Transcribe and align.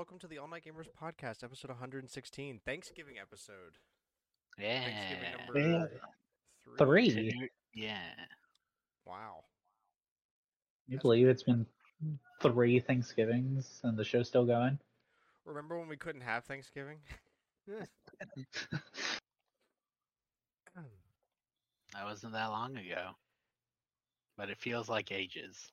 welcome 0.00 0.18
to 0.18 0.26
the 0.26 0.38
All 0.38 0.48
Night 0.48 0.64
Gamers 0.64 0.88
podcast, 0.98 1.44
episode 1.44 1.68
116, 1.68 2.60
Thanksgiving 2.64 3.16
episode. 3.20 3.76
Yeah. 4.58 4.80
Thanksgiving 4.82 5.24
Yeah. 5.54 5.76
number 5.76 5.90
Three. 6.78 7.50
Yeah. 7.74 8.14
Wow. 9.04 9.44
You 10.88 10.96
That's 10.96 11.02
believe 11.02 11.28
it's 11.28 11.42
been 11.42 11.66
three 12.40 12.80
Thanksgivings 12.80 13.82
and 13.84 13.98
the 13.98 14.02
show's 14.02 14.26
still 14.26 14.46
going? 14.46 14.78
Remember 15.44 15.78
when 15.78 15.86
we 15.86 15.98
couldn't 15.98 16.22
have 16.22 16.46
Thanksgiving? 16.46 17.00
That 21.92 22.04
wasn't 22.04 22.32
that 22.32 22.46
long 22.46 22.74
ago. 22.78 23.10
But 24.38 24.48
it 24.48 24.56
feels 24.56 24.88
like 24.88 25.12
ages. 25.12 25.72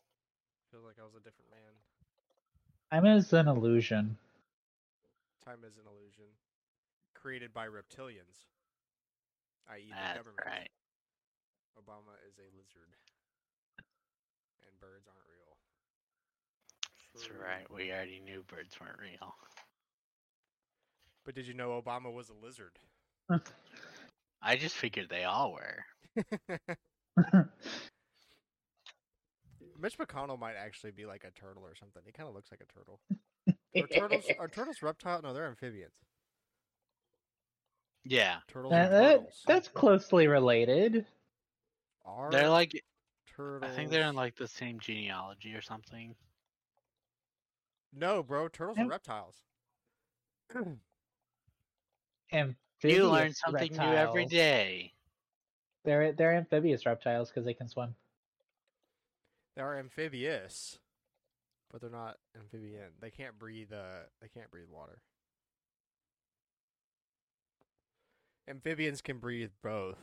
Feels 0.71 0.83
like 0.83 0.97
I 0.99 1.05
was 1.05 1.13
a 1.15 1.19
different 1.19 1.49
man. 1.49 1.75
Time 2.91 3.05
is 3.05 3.33
an 3.33 3.47
illusion. 3.47 4.17
Time 5.43 5.63
is 5.63 5.77
an 5.77 5.85
illusion 5.87 6.35
created 7.13 7.53
by 7.53 7.67
reptilians, 7.67 8.47
i.e., 9.67 9.93
the 9.99 10.05
That's 10.05 10.17
government. 10.17 10.45
right. 10.45 10.69
Obama 11.77 12.15
is 12.27 12.37
a 12.39 12.49
lizard, 12.55 12.95
and 14.65 14.79
birds 14.79 15.07
aren't 15.07 15.25
real. 15.29 15.57
That's 17.13 17.29
True. 17.29 17.43
right. 17.43 17.69
We 17.71 17.91
already 17.91 18.19
knew 18.19 18.43
birds 18.43 18.79
weren't 18.79 18.99
real. 18.99 19.35
But 21.23 21.35
did 21.35 21.47
you 21.47 21.53
know 21.53 21.81
Obama 21.81 22.11
was 22.13 22.29
a 22.29 22.33
lizard? 22.33 22.79
I 24.41 24.55
just 24.57 24.75
figured 24.75 25.09
they 25.09 25.23
all 25.23 25.53
were. 25.53 25.85
Mitch 29.79 29.97
McConnell 29.97 30.39
might 30.39 30.55
actually 30.55 30.91
be 30.91 31.05
like 31.05 31.23
a 31.23 31.31
turtle 31.39 31.63
or 31.63 31.75
something. 31.75 32.01
He 32.05 32.11
kind 32.11 32.27
of 32.27 32.35
looks 32.35 32.49
like 32.51 32.61
a 32.61 32.73
turtle. 32.73 32.99
Are 33.75 33.87
turtles 33.87 34.25
are 34.39 34.47
turtles 34.47 34.81
reptile? 34.81 35.21
No, 35.21 35.33
they're 35.33 35.45
amphibians. 35.47 35.93
Yeah. 38.03 38.37
Turtles 38.47 38.71
That- 38.71 38.89
that- 38.89 39.11
turtles. 39.17 39.43
that's 39.45 39.67
closely 39.67 40.27
related. 40.27 41.05
Are 42.05 42.31
They're 42.31 42.49
like 42.49 42.83
turtles. 43.35 43.69
I 43.71 43.75
think 43.75 43.91
they're 43.91 44.07
in 44.07 44.15
like 44.15 44.35
the 44.35 44.47
same 44.47 44.79
genealogy 44.79 45.53
or 45.53 45.61
something. 45.61 46.15
No, 47.93 48.23
bro. 48.23 48.47
Turtles 48.47 48.77
are 48.77 48.87
reptiles. 48.87 49.35
Amphibious 52.31 52.55
You 52.83 53.09
learn 53.09 53.33
something 53.33 53.71
new 53.73 53.79
every 53.79 54.21
reptiles. 54.23 54.29
day. 54.31 54.93
They're 55.83 56.11
they're 56.13 56.33
amphibious 56.35 56.85
reptiles 56.85 57.29
because 57.29 57.45
they 57.45 57.53
can 57.53 57.67
swim. 57.67 57.95
They 59.57 59.63
are 59.63 59.75
amphibious, 59.79 60.77
but 61.71 61.81
they're 61.81 61.89
not 61.89 62.17
amphibian. 62.39 62.91
They 63.01 63.09
can't 63.09 63.39
breathe. 63.39 63.73
Uh, 63.73 64.03
they 64.21 64.27
can't 64.27 64.51
breathe 64.51 64.67
water. 64.71 65.01
Amphibians 68.47 69.01
can 69.01 69.17
breathe 69.17 69.49
both. 69.63 69.97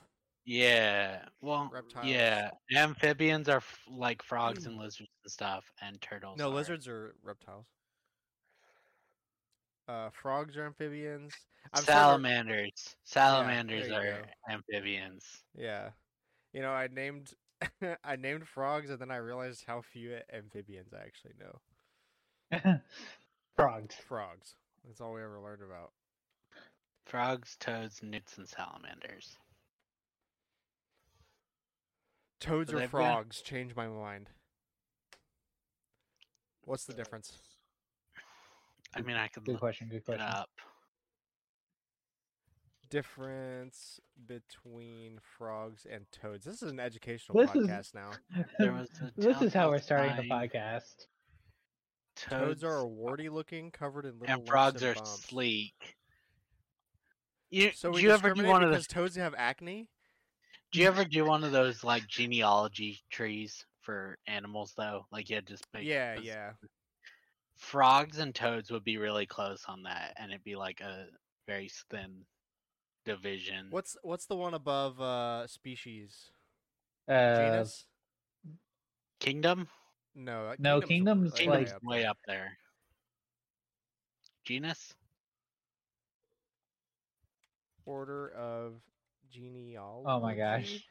Yeah. 0.44 1.20
Well, 1.40 1.70
Reptiles. 1.72 2.04
yeah. 2.06 2.50
Amphibians 2.74 3.48
are 3.48 3.58
f- 3.58 3.78
like 3.88 4.24
frogs 4.24 4.66
and 4.66 4.76
lizards 4.80 5.08
and 5.22 5.30
stuff, 5.32 5.64
and 5.80 6.00
turtles. 6.00 6.36
No, 6.36 6.50
are- 6.50 6.54
lizards 6.54 6.88
are 6.88 7.14
reptiles. 7.22 7.66
Uh, 9.86 10.10
frogs 10.20 10.56
are 10.56 10.66
amphibians. 10.66 11.32
I'm 11.72 11.84
Salamanders. 11.84 12.96
Salamanders 13.04 13.86
you 13.86 13.94
are 13.94 14.02
go. 14.02 14.52
amphibians. 14.52 15.24
Yeah, 15.56 15.90
you 16.52 16.60
know, 16.60 16.70
I 16.72 16.88
named 16.92 17.32
I 18.04 18.16
named 18.16 18.46
frogs, 18.48 18.90
and 18.90 18.98
then 18.98 19.10
I 19.10 19.16
realized 19.16 19.64
how 19.66 19.80
few 19.82 20.16
amphibians 20.32 20.92
I 20.92 21.04
actually 21.04 21.34
know. 21.40 22.80
Frogs. 23.56 23.94
Frogs. 24.06 24.54
That's 24.84 25.00
all 25.00 25.12
we 25.14 25.22
ever 25.22 25.40
learned 25.40 25.62
about. 25.62 25.92
Frogs, 27.06 27.56
toads, 27.60 28.02
newts, 28.02 28.36
and 28.38 28.48
salamanders. 28.48 29.36
Toads 32.40 32.70
So 32.70 32.76
or 32.76 32.80
they've 32.80 32.90
got- 32.92 32.98
frogs? 32.98 33.40
Change 33.42 33.74
my 33.76 33.86
mind. 33.88 34.28
What's 36.64 36.84
the 36.84 36.94
difference? 36.94 37.38
I 38.94 39.02
mean, 39.02 39.16
I 39.16 39.28
could 39.28 39.44
Good 39.44 39.52
look 39.52 39.60
question. 39.60 39.88
Good 39.88 39.96
it 39.98 40.04
question. 40.04 40.22
up. 40.22 40.48
Difference 42.94 43.98
between 44.28 45.18
frogs 45.36 45.84
and 45.90 46.04
toads. 46.12 46.44
This 46.44 46.62
is 46.62 46.70
an 46.70 46.78
educational 46.78 47.36
This 47.44 47.52
is- 47.56 47.66
podcast 47.66 47.92
now. 47.92 48.10
There 48.60 48.72
was 48.72 48.88
a 49.02 49.10
this 49.20 49.42
is 49.42 49.52
how 49.52 49.70
we're 49.70 49.80
telltale 49.80 50.14
starting 50.14 50.28
the 50.28 50.32
podcast. 50.32 51.06
Toads 52.14 52.62
are 52.62 52.86
warty 52.86 53.28
looking, 53.28 53.72
covered 53.72 54.04
in 54.04 54.20
little 54.20 54.32
and 54.36 54.46
frogs 54.46 54.80
and 54.80 54.92
are 54.92 54.94
bumps. 54.94 55.24
sleek. 55.24 55.96
You, 57.50 57.72
So 57.74 57.90
do 57.90 58.00
you 58.00 58.12
ever 58.12 58.32
do 58.32 58.44
one 58.46 58.62
of 58.62 58.70
those? 58.70 58.86
toads 58.86 59.16
have 59.16 59.34
acne? 59.36 59.88
Do 60.70 60.78
you 60.78 60.86
ever 60.86 61.04
do 61.04 61.24
one 61.24 61.42
of 61.42 61.50
those 61.50 61.82
like 61.82 62.06
genealogy 62.06 63.00
trees 63.10 63.66
for 63.80 64.18
animals 64.28 64.72
though? 64.76 65.06
Like 65.10 65.28
you 65.30 65.34
had 65.34 65.48
just 65.48 65.66
make 65.74 65.82
Yeah, 65.84 66.14
those- 66.14 66.24
yeah. 66.26 66.50
Frogs 67.56 68.20
and 68.20 68.32
toads 68.32 68.70
would 68.70 68.84
be 68.84 68.98
really 68.98 69.26
close 69.26 69.64
on 69.66 69.82
that, 69.82 70.14
and 70.16 70.30
it'd 70.30 70.44
be 70.44 70.54
like 70.54 70.80
a 70.80 71.06
very 71.48 71.68
thin 71.90 72.24
division. 73.04 73.66
What's 73.70 73.96
what's 74.02 74.26
the 74.26 74.36
one 74.36 74.54
above 74.54 75.00
uh 75.00 75.46
species? 75.46 76.30
Uh, 77.08 77.36
Genus? 77.36 77.84
kingdom? 79.20 79.68
No, 80.14 80.46
uh, 80.48 80.54
No, 80.58 80.80
kingdom's 80.80 81.34
kingdom's 81.34 81.64
way 81.64 81.66
like- 81.72 81.82
way 81.82 82.04
up 82.06 82.18
there. 82.26 82.56
Genus? 84.44 84.94
Order 87.86 88.30
of 88.30 88.74
genealogy. 89.30 90.06
oh 90.08 90.20
my 90.20 90.34
gosh. 90.34 90.86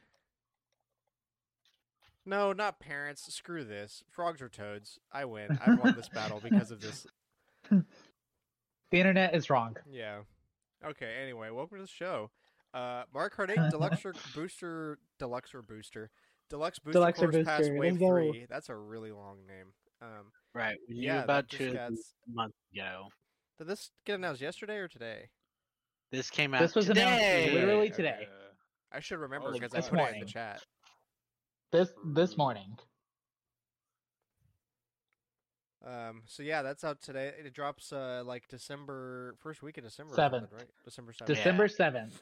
No, 2.25 2.53
not 2.53 2.79
parents. 2.79 3.34
Screw 3.34 3.63
this. 3.63 4.03
Frogs 4.09 4.41
or 4.41 4.47
toads. 4.50 5.00
I 5.12 5.25
win. 5.25 5.57
I 5.66 5.73
won 5.73 5.94
this 5.96 6.07
battle 6.09 6.40
because 6.44 6.72
of 6.72 6.81
this. 6.81 7.06
The 8.91 9.00
internet 9.00 9.34
is 9.34 9.50
wrong. 9.50 9.75
Yeah. 9.91 10.19
Okay. 10.85 11.13
Anyway, 11.21 11.49
welcome 11.49 11.77
to 11.77 11.83
the 11.83 11.88
show. 11.88 12.29
Uh, 12.73 13.03
Mario 13.13 13.29
Kart 13.29 13.49
8, 13.51 13.57
Deluxe 13.71 14.03
Booster, 14.35 14.97
Deluxe 15.19 15.53
or 15.53 15.61
Booster, 15.61 16.09
Deluxe 16.49 16.79
Booster 16.79 16.94
Deluxe 16.99 17.21
or 17.21 17.31
Course 17.31 17.45
Pass 17.45 17.59
Booster, 17.59 17.77
Wave 17.77 17.99
go. 17.99 18.09
Three. 18.09 18.45
That's 18.49 18.69
a 18.69 18.75
really 18.75 19.11
long 19.11 19.38
name. 19.47 19.67
Um, 20.01 20.31
Right. 20.55 20.75
We 20.88 20.95
knew 20.95 21.07
yeah, 21.07 21.23
about 21.23 21.47
just 21.47 21.59
two 21.63 21.73
got- 21.73 21.91
months 22.31 22.57
ago. 22.75 23.07
did 23.57 23.67
this 23.67 23.89
get 24.05 24.16
announced 24.16 24.41
yesterday 24.41 24.77
or 24.77 24.88
today? 24.88 25.29
This 26.11 26.29
came 26.29 26.53
out 26.53 26.61
This 26.61 26.75
was 26.75 26.89
announced 26.89 27.19
today. 27.23 27.51
literally 27.53 27.89
today. 27.89 28.27
I 28.91 28.99
should 28.99 29.17
remember 29.19 29.47
Oh, 29.49 29.51
because 29.53 29.73
I 29.73 29.77
this 29.77 29.89
put 29.89 29.99
it 29.99 30.13
in 30.13 30.19
the 30.19 30.25
chat. 30.27 30.61
This 31.72 31.89
this 32.13 32.38
morning. 32.38 32.77
Um, 35.85 36.23
so 36.25 36.44
yeah, 36.44 36.61
that's 36.61 36.83
out 36.83 37.01
today. 37.01 37.33
It 37.44 37.53
drops 37.53 37.91
uh 37.91 38.23
like 38.25 38.47
December 38.47 39.35
first 39.39 39.61
week 39.61 39.77
of 39.77 39.83
December. 39.83 40.16
Seventh. 40.16 40.49
right? 40.51 40.67
December 40.85 41.13
seventh. 41.13 41.35
December 41.38 41.67
seventh. 41.67 42.21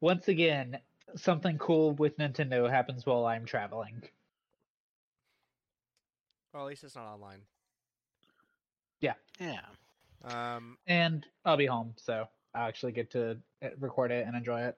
Once 0.00 0.28
again, 0.28 0.78
something 1.16 1.56
cool 1.58 1.92
with 1.92 2.18
Nintendo 2.18 2.70
happens 2.70 3.06
while 3.06 3.24
I'm 3.26 3.44
traveling. 3.46 4.02
Well, 6.52 6.64
at 6.64 6.68
least 6.68 6.84
it's 6.84 6.96
not 6.96 7.06
online. 7.06 7.40
Yeah. 9.00 9.14
Yeah. 9.40 9.60
Um, 10.24 10.78
And 10.86 11.24
I'll 11.44 11.56
be 11.56 11.66
home, 11.66 11.94
so 11.96 12.26
I'll 12.54 12.68
actually 12.68 12.92
get 12.92 13.10
to 13.12 13.38
uh, 13.62 13.68
record 13.78 14.10
it 14.10 14.26
and 14.26 14.36
enjoy 14.36 14.62
it. 14.62 14.76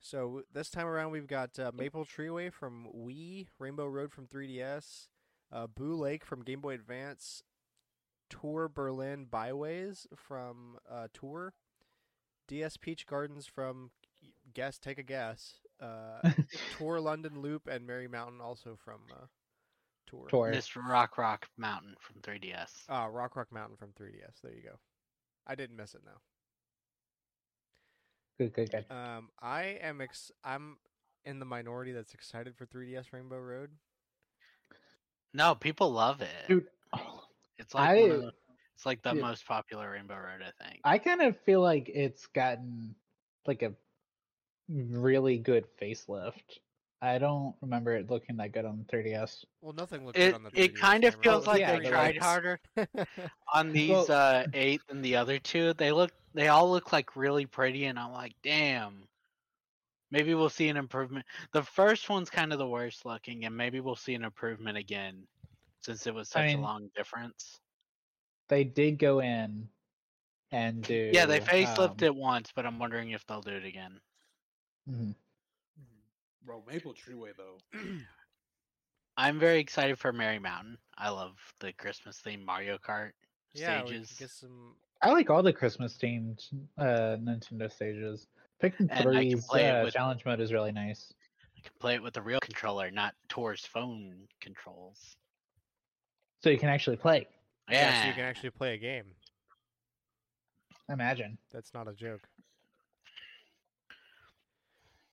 so 0.00 0.42
this 0.52 0.70
time 0.70 0.86
around 0.86 1.10
we've 1.10 1.26
got 1.26 1.58
uh, 1.58 1.70
Maple 1.74 2.04
Treeway 2.04 2.52
from 2.52 2.86
Wii, 2.96 3.46
Rainbow 3.58 3.86
Road 3.86 4.12
from 4.12 4.26
3DS, 4.26 5.08
uh, 5.52 5.66
Boo 5.66 5.94
Lake 5.94 6.24
from 6.24 6.42
Game 6.42 6.60
Boy 6.60 6.74
Advance, 6.74 7.42
Tour 8.28 8.68
Berlin 8.68 9.26
Byways 9.30 10.06
from 10.14 10.78
uh, 10.90 11.08
Tour, 11.12 11.54
DS 12.48 12.76
Peach 12.76 13.06
Gardens 13.06 13.46
from 13.46 13.90
Guess 14.54 14.78
Take 14.78 14.98
a 14.98 15.02
Guess, 15.02 15.54
uh, 15.80 16.30
Tour 16.78 17.00
London 17.00 17.40
Loop 17.40 17.66
and 17.66 17.86
Merry 17.86 18.08
Mountain 18.08 18.40
also 18.40 18.78
from 18.84 19.00
uh, 19.12 19.26
Tour. 20.06 20.26
Tour. 20.28 20.52
Mr. 20.52 20.86
Rock 20.86 21.18
Rock 21.18 21.48
Mountain 21.56 21.94
from 22.00 22.20
3DS. 22.22 22.70
Ah, 22.88 23.06
Rock 23.06 23.36
Rock 23.36 23.48
Mountain 23.52 23.76
from 23.76 23.90
3DS. 23.90 24.40
There 24.42 24.52
you 24.52 24.62
go. 24.62 24.78
I 25.46 25.54
didn't 25.54 25.76
miss 25.76 25.94
it 25.94 26.02
now. 26.04 26.20
Good, 28.38 28.54
good, 28.54 28.70
good. 28.70 28.86
Um, 28.90 29.28
I 29.40 29.78
am 29.82 30.00
ex- 30.00 30.32
I'm 30.42 30.78
in 31.24 31.38
the 31.38 31.44
minority 31.44 31.92
that's 31.92 32.14
excited 32.14 32.56
for 32.56 32.64
3DS 32.66 33.12
Rainbow 33.12 33.38
Road. 33.38 33.70
No, 35.32 35.54
people 35.54 35.90
love 35.92 36.20
it. 36.20 36.48
Dude, 36.48 36.66
It's 37.58 37.74
like 37.74 37.90
I- 37.90 38.08
the- 38.08 38.32
it's 38.74 38.86
like 38.86 39.02
the 39.02 39.14
Yeah. 39.14 39.20
most 39.20 39.46
popular 39.46 39.90
Rainbow 39.90 40.16
Road, 40.16 40.40
I 40.42 40.64
think. 40.64 40.80
I 40.84 40.98
kind 40.98 41.20
of 41.20 41.38
feel 41.40 41.60
like 41.60 41.88
it's 41.88 42.26
gotten 42.28 42.94
like 43.46 43.62
a 43.62 43.74
really 44.68 45.38
good 45.38 45.66
facelift. 45.80 46.58
I 47.02 47.18
don't 47.18 47.54
remember 47.62 47.94
it 47.96 48.10
looking 48.10 48.36
that 48.38 48.52
good 48.52 48.64
on 48.64 48.78
the 48.78 48.84
3DS. 48.84 49.44
Well, 49.62 49.72
nothing 49.72 50.04
looked 50.04 50.16
good 50.18 50.34
on 50.34 50.42
the. 50.42 50.48
it 50.50 50.54
3DS 50.54 50.64
It 50.64 50.76
kind 50.76 51.04
of 51.04 51.14
feels 51.16 51.46
like 51.46 51.60
yeah, 51.60 51.72
they 51.76 51.82
but 51.84 51.88
tried 51.90 52.14
like- 52.16 52.22
harder 52.22 52.60
on 53.52 53.72
these 53.72 53.90
Well- 53.90 54.06
uh 54.10 54.46
eight 54.54 54.80
and 54.88 55.04
the 55.04 55.16
other 55.16 55.38
two. 55.38 55.72
They 55.74 55.92
look 55.92 56.12
they 56.34 56.48
all 56.48 56.70
look 56.70 56.92
like 56.92 57.16
really 57.16 57.44
pretty, 57.46 57.86
and 57.86 57.98
I'm 57.98 58.12
like, 58.12 58.34
damn. 58.42 59.02
Maybe 60.10 60.34
we'll 60.34 60.48
see 60.48 60.68
an 60.68 60.76
improvement. 60.76 61.24
The 61.52 61.62
first 61.62 62.08
one's 62.08 62.30
kind 62.30 62.52
of 62.52 62.58
the 62.58 62.66
worst 62.66 63.06
looking, 63.06 63.44
and 63.44 63.56
maybe 63.56 63.80
we'll 63.80 63.96
see 63.96 64.14
an 64.14 64.24
improvement 64.24 64.76
again, 64.76 65.22
since 65.82 66.06
it 66.06 66.14
was 66.14 66.28
such 66.28 66.42
I 66.42 66.46
mean, 66.48 66.58
a 66.58 66.62
long 66.62 66.90
difference. 66.96 67.60
They 68.48 68.64
did 68.64 68.98
go 68.98 69.20
in 69.20 69.68
and 70.50 70.82
do. 70.82 71.10
Yeah, 71.12 71.26
they 71.26 71.40
facelifted 71.40 72.02
um, 72.02 72.06
it 72.06 72.14
once, 72.16 72.52
but 72.54 72.66
I'm 72.66 72.78
wondering 72.78 73.10
if 73.10 73.24
they'll 73.26 73.40
do 73.40 73.52
it 73.52 73.64
again. 73.64 74.00
Mm-hmm. 74.90 75.10
Bro, 76.44 76.64
Maple 76.66 76.94
Treeway 76.94 77.30
though. 77.36 77.78
I'm 79.16 79.38
very 79.38 79.60
excited 79.60 79.98
for 79.98 80.12
Merry 80.12 80.38
Mountain. 80.38 80.78
I 80.96 81.10
love 81.10 81.36
the 81.60 81.72
Christmas 81.72 82.20
themed 82.24 82.44
Mario 82.44 82.78
Kart 82.78 83.10
yeah, 83.54 83.84
stages. 83.84 84.08
could 84.08 84.18
get 84.18 84.30
some. 84.30 84.74
I 85.02 85.10
like 85.10 85.30
all 85.30 85.42
the 85.42 85.52
Christmas 85.52 85.96
themed 85.96 86.42
uh, 86.78 87.16
Nintendo 87.20 87.70
stages. 87.70 88.26
Picking 88.60 88.90
And 88.90 89.00
I 89.00 89.02
can 89.02 89.12
three's 89.12 89.46
play 89.46 89.64
it 89.66 89.70
uh, 89.70 89.84
with- 89.84 89.94
challenge 89.94 90.24
mode 90.24 90.40
is 90.40 90.52
really 90.52 90.72
nice. 90.72 91.12
I 91.56 91.60
can 91.62 91.72
play 91.80 91.94
it 91.94 92.02
with 92.02 92.14
the 92.14 92.22
real 92.22 92.40
controller, 92.40 92.90
not 92.90 93.14
Tour's 93.28 93.64
phone 93.64 94.28
controls. 94.40 95.16
So 96.42 96.50
you 96.50 96.58
can 96.58 96.68
actually 96.68 96.96
play. 96.96 97.26
Yeah, 97.70 97.90
Yeah, 97.90 98.02
so 98.02 98.08
you 98.08 98.14
can 98.14 98.24
actually 98.24 98.50
play 98.50 98.74
a 98.74 98.78
game. 98.78 99.04
Imagine. 100.88 101.38
That's 101.52 101.72
not 101.74 101.86
a 101.88 101.92
joke. 101.92 102.26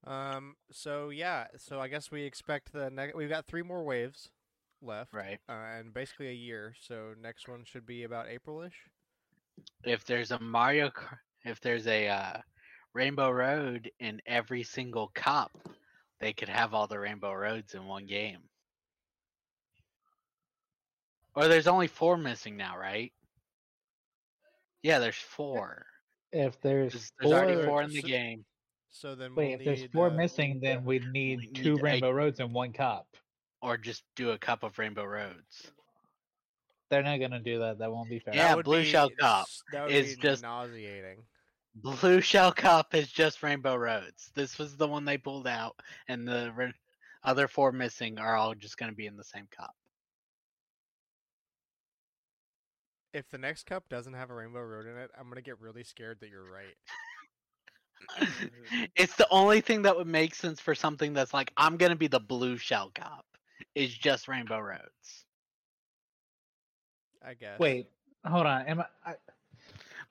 Um. 0.06 0.56
So 0.72 1.10
yeah. 1.10 1.48
So 1.58 1.80
I 1.82 1.88
guess 1.90 2.12
we 2.12 2.24
expect 2.24 2.72
the 2.72 2.90
next. 2.90 3.16
We've 3.16 3.30
got 3.30 3.46
three 3.46 3.62
more 3.62 3.84
waves 3.84 4.30
left, 4.82 5.14
right. 5.14 5.40
uh, 5.50 5.78
and 5.78 5.94
basically 5.94 6.30
a 6.30 6.34
year. 6.34 6.74
So 6.80 7.14
next 7.22 7.48
one 7.50 7.64
should 7.66 7.86
be 7.86 8.04
about 8.04 8.28
Aprilish. 8.28 8.72
If 9.84 10.06
there's 10.06 10.32
a 10.32 10.40
Mario, 10.40 10.92
if 11.44 11.60
there's 11.60 11.88
a 11.88 12.08
uh, 12.08 12.38
Rainbow 12.94 13.30
Road 13.30 13.92
in 14.00 14.22
every 14.26 14.64
single 14.64 15.12
cup, 15.14 15.52
they 16.20 16.34
could 16.34 16.50
have 16.50 16.74
all 16.74 16.88
the 16.88 17.00
Rainbow 17.00 17.34
Roads 17.34 17.74
in 17.76 17.86
one 17.86 18.06
game. 18.06 18.40
Or 21.36 21.48
there's 21.48 21.68
only 21.68 21.88
four 21.88 22.18
missing 22.18 22.58
now, 22.58 22.78
right? 22.78 23.14
Yeah, 24.82 25.00
there's 25.00 25.16
four. 25.16 25.86
If 26.32 26.60
there's, 26.62 26.94
There's, 26.94 27.12
there's 27.20 27.34
already 27.34 27.56
four- 27.56 27.66
four 27.66 27.82
in 27.84 27.90
the 27.92 28.02
so- 28.02 28.08
game. 28.08 28.46
So 28.90 29.14
then 29.16 29.36
Wait, 29.36 29.50
we'll 29.50 29.60
if 29.60 29.66
there's 29.80 29.92
four 29.92 30.08
uh, 30.08 30.14
missing, 30.14 30.60
then 30.62 30.84
we'd 30.84 31.06
need 31.12 31.40
we 31.40 31.48
two 31.52 31.74
need 31.74 31.80
a- 31.80 31.84
Rainbow 31.84 32.12
Roads 32.12 32.40
in 32.40 32.52
one 32.52 32.74
cup. 32.74 33.06
Or 33.62 33.78
just 33.78 34.04
do 34.16 34.32
a 34.32 34.38
cup 34.38 34.64
of 34.64 34.78
Rainbow 34.80 35.04
Roads. 35.04 35.72
They're 36.90 37.04
not 37.04 37.20
gonna 37.20 37.40
do 37.40 37.60
that. 37.60 37.80
That 37.80 37.92
won't 37.92 38.10
be 38.10 38.20
fair. 38.20 38.34
Yeah, 38.36 38.56
Blue 38.56 38.80
be 38.82 38.86
Shell 38.86 39.10
Cup 39.20 39.46
That 39.74 39.86
would 39.88 39.92
is 39.96 40.16
be 40.16 40.22
just- 40.22 40.42
nauseating. 40.42 41.18
Blue 41.82 42.22
Shell 42.22 42.54
Cup 42.54 42.96
is 42.96 43.12
just 43.12 43.44
Rainbow 43.44 43.76
Roads. 43.76 44.32
This 44.34 44.58
was 44.58 44.76
the 44.76 44.88
one 44.88 45.06
they 45.06 45.18
pulled 45.18 45.48
out, 45.48 45.76
and 46.08 46.28
the 46.28 46.52
re- 46.56 46.74
other 47.24 47.48
four 47.48 47.72
missing 47.72 48.18
are 48.18 48.36
all 48.36 48.56
just 48.56 48.78
going 48.78 48.92
to 48.92 48.96
be 48.96 49.06
in 49.06 49.16
the 49.16 49.24
same 49.24 49.48
cup. 49.56 49.76
If 53.14 53.30
the 53.30 53.38
next 53.38 53.66
cup 53.66 53.88
doesn't 53.90 54.14
have 54.14 54.30
a 54.30 54.34
rainbow 54.34 54.62
road 54.62 54.88
in 54.88 54.98
it, 54.98 55.12
I'm 55.18 55.30
gonna 55.30 55.42
get 55.42 55.60
really 55.60 55.84
scared 55.84 56.20
that 56.20 56.30
you're 56.30 56.44
right. 56.44 56.76
it's 58.96 59.16
the 59.16 59.28
only 59.32 59.62
thing 59.62 59.84
that 59.84 59.96
would 59.96 60.08
make 60.08 60.36
sense 60.36 60.60
for 60.60 60.76
something 60.76 61.14
that's 61.14 61.34
like 61.34 61.52
I'm 61.58 61.78
going 61.78 61.92
to 61.92 61.96
be 61.96 62.08
the 62.08 62.20
Blue 62.20 62.58
Shell 62.58 62.92
Cup. 62.94 63.26
Is 63.74 63.94
just 63.94 64.28
Rainbow 64.28 64.60
Roads. 64.60 65.26
I 67.26 67.34
guess. 67.34 67.60
Wait, 67.60 67.90
hold 68.26 68.46
on. 68.46 68.68
Am 68.68 68.82
I? 68.82 68.86
I 69.06 69.16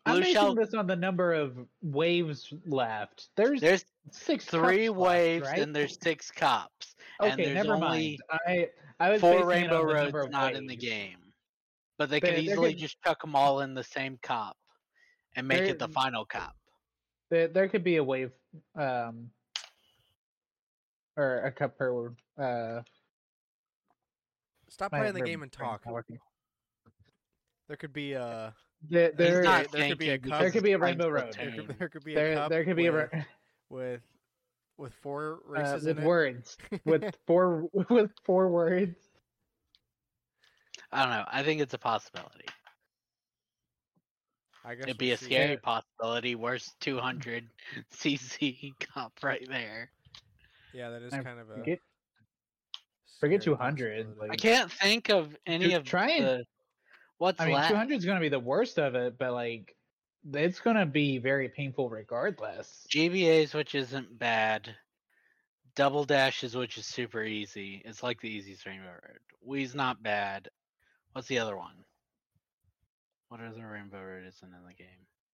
I'm 0.06 0.12
Blue 0.12 0.20
basing 0.20 0.34
Shell. 0.34 0.54
this 0.54 0.72
on 0.74 0.86
the 0.86 0.94
number 0.96 1.32
of 1.34 1.58
waves 1.82 2.52
left. 2.66 3.28
There's, 3.36 3.60
There's 3.60 3.84
six, 4.12 4.44
three 4.44 4.86
cups 4.86 4.98
left, 4.98 5.10
waves 5.10 5.46
right? 5.48 5.58
and 5.58 5.74
there's 5.74 5.98
six 6.00 6.30
cups. 6.30 6.94
and 7.20 7.32
okay. 7.32 7.44
there's 7.52 7.66
Never 7.66 7.74
only 7.74 8.18
mind. 8.30 8.40
I 8.46 8.68
I 8.98 9.10
was 9.10 9.20
Four 9.20 9.44
Rainbow 9.46 9.80
on 9.80 9.86
Roads 9.86 10.02
number 10.04 10.20
of 10.22 10.30
not 10.30 10.54
in 10.54 10.66
the 10.66 10.76
game, 10.76 11.18
but 11.98 12.08
they 12.08 12.20
There- 12.20 12.30
could 12.34 12.38
easily 12.44 12.72
could- 12.72 12.80
just 12.80 13.02
chuck 13.02 13.20
them 13.20 13.34
all 13.34 13.60
in 13.60 13.74
the 13.74 13.82
same 13.84 14.18
cop 14.22 14.56
and 15.34 15.46
make 15.48 15.62
it 15.68 15.78
the 15.78 15.88
final 15.88 16.24
cop. 16.24 16.56
There, 17.28 17.48
there 17.48 17.68
could 17.68 17.82
be 17.84 17.96
a 17.96 18.04
wave, 18.04 18.30
um, 18.76 19.30
or 21.16 21.38
a 21.40 21.50
cup 21.52 21.76
per. 21.76 22.14
Uh, 22.38 22.82
Stop 24.68 24.92
playing 24.92 25.14
the 25.14 25.20
game 25.22 25.42
and 25.42 25.50
talk. 25.50 25.82
There 27.68 27.76
could 27.76 27.92
be 27.92 28.12
a 28.12 28.54
There, 28.88 29.08
He's 29.10 29.16
there, 29.18 29.42
not 29.42 29.70
there 29.72 29.88
could 29.88 29.98
be 29.98 30.10
a 30.10 30.18
cup- 30.18 30.40
there 30.40 30.50
could 30.50 30.62
be 30.62 30.72
a 30.72 30.78
Rainbow 30.78 31.08
Road. 31.08 31.34
there 31.36 31.50
could, 31.52 31.76
there 31.78 31.88
could 31.88 32.04
be 32.04 32.14
a 32.14 32.34
cup 32.34 32.50
there 32.50 32.64
could 32.64 32.76
be 32.76 32.88
with, 32.90 33.08
ra- 33.12 33.22
with 33.70 34.00
with 34.78 34.92
four 35.02 35.40
uh, 35.56 35.72
with 35.74 35.86
in 35.88 35.98
it. 35.98 36.04
words 36.04 36.56
with 36.84 37.14
four 37.26 37.68
with 37.90 38.10
four 38.24 38.48
words. 38.48 38.96
I 40.92 41.02
don't 41.02 41.10
know. 41.10 41.24
I 41.30 41.42
think 41.42 41.60
it's 41.60 41.74
a 41.74 41.78
possibility. 41.78 42.44
I 44.64 44.74
guess 44.74 44.84
It'd 44.84 44.98
be 44.98 45.06
we'll 45.06 45.14
a 45.14 45.18
scary 45.18 45.50
Yeah. 45.52 45.58
possibility. 45.62 46.34
Worst 46.34 46.74
200 46.80 47.48
cc 47.94 48.72
cup 48.94 49.12
right 49.22 49.46
there. 49.48 49.90
Yeah, 50.74 50.90
that 50.90 51.02
is 51.02 51.12
I 51.12 51.22
kind 51.22 51.40
of 51.40 51.50
a 51.50 51.54
forget- 51.56 51.78
Forget 53.20 53.40
200. 53.42 54.04
possibility. 54.06 54.30
I 54.32 54.36
can't 54.36 54.70
think 54.70 55.08
of 55.08 55.34
any 55.46 55.70
Ju- 55.70 55.76
of 55.76 55.84
try 55.84 56.10
and- 56.10 56.24
the 56.26 56.44
what's 57.18 57.40
I 57.40 57.46
mean, 57.46 57.54
left. 57.54 57.70
200 57.70 57.94
is 57.98 58.04
going 58.04 58.16
to 58.16 58.20
be 58.20 58.28
the 58.28 58.38
worst 58.38 58.78
of 58.78 58.94
it, 58.94 59.18
but 59.18 59.32
like, 59.32 59.74
it's 60.32 60.60
going 60.60 60.76
to 60.76 60.86
be 60.86 61.18
very 61.18 61.48
painful 61.48 61.88
regardless. 61.88 62.86
GBA's, 62.90 63.54
which 63.54 63.74
isn't 63.74 64.18
bad. 64.18 64.74
Double 65.74 66.04
dashes, 66.04 66.56
which 66.56 66.78
is 66.78 66.86
super 66.86 67.22
easy. 67.22 67.82
It's 67.84 68.02
like 68.02 68.20
the 68.20 68.30
easiest 68.30 68.64
Rainbow 68.66 68.86
Road. 68.88 69.18
Wii's 69.46 69.74
not 69.74 70.02
bad. 70.02 70.48
What's 71.12 71.28
the 71.28 71.38
other 71.38 71.56
one? 71.56 71.74
What 73.28 73.40
other 73.40 73.66
Rainbow 73.66 74.02
Road 74.02 74.24
isn't 74.26 74.48
in 74.48 74.64
the 74.66 74.74
game? 74.74 74.86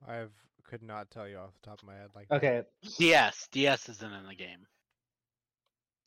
I 0.07 0.25
could 0.69 0.83
not 0.83 1.11
tell 1.11 1.29
you 1.29 1.37
off 1.39 1.51
the 1.63 1.69
top 1.71 1.81
of 1.81 1.87
my 1.87 1.95
head. 1.95 2.09
Like 2.15 2.29
that. 2.29 2.37
Okay, 2.37 2.63
DS. 2.99 3.49
DS 3.53 3.89
isn't 3.89 4.13
in 4.13 4.27
the 4.27 4.35
game. 4.35 4.67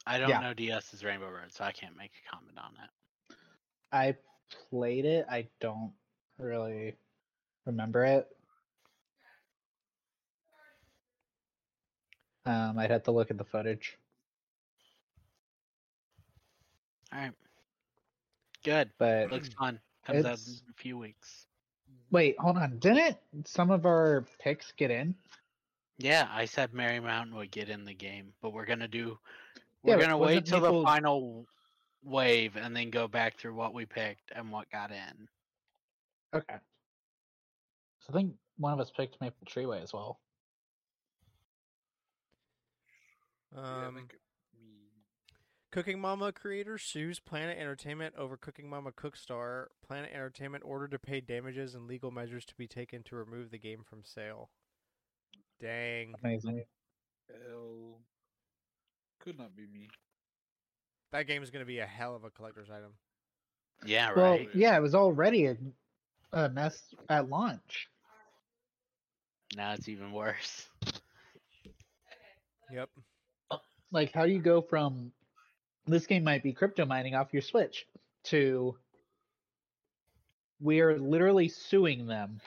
I 0.06 0.18
don't 0.20 0.30
Yeah. 0.30 0.40
know 0.42 0.54
DS's 0.54 1.04
Rainbow 1.04 1.30
Road, 1.30 1.52
so 1.52 1.64
I 1.64 1.72
can't 1.72 1.96
make 1.98 2.12
a 2.26 2.36
comment 2.36 2.58
on 2.58 2.74
that. 2.78 3.38
I 3.92 4.16
played 4.70 5.06
it. 5.06 5.26
I 5.30 5.48
don't 5.60 5.92
really 6.38 6.96
remember 7.66 8.04
it. 8.06 8.28
Um, 12.46 12.78
I'd 12.78 12.92
have 12.92 13.04
to 13.04 13.12
look 13.12 13.32
at 13.32 13.38
the 13.38 13.44
footage, 13.44 13.98
All 17.12 17.20
right. 17.20 17.32
Good. 18.64 18.92
but 19.00 19.32
Looks 19.32 19.50
fun. 19.60 19.80
Comes 20.06 20.26
out 20.26 20.38
in 20.38 20.54
a 20.70 20.74
few 20.76 20.98
weeks. 20.98 21.48
wait, 22.12 22.36
hold 22.38 22.58
on. 22.58 22.78
Didn't 22.78 23.18
some 23.46 23.72
of 23.72 23.86
our 23.88 24.26
picks 24.40 24.72
get 24.74 24.92
in? 24.92 25.16
Yeah, 25.98 26.28
I 26.32 26.46
said 26.46 26.74
Merry 26.74 27.00
Mountain 27.00 27.36
would 27.36 27.50
get 27.50 27.70
in 27.70 27.86
the 27.86 27.94
game, 27.96 28.34
but 28.42 28.54
we're 28.54 28.66
gonna 28.66 28.88
do. 28.88 29.18
We're 29.82 29.96
but 29.96 30.02
gonna 30.02 30.18
wait 30.18 30.46
till 30.46 30.60
the 30.60 30.84
final 30.84 31.48
wave 32.06 32.56
and 32.56 32.76
then 32.76 32.90
go 32.90 33.08
back 33.08 33.38
through 33.38 33.56
what 33.56 33.74
we 33.74 33.86
picked 33.86 34.32
and 34.36 34.52
what 34.52 34.70
got 34.70 34.92
in. 34.92 35.28
Okay. 36.34 36.56
So 38.00 38.08
I 38.10 38.14
think 38.14 38.34
one 38.58 38.74
of 38.74 38.80
us 38.80 38.92
picked 38.96 39.20
Maple 39.20 39.48
Treeway 39.48 39.82
as 39.82 39.94
well. 39.94 40.20
Um, 43.58 43.96
think 43.96 44.16
me. 44.62 44.92
Cooking 45.72 46.00
Mama 46.00 46.32
creator 46.32 46.78
sues 46.78 47.20
Planet 47.20 47.58
Entertainment 47.58 48.16
over 48.18 48.38
Cooking 48.38 48.70
Mama 48.70 48.92
Cookstar. 48.92 49.68
Planet 49.88 50.12
Entertainment 50.14 50.64
ordered 50.66 50.92
to 50.92 51.00
pay 51.00 51.22
damages 51.22 51.74
and 51.74 51.88
legal 51.88 52.12
measures 52.12 52.46
to 52.46 52.56
be 52.56 52.68
taken 52.68 53.02
to 53.04 53.16
remove 53.16 53.52
the 53.52 53.58
game 53.58 53.84
from 53.84 54.04
sale. 54.04 54.50
Dang, 55.62 56.14
Amazing. 56.24 56.64
L. 57.50 58.00
Could 59.20 59.40
not 59.40 59.56
be 59.56 59.66
me. 59.68 59.88
That 61.16 61.28
game 61.28 61.42
is 61.44 61.50
going 61.50 61.62
to 61.62 61.66
be 61.66 61.80
a 61.80 61.86
hell 61.86 62.16
of 62.16 62.24
a 62.26 62.30
collector's 62.30 62.70
item. 62.70 62.92
Yeah, 63.86 64.12
Well, 64.16 64.32
right. 64.32 64.50
yeah, 64.54 64.76
it 64.76 64.82
was 64.82 64.96
already 64.96 65.46
a, 65.46 65.58
a 66.34 66.50
mess 66.50 66.78
at 67.10 67.30
launch. 67.30 67.88
Now 69.56 69.74
it's 69.74 69.88
even 69.88 70.12
worse. 70.12 70.68
Yep. 72.72 72.90
Like, 73.92 74.12
how 74.12 74.26
do 74.26 74.32
you 74.32 74.40
go 74.40 74.62
from 74.62 75.12
this 75.88 76.06
game 76.08 76.24
might 76.24 76.44
be 76.44 76.52
crypto 76.52 76.86
mining 76.86 77.16
off 77.16 77.32
your 77.32 77.42
Switch 77.44 77.86
to 78.26 78.76
we're 80.60 80.98
literally 80.98 81.48
suing 81.48 82.08
them? 82.08 82.42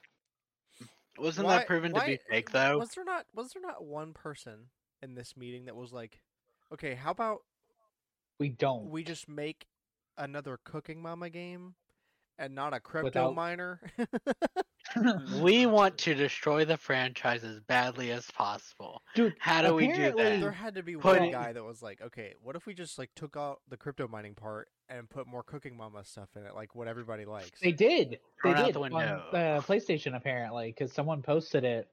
Wasn't 1.16 1.46
Why- 1.46 1.58
that 1.58 1.66
proven 1.66 1.94
to 1.94 2.04
be 2.04 2.18
fake 2.28 2.50
though? 2.50 2.78
Was 2.78 2.90
there 2.90 3.04
not 3.04 3.26
was 3.34 3.52
there 3.52 3.62
not 3.62 3.84
one 3.84 4.12
person 4.12 4.66
in 5.02 5.14
this 5.14 5.36
meeting 5.36 5.64
that 5.66 5.76
was 5.76 5.92
like, 5.92 6.20
okay, 6.72 6.94
how 6.94 7.12
about 7.12 7.42
We 8.38 8.48
don't. 8.50 8.90
we 8.90 9.02
just 9.02 9.28
make 9.28 9.66
another 10.16 10.58
Cooking 10.64 11.02
Mama 11.02 11.30
game 11.30 11.74
and 12.38 12.54
not 12.54 12.72
a 12.72 12.80
crypto 12.80 13.04
Without- 13.06 13.34
miner? 13.34 13.80
We 15.42 15.66
want 15.66 15.98
to 15.98 16.14
destroy 16.14 16.64
the 16.64 16.78
franchise 16.78 17.44
as 17.44 17.60
badly 17.60 18.10
as 18.10 18.30
possible. 18.30 19.02
Dude, 19.14 19.34
How 19.38 19.60
do 19.60 19.74
we 19.74 19.86
do 19.88 19.92
apparently- 19.92 20.22
that? 20.24 20.40
there 20.40 20.50
had 20.50 20.74
to 20.76 20.82
be 20.82 20.94
Put 20.96 21.18
one 21.18 21.28
it- 21.28 21.32
guy 21.32 21.52
that 21.52 21.62
was 21.62 21.82
like, 21.82 22.00
okay, 22.00 22.34
what 22.42 22.56
if 22.56 22.64
we 22.66 22.72
just 22.74 22.98
like 22.98 23.10
took 23.14 23.36
out 23.36 23.60
the 23.68 23.76
crypto 23.76 24.08
mining 24.08 24.34
part 24.34 24.68
and 24.88 25.08
put 25.10 25.26
more 25.26 25.42
Cooking 25.42 25.76
Mama 25.76 26.04
stuff 26.04 26.28
in 26.36 26.44
it, 26.46 26.54
like 26.54 26.74
what 26.74 26.88
everybody 26.88 27.26
likes? 27.26 27.60
They 27.60 27.72
did. 27.72 28.12
They 28.12 28.52
Throw 28.52 28.54
did 28.54 28.74
the 28.74 28.80
on 28.80 28.94
uh, 28.94 29.60
PlayStation 29.66 30.16
apparently, 30.16 30.68
because 30.76 30.92
someone 30.92 31.20
posted 31.22 31.64
it 31.64 31.88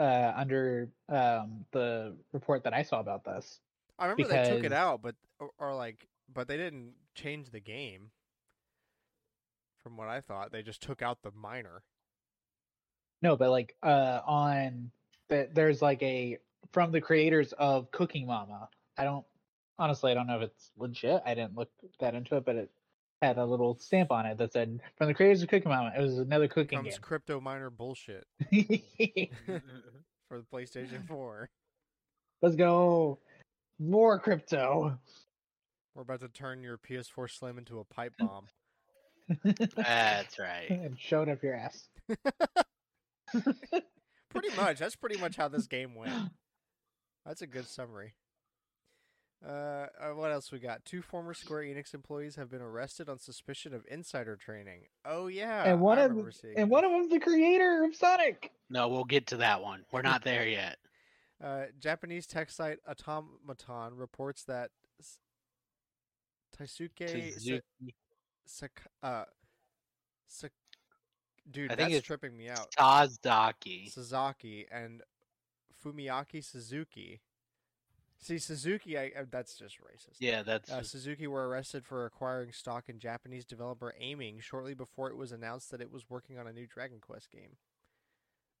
uh, 0.00 0.32
under 0.34 0.88
um, 1.08 1.64
the 1.72 2.16
report 2.32 2.64
that 2.64 2.74
I 2.74 2.82
saw 2.82 2.98
about 2.98 3.24
this. 3.24 3.60
I 3.96 4.06
remember 4.06 4.34
they 4.34 4.50
took 4.56 4.64
it 4.64 4.72
out, 4.72 5.02
but 5.02 5.14
or, 5.58 5.74
like, 5.74 6.06
but 6.32 6.48
they 6.48 6.56
didn't 6.56 6.94
change 7.14 7.50
the 7.50 7.60
game. 7.60 8.10
From 9.82 9.98
what 9.98 10.08
I 10.08 10.22
thought, 10.22 10.50
they 10.50 10.62
just 10.62 10.82
took 10.82 11.02
out 11.02 11.22
the 11.22 11.30
miner. 11.36 11.82
No, 13.20 13.36
but 13.36 13.50
like 13.50 13.76
uh, 13.82 14.20
on 14.26 14.90
that 15.28 15.54
there's 15.54 15.82
like 15.82 16.02
a 16.02 16.38
from 16.72 16.92
the 16.92 17.00
creators 17.00 17.52
of 17.52 17.90
Cooking 17.90 18.26
Mama. 18.26 18.68
I 18.96 19.04
don't 19.04 19.24
honestly, 19.78 20.10
I 20.10 20.14
don't 20.14 20.26
know 20.26 20.36
if 20.36 20.42
it's 20.42 20.70
legit. 20.76 21.22
I 21.24 21.34
didn't 21.34 21.56
look 21.56 21.70
that 22.00 22.14
into 22.14 22.36
it, 22.36 22.44
but 22.44 22.56
it 22.56 22.70
had 23.22 23.38
a 23.38 23.44
little 23.44 23.78
stamp 23.78 24.10
on 24.12 24.26
it 24.26 24.38
that 24.38 24.52
said 24.52 24.80
from 24.96 25.08
the 25.08 25.14
creators 25.14 25.42
of 25.42 25.48
Cooking 25.48 25.70
Mama. 25.70 25.92
It 25.96 26.00
was 26.00 26.18
another 26.18 26.48
cooking 26.48 26.78
Comes 26.78 26.98
crypto 26.98 27.40
miner 27.40 27.70
bullshit 27.70 28.26
for 30.28 30.38
the 30.38 30.46
PlayStation 30.52 31.06
4. 31.06 31.48
Let's 32.42 32.56
go. 32.56 33.18
More 33.78 34.18
crypto. 34.18 34.98
We're 35.94 36.02
about 36.02 36.20
to 36.20 36.28
turn 36.28 36.62
your 36.62 36.78
PS4 36.78 37.30
Slim 37.30 37.58
into 37.58 37.78
a 37.78 37.84
pipe 37.84 38.14
bomb. 38.18 38.46
That's 39.76 40.38
right. 40.38 40.66
and 40.70 40.98
show 40.98 41.22
it 41.22 41.28
up 41.28 41.42
your 41.42 41.54
ass. 41.54 41.88
pretty 43.32 44.56
much. 44.56 44.78
That's 44.78 44.96
pretty 44.96 45.18
much 45.18 45.36
how 45.36 45.48
this 45.48 45.66
game 45.66 45.94
went. 45.94 46.12
That's 47.24 47.42
a 47.42 47.46
good 47.46 47.66
summary. 47.66 48.14
Uh, 49.46 49.86
uh, 50.00 50.14
what 50.14 50.32
else 50.32 50.50
we 50.50 50.58
got? 50.58 50.84
Two 50.86 51.02
former 51.02 51.34
Square 51.34 51.64
Enix 51.64 51.92
employees 51.92 52.36
have 52.36 52.50
been 52.50 52.62
arrested 52.62 53.08
on 53.10 53.18
suspicion 53.18 53.74
of 53.74 53.84
insider 53.90 54.36
training. 54.36 54.86
Oh 55.04 55.26
yeah, 55.26 55.64
and 55.64 55.80
one 55.80 55.98
I 55.98 56.02
of 56.02 56.10
remember 56.12 56.32
seeing 56.32 56.56
and 56.56 56.68
this. 56.68 56.72
one 56.72 56.84
of 56.84 56.90
them's 56.90 57.10
the 57.10 57.20
creator 57.20 57.84
of 57.84 57.94
Sonic. 57.94 58.52
No, 58.70 58.88
we'll 58.88 59.04
get 59.04 59.26
to 59.28 59.36
that 59.38 59.62
one. 59.62 59.84
We're 59.92 60.00
not 60.02 60.24
there 60.24 60.46
yet. 60.48 60.78
Uh, 61.42 61.64
Japanese 61.78 62.26
tech 62.26 62.48
site 62.50 62.78
Automaton 62.88 63.96
reports 63.96 64.44
that 64.44 64.70
Taisuke 66.56 67.60
Sa-. 68.46 68.66
Uh, 69.02 69.24
dude, 71.50 71.72
I 71.72 71.74
think 71.74 71.88
that's 71.88 71.98
it's 71.98 72.06
tripping 72.06 72.36
me 72.36 72.48
out. 72.48 72.70
Sazaki. 72.78 73.90
Sasaki 73.90 74.66
and 74.70 75.02
Fumiaki 75.84 76.42
Suzuki. 76.44 77.20
See, 78.18 78.38
Suzuki, 78.38 78.96
I, 78.96 79.12
uh, 79.18 79.24
that's 79.30 79.58
just 79.58 79.76
racist. 79.80 80.16
Yeah, 80.18 80.42
that's 80.42 80.70
Uh, 80.70 80.82
Suzuki 80.82 81.26
were 81.26 81.46
arrested 81.46 81.84
for 81.84 82.06
acquiring 82.06 82.52
stock 82.52 82.88
in 82.88 82.98
Japanese 82.98 83.44
developer 83.44 83.94
Aiming 83.98 84.40
shortly 84.40 84.72
before 84.72 85.10
it 85.10 85.16
was 85.16 85.30
announced 85.30 85.70
that 85.70 85.82
it 85.82 85.92
was 85.92 86.08
working 86.08 86.38
on 86.38 86.46
a 86.46 86.52
new 86.52 86.66
Dragon 86.66 87.00
Quest 87.00 87.30
game. 87.30 87.58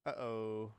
Uh 0.04 0.10
oh. 0.10 0.72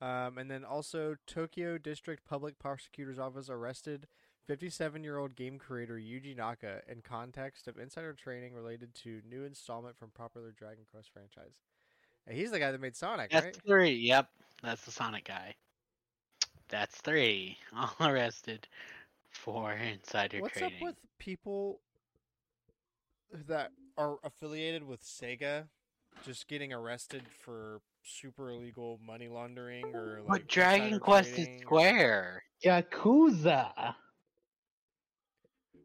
Um, 0.00 0.38
and 0.38 0.50
then 0.50 0.64
also, 0.64 1.16
Tokyo 1.26 1.76
District 1.76 2.24
Public 2.24 2.58
Prosecutor's 2.58 3.18
Office 3.18 3.50
arrested 3.50 4.06
57 4.46 5.04
year 5.04 5.18
old 5.18 5.36
game 5.36 5.58
creator 5.58 5.96
Yuji 5.96 6.36
Naka 6.36 6.80
in 6.88 7.02
context 7.02 7.68
of 7.68 7.78
insider 7.78 8.12
training 8.14 8.54
related 8.54 8.94
to 8.96 9.20
new 9.28 9.44
installment 9.44 9.98
from 9.98 10.10
popular 10.10 10.52
Dragon 10.52 10.84
Quest 10.90 11.10
franchise. 11.12 11.52
And 12.26 12.36
he's 12.36 12.50
the 12.50 12.58
guy 12.58 12.72
that 12.72 12.80
made 12.80 12.96
Sonic, 12.96 13.30
that's 13.30 13.44
right? 13.44 13.56
three. 13.66 13.94
Yep, 13.94 14.28
that's 14.62 14.84
the 14.84 14.90
Sonic 14.90 15.24
guy. 15.24 15.54
That's 16.68 16.96
three. 16.96 17.58
All 17.76 18.08
arrested 18.08 18.66
for 19.28 19.72
insider 19.72 20.40
What's 20.40 20.54
trading. 20.54 20.78
up 20.78 20.82
with 20.82 20.96
people 21.18 21.80
that 23.46 23.70
are 23.96 24.16
affiliated 24.24 24.86
with 24.86 25.02
Sega 25.02 25.64
just 26.24 26.48
getting 26.48 26.72
arrested 26.72 27.22
for 27.44 27.80
super 28.04 28.50
illegal 28.50 28.98
money 29.04 29.28
laundering 29.28 29.84
or 29.94 30.20
like 30.26 30.42
but 30.42 30.48
Dragon 30.48 30.98
Quest 30.98 31.34
trading 31.34 31.56
is 31.56 31.62
Square. 31.62 32.42
Yakuza. 32.64 33.94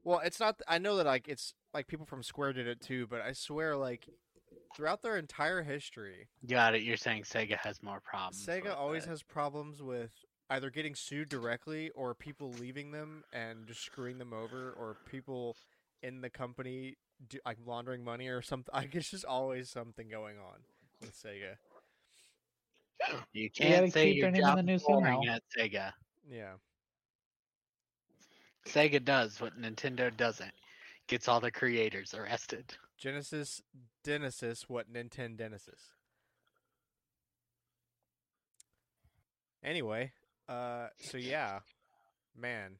Well, 0.03 0.21
it's 0.23 0.39
not. 0.39 0.59
I 0.67 0.77
know 0.77 0.97
that 0.97 1.05
like 1.05 1.27
it's 1.27 1.53
like 1.73 1.87
people 1.87 2.05
from 2.05 2.23
Square 2.23 2.53
did 2.53 2.67
it 2.67 2.81
too, 2.81 3.07
but 3.07 3.21
I 3.21 3.33
swear 3.33 3.75
like 3.75 4.07
throughout 4.75 5.01
their 5.01 5.17
entire 5.17 5.63
history, 5.63 6.27
Got 6.47 6.75
it. 6.75 6.83
You're 6.83 6.97
saying 6.97 7.23
Sega 7.23 7.57
has 7.57 7.81
more 7.81 8.01
problems. 8.01 8.45
Sega 8.45 8.75
always 8.75 9.05
it. 9.05 9.09
has 9.09 9.23
problems 9.23 9.81
with 9.81 10.11
either 10.49 10.69
getting 10.69 10.93
sued 10.95 11.29
directly 11.29 11.89
or 11.95 12.13
people 12.13 12.51
leaving 12.59 12.91
them 12.91 13.23
and 13.33 13.65
just 13.67 13.81
screwing 13.81 14.17
them 14.17 14.31
over 14.33 14.71
or 14.77 14.97
people 15.09 15.55
in 16.03 16.21
the 16.21 16.29
company 16.29 16.95
do, 17.27 17.39
like 17.45 17.57
laundering 17.65 18.03
money 18.03 18.27
or 18.27 18.41
something. 18.41 18.69
Like 18.73 18.93
it's 18.93 19.09
just 19.09 19.25
always 19.25 19.69
something 19.69 20.07
going 20.09 20.37
on 20.37 20.59
with 21.01 21.11
Sega. 21.11 21.55
You 23.33 23.49
can't 23.49 23.91
say 23.91 24.13
keep 24.13 24.17
your 24.17 24.31
their 24.31 24.31
name 24.31 24.41
in 24.41 24.47
job 24.47 24.57
the 24.57 24.63
news 24.63 24.81
is 24.81 24.87
boring 24.87 25.21
somehow. 25.21 25.35
at 25.35 25.43
Sega. 25.57 25.91
Yeah. 26.29 26.53
Sega 28.67 29.03
does 29.03 29.39
what 29.39 29.59
Nintendo 29.59 30.15
doesn't. 30.15 30.53
Gets 31.07 31.27
all 31.27 31.39
the 31.39 31.51
creators 31.51 32.13
arrested. 32.13 32.73
Genesis 32.97 33.61
Genesis, 34.03 34.65
what 34.67 34.91
Nintendo 34.91 35.37
Genesis. 35.37 35.91
Anyway, 39.63 40.11
uh, 40.47 40.87
so 40.99 41.17
yeah, 41.17 41.59
man, 42.39 42.73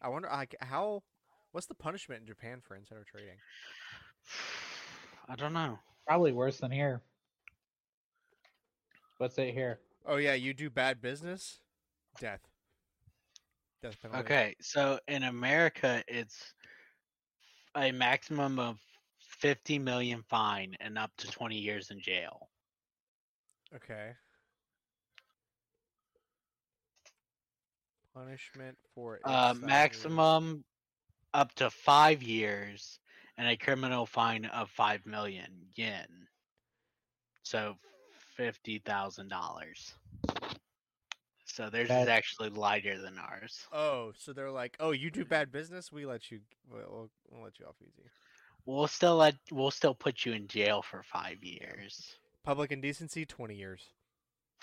I 0.00 0.08
wonder 0.08 0.28
like 0.32 0.54
how, 0.60 1.02
what's 1.50 1.66
the 1.66 1.74
punishment 1.74 2.20
in 2.20 2.26
Japan 2.26 2.60
for 2.62 2.76
insider 2.76 3.04
trading? 3.10 3.36
I 5.28 5.36
don't 5.36 5.52
know. 5.52 5.78
Probably 6.06 6.32
worse 6.32 6.58
than 6.58 6.70
here. 6.70 7.00
What's 9.22 9.38
it 9.38 9.54
here? 9.54 9.78
Oh 10.04 10.16
yeah, 10.16 10.34
you 10.34 10.52
do 10.52 10.68
bad 10.68 11.00
business, 11.00 11.60
death. 12.18 12.40
Death 13.80 13.96
penalty. 14.02 14.24
Okay, 14.24 14.56
so 14.60 14.98
in 15.06 15.22
America, 15.22 16.02
it's 16.08 16.54
a 17.76 17.92
maximum 17.92 18.58
of 18.58 18.80
50 19.38 19.78
million 19.78 20.24
fine 20.28 20.76
and 20.80 20.98
up 20.98 21.12
to 21.18 21.30
20 21.30 21.56
years 21.56 21.92
in 21.92 22.00
jail. 22.00 22.48
Okay. 23.76 24.10
Punishment 28.16 28.76
for 28.92 29.20
Uh, 29.24 29.54
maximum 29.56 30.64
up 31.32 31.54
to 31.54 31.70
five 31.70 32.24
years 32.24 32.98
and 33.36 33.46
a 33.46 33.56
criminal 33.56 34.04
fine 34.04 34.46
of 34.46 34.68
5 34.70 35.06
million 35.06 35.68
yen. 35.76 36.08
So 37.44 37.76
$50,000. 38.38 39.92
So 41.44 41.68
theirs 41.68 41.90
is 41.90 42.08
actually 42.08 42.48
lighter 42.48 42.98
than 42.98 43.18
ours. 43.18 43.66
Oh, 43.72 44.12
so 44.16 44.32
they're 44.32 44.50
like, 44.50 44.76
oh, 44.80 44.92
you 44.92 45.10
do 45.10 45.24
bad 45.24 45.52
business, 45.52 45.92
we 45.92 46.06
let 46.06 46.30
you, 46.30 46.40
we'll, 46.70 46.80
we'll, 46.88 47.10
we'll 47.30 47.42
let 47.44 47.58
you 47.58 47.66
off 47.66 47.76
easy. 47.82 48.08
We'll 48.64 48.86
still 48.86 49.16
let 49.16 49.34
we'll 49.50 49.72
still 49.72 49.94
put 49.94 50.24
you 50.24 50.32
in 50.32 50.46
jail 50.46 50.82
for 50.82 51.02
five 51.02 51.42
years. 51.42 52.14
Public 52.44 52.70
indecency, 52.70 53.26
twenty 53.26 53.56
years. 53.56 53.80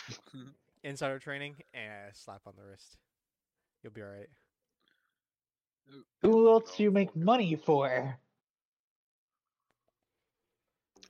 Insider 0.84 1.20
training, 1.20 1.56
and 1.74 1.84
eh, 1.84 2.12
slap 2.14 2.42
on 2.46 2.54
the 2.58 2.64
wrist. 2.64 2.96
You'll 3.84 3.92
be 3.92 4.02
all 4.02 4.08
right. 4.08 4.30
Who 6.22 6.50
else 6.50 6.78
do 6.78 6.84
you 6.84 6.92
make 6.92 7.16
money 7.16 7.56
for? 7.56 8.18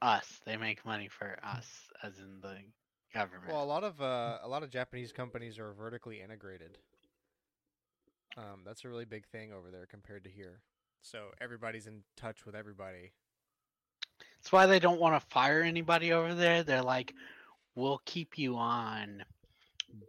Us. 0.01 0.39
They 0.45 0.55
make 0.57 0.85
money 0.85 1.09
for 1.09 1.37
us, 1.43 1.67
as 2.03 2.17
in 2.19 2.39
the 2.41 2.55
government. 3.13 3.51
Well, 3.51 3.63
a 3.63 3.65
lot 3.65 3.83
of 3.83 4.01
uh, 4.01 4.37
a 4.41 4.47
lot 4.47 4.63
of 4.63 4.69
Japanese 4.69 5.11
companies 5.11 5.59
are 5.59 5.73
vertically 5.73 6.21
integrated. 6.21 6.77
Um, 8.37 8.61
that's 8.65 8.85
a 8.85 8.89
really 8.89 9.05
big 9.05 9.27
thing 9.27 9.51
over 9.51 9.71
there 9.71 9.85
compared 9.85 10.23
to 10.23 10.29
here. 10.29 10.61
So 11.01 11.25
everybody's 11.41 11.87
in 11.87 12.03
touch 12.15 12.45
with 12.45 12.55
everybody. 12.55 13.11
That's 14.37 14.51
why 14.51 14.65
they 14.67 14.79
don't 14.79 14.99
want 15.01 15.21
to 15.21 15.27
fire 15.29 15.61
anybody 15.61 16.13
over 16.13 16.33
there. 16.33 16.63
They're 16.63 16.81
like, 16.81 17.13
we'll 17.75 18.01
keep 18.05 18.37
you 18.37 18.55
on, 18.55 19.23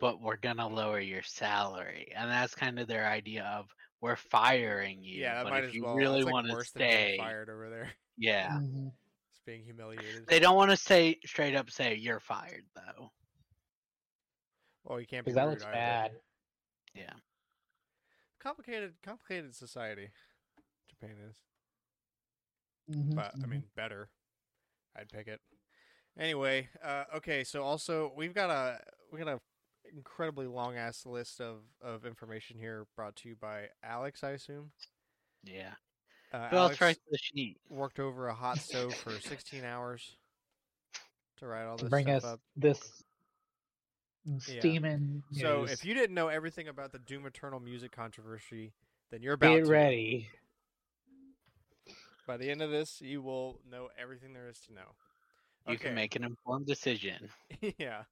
but 0.00 0.20
we're 0.20 0.36
gonna 0.36 0.68
lower 0.68 1.00
your 1.00 1.22
salary, 1.22 2.12
and 2.14 2.30
that's 2.30 2.54
kind 2.54 2.78
of 2.78 2.86
their 2.86 3.06
idea 3.08 3.44
of 3.56 3.66
we're 4.00 4.16
firing 4.16 5.02
you. 5.02 5.20
Yeah, 5.20 5.34
that 5.34 5.44
but 5.44 5.50
might 5.50 5.64
if 5.64 5.70
as 5.70 5.74
you 5.74 5.84
well. 5.84 5.96
really 5.96 6.22
like, 6.22 6.32
want 6.32 6.46
to 6.46 6.52
worse 6.52 6.68
stay, 6.68 7.16
fired 7.18 7.50
over 7.50 7.68
there. 7.70 7.90
yeah, 8.16 8.50
Mhm. 8.60 8.92
It's 9.40 9.46
being 9.46 9.64
humiliated. 9.64 10.26
they 10.26 10.38
don't 10.38 10.56
want 10.56 10.70
to 10.70 10.76
say 10.76 11.18
straight 11.24 11.54
up 11.56 11.70
say 11.70 11.94
you're 11.94 12.20
fired 12.20 12.64
though. 12.74 13.10
Well, 14.84 15.00
you 15.00 15.06
can't 15.06 15.24
be 15.24 15.30
Because 15.32 15.36
that 15.36 15.44
rude 15.44 15.50
looks 15.52 15.62
either. 15.64 15.72
bad. 15.72 16.10
Yeah, 16.94 17.12
complicated, 18.40 18.94
complicated 19.02 19.54
society. 19.54 20.10
Japan 20.88 21.16
is, 21.28 21.36
Mhm, 22.94 23.14
but 23.14 23.32
I 23.34 23.38
mhm. 23.38 23.48
mean, 23.48 23.64
better. 23.76 24.10
I'd 24.96 25.08
pick 25.08 25.28
it. 25.28 25.40
Anyway, 26.18 26.68
uh, 26.82 27.04
okay. 27.14 27.44
So 27.44 27.62
also 27.62 28.12
we've 28.16 28.34
got 28.34 28.50
a 28.50 28.80
we 29.12 29.20
got 29.20 29.28
a 29.28 29.40
incredibly 29.94 30.46
long 30.48 30.76
ass 30.76 31.06
list 31.06 31.40
of 31.40 31.62
of 31.80 32.04
information 32.04 32.58
here 32.58 32.86
brought 32.96 33.14
to 33.16 33.28
you 33.28 33.36
by 33.36 33.68
Alex. 33.82 34.24
I 34.24 34.30
assume. 34.30 34.72
Yeah. 35.44 35.74
Uh, 36.32 36.48
Alex 36.52 36.80
writes 36.80 37.00
the 37.10 37.18
sheet? 37.18 37.56
worked 37.68 37.98
over 37.98 38.28
a 38.28 38.34
hot 38.34 38.60
stove 38.60 38.94
for 38.96 39.18
16 39.20 39.64
hours 39.64 40.16
to 41.38 41.46
write 41.46 41.66
all 41.66 41.76
this 41.76 41.88
bring 41.88 42.04
stuff 42.04 42.16
us 42.16 42.24
up. 42.24 42.40
this 42.56 43.02
Yeah. 44.46 44.60
steaming 44.60 45.22
So 45.32 45.64
if 45.64 45.84
you 45.84 45.94
didn't 45.94 46.14
know 46.14 46.28
everything 46.28 46.68
about 46.68 46.92
the 46.92 46.98
Doom 46.98 47.26
Eternal 47.26 47.58
music 47.58 47.90
controversy, 47.90 48.72
then 49.10 49.22
you're 49.22 49.34
about 49.34 49.48
to 49.48 49.58
get 49.58 49.64
to. 49.64 49.70
ready, 49.70 50.28
By 52.26 52.36
the 52.36 52.48
end 52.50 52.62
of 52.62 52.70
this, 52.70 53.00
you 53.00 53.22
will 53.22 53.60
know 53.68 53.88
everything 54.00 54.32
there 54.32 54.48
is 54.48 54.60
to 54.66 54.72
know. 54.72 54.94
You 55.66 55.78
can 55.78 55.94
make 55.94 56.16
an 56.16 56.24
informed 56.24 56.66
decision. 56.66 57.28
yeah. 57.78 58.04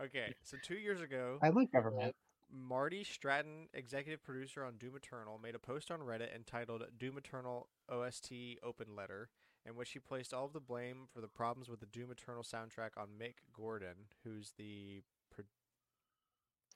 Okay. 0.00 0.34
So 0.42 0.56
two 0.62 0.76
years 0.76 1.00
ago, 1.00 1.38
I 1.42 1.50
like 1.50 1.70
government. 1.72 2.14
Marty 2.50 3.04
Stratton, 3.04 3.68
executive 3.74 4.22
producer 4.22 4.64
on 4.64 4.76
Doom 4.76 4.96
Eternal, 4.96 5.38
made 5.42 5.54
a 5.54 5.58
post 5.58 5.90
on 5.90 6.00
Reddit 6.00 6.34
entitled 6.34 6.84
Doom 6.98 7.18
Eternal 7.18 7.68
OST 7.88 8.32
Open 8.62 8.94
Letter, 8.96 9.28
in 9.64 9.74
which 9.74 9.90
he 9.90 9.98
placed 9.98 10.32
all 10.32 10.46
of 10.46 10.52
the 10.52 10.60
blame 10.60 11.08
for 11.12 11.20
the 11.20 11.28
problems 11.28 11.68
with 11.68 11.80
the 11.80 11.86
Doom 11.86 12.10
Eternal 12.10 12.42
soundtrack 12.42 12.90
on 12.96 13.08
Mick 13.20 13.34
Gordon, 13.54 14.06
who's 14.24 14.52
the 14.56 15.02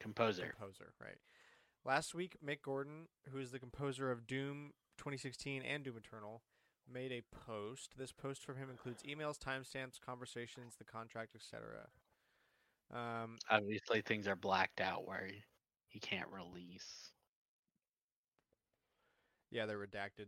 Composer. 0.00 0.53
composer, 0.59 0.95
right? 1.00 1.19
Last 1.85 2.15
week, 2.15 2.37
Mick 2.45 2.62
Gordon, 2.62 3.09
who 3.31 3.39
is 3.39 3.50
the 3.50 3.59
composer 3.59 4.11
of 4.11 4.27
Doom 4.27 4.73
2016 4.99 5.62
and 5.62 5.85
Doom 5.85 5.97
Eternal, 5.99 6.43
made 6.91 7.12
a 7.12 7.23
post. 7.47 7.93
This 7.97 8.12
post 8.12 8.43
from 8.43 8.57
him 8.57 8.71
includes 8.71 9.03
emails, 9.03 9.39
timestamps, 9.39 10.00
conversations, 10.00 10.75
the 10.77 10.85
contract, 10.85 11.35
etc. 11.35 11.89
Um, 12.93 13.37
Obviously, 13.50 14.00
things 14.00 14.27
are 14.27 14.37
blacked 14.37 14.81
out 14.81 15.07
where 15.07 15.29
he- 15.90 16.00
can't 16.00 16.28
release. 16.32 17.11
yeah, 19.50 19.66
they're 19.66 19.78
redacted. 19.78 20.26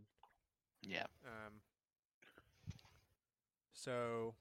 Yeah. 0.81 1.05
Um, 1.25 1.53
so 3.73 4.35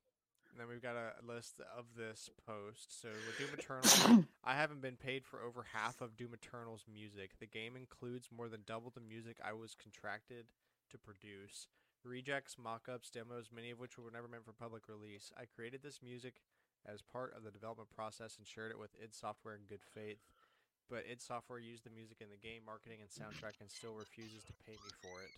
then 0.59 0.69
we've 0.69 0.83
got 0.83 0.97
a 0.97 1.12
list 1.26 1.61
of 1.76 1.87
this 1.97 2.29
post. 2.47 3.00
So 3.00 3.09
with 3.09 3.38
Doom 3.38 3.59
Eternal, 3.59 4.25
I 4.45 4.55
haven't 4.55 4.83
been 4.83 4.97
paid 4.97 5.25
for 5.25 5.41
over 5.41 5.64
half 5.73 6.00
of 6.00 6.17
Doom 6.17 6.35
Eternal's 6.35 6.85
music. 6.93 7.38
The 7.38 7.47
game 7.47 7.76
includes 7.76 8.29
more 8.37 8.49
than 8.49 8.61
double 8.67 8.91
the 8.91 9.00
music 9.00 9.38
I 9.45 9.52
was 9.52 9.75
contracted 9.75 10.47
to 10.91 10.99
produce. 10.99 11.69
Rejects, 12.05 12.57
mock-ups, 12.59 13.11
demos, 13.11 13.49
many 13.55 13.71
of 13.71 13.79
which 13.79 13.97
were 13.97 14.11
never 14.12 14.26
meant 14.29 14.45
for 14.45 14.52
public 14.52 14.88
release. 14.88 15.31
I 15.38 15.45
created 15.45 15.83
this 15.83 16.00
music 16.02 16.35
as 16.85 17.00
part 17.00 17.33
of 17.37 17.45
the 17.45 17.52
development 17.52 17.91
process 17.95 18.37
and 18.37 18.47
shared 18.47 18.73
it 18.73 18.79
with 18.79 18.91
id 19.00 19.14
Software 19.14 19.55
in 19.55 19.62
good 19.69 19.83
faith. 19.95 20.19
But 20.91 21.05
id 21.11 21.23
Software 21.23 21.59
used 21.59 21.85
the 21.85 21.91
music 21.91 22.19
in 22.21 22.29
the 22.29 22.37
game 22.37 22.62
marketing 22.67 22.99
and 23.01 23.09
soundtrack 23.09 23.61
and 23.61 23.71
still 23.71 23.95
refuses 23.95 24.45
to 24.45 24.53
pay 24.67 24.73
me 24.73 24.91
for 25.01 25.23
it. 25.23 25.33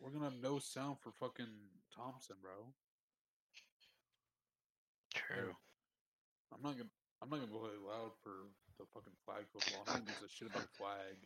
We're 0.00 0.10
gonna 0.10 0.30
have 0.30 0.42
no 0.42 0.58
sound 0.58 0.98
for 1.00 1.12
fucking 1.12 1.46
Thompson, 1.94 2.36
bro. 2.42 2.74
True. 5.14 5.54
I'm 6.52 6.62
not 6.62 6.76
gonna. 6.76 6.90
I'm 7.22 7.30
not 7.30 7.38
gonna 7.38 7.52
play 7.52 7.78
loud 7.78 8.12
for 8.22 8.50
the 8.78 8.84
fucking 8.92 9.14
flag 9.24 9.46
football. 9.52 9.84
No 9.86 9.92
one 9.92 10.04
gives 10.04 10.22
a 10.22 10.28
shit 10.28 10.50
about 10.50 10.66
flag. 10.74 11.16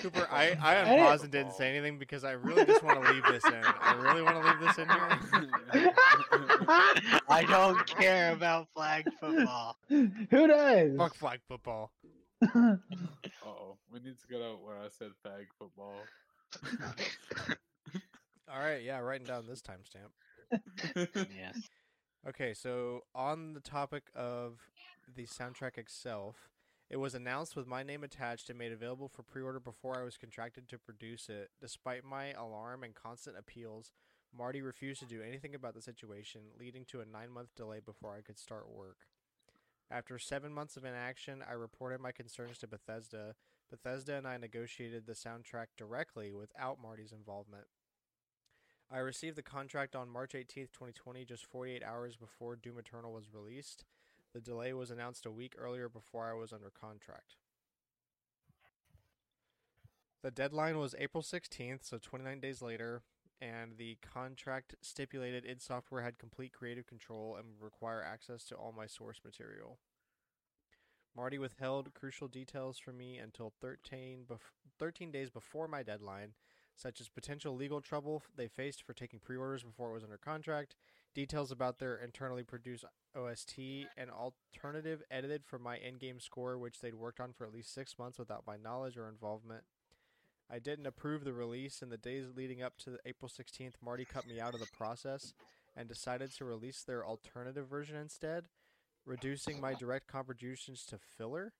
Cooper, 0.00 0.26
I, 0.30 0.56
I 0.60 0.74
Hey. 0.84 0.98
unpaused 0.98 1.22
and 1.24 1.32
didn't 1.32 1.52
say 1.52 1.68
anything 1.70 1.98
because 1.98 2.24
I 2.24 2.32
really 2.32 2.64
just 2.64 2.82
want 2.82 3.02
to 3.04 3.12
leave 3.12 3.22
this 3.30 3.44
in. 3.44 3.54
I 3.54 3.92
really 3.94 4.22
want 4.22 4.42
to 4.42 4.48
leave 4.48 4.60
this 4.60 4.78
in 4.78 4.88
here. 4.88 5.92
I 7.28 7.44
don't 7.44 7.86
care 7.86 8.32
about 8.32 8.68
flag 8.74 9.06
football. 9.20 9.76
Who 9.88 10.46
does? 10.46 10.96
Fuck 10.96 11.14
flag 11.14 11.40
football. 11.48 11.92
Uh 12.44 12.76
oh, 13.48 13.76
we 13.92 13.98
need 14.00 14.18
to 14.18 14.26
get 14.28 14.40
out 14.42 14.62
where 14.64 14.76
I 14.76 14.88
said 14.88 15.08
flag 15.22 15.46
football. 15.58 15.94
All 18.52 18.58
right, 18.60 18.82
yeah, 18.82 18.98
writing 18.98 19.26
down 19.26 19.46
this 19.48 19.62
timestamp. 19.62 20.10
yes. 21.36 21.58
Okay, 22.28 22.52
so 22.54 23.00
on 23.14 23.52
the 23.54 23.60
topic 23.60 24.04
of 24.14 24.58
the 25.16 25.24
soundtrack 25.26 25.78
itself, 25.78 26.36
it 26.92 27.00
was 27.00 27.14
announced 27.14 27.56
with 27.56 27.66
my 27.66 27.82
name 27.82 28.04
attached 28.04 28.50
and 28.50 28.58
made 28.58 28.70
available 28.70 29.08
for 29.08 29.22
pre-order 29.22 29.58
before 29.58 29.98
I 29.98 30.04
was 30.04 30.18
contracted 30.18 30.68
to 30.68 30.78
produce 30.78 31.30
it. 31.30 31.50
Despite 31.58 32.04
my 32.04 32.32
alarm 32.32 32.84
and 32.84 32.94
constant 32.94 33.38
appeals, 33.38 33.90
Marty 34.36 34.60
refused 34.60 35.00
to 35.00 35.06
do 35.06 35.22
anything 35.22 35.54
about 35.54 35.72
the 35.72 35.80
situation, 35.80 36.42
leading 36.60 36.84
to 36.86 37.00
a 37.00 37.06
nine-month 37.06 37.54
delay 37.56 37.80
before 37.82 38.14
I 38.14 38.20
could 38.20 38.38
start 38.38 38.70
work. 38.70 39.06
After 39.90 40.18
seven 40.18 40.52
months 40.52 40.76
of 40.76 40.84
inaction, 40.84 41.42
I 41.48 41.54
reported 41.54 41.98
my 41.98 42.12
concerns 42.12 42.58
to 42.58 42.66
Bethesda. 42.66 43.36
Bethesda 43.70 44.16
and 44.16 44.28
I 44.28 44.36
negotiated 44.36 45.06
the 45.06 45.14
soundtrack 45.14 45.68
directly 45.78 46.30
without 46.30 46.76
Marty's 46.78 47.12
involvement. 47.12 47.68
I 48.90 48.98
received 48.98 49.36
the 49.36 49.42
contract 49.42 49.96
on 49.96 50.10
March 50.10 50.32
18th, 50.32 50.72
2020, 50.72 51.24
just 51.24 51.46
48 51.46 51.82
hours 51.82 52.16
before 52.16 52.54
Doom 52.54 52.76
Eternal 52.78 53.14
was 53.14 53.32
released. 53.32 53.86
The 54.34 54.40
delay 54.40 54.72
was 54.72 54.90
announced 54.90 55.26
a 55.26 55.30
week 55.30 55.54
earlier 55.58 55.88
before 55.88 56.28
I 56.28 56.32
was 56.32 56.52
under 56.52 56.70
contract. 56.70 57.36
The 60.22 60.30
deadline 60.30 60.78
was 60.78 60.94
April 60.98 61.22
16th, 61.22 61.84
so 61.84 61.98
29 61.98 62.40
days 62.40 62.62
later, 62.62 63.02
and 63.40 63.76
the 63.76 63.98
contract 64.00 64.76
stipulated 64.80 65.44
id 65.44 65.60
Software 65.60 66.02
had 66.02 66.18
complete 66.18 66.52
creative 66.52 66.86
control 66.86 67.36
and 67.36 67.46
would 67.48 67.64
require 67.64 68.02
access 68.02 68.44
to 68.44 68.54
all 68.54 68.72
my 68.72 68.86
source 68.86 69.20
material. 69.24 69.78
Marty 71.14 71.38
withheld 71.38 71.92
crucial 71.92 72.28
details 72.28 72.78
from 72.78 72.96
me 72.96 73.18
until 73.18 73.52
13, 73.60 74.24
bef- 74.26 74.38
13 74.78 75.10
days 75.10 75.28
before 75.28 75.68
my 75.68 75.82
deadline, 75.82 76.34
such 76.74 77.00
as 77.00 77.08
potential 77.08 77.54
legal 77.54 77.80
trouble 77.82 78.22
they 78.34 78.48
faced 78.48 78.82
for 78.82 78.94
taking 78.94 79.18
pre-orders 79.18 79.62
before 79.62 79.90
it 79.90 79.94
was 79.94 80.04
under 80.04 80.16
contract, 80.16 80.74
details 81.14 81.50
about 81.50 81.78
their 81.78 81.96
internally 81.96 82.44
produced 82.44 82.84
OST, 83.16 83.58
an 83.96 84.08
alternative 84.10 85.02
edited 85.10 85.44
for 85.44 85.58
my 85.58 85.76
in-game 85.76 86.20
score 86.20 86.58
which 86.58 86.80
they'd 86.80 86.94
worked 86.94 87.20
on 87.20 87.32
for 87.32 87.46
at 87.46 87.52
least 87.52 87.74
6 87.74 87.98
months 87.98 88.18
without 88.18 88.46
my 88.46 88.56
knowledge 88.56 88.96
or 88.96 89.08
involvement. 89.08 89.64
I 90.50 90.58
didn't 90.58 90.86
approve 90.86 91.24
the 91.24 91.32
release 91.32 91.80
in 91.82 91.88
the 91.88 91.96
days 91.96 92.26
leading 92.36 92.62
up 92.62 92.76
to 92.78 92.98
April 93.06 93.30
16th. 93.30 93.74
Marty 93.82 94.04
cut 94.04 94.26
me 94.26 94.38
out 94.38 94.54
of 94.54 94.60
the 94.60 94.66
process 94.66 95.32
and 95.74 95.88
decided 95.88 96.30
to 96.34 96.44
release 96.44 96.82
their 96.82 97.06
alternative 97.06 97.68
version 97.68 97.96
instead, 97.96 98.44
reducing 99.06 99.60
my 99.60 99.72
direct 99.72 100.06
contributions 100.06 100.84
to 100.86 100.98
filler. 100.98 101.54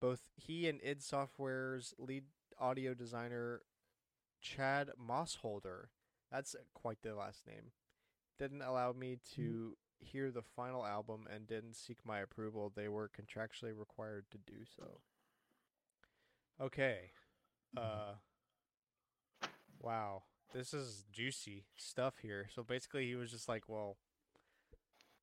Both 0.00 0.28
he 0.36 0.68
and 0.68 0.80
id 0.82 1.02
Software's 1.02 1.92
lead 1.98 2.24
audio 2.60 2.94
designer 2.94 3.62
Chad 4.40 4.90
Mossholder, 4.96 5.86
that's 6.30 6.54
quite 6.74 6.98
the 7.02 7.14
last 7.14 7.46
name, 7.46 7.72
didn't 8.38 8.62
allow 8.62 8.92
me 8.92 9.18
to 9.34 9.42
hmm. 9.42 9.87
Hear 10.00 10.30
the 10.30 10.42
final 10.42 10.86
album 10.86 11.26
and 11.32 11.46
didn't 11.46 11.76
seek 11.76 11.98
my 12.04 12.20
approval. 12.20 12.72
They 12.74 12.88
were 12.88 13.10
contractually 13.10 13.76
required 13.76 14.26
to 14.30 14.38
do 14.38 14.64
so. 14.76 15.00
Okay. 16.60 17.10
Uh 17.76 18.14
Wow. 19.80 20.24
This 20.52 20.72
is 20.72 21.04
juicy 21.12 21.64
stuff 21.76 22.14
here. 22.22 22.48
So 22.54 22.62
basically 22.62 23.06
he 23.06 23.14
was 23.14 23.30
just 23.30 23.48
like, 23.48 23.68
well, 23.68 23.96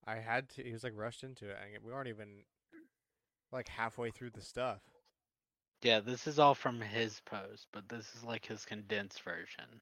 I 0.06 0.18
had 0.18 0.50
to 0.52 0.64
he 0.64 0.72
was 0.72 0.84
like 0.84 0.94
rushed 0.96 1.24
into 1.24 1.50
it 1.50 1.58
and 1.62 1.84
we 1.84 1.92
aren't 1.92 2.10
even 2.10 2.44
like 3.52 3.68
halfway 3.70 4.12
through 4.12 4.32
the 4.32 4.42
stuff. 4.42 4.82
Yeah, 5.82 6.00
this 6.00 6.28
is 6.28 6.40
all 6.40 6.56
from 6.56 6.82
his 6.82 7.22
post, 7.26 7.68
but 7.72 7.90
this 7.90 8.16
is 8.16 8.24
like 8.24 8.46
his 8.46 8.66
condensed 8.66 9.22
version. 9.22 9.82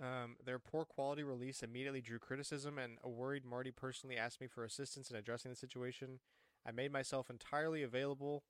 Um, 0.00 0.36
their 0.44 0.58
poor 0.58 0.86
quality 0.86 1.22
release 1.22 1.62
immediately 1.62 2.00
drew 2.00 2.18
criticism, 2.18 2.78
and 2.78 2.96
a 3.04 3.08
worried 3.08 3.44
Marty 3.44 3.70
personally 3.70 4.16
asked 4.16 4.40
me 4.40 4.46
for 4.46 4.64
assistance 4.64 5.10
in 5.10 5.16
addressing 5.16 5.50
the 5.50 5.56
situation. 5.56 6.20
I 6.66 6.72
made 6.72 6.92
myself 6.92 7.28
entirely 7.28 7.82
available 7.82 8.44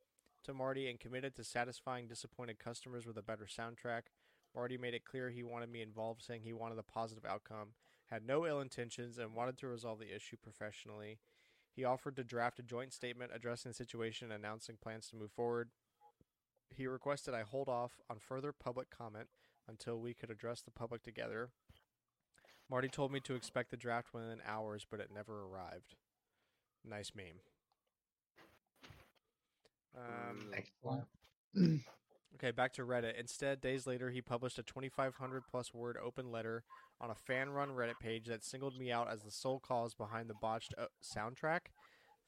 to 0.45 0.55
Marty 0.55 0.89
and 0.89 1.01
committed 1.01 1.35
to 1.37 1.45
satisfying 1.45 2.07
disappointed 2.07 2.59
customers 2.59 3.05
with 3.05 3.19
a 3.19 3.23
better 3.23 3.47
soundtrack. 3.47 4.03
Marty 4.55 4.79
made 4.79 4.95
it 4.95 5.05
clear 5.05 5.31
he 5.31 5.43
wanted 5.43 5.71
me 5.71 5.83
involved, 5.83 6.23
saying 6.23 6.43
he 6.43 6.53
wanted 6.53 6.79
a 6.79 6.85
positive 6.85 7.25
outcome, 7.25 7.71
had 8.07 8.25
no 8.25 8.47
ill 8.47 8.61
intentions, 8.61 9.19
and 9.19 9.35
wanted 9.35 9.59
to 9.59 9.69
resolve 9.69 9.99
the 9.99 10.15
issue 10.15 10.37
professionally. 10.41 11.19
He 11.75 11.85
offered 11.85 12.17
to 12.17 12.25
draft 12.25 12.59
a 12.59 12.65
joint 12.65 12.93
statement 12.93 13.33
addressing 13.35 13.71
the 13.71 13.75
situation 13.75 14.31
and 14.31 14.45
announcing 14.45 14.77
plans 14.81 15.09
to 15.09 15.17
move 15.17 15.31
forward. 15.33 15.71
He 16.75 16.87
requested 16.87 17.35
I 17.35 17.43
hold 17.43 17.69
off 17.69 18.01
on 18.09 18.19
further 18.19 18.53
public 18.53 18.89
comment 18.91 19.29
until 19.69 19.99
we 19.99 20.15
could 20.15 20.31
address 20.31 20.61
the 20.63 20.71
public 20.71 21.03
together. 21.03 21.51
Marty 22.71 22.89
told 22.89 23.13
me 23.13 23.21
to 23.21 23.35
expect 23.35 23.71
the 23.71 23.77
draft 23.77 24.15
within 24.15 24.41
hours, 24.47 24.87
but 24.89 25.01
it 25.01 25.11
never 25.13 25.45
arrived. 25.45 25.97
Nice 26.85 27.13
meme. 27.15 27.41
Um, 29.97 31.81
okay, 32.37 32.53
back 32.53 32.73
to 32.75 32.83
Reddit. 32.83 33.19
Instead, 33.19 33.61
days 33.61 33.87
later, 33.87 34.11
he 34.11 34.23
published 34.23 34.59
a 34.59 34.63
2,500 34.63 35.43
plus 35.51 35.75
word 35.75 35.97
open 36.03 36.31
letter 36.31 36.63
on 37.01 37.11
a 37.11 37.15
fan 37.15 37.51
run 37.51 37.71
Reddit 37.71 37.99
page 38.01 38.27
that 38.27 38.45
singled 38.45 38.79
me 38.79 38.93
out 38.93 39.11
as 39.11 39.23
the 39.23 39.31
sole 39.31 39.59
cause 39.59 39.95
behind 39.95 40.29
the 40.31 40.35
botched 40.35 40.75
uh, 40.79 40.87
soundtrack. 41.03 41.73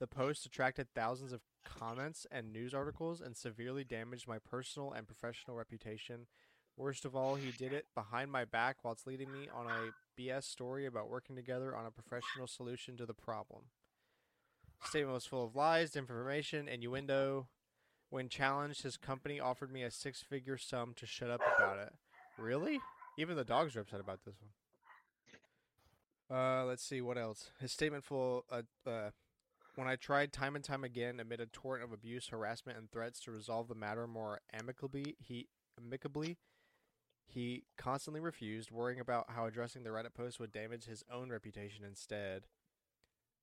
The 0.00 0.06
post 0.08 0.44
attracted 0.44 0.88
thousands 0.94 1.32
of 1.32 1.42
comments 1.64 2.26
and 2.32 2.52
news 2.52 2.74
articles 2.74 3.20
and 3.20 3.36
severely 3.36 3.84
damaged 3.84 4.26
my 4.26 4.38
personal 4.38 4.92
and 4.92 5.06
professional 5.06 5.56
reputation. 5.56 6.26
Worst 6.82 7.04
of 7.04 7.14
all, 7.14 7.36
he 7.36 7.52
did 7.52 7.72
it 7.72 7.86
behind 7.94 8.32
my 8.32 8.44
back 8.44 8.78
whilst 8.82 9.06
leading 9.06 9.30
me 9.30 9.48
on 9.54 9.66
a 9.66 10.20
BS 10.20 10.42
story 10.42 10.84
about 10.84 11.08
working 11.08 11.36
together 11.36 11.76
on 11.76 11.86
a 11.86 11.92
professional 11.92 12.48
solution 12.48 12.96
to 12.96 13.06
the 13.06 13.14
problem. 13.14 13.66
Statement 14.86 15.14
was 15.14 15.24
full 15.24 15.44
of 15.44 15.54
lies, 15.54 15.94
information, 15.94 16.66
innuendo. 16.66 17.46
When 18.10 18.28
challenged, 18.28 18.82
his 18.82 18.96
company 18.96 19.38
offered 19.38 19.72
me 19.72 19.84
a 19.84 19.92
six 19.92 20.22
figure 20.22 20.58
sum 20.58 20.92
to 20.96 21.06
shut 21.06 21.30
up 21.30 21.40
about 21.56 21.78
it. 21.78 21.92
Really? 22.36 22.80
Even 23.16 23.36
the 23.36 23.44
dogs 23.44 23.76
are 23.76 23.82
upset 23.82 24.00
about 24.00 24.24
this 24.24 24.34
one. 26.28 26.36
Uh, 26.36 26.64
let's 26.64 26.82
see 26.82 27.00
what 27.00 27.16
else. 27.16 27.52
His 27.60 27.70
statement 27.70 28.02
full. 28.02 28.44
Uh, 28.50 28.62
uh, 28.90 29.10
when 29.76 29.86
I 29.86 29.94
tried 29.94 30.32
time 30.32 30.56
and 30.56 30.64
time 30.64 30.82
again 30.82 31.20
amid 31.20 31.38
a 31.38 31.46
torrent 31.46 31.84
of 31.84 31.92
abuse, 31.92 32.26
harassment, 32.26 32.76
and 32.76 32.90
threats 32.90 33.20
to 33.20 33.30
resolve 33.30 33.68
the 33.68 33.76
matter 33.76 34.08
more 34.08 34.40
amicably, 34.52 35.14
he 35.20 35.46
amicably, 35.80 36.38
he 37.26 37.64
constantly 37.78 38.20
refused, 38.20 38.70
worrying 38.70 39.00
about 39.00 39.30
how 39.30 39.46
addressing 39.46 39.84
the 39.84 39.90
Reddit 39.90 40.14
post 40.14 40.38
would 40.38 40.52
damage 40.52 40.84
his 40.84 41.02
own 41.12 41.30
reputation 41.30 41.84
instead. 41.84 42.44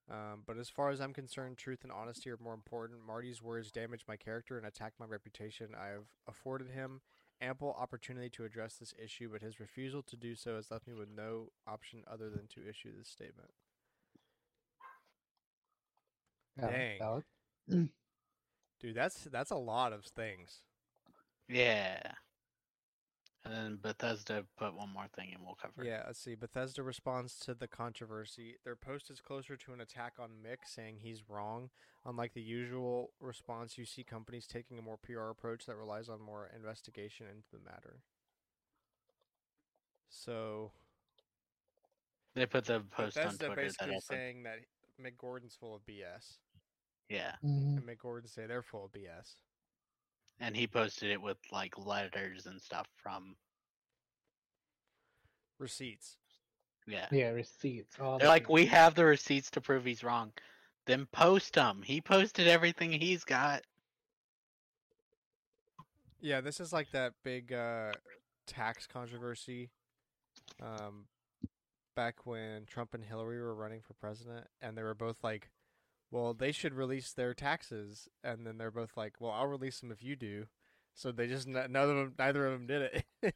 Um, 0.10 0.44
but 0.46 0.58
as 0.58 0.70
far 0.70 0.90
as 0.90 1.00
I'm 1.00 1.14
concerned, 1.14 1.58
truth 1.58 1.84
and 1.84 1.92
honesty 1.92 2.30
are 2.32 2.38
more 2.42 2.54
important. 2.54 3.06
Marty's 3.06 3.42
words 3.42 3.72
damaged 3.72 4.06
my 4.08 4.16
character 4.16 4.58
and 4.58 4.66
attacked 4.66 5.00
my 5.00 5.06
reputation. 5.06 5.70
I 5.80 5.88
have 5.88 6.08
afforded 6.28 6.70
him 6.70 7.02
ample 7.42 7.76
opportunity 7.80 8.30
to 8.30 8.44
address 8.44 8.76
this 8.76 8.94
issue, 9.02 9.30
but 9.32 9.42
his 9.42 9.60
refusal 9.60 10.02
to 10.04 10.18
do 10.18 10.36
so 10.36 10.56
has 10.56 10.72
left 10.72 10.88
me 10.88 10.94
with 10.94 11.10
no 11.10 11.52
option 11.68 12.04
other 12.10 12.30
than 12.30 12.48
to 12.48 12.68
issue 12.68 12.90
this 12.98 13.08
statement. 13.08 13.52
Yeah, 16.58 16.70
Dang. 16.70 17.00
valid. 17.00 17.24
Dude, 18.82 18.96
that's 18.96 19.24
that's 19.32 19.52
a 19.52 19.56
lot 19.56 19.94
of 19.94 20.06
things. 20.06 20.60
Yeah. 21.48 22.00
And 23.50 23.58
then 23.58 23.80
Bethesda 23.82 24.46
put 24.60 24.76
one 24.76 24.94
more 24.94 25.08
thing 25.16 25.32
and 25.34 25.44
we'll 25.44 25.56
cover 25.56 25.82
it. 25.84 25.88
Yeah, 25.88 26.04
let's 26.06 26.20
see. 26.20 26.36
Bethesda 26.36 26.84
responds 26.84 27.40
to 27.40 27.56
the 27.56 27.68
controversy. 27.68 28.58
Their 28.64 28.76
post 28.76 29.10
is 29.10 29.22
closer 29.22 29.58
to 29.58 29.74
an 29.74 29.82
attack 29.82 30.14
on 30.20 30.30
Mick, 30.46 30.58
saying 30.68 30.98
he's 31.02 31.28
wrong. 31.28 31.72
Unlike 32.06 32.34
the 32.36 32.44
usual 32.44 33.10
response, 33.20 33.76
you 33.76 33.86
see 33.86 34.04
companies 34.04 34.46
taking 34.46 34.78
a 34.78 34.84
more 34.84 34.98
PR 34.98 35.30
approach 35.30 35.66
that 35.66 35.78
relies 35.78 36.10
on 36.10 36.22
more 36.22 36.52
investigation 36.56 37.26
into 37.26 37.48
the 37.52 37.60
matter. 37.60 38.02
So 40.10 40.72
They 42.36 42.46
put 42.46 42.66
the 42.66 42.82
post 42.82 43.18
on 43.18 43.24
Bethesda 43.24 43.48
Twitter 43.48 43.56
that 43.56 43.62
basically 43.64 43.94
also, 43.96 44.14
saying 44.14 44.44
that 44.44 44.60
Mick 45.02 45.18
Gordon's 45.18 45.56
full 45.56 45.74
of 45.76 45.84
BS, 45.88 46.38
yeah, 47.10 47.36
Mhm. 47.44 47.78
and 47.78 47.84
Mick 47.84 47.98
Gordon 47.98 48.30
say 48.30 48.46
they're 48.46 48.62
full 48.62 48.86
of 48.86 48.92
BS. 48.92 49.38
And 50.40 50.56
he 50.56 50.68
posted 50.68 51.12
it 51.12 51.22
with 51.22 51.38
like 51.52 51.78
letters 51.78 52.46
and 52.46 52.62
stuff 52.62 52.88
from 53.02 53.36
Receipts. 55.60 56.16
yeah. 56.88 57.08
Yeah, 57.12 57.30
receipts. 57.30 58.00
all 58.00 58.18
They're 58.18 58.30
like, 58.30 58.50
we 58.50 58.66
have 58.68 58.96
the 58.96 59.04
receipts 59.04 59.52
to 59.52 59.62
prove 59.62 59.84
he's 59.84 60.04
wrong. 60.04 60.32
Then 60.86 61.06
post 61.12 61.54
them. 61.54 61.82
He 61.84 62.00
posted 62.00 62.48
everything 62.48 62.92
he's 62.94 63.26
got. 63.26 63.64
Yeah, 66.22 66.42
this 66.42 66.60
is 66.60 66.72
like 66.74 66.90
that 66.92 67.14
big 67.24 67.54
uh, 67.54 67.92
tax 68.48 68.88
controversy. 68.88 69.70
Um, 70.62 71.06
back 71.96 72.26
when 72.26 72.66
Trump 72.66 72.94
and 72.94 73.04
Hillary 73.04 73.42
were 73.42 73.54
running 73.54 73.82
for 73.82 73.94
president, 73.96 74.48
and 74.62 74.78
they 74.78 74.84
were 74.84 74.96
both 74.96 75.18
like, 75.24 75.50
"Well, 76.12 76.34
they 76.34 76.52
should 76.52 76.74
release 76.74 77.14
their 77.14 77.34
taxes," 77.34 78.08
and 78.24 78.46
then 78.46 78.58
they're 78.58 78.72
both 78.72 78.98
like, 78.98 79.20
"Well, 79.20 79.32
I'll 79.32 79.48
release 79.48 79.80
them 79.80 79.92
if 79.92 80.04
you 80.04 80.16
do." 80.16 80.48
So 80.94 81.12
they 81.12 81.28
just 81.28 81.48
n- 81.48 81.72
none 81.72 81.90
of 81.90 81.96
them, 81.96 82.16
neither 82.20 82.46
of 82.48 82.54
them 82.54 82.68
did 82.68 82.82
it. 83.22 83.34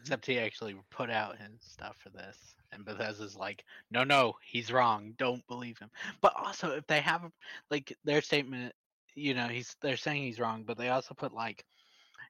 Except 0.00 0.26
he 0.26 0.38
actually 0.38 0.74
put 0.90 1.10
out 1.10 1.38
his 1.38 1.60
stuff 1.60 1.96
for 1.98 2.10
this. 2.10 2.56
And 2.72 2.84
Bethesda's 2.84 3.36
like, 3.36 3.64
no, 3.90 4.04
no, 4.04 4.34
he's 4.44 4.72
wrong. 4.72 5.14
Don't 5.18 5.46
believe 5.46 5.78
him. 5.78 5.90
But 6.20 6.34
also, 6.36 6.70
if 6.72 6.86
they 6.86 7.00
have, 7.00 7.30
like, 7.70 7.96
their 8.04 8.22
statement, 8.22 8.74
you 9.14 9.34
know, 9.34 9.48
he's 9.48 9.76
they're 9.80 9.96
saying 9.96 10.22
he's 10.22 10.40
wrong, 10.40 10.64
but 10.64 10.78
they 10.78 10.88
also 10.88 11.14
put, 11.14 11.32
like, 11.32 11.64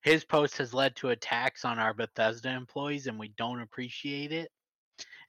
his 0.03 0.25
post 0.25 0.59
has 0.59 0.75
led 0.75 0.97
to 0.97 1.11
attacks 1.11 1.65
on 1.65 1.79
our 1.79 1.95
Bethesda 1.95 2.51
employees 2.51 3.07
and 3.07 3.19
we 3.19 3.29
don't 3.29 3.61
appreciate 3.61 4.33
it. 4.33 4.51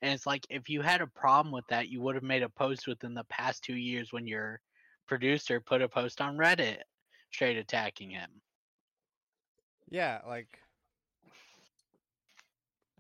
And 0.02 0.14
it's 0.14 0.26
like, 0.26 0.46
if 0.50 0.70
you 0.70 0.82
had 0.82 1.02
a 1.02 1.08
problem 1.08 1.54
with 1.54 1.66
that, 1.68 1.90
you 1.90 2.02
would 2.02 2.16
have 2.16 2.24
made 2.24 2.44
a 2.44 2.50
post 2.50 2.88
within 2.88 3.14
the 3.14 3.24
past 3.26 3.64
two 3.64 3.76
years 3.76 4.12
when 4.12 4.28
your 4.28 4.60
producer 5.08 5.60
put 5.60 5.82
a 5.82 5.88
post 5.88 6.22
on 6.22 6.38
Reddit 6.38 6.78
straight 7.32 7.58
attacking 7.58 8.12
him. 8.12 8.30
yeah, 9.90 10.20
like, 10.28 10.60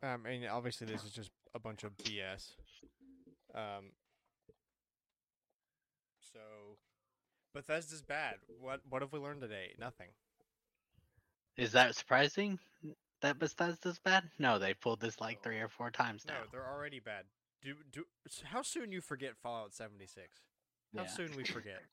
I 0.01 0.17
mean, 0.17 0.45
obviously 0.45 0.87
this 0.87 1.03
is 1.03 1.11
just 1.11 1.31
a 1.55 1.59
bunch 1.59 1.83
of 1.83 1.95
BS. 1.97 2.51
Um, 3.55 3.91
so 6.19 6.39
Bethesda's 7.53 8.01
bad. 8.01 8.35
What 8.59 8.81
what 8.89 9.01
have 9.01 9.13
we 9.13 9.19
learned 9.19 9.41
today? 9.41 9.73
Nothing. 9.79 10.07
Is 11.55 11.71
that 11.73 11.95
surprising 11.95 12.59
that 13.23 13.39
Bethesda's 13.39 13.99
bad? 13.99 14.29
No, 14.37 14.59
they 14.59 14.73
pulled 14.75 14.99
this 15.01 15.19
like 15.19 15.41
three 15.41 15.59
or 15.59 15.67
four 15.69 15.89
times 15.89 16.23
now. 16.27 16.35
No, 16.35 16.39
they're 16.51 16.71
already 16.71 16.99
bad. 16.99 17.25
Do 17.63 17.73
do 17.91 18.05
how 18.43 18.61
soon 18.61 18.91
you 18.91 19.01
forget 19.01 19.35
Fallout 19.41 19.73
76? 19.73 20.27
How 20.95 21.03
Yeah. 21.03 21.07
soon 21.07 21.35
we 21.35 21.43
forget? 21.43 21.81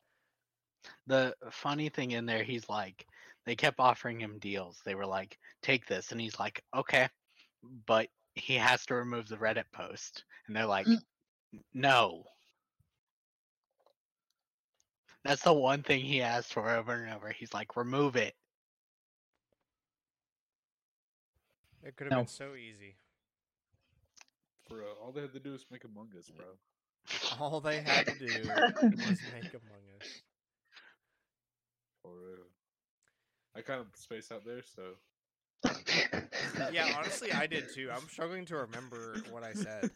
The 1.06 1.34
funny 1.50 1.90
thing 1.90 2.12
in 2.12 2.24
there, 2.24 2.42
he's 2.42 2.66
like, 2.70 3.06
they 3.44 3.54
kept 3.54 3.78
offering 3.80 4.18
him 4.18 4.38
deals. 4.38 4.80
They 4.82 4.94
were 4.94 5.04
like, 5.04 5.38
take 5.62 5.86
this. 5.86 6.10
And 6.10 6.18
he's 6.18 6.38
like, 6.40 6.62
okay. 6.74 7.06
But 7.86 8.08
he 8.34 8.54
has 8.54 8.86
to 8.86 8.94
remove 8.94 9.28
the 9.28 9.36
Reddit 9.36 9.70
post. 9.72 10.24
And 10.46 10.56
they're 10.56 10.64
like, 10.64 10.86
Mm. 10.86 10.98
No. 11.74 12.24
That's 15.24 15.42
the 15.42 15.52
one 15.52 15.82
thing 15.82 16.00
he 16.00 16.22
asked 16.22 16.54
for 16.54 16.70
over 16.70 16.94
and 16.94 17.12
over. 17.12 17.28
He's 17.30 17.52
like, 17.52 17.76
remove 17.76 18.16
it. 18.16 18.34
It 21.84 21.96
could 21.96 22.06
have 22.06 22.12
No. 22.12 22.20
been 22.20 22.28
so 22.28 22.54
easy. 22.54 22.96
Bro, 24.68 24.84
all 25.02 25.12
they 25.12 25.22
had 25.22 25.32
to 25.32 25.40
do 25.40 25.52
was 25.52 25.66
make 25.70 25.84
Among 25.84 26.08
Us, 26.16 26.30
bro. 26.30 26.46
All 27.38 27.60
they 27.60 27.80
had 27.80 28.06
to 28.06 28.14
do 28.14 28.46
was 29.04 29.20
make 29.32 29.52
Among 29.52 29.82
Us. 29.98 30.22
For 32.02 32.10
real. 32.10 32.46
I 33.56 33.62
kind 33.62 33.80
of 33.80 33.86
spaced 33.94 34.30
out 34.30 34.44
there, 34.44 34.62
so 34.62 34.94
Yeah, 36.72 36.86
honestly, 36.96 37.32
I 37.32 37.46
did 37.46 37.72
too. 37.72 37.90
I'm 37.92 38.08
struggling 38.08 38.44
to 38.46 38.56
remember 38.56 39.22
what 39.30 39.42
I 39.42 39.52
said 39.54 39.90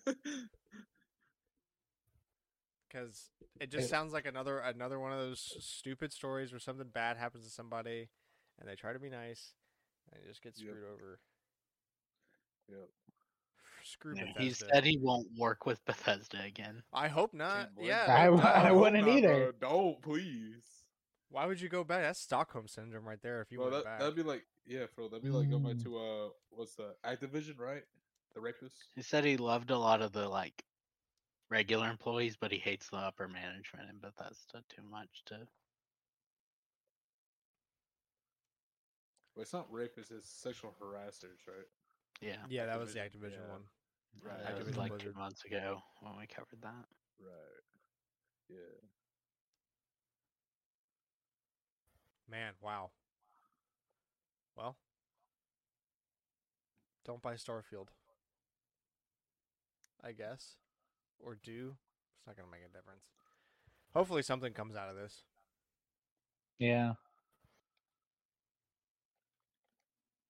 because 2.88 3.30
it 3.60 3.70
just 3.70 3.88
sounds 3.88 4.12
like 4.12 4.26
another 4.26 4.58
another 4.58 4.98
one 4.98 5.12
of 5.12 5.18
those 5.18 5.56
stupid 5.60 6.12
stories 6.12 6.52
where 6.52 6.58
something 6.58 6.88
bad 6.92 7.16
happens 7.16 7.44
to 7.44 7.50
somebody, 7.50 8.08
and 8.58 8.68
they 8.68 8.74
try 8.74 8.92
to 8.92 8.98
be 8.98 9.08
nice, 9.10 9.52
and 10.12 10.20
they 10.20 10.28
just 10.28 10.42
get 10.42 10.54
Yep. 10.56 10.66
screwed 10.68 10.84
over. 10.84 11.20
Yep. 12.68 12.88
Screw 13.84 14.14
Yeah, 14.16 14.24
Bethesda. 14.32 14.42
he 14.42 14.50
said 14.52 14.84
he 14.84 14.98
won't 14.98 15.28
work 15.36 15.66
with 15.66 15.84
Bethesda 15.84 16.40
again. 16.42 16.82
I 16.92 17.08
hope 17.08 17.34
not. 17.34 17.70
Yeah, 17.78 18.04
him. 18.06 18.10
I 18.10 18.24
no 18.24 18.30
w- 18.36 18.48
I 18.54 18.62
doubt. 18.68 18.74
wouldn't 18.76 19.06
not, 19.06 19.16
either. 19.16 19.52
bro. 19.58 19.70
Don't 19.70 20.02
please. 20.02 20.64
Why 21.28 21.46
would 21.46 21.60
you 21.60 21.68
go 21.68 21.84
back? 21.84 22.02
That's 22.02 22.20
Stockholm 22.20 22.66
syndrome 22.68 23.04
right 23.06 23.20
there. 23.20 23.40
If 23.42 23.50
you 23.50 23.58
Bro, 23.58 23.70
went 23.70 23.76
that 23.78 23.84
back, 23.84 23.98
that'd 24.00 24.14
be 24.14 24.22
like 24.22 24.44
yeah, 24.66 24.86
bro. 24.94 25.08
That'd 25.08 25.22
be 25.24 25.30
like 25.30 25.50
going 25.50 25.62
back 25.64 25.74
Mm. 25.76 25.82
to 25.84 25.98
uh, 25.98 26.28
what's 26.50 26.74
the 26.76 26.94
Activision, 27.04 27.58
right? 27.58 27.82
The 28.34 28.40
rapist. 28.40 28.74
He 28.94 29.02
said 29.02 29.24
he 29.24 29.36
loved 29.36 29.70
a 29.70 29.78
lot 29.78 30.00
of 30.00 30.12
the 30.12 30.28
like 30.28 30.64
regular 31.50 31.88
employees, 31.90 32.36
but 32.40 32.50
he 32.52 32.58
hates 32.58 32.88
the 32.88 32.96
upper 32.96 33.28
management 33.28 33.90
in 33.90 33.98
Bethesda 33.98 34.62
too 34.74 34.82
much 34.90 35.22
to 35.26 35.46
Well, 39.34 39.42
it's 39.42 39.52
not 39.52 39.70
rapists. 39.72 40.12
It's 40.12 40.28
sexual 40.30 40.72
harassers, 40.80 41.46
right? 41.48 41.66
Yeah. 42.20 42.36
yeah, 42.48 42.66
that 42.66 42.78
was 42.78 42.92
the 42.94 43.00
Activision, 43.00 43.32
Activision 43.32 43.46
yeah. 43.46 43.52
one. 43.52 43.62
Right. 44.22 44.56
That 44.56 44.66
was 44.66 44.76
like 44.76 44.90
Blizzard. 44.90 45.12
two 45.14 45.18
months 45.18 45.44
ago 45.44 45.82
when 46.00 46.16
we 46.18 46.26
covered 46.26 46.62
that. 46.62 46.86
Right. 47.20 47.64
Yeah. 48.48 48.56
Man, 52.30 52.52
wow. 52.60 52.90
Well, 54.56 54.76
don't 57.04 57.20
buy 57.22 57.34
Starfield. 57.34 57.88
I 60.02 60.12
guess. 60.12 60.56
Or 61.18 61.36
do. 61.42 61.76
It's 62.18 62.26
not 62.26 62.36
going 62.36 62.46
to 62.46 62.52
make 62.52 62.62
a 62.64 62.72
difference. 62.72 63.04
Hopefully 63.94 64.22
something 64.22 64.52
comes 64.52 64.76
out 64.76 64.88
of 64.88 64.96
this. 64.96 65.22
yeah. 66.58 66.94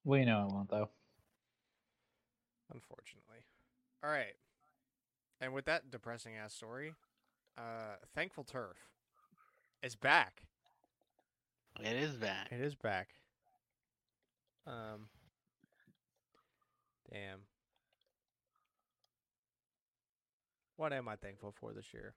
We 0.05 0.25
know 0.27 0.47
it 0.47 0.53
won't 0.53 0.71
though. 0.71 0.91
Unfortunately. 2.75 3.45
All 4.03 4.11
right. 4.11 4.35
And 5.41 5.55
with 5.55 5.65
that 5.67 5.91
depressing 5.91 6.33
ass 6.37 6.53
story, 6.53 6.95
uh, 7.57 7.97
Thankful 8.15 8.45
Turf 8.45 8.77
is 9.83 9.95
back. 9.95 10.43
It 11.81 11.97
is 11.97 12.17
back. 12.17 12.49
It 12.51 12.61
is 12.61 12.75
back. 12.75 13.09
Um. 14.67 15.09
Damn. 17.11 17.41
What 20.77 20.93
am 20.93 21.09
I 21.09 21.17
thankful 21.17 21.53
for 21.61 21.73
this 21.73 21.93
year? 21.93 22.15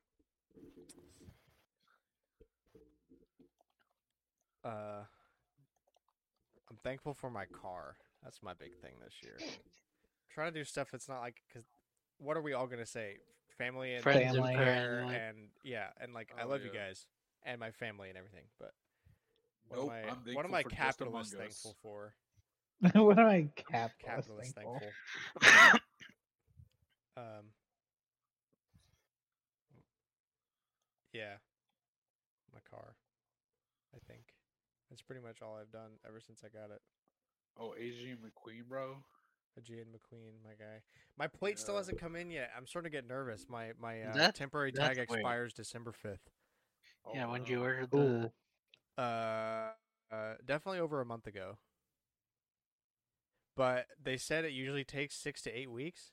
Uh, 4.66 5.04
I'm 6.70 6.78
thankful 6.84 7.14
for 7.14 7.30
my 7.30 7.46
car. 7.46 7.96
That's 8.24 8.42
my 8.42 8.54
big 8.54 8.76
thing 8.82 8.94
this 9.04 9.14
year. 9.22 9.38
Trying 10.38 10.54
to 10.54 10.60
do 10.60 10.64
stuff 10.64 10.90
that's 10.92 11.10
not 11.10 11.22
like 11.22 11.42
because 11.48 11.66
what 12.20 12.38
are 12.38 12.44
we 12.44 12.54
all 12.54 12.68
gonna 12.68 12.86
say? 12.86 13.16
Family 13.58 13.96
and 13.96 14.04
Friends 14.04 14.36
and 14.36 14.44
prayer 14.56 15.02
family. 15.02 15.16
and 15.16 15.38
yeah, 15.64 15.88
and 16.00 16.14
like 16.14 16.30
I 16.40 16.44
Oh, 16.44 16.50
love 16.50 16.64
you 16.64 16.70
guys 16.70 17.08
and 17.44 17.60
my 17.60 17.72
family 17.72 18.10
and 18.10 18.18
everything. 18.20 18.44
But 18.60 18.70
what 19.68 19.80
Nope, 19.80 19.92
am 19.92 20.10
I? 20.10 20.12
I'm 20.12 20.36
what 20.36 20.46
am 20.46 20.54
I 20.54 20.62
for 20.62 20.70
capitalist 20.70 21.34
thankful 21.34 21.76
for? 21.82 22.14
what 22.94 23.18
am 23.18 23.26
I 23.26 23.48
capitalist, 23.56 23.96
Capitalist 24.06 24.56
thankful? 24.56 24.94
thankful. 25.42 25.80
Um. 27.18 27.50
Yeah. 31.14 31.38
My 32.54 32.60
car. 32.70 32.94
I 33.96 33.98
think 34.08 34.22
that's 34.88 35.02
pretty 35.02 35.22
much 35.24 35.42
all 35.42 35.58
I've 35.60 35.72
done 35.72 35.98
ever 36.08 36.20
since 36.20 36.44
I 36.46 36.50
got 36.56 36.70
it. 36.70 36.82
Oh, 37.60 37.74
Adrian 37.76 38.20
McQueen, 38.22 38.70
bro. 38.70 38.98
Aegean 39.58 39.86
McQueen, 39.94 40.34
my 40.44 40.52
guy. 40.52 40.82
My 41.18 41.28
plate 41.28 41.58
still 41.60 41.78
hasn't 41.78 42.00
come 42.00 42.16
in 42.16 42.30
yet. 42.30 42.52
I'm 42.56 42.68
starting 42.68 42.92
to 42.92 42.96
get 42.98 43.08
nervous. 43.08 43.46
My 43.50 43.72
my 43.80 44.02
uh, 44.04 44.14
That's- 44.14 44.38
temporary 44.38 44.72
that's 44.72 44.88
tag 44.90 44.98
weird. 45.10 45.20
expires 45.20 45.54
December 45.54 45.92
fifth. 45.92 46.30
Oh, 47.06 47.12
yeah, 47.14 47.26
when 47.28 47.42
wow. 47.42 47.48
you 47.48 47.62
ordered 47.62 47.92
the 47.92 48.32
Uh, 49.02 49.72
uh, 50.12 50.34
definitely 50.46 50.80
over 50.80 51.02
a 51.02 51.06
month 51.06 51.28
ago. 51.28 51.58
But 53.56 53.88
they 54.02 54.18
said 54.18 54.46
it 54.46 54.52
usually 54.52 54.84
takes 54.84 55.16
six 55.16 55.42
to 55.44 55.52
eight 55.52 55.72
weeks, 55.72 56.12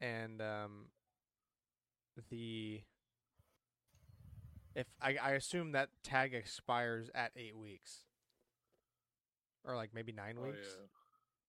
and 0.00 0.40
um, 0.40 0.86
the 2.30 2.80
if 4.74 4.86
I 5.00 5.16
I 5.22 5.30
assume 5.32 5.72
that 5.72 5.90
tag 6.02 6.32
expires 6.34 7.10
at 7.14 7.32
eight 7.36 7.56
weeks, 7.56 8.04
or 9.64 9.76
like 9.76 9.92
maybe 9.92 10.12
nine 10.12 10.36
Oh, 10.40 10.44
weeks. 10.46 10.76
yeah. 10.78 10.86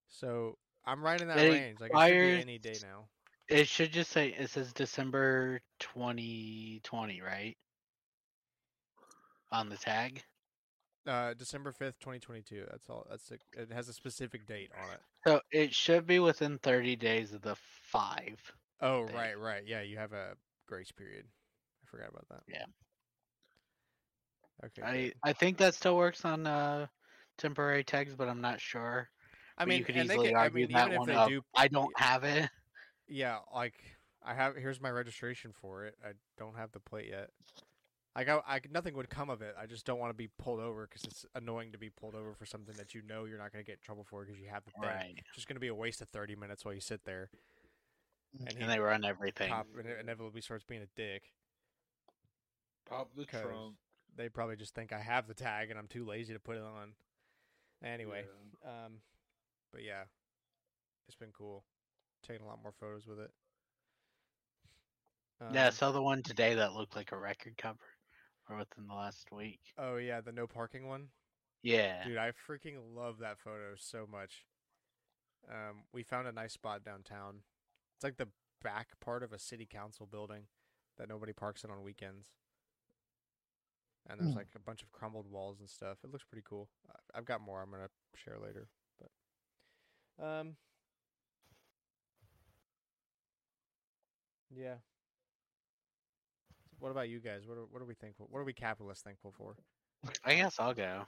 So 0.08 0.58
I'm 0.88 1.02
right 1.02 1.20
in 1.20 1.28
that 1.28 1.38
It 1.38 1.50
range. 1.50 1.80
Like 1.80 1.90
it 1.94 2.08
should 2.08 2.36
be 2.36 2.40
any 2.40 2.58
day 2.58 2.76
now. 2.82 3.08
It 3.48 3.68
should 3.68 3.92
just 3.92 4.10
say 4.10 4.34
it 4.38 4.50
says 4.50 4.72
December 4.72 5.60
2020, 5.80 7.20
right? 7.20 7.56
On 9.52 9.68
the 9.68 9.76
tag. 9.76 10.22
Uh, 11.06 11.34
December 11.34 11.72
fifth, 11.72 11.98
twenty 12.00 12.18
twenty 12.18 12.42
two. 12.42 12.64
That's 12.70 12.88
all. 12.88 13.06
That's 13.08 13.30
a, 13.30 13.34
it 13.60 13.72
has 13.72 13.88
a 13.88 13.92
specific 13.92 14.46
date 14.46 14.70
on 14.82 14.92
it. 14.92 15.00
So 15.26 15.40
it 15.50 15.74
should 15.74 16.06
be 16.06 16.20
within 16.20 16.58
30 16.58 16.96
days 16.96 17.32
of 17.32 17.42
the 17.42 17.56
five. 17.56 18.38
Oh, 18.80 19.06
Date. 19.06 19.14
right, 19.14 19.38
right. 19.38 19.62
Yeah, 19.66 19.82
you 19.82 19.96
have 19.98 20.12
a 20.12 20.34
grace 20.66 20.92
period. 20.92 21.24
I 21.82 21.90
forgot 21.90 22.10
about 22.10 22.28
that. 22.30 22.42
Yeah. 22.46 22.64
Okay. 24.64 24.82
I 24.82 25.02
good. 25.04 25.14
I 25.22 25.32
think 25.32 25.58
that 25.58 25.74
still 25.74 25.96
works 25.96 26.24
on 26.24 26.46
uh 26.46 26.86
temporary 27.38 27.84
tags, 27.84 28.14
but 28.14 28.28
I'm 28.28 28.40
not 28.40 28.60
sure. 28.60 29.08
I 29.58 29.64
mean, 29.64 29.78
you 29.78 29.84
could 29.84 29.96
and 29.96 30.08
they 30.08 30.14
easily 30.14 30.28
can, 30.28 30.36
I 30.36 30.40
argue 30.40 30.66
mean, 30.66 30.72
that 30.72 30.86
even 30.88 30.92
if 30.92 30.98
one 30.98 31.08
they 31.08 31.14
up. 31.14 31.28
do, 31.28 31.42
I 31.54 31.68
don't 31.68 31.98
have 31.98 32.24
it. 32.24 32.48
yeah, 33.08 33.38
like 33.54 33.74
I 34.24 34.34
have. 34.34 34.56
Here's 34.56 34.80
my 34.80 34.90
registration 34.90 35.52
for 35.52 35.84
it. 35.86 35.96
I 36.04 36.12
don't 36.38 36.56
have 36.56 36.72
the 36.72 36.80
plate 36.80 37.08
yet. 37.10 37.30
Like 38.16 38.28
I, 38.28 38.40
I 38.48 38.60
nothing 38.70 38.94
would 38.94 39.08
come 39.10 39.30
of 39.30 39.42
it. 39.42 39.54
I 39.60 39.66
just 39.66 39.84
don't 39.86 39.98
want 39.98 40.10
to 40.10 40.14
be 40.14 40.28
pulled 40.38 40.60
over 40.60 40.86
because 40.88 41.04
it's 41.04 41.24
annoying 41.34 41.72
to 41.72 41.78
be 41.78 41.90
pulled 41.90 42.14
over 42.14 42.34
for 42.34 42.46
something 42.46 42.74
that 42.76 42.94
you 42.94 43.02
know 43.08 43.26
you're 43.26 43.38
not 43.38 43.52
going 43.52 43.64
to 43.64 43.66
get 43.66 43.74
in 43.78 43.84
trouble 43.84 44.04
for 44.08 44.24
because 44.24 44.40
you 44.40 44.48
have 44.48 44.64
the 44.64 44.72
thing. 44.72 44.82
Right. 44.90 45.14
It's 45.16 45.34
just 45.34 45.46
going 45.46 45.56
to 45.56 45.60
be 45.60 45.68
a 45.68 45.74
waste 45.74 46.00
of 46.02 46.08
thirty 46.08 46.34
minutes 46.34 46.64
while 46.64 46.74
you 46.74 46.80
sit 46.80 47.04
there. 47.04 47.30
And, 48.40 48.52
he 48.52 48.60
And 48.62 48.70
they 48.70 48.78
run 48.80 49.04
everything. 49.04 49.50
cop 49.50 49.66
ine- 49.78 50.00
inevitably 50.00 50.40
starts 50.40 50.64
being 50.64 50.82
a 50.82 50.88
dick. 50.96 51.30
Pop 52.88 53.10
the 53.16 53.24
trunk. 53.24 53.76
They 54.16 54.28
probably 54.28 54.56
just 54.56 54.74
think 54.74 54.92
I 54.92 55.00
have 55.00 55.28
the 55.28 55.34
tag 55.34 55.70
and 55.70 55.78
I'm 55.78 55.86
too 55.86 56.04
lazy 56.04 56.32
to 56.32 56.40
put 56.40 56.56
it 56.56 56.62
on. 56.62 56.92
Anyway, 57.84 58.24
Yeah. 58.64 58.70
um, 58.86 58.92
but 59.72 59.82
yeah, 59.84 60.04
it's 61.06 61.16
been 61.16 61.32
cool. 61.32 61.64
Taking 62.22 62.44
a 62.44 62.48
lot 62.48 62.62
more 62.62 62.72
photos 62.72 63.06
with 63.06 63.18
it. 63.20 63.30
yeah, 65.48 65.66
I 65.66 65.70
Um, 65.70 65.70
saw 65.70 65.90
the 65.92 66.02
one 66.02 66.22
today 66.22 66.54
that 66.54 66.74
looked 66.74 66.94
like 66.96 67.12
a 67.12 67.18
record 67.18 67.56
cover, 67.58 67.96
or 68.48 68.56
within 68.58 68.86
the 68.86 68.94
last 68.94 69.30
week. 69.32 69.74
Oh 69.78 69.96
yeah, 69.96 70.20
the 70.20 70.32
no 70.32 70.46
parking 70.46 70.86
one. 70.88 71.10
Yeah. 71.62 72.08
Dude, 72.08 72.16
I 72.18 72.32
freaking 72.32 72.94
love 72.94 73.18
that 73.18 73.38
photo 73.38 73.74
so 73.76 74.06
much. 74.06 74.44
Um, 75.48 75.84
we 75.92 76.02
found 76.02 76.26
a 76.28 76.32
nice 76.32 76.52
spot 76.52 76.84
downtown. 76.84 77.42
It's 77.96 78.04
like 78.04 78.16
the 78.16 78.28
back 78.62 78.98
part 79.00 79.22
of 79.22 79.32
a 79.32 79.38
city 79.38 79.66
council 79.66 80.06
building 80.06 80.48
that 80.98 81.08
nobody 81.08 81.32
parks 81.32 81.64
in 81.64 81.70
on 81.70 81.82
weekends. 81.82 82.26
And 84.08 84.18
there's 84.20 84.34
Hmm. 84.34 84.36
like 84.36 84.48
a 84.56 84.58
bunch 84.60 84.82
of 84.82 84.90
crumbled 84.92 85.30
walls 85.30 85.60
and 85.60 85.68
stuff. 85.68 85.98
It 86.02 86.10
looks 86.10 86.24
pretty 86.24 86.44
cool. 86.48 86.68
I've 87.14 87.24
got 87.26 87.40
more 87.40 87.62
I'm 87.62 87.70
gonna 87.70 87.90
share 88.16 88.38
later, 88.38 88.68
um, 90.20 90.56
yeah. 94.54 94.76
What 96.78 96.90
about 96.90 97.08
you 97.08 97.20
guys? 97.20 97.46
What 97.46 97.58
are, 97.58 97.64
what 97.66 97.82
are 97.82 97.86
we 97.86 97.94
thankful? 97.94 98.26
What 98.30 98.40
are 98.40 98.44
we 98.44 98.52
capitalists 98.52 99.02
thankful 99.02 99.32
for? 99.32 99.56
I 100.24 100.34
guess 100.34 100.58
I'll 100.60 100.74
go. 100.74 101.06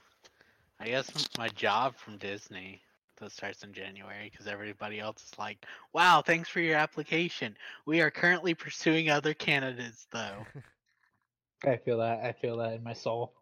I 0.79 0.87
guess 0.87 1.29
my 1.37 1.49
job 1.49 1.95
from 1.95 2.17
Disney 2.17 2.81
that 3.17 3.31
starts 3.31 3.63
in 3.63 3.73
January 3.73 4.29
because 4.29 4.47
everybody 4.47 4.99
else 4.99 5.23
is 5.23 5.37
like, 5.37 5.65
"Wow, 5.93 6.21
thanks 6.21 6.49
for 6.49 6.59
your 6.59 6.77
application. 6.77 7.57
We 7.85 8.01
are 8.01 8.11
currently 8.11 8.53
pursuing 8.53 9.09
other 9.09 9.33
candidates, 9.33 10.07
though." 10.11 10.47
I 11.65 11.77
feel 11.77 11.97
that. 11.99 12.23
I 12.23 12.33
feel 12.33 12.57
that 12.57 12.73
in 12.73 12.83
my 12.83 12.93
soul. 12.93 13.33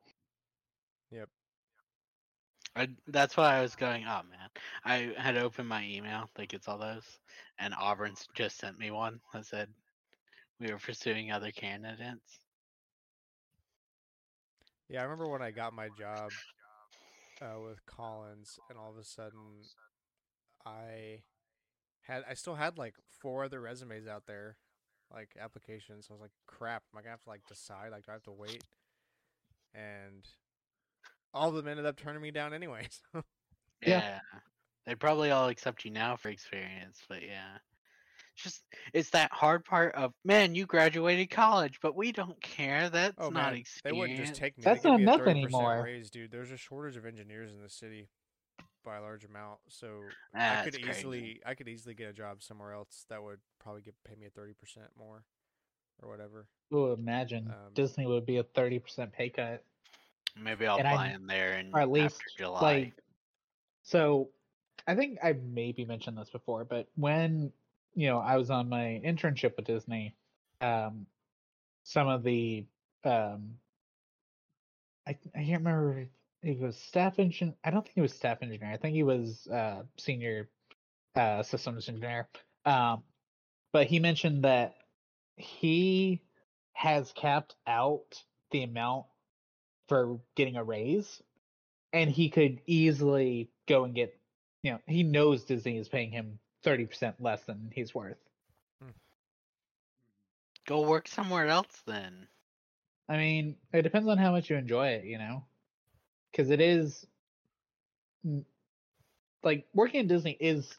I, 2.75 2.87
that's 3.07 3.35
why 3.35 3.57
I 3.57 3.61
was 3.61 3.75
going. 3.75 4.05
Oh 4.05 4.21
man, 4.29 4.49
I 4.85 5.13
had 5.21 5.37
opened 5.37 5.67
my 5.67 5.85
email, 5.85 6.29
like 6.37 6.53
it's 6.53 6.67
all 6.67 6.77
those, 6.77 7.19
and 7.57 7.73
Auburn's 7.73 8.27
just 8.33 8.59
sent 8.59 8.79
me 8.79 8.91
one 8.91 9.19
that 9.33 9.45
said 9.45 9.69
we 10.59 10.71
were 10.71 10.77
pursuing 10.77 11.31
other 11.31 11.51
candidates. 11.51 12.39
Yeah, 14.89 15.01
I 15.01 15.03
remember 15.03 15.27
when 15.27 15.41
I 15.41 15.51
got 15.51 15.73
my 15.73 15.89
job 15.97 16.31
uh, 17.41 17.59
with 17.59 17.85
Collins, 17.85 18.59
and 18.69 18.77
all 18.77 18.91
of 18.91 18.97
a 18.97 19.03
sudden, 19.03 19.39
I 20.65 21.21
had 22.01 22.23
I 22.29 22.33
still 22.33 22.55
had 22.55 22.77
like 22.77 22.95
four 23.21 23.43
other 23.43 23.59
resumes 23.61 24.07
out 24.07 24.25
there, 24.25 24.57
like 25.13 25.35
applications. 25.39 26.07
I 26.09 26.13
was 26.13 26.21
like, 26.21 26.31
crap, 26.47 26.83
am 26.93 26.97
I 26.97 27.01
gonna 27.01 27.11
have 27.11 27.23
to 27.23 27.29
like 27.29 27.45
decide? 27.47 27.91
Like, 27.91 28.05
do 28.05 28.11
I 28.11 28.13
have 28.13 28.23
to 28.23 28.31
wait? 28.31 28.63
And 29.73 30.27
all 31.33 31.49
of 31.49 31.55
them 31.55 31.67
ended 31.67 31.85
up 31.85 31.97
turning 31.97 32.21
me 32.21 32.31
down 32.31 32.53
anyways. 32.53 33.01
Yeah. 33.81 33.99
Yeah. 33.99 34.19
They'd 34.85 34.99
probably 34.99 35.31
all 35.31 35.47
accept 35.47 35.85
you 35.85 35.91
now 35.91 36.17
for 36.17 36.27
experience, 36.27 36.99
but 37.07 37.21
yeah. 37.21 37.59
It's 38.33 38.43
just 38.43 38.61
it's 38.93 39.09
that 39.11 39.31
hard 39.31 39.63
part 39.63 39.95
of 39.95 40.11
man, 40.25 40.53
you 40.53 40.65
graduated 40.65 41.29
college, 41.29 41.79
but 41.81 41.95
we 41.95 42.11
don't 42.11 42.41
care. 42.41 42.89
That's 42.89 43.15
oh 43.17 43.29
not 43.29 43.51
man, 43.51 43.55
experience. 43.55 43.81
they 43.83 43.91
wouldn't 43.93 44.19
just 44.19 44.35
take 44.35 44.57
me. 44.57 44.63
That's 44.65 44.83
not 44.83 44.97
me 44.97 45.05
a 45.05 45.07
enough 45.13 45.27
anymore. 45.27 45.83
Raise, 45.85 46.09
dude. 46.09 46.29
There's 46.29 46.51
a 46.51 46.57
shortage 46.57 46.97
of 46.97 47.05
engineers 47.05 47.53
in 47.53 47.61
the 47.61 47.69
city 47.69 48.09
by 48.83 48.97
a 48.97 49.01
large 49.01 49.23
amount, 49.23 49.59
so 49.69 50.01
I 50.33 50.39
That's 50.39 50.65
could 50.71 50.83
crazy. 50.83 50.99
easily 50.99 51.41
I 51.45 51.53
could 51.53 51.69
easily 51.69 51.93
get 51.95 52.09
a 52.09 52.13
job 52.13 52.43
somewhere 52.43 52.73
else 52.73 53.05
that 53.09 53.23
would 53.23 53.39
probably 53.61 53.81
get 53.81 53.95
pay 54.05 54.15
me 54.15 54.25
a 54.25 54.29
thirty 54.29 54.53
percent 54.53 54.87
more, 54.97 55.23
or 56.01 56.09
whatever. 56.09 56.47
Ooh, 56.73 56.91
imagine 56.91 57.47
Um, 57.47 57.73
Disney 57.73 58.05
would 58.05 58.25
be 58.25 58.37
a 58.37 58.43
thirty 58.43 58.79
percent 58.79 59.13
pay 59.13 59.29
cut, 59.29 59.63
Maybe 60.35 60.65
I'll 60.65 60.77
and 60.77 60.87
I- 60.87 61.13
in 61.13 61.27
there 61.27 61.53
and 61.53 61.73
or 61.73 61.79
at 61.79 61.91
least 61.91 62.15
after 62.15 62.37
July. 62.37 62.61
like. 62.61 62.93
So, 63.83 64.29
I 64.87 64.95
think 64.95 65.19
I 65.23 65.33
maybe 65.33 65.85
mentioned 65.85 66.17
this 66.17 66.29
before, 66.29 66.65
but 66.65 66.87
when 66.95 67.51
you 67.95 68.07
know 68.07 68.19
I 68.19 68.37
was 68.37 68.49
on 68.49 68.69
my 68.69 69.01
internship 69.03 69.55
with 69.55 69.65
Disney, 69.65 70.15
um, 70.61 71.05
some 71.83 72.07
of 72.07 72.23
the 72.23 72.65
um, 73.03 73.55
I 75.07 75.17
I 75.33 75.43
can't 75.43 75.63
remember 75.63 76.07
if 76.43 76.57
it 76.57 76.59
was 76.59 76.77
staff 76.77 77.19
engine. 77.19 77.55
I 77.63 77.71
don't 77.71 77.83
think 77.83 77.95
he 77.95 78.01
was 78.01 78.13
staff 78.13 78.39
engineer. 78.41 78.71
I 78.71 78.77
think 78.77 78.95
he 78.95 79.03
was 79.03 79.47
uh, 79.47 79.83
senior 79.97 80.49
uh, 81.15 81.43
systems 81.43 81.89
engineer. 81.89 82.27
Um, 82.65 83.03
but 83.71 83.87
he 83.87 83.99
mentioned 83.99 84.43
that 84.43 84.75
he 85.35 86.21
has 86.73 87.11
capped 87.13 87.55
out 87.67 88.23
the 88.51 88.63
amount 88.63 89.05
for 89.89 90.19
getting 90.35 90.55
a 90.55 90.63
raise, 90.63 91.21
and 91.91 92.09
he 92.09 92.29
could 92.29 92.61
easily 92.65 93.49
go 93.67 93.83
and 93.83 93.93
get 93.93 94.15
you 94.63 94.71
know, 94.71 94.79
he 94.87 95.03
knows 95.03 95.43
Disney 95.43 95.77
is 95.77 95.87
paying 95.87 96.11
him 96.11 96.39
30% 96.65 97.13
less 97.19 97.41
than 97.43 97.71
he's 97.73 97.95
worth. 97.95 98.17
Hmm. 98.81 98.89
Go 100.67 100.81
work 100.81 101.07
somewhere 101.07 101.47
else 101.47 101.81
then. 101.85 102.27
I 103.07 103.17
mean, 103.17 103.55
it 103.73 103.81
depends 103.81 104.07
on 104.07 104.17
how 104.17 104.31
much 104.31 104.49
you 104.49 104.57
enjoy 104.57 104.89
it, 104.89 105.05
you 105.05 105.17
know? 105.17 105.43
Because 106.31 106.49
it 106.49 106.61
is. 106.61 107.05
Like, 109.41 109.65
working 109.73 110.01
at 110.01 110.07
Disney 110.07 110.37
is 110.39 110.69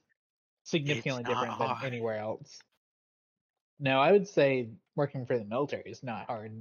significantly 0.65 1.25
different 1.25 1.59
than 1.59 1.77
anywhere 1.83 2.19
else. 2.19 2.59
No, 3.81 3.99
I 3.99 4.13
would 4.13 4.29
say 4.29 4.69
working 4.95 5.25
for 5.25 5.39
the 5.39 5.45
military 5.45 5.91
is 5.91 6.03
not 6.03 6.27
hard. 6.27 6.53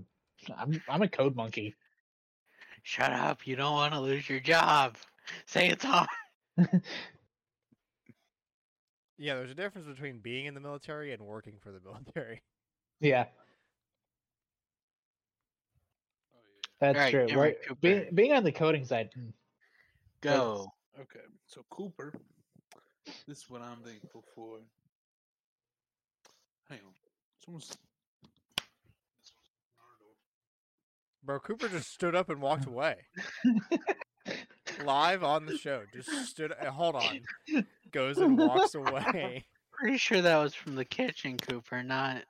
I'm, 0.58 0.82
I'm 0.88 1.02
a 1.02 1.10
code 1.10 1.36
monkey. 1.36 1.76
Shut 2.84 3.12
up! 3.14 3.46
You 3.46 3.56
don't 3.56 3.74
want 3.74 3.94
to 3.94 4.00
lose 4.00 4.30
your 4.30 4.40
job. 4.40 4.96
Say 5.46 5.70
it's 5.70 5.84
hard. 5.86 6.10
Yeah, 9.22 9.36
there's 9.36 9.52
a 9.52 9.56
difference 9.56 9.86
between 9.86 10.20
being 10.20 10.46
in 10.46 10.54
the 10.54 10.62
military 10.62 11.12
and 11.12 11.22
working 11.22 11.56
for 11.62 11.74
the 11.74 11.82
military. 11.82 12.42
yeah, 13.02 13.26
Oh 16.34 16.38
that's 16.80 16.96
Alright, 16.98 17.12
true. 17.12 17.28
Cameron 17.28 17.38
Work- 17.50 17.66
Cooper. 17.68 17.80
being, 17.82 18.06
being 18.16 18.32
on 18.34 18.46
the 18.46 18.52
coding 18.54 18.86
side, 18.86 19.10
mm, 19.20 19.34
Go. 20.22 20.72
Okay. 20.98 21.20
So 21.48 21.66
Cooper, 21.70 22.14
this 23.28 23.40
is 23.40 23.50
what 23.50 23.62
I'm 23.62 23.80
thankful 23.84 24.24
for. 24.34 24.60
Hang 26.70 26.80
on. 26.86 26.94
Someone's. 27.44 27.78
Bro, 31.30 31.42
Cooper 31.42 31.68
just 31.68 31.94
stood 31.94 32.16
up 32.16 32.32
and 32.32 32.42
walked 32.42 32.66
away. 32.66 32.96
Live 34.84 35.24
on 35.24 35.46
the 35.46 35.60
show. 35.60 35.84
Just 35.94 36.10
stood 36.26 36.52
uh, 36.60 36.72
hold 36.72 36.96
on. 36.96 37.22
Goes 37.92 38.18
and 38.18 38.36
walks 38.36 38.74
away. 38.74 39.46
Pretty 39.72 40.00
sure 40.00 40.24
that 40.24 40.38
was 40.38 40.56
from 40.56 40.74
the 40.76 40.86
kitchen, 40.86 41.38
Cooper. 41.38 41.84
Not. 41.84 42.24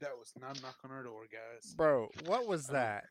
That 0.00 0.16
was 0.18 0.32
not 0.40 0.58
knock 0.62 0.76
on 0.82 0.90
our 0.90 1.02
door, 1.02 1.24
guys. 1.30 1.74
Bro, 1.74 2.08
what 2.24 2.46
was 2.46 2.68
that? 2.68 3.04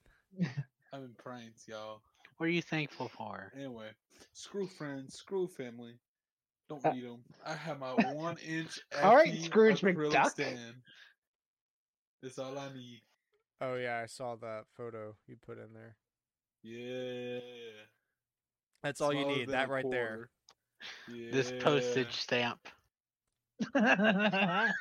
I'm 0.91 1.03
in 1.03 1.13
pranks, 1.15 1.67
y'all. 1.67 2.01
What 2.37 2.47
are 2.47 2.51
you 2.51 2.63
thankful 2.63 3.09
for? 3.09 3.51
Anyway, 3.55 3.89
screw 4.33 4.65
friends, 4.65 5.13
screw 5.13 5.47
family. 5.47 5.93
Don't 6.69 6.83
Uh, 6.83 6.91
need 6.93 7.03
them. 7.03 7.19
I 7.45 7.53
have 7.53 7.77
my 7.79 7.91
one 8.13 8.37
inch. 8.37 8.79
All 9.03 9.15
right, 9.15 9.39
Scrooge 9.43 9.81
McDuck. 9.81 10.31
Stand. 10.31 10.81
That's 12.23 12.39
all 12.39 12.57
I 12.57 12.73
need. 12.73 13.03
Oh 13.61 13.75
yeah, 13.75 13.99
I 14.01 14.05
saw 14.05 14.35
that 14.37 14.63
photo 14.75 15.15
you 15.27 15.35
put 15.45 15.57
in 15.57 15.73
there. 15.73 15.95
Yeah. 16.63 17.39
That's 18.83 19.01
all 19.01 19.13
you 19.13 19.25
need. 19.25 19.49
That 19.49 19.67
a 19.67 19.71
right 19.71 19.85
there. 19.89 20.29
quarter. 21.07 21.31
This 21.31 21.51
postage 21.61 22.15
stamp. 22.15 22.67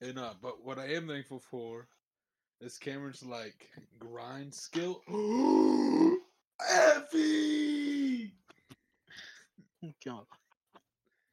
And 0.00 0.18
uh, 0.18 0.34
but 0.40 0.64
what 0.64 0.78
I 0.78 0.86
am 0.94 1.08
thankful 1.08 1.40
for 1.40 1.88
is 2.60 2.78
Cameron's 2.78 3.24
like 3.24 3.68
grind 3.98 4.54
skill. 4.54 5.02
Effie! 6.70 8.32
Go. 10.04 10.26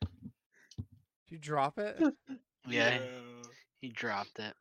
Did 0.01 1.30
you 1.30 1.38
drop 1.38 1.78
it? 1.78 2.01
Yeah, 2.67 2.99
he 3.82 3.89
dropped 3.89 4.39
it. 4.39 4.54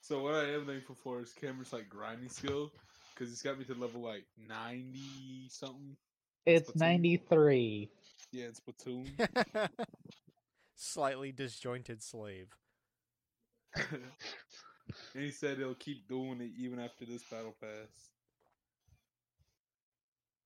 So 0.00 0.22
what 0.22 0.34
I 0.34 0.54
am 0.54 0.66
thankful 0.66 0.96
for 1.02 1.20
is 1.20 1.32
Cameron's 1.32 1.72
like 1.72 1.88
grinding 1.88 2.28
skill 2.28 2.72
because 3.14 3.30
he's 3.30 3.42
got 3.42 3.58
me 3.58 3.64
to 3.66 3.74
level 3.74 4.00
like 4.00 4.24
ninety 4.48 5.48
something. 5.48 5.96
it's 6.46 6.74
93. 6.74 7.88
Yeah, 8.32 8.46
it's 8.46 8.60
Splatoon. 8.60 9.10
Slightly 10.74 11.32
disjointed 11.32 12.02
slave. 12.02 12.48
and 13.76 14.02
he 15.14 15.30
said 15.30 15.58
he'll 15.58 15.74
keep 15.74 16.08
doing 16.08 16.40
it 16.40 16.50
even 16.58 16.80
after 16.80 17.04
this 17.04 17.22
battle 17.30 17.54
pass. 17.60 18.10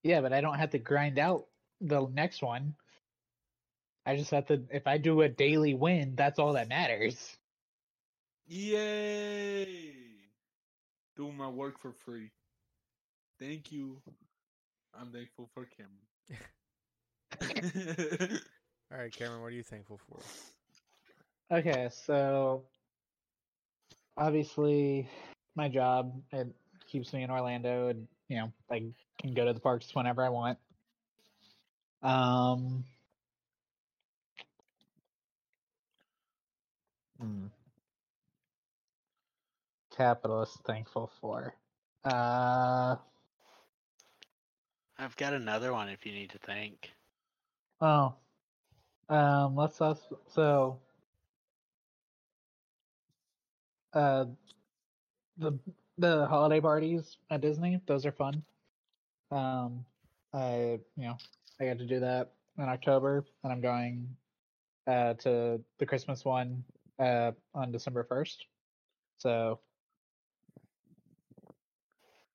Yeah, 0.02 0.20
but 0.20 0.32
I 0.32 0.40
don't 0.40 0.58
have 0.58 0.70
to 0.70 0.78
grind 0.78 1.18
out 1.18 1.46
the 1.80 2.06
next 2.12 2.42
one. 2.42 2.74
I 4.06 4.16
just 4.16 4.30
have 4.30 4.46
to, 4.46 4.62
if 4.70 4.86
I 4.86 4.98
do 4.98 5.22
a 5.22 5.28
daily 5.28 5.74
win, 5.74 6.14
that's 6.16 6.38
all 6.38 6.54
that 6.54 6.68
matters. 6.68 7.36
Yay! 8.46 9.92
Doing 11.16 11.36
my 11.36 11.48
work 11.48 11.80
for 11.80 11.92
free. 12.04 12.30
Thank 13.40 13.72
you. 13.72 14.00
I'm 14.98 15.10
thankful 15.10 15.48
for 15.54 15.66
Cameron. 15.66 16.40
All 18.92 18.98
right, 18.98 19.12
Cameron, 19.12 19.40
what 19.40 19.48
are 19.48 19.56
you 19.56 19.62
thankful 19.62 19.98
for? 20.08 20.20
Okay, 21.50 21.88
so 22.06 22.64
obviously 24.16 25.08
my 25.56 25.68
job 25.68 26.12
it 26.32 26.54
keeps 26.90 27.12
me 27.12 27.22
in 27.22 27.30
Orlando 27.30 27.88
and 27.88 28.06
you 28.28 28.36
know, 28.36 28.52
I 28.70 28.92
can 29.20 29.34
go 29.34 29.44
to 29.44 29.52
the 29.52 29.60
parks 29.60 29.94
whenever 29.94 30.24
I 30.24 30.28
want. 30.28 30.58
Um 32.02 32.84
hmm. 37.24 37.46
Capitalist 39.96 40.58
thankful 40.66 41.10
for. 41.20 41.54
Uh 42.04 42.96
I've 44.98 45.16
got 45.16 45.32
another 45.32 45.72
one 45.72 45.88
if 45.88 46.04
you 46.06 46.12
need 46.12 46.30
to 46.30 46.38
think. 46.38 46.90
oh. 47.80 48.14
Um 49.08 49.56
let's 49.56 49.80
us 49.80 49.98
so 50.28 50.78
uh 53.92 54.24
the 55.38 55.58
the 55.98 56.26
holiday 56.26 56.60
parties 56.60 57.16
at 57.30 57.40
Disney, 57.40 57.80
those 57.86 58.04
are 58.06 58.12
fun. 58.12 58.42
Um 59.30 59.84
I 60.32 60.78
you 60.96 61.06
know, 61.06 61.16
I 61.60 61.66
got 61.66 61.78
to 61.78 61.86
do 61.86 62.00
that 62.00 62.32
in 62.58 62.64
October 62.64 63.24
and 63.42 63.52
I'm 63.52 63.60
going 63.60 64.08
uh 64.86 65.14
to 65.14 65.60
the 65.78 65.86
Christmas 65.86 66.24
one 66.24 66.64
uh 66.98 67.32
on 67.54 67.72
December 67.72 68.04
1st. 68.10 68.36
So 69.18 69.60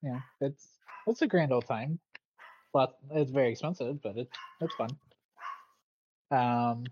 yeah, 0.02 0.19
it's 0.41 0.67
it's 1.08 1.22
a 1.22 1.28
grand 1.28 1.52
old 1.52 1.65
time. 1.65 2.00
Lot 2.74 2.95
it's 3.12 3.32
very 3.32 3.52
expensive, 3.52 4.02
but 4.02 4.17
it's 4.17 4.38
it's 4.62 4.76
fun. 4.76 4.89
Um 6.32 6.86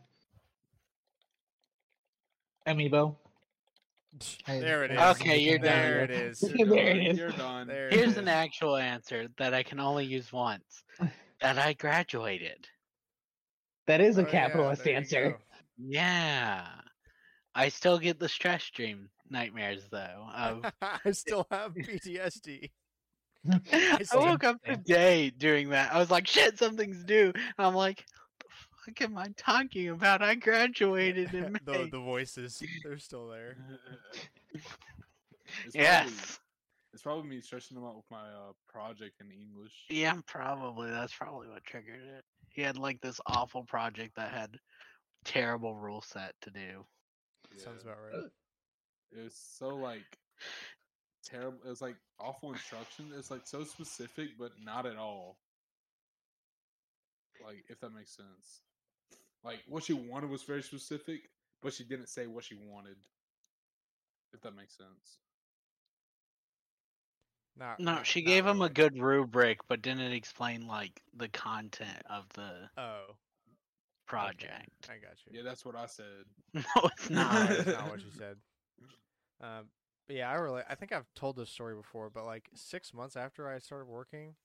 Amiibo. 2.68 3.16
There 4.48 4.84
it 4.86 4.92
is. 4.92 5.00
Okay, 5.00 5.38
you're 5.40 5.58
done. 5.60 5.66
There 5.66 6.04
it 6.04 6.10
is. 6.12 6.40
There 6.42 6.56
You're 6.56 6.78
it 6.78 6.94
done. 6.94 7.02
is. 7.12 7.18
You're 7.18 7.30
done. 7.32 7.68
There 7.68 7.90
Here's 7.90 8.12
is. 8.14 8.18
an 8.18 8.28
actual 8.30 8.78
answer 8.78 9.28
that 9.38 9.54
I 9.54 9.62
can 9.62 9.80
only 9.80 10.06
use 10.06 10.32
once. 10.32 10.84
That 11.42 11.60
I 11.60 11.74
graduated. 11.74 12.66
That 13.86 14.02
is 14.02 14.18
Oh, 14.18 14.22
a 14.22 14.24
yeah, 14.24 14.32
capitalist 14.32 14.84
there 14.84 14.94
you 14.94 14.98
answer. 14.98 15.30
go. 15.32 15.38
Yeah. 15.78 16.66
I 17.58 17.70
still 17.70 17.98
get 17.98 18.20
the 18.20 18.30
stress 18.30 18.70
dream 18.70 19.10
nightmares 19.30 19.88
though. 19.92 20.28
Of 20.36 20.72
I 21.06 21.12
still 21.12 21.48
have 21.50 21.74
PTSD. 21.76 22.70
I 23.74 24.04
still- 24.04 24.20
woke 24.22 24.44
up 24.44 24.64
today 24.64 25.32
doing 25.32 25.70
that. 25.70 25.92
I 25.94 25.98
was 25.98 26.12
like, 26.12 26.28
shit, 26.28 26.60
something's 26.60 27.04
due. 27.04 27.32
And 27.36 27.68
I'm 27.68 27.74
like, 27.74 28.06
the 28.40 28.46
fuck 28.86 29.02
am 29.02 29.18
I 29.18 29.28
talking 29.36 29.90
about? 29.90 30.22
I 30.22 30.36
graduated 30.36 31.34
in 31.34 31.54
May. 31.66 31.84
the 31.86 31.90
the 31.92 32.00
voices, 32.00 32.62
they're 32.84 33.00
still 33.00 33.28
there. 33.28 33.58
It's 35.66 35.74
yes. 35.76 36.04
Probably, 36.04 36.24
it's 36.94 37.04
probably 37.04 37.30
me 37.30 37.42
stressing 37.42 37.76
them 37.76 37.86
out 37.86 37.96
with 37.96 38.06
my 38.12 38.18
uh, 38.28 38.52
project 38.70 39.20
in 39.20 39.32
English. 39.32 39.74
Yeah, 39.90 40.16
probably. 40.28 40.92
That's 40.92 41.14
probably 41.14 41.48
what 41.48 41.64
triggered 41.64 42.02
it. 42.18 42.24
He 42.50 42.62
had 42.62 42.78
like 42.78 43.02
this 43.02 43.20
awful 43.26 43.64
project 43.64 44.16
that 44.16 44.32
had 44.32 44.58
terrible 45.26 45.76
rule 45.76 46.02
set 46.02 46.34
to 46.42 46.52
do. 46.52 46.86
Sounds 47.58 47.84
about 47.84 47.98
right. 48.12 48.32
It 49.12 49.24
was 49.24 49.36
so 49.36 49.70
like 49.70 50.18
terrible. 51.24 51.60
It 51.66 51.70
was 51.70 51.82
like 51.82 51.96
awful 52.20 52.54
instruction. 52.54 53.12
It's 53.18 53.32
like 53.32 53.46
so 53.46 53.64
specific, 53.64 54.30
but 54.38 54.52
not 54.64 54.86
at 54.86 54.98
all. 54.98 55.38
Like 57.44 57.66
if 57.70 57.80
that 57.82 57.94
makes 57.94 58.16
sense. 58.16 58.62
Like 59.44 59.60
what 59.68 59.84
she 59.84 59.94
wanted 59.94 60.30
was 60.30 60.44
very 60.44 60.64
specific, 60.64 61.30
but 61.62 61.74
she 61.74 61.84
didn't 61.84 62.10
say 62.10 62.28
what 62.28 62.44
she 62.44 62.56
wanted. 62.56 62.98
If 64.34 64.42
that 64.42 64.56
makes 64.56 64.78
sense. 64.78 65.20
Not, 67.58 67.80
No, 67.80 68.04
she 68.04 68.22
not 68.22 68.28
gave 68.28 68.46
him 68.46 68.62
a 68.62 68.70
good 68.70 69.00
rubric, 69.00 69.60
but 69.68 69.82
didn't 69.82 70.12
explain 70.12 70.68
like 70.68 71.02
the 71.16 71.30
content 71.30 72.04
of 72.10 72.28
the 72.34 72.70
Oh, 72.78 73.16
okay, 74.14 74.48
project. 74.48 74.88
I 74.90 74.94
got 74.94 75.18
you. 75.26 75.38
Yeah, 75.38 75.42
that's 75.44 75.66
what 75.66 75.76
I 75.76 75.86
said. 75.86 76.26
No, 76.54 76.64
it's 76.98 77.10
not. 77.10 77.50
that's 77.50 77.68
not 77.68 77.90
what 77.90 78.00
you 78.00 78.12
said. 78.18 78.38
Um, 79.42 79.70
but 80.08 80.16
yeah, 80.16 80.30
I 80.32 80.36
really, 80.36 80.62
I 80.70 80.76
think 80.76 80.92
I've 80.92 81.14
told 81.16 81.36
this 81.36 81.50
story 81.50 81.76
before, 81.76 82.10
but 82.10 82.26
like 82.26 82.50
six 82.56 82.94
months 82.94 83.16
after 83.16 83.50
I 83.50 83.60
started 83.60 83.86
working, 83.88 84.36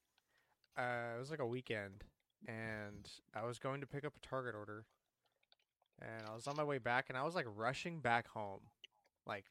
uh, 0.76 1.14
it 1.16 1.18
was 1.20 1.30
like 1.30 1.38
a 1.40 1.46
weekend, 1.46 2.04
and 2.46 3.08
I 3.34 3.44
was 3.44 3.58
going 3.58 3.80
to 3.80 3.86
pick 3.86 4.04
up 4.04 4.14
a 4.16 4.26
Target 4.26 4.54
order, 4.54 4.84
and 6.00 6.26
I 6.28 6.34
was 6.34 6.46
on 6.46 6.56
my 6.56 6.64
way 6.64 6.78
back, 6.78 7.06
and 7.08 7.16
I 7.16 7.22
was 7.22 7.34
like 7.34 7.46
rushing 7.54 8.00
back 8.00 8.28
home, 8.28 8.60
like 9.26 9.44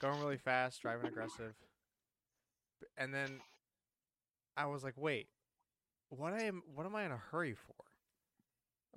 going 0.00 0.20
really 0.20 0.36
fast, 0.38 0.82
driving 0.82 1.06
aggressive, 1.06 1.54
and 2.98 3.14
then 3.14 3.40
I 4.56 4.66
was 4.66 4.82
like, 4.82 4.94
wait, 4.96 5.28
what 6.10 6.32
I 6.32 6.42
am, 6.42 6.62
what 6.74 6.86
am 6.86 6.96
I 6.96 7.04
in 7.04 7.12
a 7.12 7.16
hurry 7.30 7.54
for? 7.54 7.74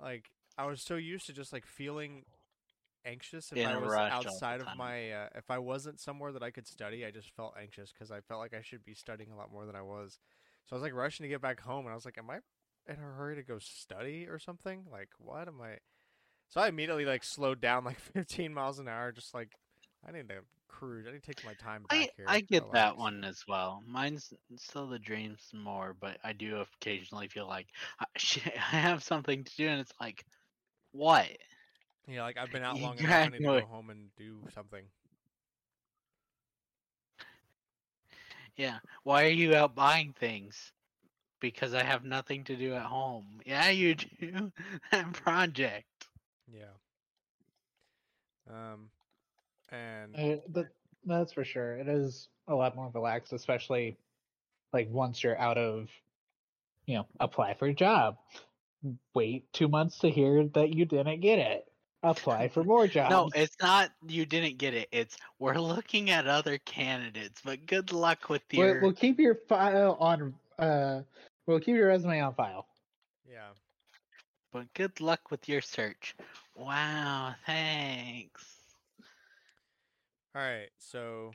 Like 0.00 0.30
I 0.56 0.66
was 0.66 0.82
so 0.82 0.96
used 0.96 1.26
to 1.26 1.32
just 1.32 1.52
like 1.52 1.66
feeling 1.66 2.24
anxious 3.04 3.52
if 3.52 3.66
I 3.66 3.76
was 3.76 3.90
rush 3.90 4.12
all 4.12 4.22
the 4.22 4.28
outside 4.28 4.60
of 4.60 4.66
time. 4.66 4.78
my 4.78 5.12
uh, 5.12 5.28
if 5.34 5.50
I 5.50 5.58
wasn't 5.58 6.00
somewhere 6.00 6.32
that 6.32 6.42
I 6.42 6.50
could 6.50 6.66
study, 6.66 7.04
I 7.04 7.10
just 7.10 7.30
felt 7.30 7.54
anxious 7.60 7.92
because 7.92 8.10
I 8.10 8.20
felt 8.20 8.40
like 8.40 8.54
I 8.54 8.62
should 8.62 8.84
be 8.84 8.94
studying 8.94 9.30
a 9.30 9.36
lot 9.36 9.52
more 9.52 9.66
than 9.66 9.76
I 9.76 9.82
was. 9.82 10.18
So 10.66 10.74
I 10.74 10.76
was 10.76 10.82
like 10.82 10.94
rushing 10.94 11.24
to 11.24 11.28
get 11.28 11.42
back 11.42 11.60
home, 11.60 11.84
and 11.84 11.92
I 11.92 11.94
was 11.94 12.04
like, 12.04 12.18
"Am 12.18 12.30
I 12.30 12.36
in 12.86 12.96
a 12.96 13.16
hurry 13.16 13.36
to 13.36 13.42
go 13.42 13.58
study 13.58 14.26
or 14.26 14.38
something? 14.38 14.84
Like, 14.90 15.10
what 15.18 15.48
am 15.48 15.60
I?" 15.60 15.78
So 16.48 16.60
I 16.60 16.68
immediately 16.68 17.04
like 17.04 17.24
slowed 17.24 17.60
down 17.60 17.84
like 17.84 17.98
15 18.14 18.54
miles 18.54 18.78
an 18.78 18.88
hour, 18.88 19.12
just 19.12 19.34
like 19.34 19.50
I 20.06 20.12
need 20.12 20.28
to 20.28 20.40
cruise. 20.78 21.06
I 21.08 21.12
need 21.12 21.22
to 21.22 21.26
take 21.26 21.44
my 21.44 21.54
time 21.54 21.82
back 21.88 21.98
I 21.98 22.08
here. 22.16 22.26
I 22.28 22.40
get 22.40 22.70
that 22.72 22.96
relax." 22.96 22.98
one 22.98 23.24
as 23.24 23.44
well. 23.46 23.82
Mine's 23.86 24.32
still 24.56 24.88
the 24.88 24.98
dreams 24.98 25.40
more, 25.52 25.94
but 26.00 26.18
I 26.24 26.32
do 26.32 26.64
occasionally 26.80 27.28
feel 27.28 27.46
like 27.46 27.66
I, 28.00 28.06
shit, 28.16 28.52
I 28.56 28.76
have 28.76 29.02
something 29.02 29.44
to 29.44 29.56
do, 29.56 29.68
and 29.68 29.80
it's 29.80 29.92
like, 30.00 30.24
what? 30.92 31.28
Yeah, 32.08 32.22
like 32.22 32.36
I've 32.36 32.50
been 32.52 32.62
out 32.62 32.78
long 32.78 32.98
enough. 32.98 33.12
I 33.12 33.28
need 33.28 33.38
to 33.38 33.44
go 33.44 33.60
home 33.66 33.90
and 33.90 34.08
do 34.16 34.38
something. 34.54 34.84
Yeah. 38.56 38.78
Why 39.02 39.24
are 39.24 39.28
you 39.28 39.54
out 39.54 39.74
buying 39.74 40.12
things? 40.18 40.72
Because 41.40 41.74
I 41.74 41.82
have 41.82 42.04
nothing 42.04 42.44
to 42.44 42.56
do 42.56 42.74
at 42.74 42.82
home. 42.82 43.40
Yeah, 43.44 43.68
you 43.70 43.94
do. 44.20 44.52
that 44.90 45.12
project. 45.12 45.86
Yeah. 46.52 46.72
Um, 48.48 48.90
and 49.74 50.16
Uh, 50.16 50.40
but 50.48 50.66
that's 51.04 51.32
for 51.32 51.44
sure. 51.44 51.76
It 51.76 51.88
is 51.88 52.28
a 52.48 52.54
lot 52.54 52.76
more 52.76 52.90
relaxed, 52.94 53.32
especially 53.32 53.96
like 54.72 54.88
once 54.90 55.22
you're 55.22 55.38
out 55.38 55.58
of, 55.58 55.88
you 56.86 56.96
know, 56.96 57.06
apply 57.20 57.54
for 57.54 57.66
a 57.66 57.74
job. 57.74 58.16
Wait 59.14 59.50
two 59.52 59.68
months 59.68 59.98
to 60.00 60.10
hear 60.10 60.46
that 60.48 60.74
you 60.74 60.84
didn't 60.84 61.20
get 61.20 61.38
it. 61.38 61.64
Apply 62.02 62.48
for 62.48 62.62
more 62.62 62.86
jobs. 62.96 63.10
No, 63.10 63.30
it's 63.34 63.56
not 63.62 63.90
you 64.06 64.26
didn't 64.26 64.58
get 64.58 64.74
it. 64.74 64.88
It's 64.92 65.16
we're 65.38 65.54
looking 65.58 66.10
at 66.10 66.26
other 66.26 66.58
candidates, 66.58 67.40
but 67.42 67.64
good 67.64 67.92
luck 67.92 68.28
with 68.28 68.42
We'll, 68.52 68.66
your 68.66 68.80
we'll 68.82 68.92
keep 68.92 69.18
your 69.18 69.36
file 69.48 69.96
on. 69.98 70.34
Uh, 70.58 71.00
we'll 71.46 71.60
keep 71.60 71.76
your 71.76 71.88
resume 71.88 72.20
on 72.20 72.34
file. 72.34 72.66
yeah, 73.26 73.48
but 74.52 74.72
good 74.74 75.00
luck 75.00 75.30
with 75.30 75.48
your 75.48 75.62
search. 75.62 76.14
Wow, 76.54 77.34
thanks. 77.46 78.53
All 80.34 80.42
right. 80.42 80.70
So 80.78 81.30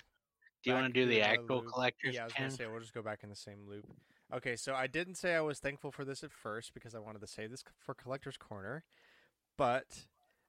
Do 0.64 0.70
you 0.70 0.76
want 0.76 0.88
to 0.88 0.94
do 0.94 1.06
the 1.08 1.20
in 1.20 1.24
actual 1.26 1.58
loop. 1.62 1.68
collector's 1.72 2.16
Yeah, 2.16 2.22
I 2.22 2.26
was 2.26 2.34
gonna 2.34 2.52
say 2.52 2.68
we'll 2.68 2.80
just 2.82 2.94
go 2.94 3.02
back 3.02 3.20
in 3.24 3.30
the 3.30 3.36
same 3.36 3.68
loop. 3.68 3.86
Okay, 4.34 4.56
so 4.56 4.76
I 4.76 4.88
didn't 4.88 5.16
say 5.16 5.34
I 5.36 5.42
was 5.42 5.60
thankful 5.60 5.92
for 5.92 6.06
this 6.06 6.24
at 6.24 6.32
first 6.32 6.74
because 6.74 6.94
I 6.94 7.00
wanted 7.00 7.22
to 7.22 7.28
save 7.28 7.50
this 7.50 7.64
for 7.80 7.94
Collector's 7.96 8.38
Corner, 8.38 8.84
but 9.58 9.86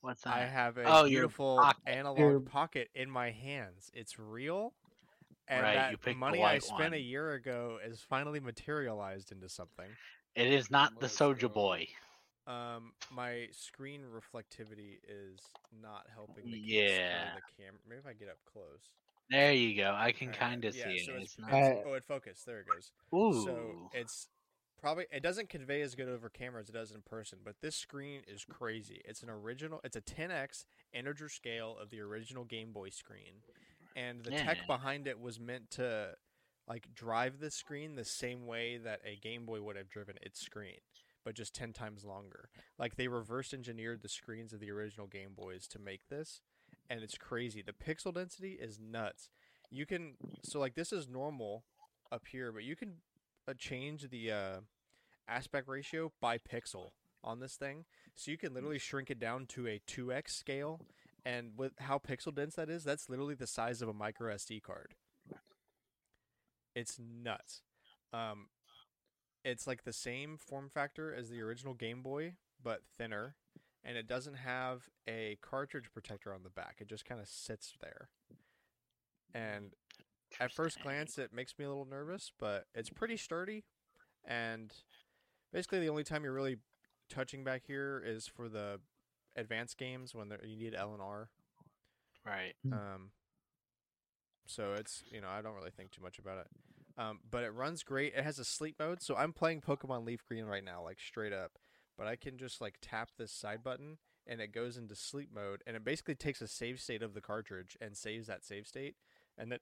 What's 0.02 0.26
I 0.26 0.40
have 0.40 0.76
a 0.78 0.84
Oh, 0.86 1.04
beautiful 1.06 1.56
pocket. 1.58 1.82
Analogue 1.86 2.18
Your- 2.18 2.40
pocket 2.40 2.90
in 2.94 3.10
my 3.10 3.30
hands. 3.30 3.90
It's 3.94 4.18
real, 4.18 4.74
and 5.48 5.62
Right, 5.62 5.74
that 5.76 5.90
you 5.92 5.96
picked 5.96 6.16
the 6.16 6.20
money 6.20 6.38
I 6.40 6.54
white 6.54 6.62
spent 6.62 6.94
a 6.94 7.00
year 7.00 7.32
ago 7.32 7.78
is 7.84 8.00
finally 8.02 8.40
materialized 8.40 9.32
into 9.32 9.48
something. 9.48 9.88
It 10.34 10.46
is 10.48 10.70
not 10.70 10.94
the 10.96 11.02
Let's 11.06 11.16
Soulja 11.18 11.40
go. 11.42 11.48
Boy. 11.48 11.88
Um, 12.46 12.92
my 13.10 13.48
screen 13.52 14.02
reflectivity 14.12 14.98
is 15.08 15.40
not 15.82 16.06
helping 16.12 16.50
the 16.50 16.58
Yeah. 16.58 17.34
the 17.36 17.62
camera. 17.62 17.80
Maybe 17.88 17.98
if 18.00 18.06
I 18.06 18.12
get 18.14 18.28
up 18.28 18.38
close. 18.50 18.90
There 19.30 19.52
you 19.52 19.76
go. 19.76 19.94
I 19.96 20.10
can 20.12 20.28
Alright, 20.28 20.40
kind 20.40 20.64
of 20.64 20.74
yeah, 20.74 20.84
see 20.84 20.98
so 21.04 21.12
it. 21.12 21.16
it's, 21.22 21.24
It's 21.32 21.38
not. 21.38 21.50
it's- 21.52 21.84
Uh, 21.86 21.88
oh, 21.88 21.94
it 21.94 22.04
focused. 22.04 22.46
There 22.46 22.60
it 22.60 22.66
goes. 22.66 22.90
Ooh. 23.14 23.44
So 23.44 23.90
it's 23.92 24.28
probably 24.80 25.06
it 25.12 25.22
doesn't 25.22 25.48
convey 25.50 25.82
as 25.82 25.94
good 25.94 26.08
over 26.08 26.28
camera 26.28 26.60
as 26.60 26.68
it 26.68 26.72
does 26.72 26.90
in 26.92 27.02
person, 27.02 27.38
but 27.44 27.60
this 27.60 27.76
screen 27.76 28.22
is 28.26 28.44
crazy. 28.44 29.02
It's 29.04 29.22
an 29.22 29.30
original. 29.30 29.80
It's 29.84 29.96
a 29.96 30.00
10x 30.00 30.64
integer 30.92 31.28
scale 31.28 31.76
of 31.80 31.90
the 31.90 32.00
original 32.00 32.44
Game 32.44 32.72
Boy 32.72 32.88
screen, 32.88 33.42
and 33.94 34.24
the 34.24 34.30
tech 34.32 34.66
behind 34.66 35.06
it 35.06 35.20
was 35.20 35.38
meant 35.38 35.70
to 35.72 36.16
like 36.66 36.92
drive 36.94 37.38
the 37.40 37.50
screen 37.50 37.94
the 37.96 38.04
same 38.04 38.46
way 38.46 38.78
that 38.78 39.00
a 39.04 39.16
Game 39.16 39.44
Boy 39.44 39.60
would 39.60 39.76
have 39.76 39.88
driven 39.90 40.16
its 40.22 40.40
screen, 40.40 40.78
but 41.24 41.34
just 41.34 41.54
10 41.54 41.72
times 41.72 42.04
longer. 42.04 42.48
Like 42.78 42.96
they 42.96 43.08
reverse 43.08 43.52
engineered 43.52 44.02
the 44.02 44.08
screens 44.08 44.52
of 44.52 44.60
the 44.60 44.70
original 44.70 45.06
Game 45.06 45.34
Boys 45.36 45.66
to 45.68 45.78
make 45.78 46.08
this, 46.08 46.40
and 46.88 47.02
it's 47.02 47.18
crazy. 47.18 47.62
The 47.62 47.72
pixel 47.72 48.14
density 48.14 48.58
is 48.60 48.78
nuts. 48.80 49.28
You 49.70 49.86
can 49.86 50.14
so 50.42 50.58
like 50.58 50.74
this 50.74 50.92
is 50.92 51.08
normal 51.08 51.64
up 52.10 52.22
here, 52.30 52.52
but 52.52 52.64
you 52.64 52.76
can 52.76 52.94
uh, 53.48 53.54
change 53.56 54.08
the 54.10 54.32
uh, 54.32 54.60
aspect 55.28 55.68
ratio 55.68 56.12
by 56.20 56.38
pixel 56.38 56.90
on 57.22 57.40
this 57.40 57.56
thing, 57.56 57.84
so 58.14 58.30
you 58.30 58.38
can 58.38 58.54
literally 58.54 58.78
shrink 58.78 59.10
it 59.10 59.20
down 59.20 59.46
to 59.46 59.66
a 59.66 59.80
2x 59.86 60.30
scale. 60.30 60.80
And 61.22 61.50
with 61.58 61.72
how 61.78 61.98
pixel 61.98 62.34
dense 62.34 62.54
that 62.54 62.70
is, 62.70 62.82
that's 62.82 63.10
literally 63.10 63.34
the 63.34 63.46
size 63.46 63.82
of 63.82 63.88
a 63.88 63.92
micro 63.92 64.34
SD 64.34 64.62
card. 64.62 64.94
It's 66.74 66.98
nuts. 66.98 67.62
Um, 68.12 68.46
it's 69.44 69.66
like 69.66 69.84
the 69.84 69.92
same 69.92 70.36
form 70.36 70.68
factor 70.68 71.14
as 71.14 71.30
the 71.30 71.40
original 71.40 71.74
Game 71.74 72.02
Boy, 72.02 72.34
but 72.62 72.82
thinner, 72.96 73.36
and 73.84 73.96
it 73.96 74.06
doesn't 74.06 74.34
have 74.34 74.88
a 75.08 75.38
cartridge 75.40 75.90
protector 75.92 76.32
on 76.34 76.42
the 76.42 76.50
back. 76.50 76.76
It 76.80 76.88
just 76.88 77.04
kind 77.04 77.20
of 77.20 77.28
sits 77.28 77.74
there. 77.80 78.08
And 79.34 79.72
at 80.38 80.52
first 80.52 80.82
glance, 80.82 81.18
it 81.18 81.32
makes 81.32 81.54
me 81.58 81.64
a 81.64 81.68
little 81.68 81.86
nervous, 81.86 82.32
but 82.38 82.66
it's 82.74 82.90
pretty 82.90 83.16
sturdy. 83.16 83.64
And 84.24 84.72
basically, 85.52 85.80
the 85.80 85.88
only 85.88 86.04
time 86.04 86.24
you're 86.24 86.32
really 86.32 86.58
touching 87.08 87.42
back 87.42 87.62
here 87.66 88.02
is 88.04 88.26
for 88.26 88.48
the 88.48 88.80
advanced 89.36 89.78
games 89.78 90.14
when 90.14 90.30
you 90.44 90.56
need 90.56 90.74
L 90.74 90.92
and 90.92 91.02
R. 91.02 91.30
Right. 92.26 92.54
Hmm. 92.62 92.72
Um, 92.72 93.10
so 94.46 94.74
it's 94.74 95.04
you 95.10 95.20
know 95.20 95.28
I 95.28 95.42
don't 95.42 95.54
really 95.54 95.70
think 95.70 95.90
too 95.90 96.02
much 96.02 96.18
about 96.18 96.38
it. 96.38 96.46
Um, 97.00 97.20
but 97.30 97.44
it 97.44 97.54
runs 97.54 97.82
great. 97.82 98.12
It 98.14 98.24
has 98.24 98.38
a 98.38 98.44
sleep 98.44 98.76
mode, 98.78 99.02
so 99.02 99.16
I'm 99.16 99.32
playing 99.32 99.62
Pokemon 99.62 100.04
Leaf 100.04 100.22
Green 100.26 100.44
right 100.44 100.62
now, 100.62 100.82
like 100.82 101.00
straight 101.00 101.32
up. 101.32 101.52
But 101.96 102.06
I 102.06 102.16
can 102.16 102.36
just 102.36 102.60
like 102.60 102.74
tap 102.82 103.08
this 103.16 103.32
side 103.32 103.62
button, 103.64 103.96
and 104.26 104.38
it 104.40 104.52
goes 104.52 104.76
into 104.76 104.94
sleep 104.94 105.30
mode, 105.34 105.62
and 105.66 105.76
it 105.76 105.84
basically 105.84 106.14
takes 106.14 106.42
a 106.42 106.48
save 106.48 106.78
state 106.78 107.02
of 107.02 107.14
the 107.14 107.22
cartridge 107.22 107.76
and 107.80 107.96
saves 107.96 108.26
that 108.26 108.44
save 108.44 108.66
state, 108.66 108.96
and 109.38 109.50
then 109.50 109.60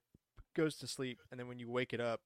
goes 0.54 0.76
to 0.78 0.88
sleep. 0.88 1.20
And 1.30 1.38
then 1.38 1.46
when 1.46 1.60
you 1.60 1.70
wake 1.70 1.92
it 1.92 2.00
up, 2.00 2.22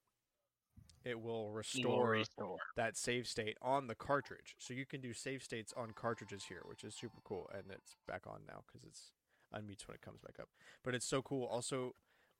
it 1.05 1.21
will 1.21 1.45
will 1.45 1.51
restore 1.51 2.09
restore. 2.09 2.57
that 2.75 2.97
save 2.97 3.27
state 3.27 3.57
on 3.61 3.85
the 3.87 3.95
cartridge. 3.95 4.55
So 4.57 4.73
you 4.73 4.85
can 4.85 4.99
do 4.99 5.13
save 5.13 5.43
states 5.43 5.73
on 5.77 5.91
cartridges 5.91 6.45
here, 6.45 6.61
which 6.65 6.83
is 6.83 6.95
super 6.95 7.19
cool. 7.23 7.49
And 7.53 7.65
it's 7.69 7.95
back 8.07 8.23
on 8.25 8.39
now 8.47 8.63
because 8.65 8.83
it's 8.87 9.11
unmutes 9.53 9.87
when 9.87 9.93
it 9.93 10.01
comes 10.01 10.21
back 10.21 10.39
up. 10.39 10.49
But 10.83 10.95
it's 10.95 11.05
so 11.05 11.21
cool. 11.21 11.45
Also, 11.45 11.93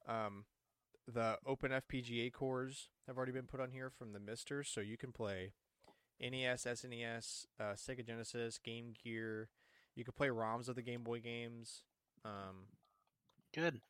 um, 0.08 0.46
the 1.08 1.38
Open 1.46 1.72
FPGA 1.72 2.32
cores 2.32 2.90
have 3.08 3.18
already 3.18 3.32
been 3.34 3.48
put 3.48 3.60
on 3.60 3.72
here 3.72 3.90
from 3.90 4.14
the 4.14 4.20
MiSTer, 4.20 4.66
so 4.66 4.80
you 4.82 4.98
can 4.98 5.12
play 5.12 5.54
NES, 6.22 6.64
SNES, 6.66 7.46
uh, 7.60 7.74
Sega 7.74 8.06
Genesis, 8.06 8.58
Game 8.58 8.94
Gear. 9.04 9.50
You 9.96 10.04
can 10.04 10.14
play 10.14 10.30
ROMs 10.30 10.70
of 10.70 10.76
the 10.76 10.82
Game 10.82 11.04
Boy 11.04 11.20
games. 11.20 11.84
Um, 12.26 12.68
Good. 13.54 13.82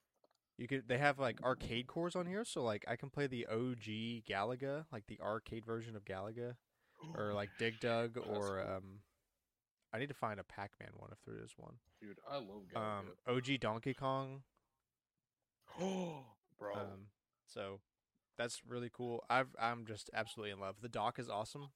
you 0.58 0.68
could 0.68 0.88
they 0.88 0.98
have 0.98 1.20
like 1.20 1.42
arcade 1.44 1.88
cores 1.88 2.16
on 2.16 2.26
here, 2.26 2.44
so 2.44 2.64
like 2.64 2.84
I 2.88 2.96
can 2.96 3.10
play 3.10 3.28
the 3.28 3.46
OG 3.46 4.24
Galaga, 4.28 4.86
like 4.92 5.06
the 5.08 5.20
arcade 5.22 5.66
version 5.66 5.96
of 5.96 6.04
Galaga, 6.06 6.56
or 7.16 7.34
like 7.34 7.50
Dig 7.60 7.80
Dug, 7.80 8.16
That's 8.16 8.28
or 8.28 8.64
cool. 8.66 8.76
um, 8.78 8.84
I 9.94 10.00
need 10.00 10.08
to 10.10 10.16
find 10.16 10.40
a 10.40 10.44
Pac-Man 10.44 10.90
one 10.98 11.12
if 11.12 11.20
there 11.26 11.44
is 11.44 11.54
one. 11.56 11.76
Dude, 12.02 12.18
I 12.28 12.38
love 12.38 12.64
Um, 12.76 13.06
OG 13.28 13.60
Donkey 13.60 13.94
Kong. 13.94 14.42
Oh, 15.82 16.26
bro. 16.58 16.74
Um, 16.74 17.08
so 17.46 17.80
that's 18.38 18.62
really 18.68 18.90
cool. 18.92 19.24
I've 19.30 19.56
I'm 19.60 19.86
just 19.86 20.10
absolutely 20.14 20.52
in 20.52 20.60
love. 20.60 20.76
The 20.82 20.90
dock 20.90 21.20
is 21.20 21.30
awesome. 21.30 21.70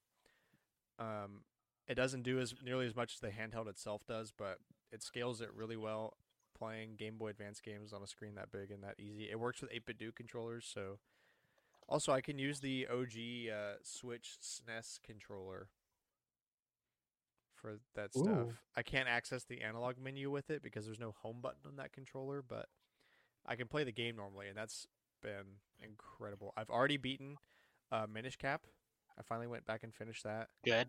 Um, 1.00 1.42
it 1.88 1.96
doesn't 1.96 2.24
do 2.24 2.40
as 2.40 2.56
nearly 2.64 2.86
as 2.86 2.96
much 2.96 3.14
as 3.14 3.20
the 3.20 3.30
handheld 3.30 3.68
itself 3.68 4.06
does, 4.06 4.32
but 4.36 4.60
it 4.92 5.04
scales 5.04 5.42
it 5.42 5.50
really 5.54 5.78
well. 5.78 6.18
Playing 6.58 6.96
Game 6.98 7.18
Boy 7.18 7.30
Advance 7.30 7.62
games 7.62 7.94
on 7.94 8.02
a 8.02 8.08
screen 8.08 8.34
that 8.36 8.52
big 8.52 8.72
and 8.72 8.84
that 8.84 8.96
easy. 9.00 9.30
It 9.30 9.40
works 9.40 9.62
with 9.62 9.72
8BitDo 9.72 10.16
controllers, 10.16 10.68
so 10.72 10.98
also 11.88 12.12
I 12.12 12.22
can 12.22 12.40
use 12.40 12.60
the 12.60 12.88
OG 12.92 13.52
uh, 13.54 13.76
Switch 13.84 14.38
SNES 14.42 15.00
controller 15.06 15.68
for 17.54 17.80
that 17.96 18.14
stuff. 18.14 18.28
Ooh. 18.28 18.54
I 18.76 18.82
can't 18.82 19.08
access 19.08 19.44
the 19.44 19.62
Analogue 19.62 19.98
menu 20.02 20.32
with 20.32 20.50
it 20.50 20.64
because 20.64 20.86
there's 20.86 21.00
no 21.00 21.14
home 21.22 21.38
button 21.42 21.62
on 21.68 21.76
that 21.78 21.94
controller, 21.94 22.44
but 22.48 22.68
I 23.48 23.56
can 23.56 23.68
play 23.68 23.84
the 23.84 23.92
game 23.92 24.16
normally, 24.18 24.48
and 24.48 24.58
that's 24.58 24.88
been 25.22 25.46
incredible. 25.82 26.54
I've 26.58 26.70
already 26.70 26.98
beaten 26.98 27.36
uh, 27.92 28.06
Minish 28.12 28.38
Cap 28.38 28.62
I 29.20 29.24
finally 29.24 29.48
went 29.48 29.66
back 29.66 29.82
and 29.84 29.92
finished 29.96 30.26
that 30.26 30.48
Good. 30.64 30.88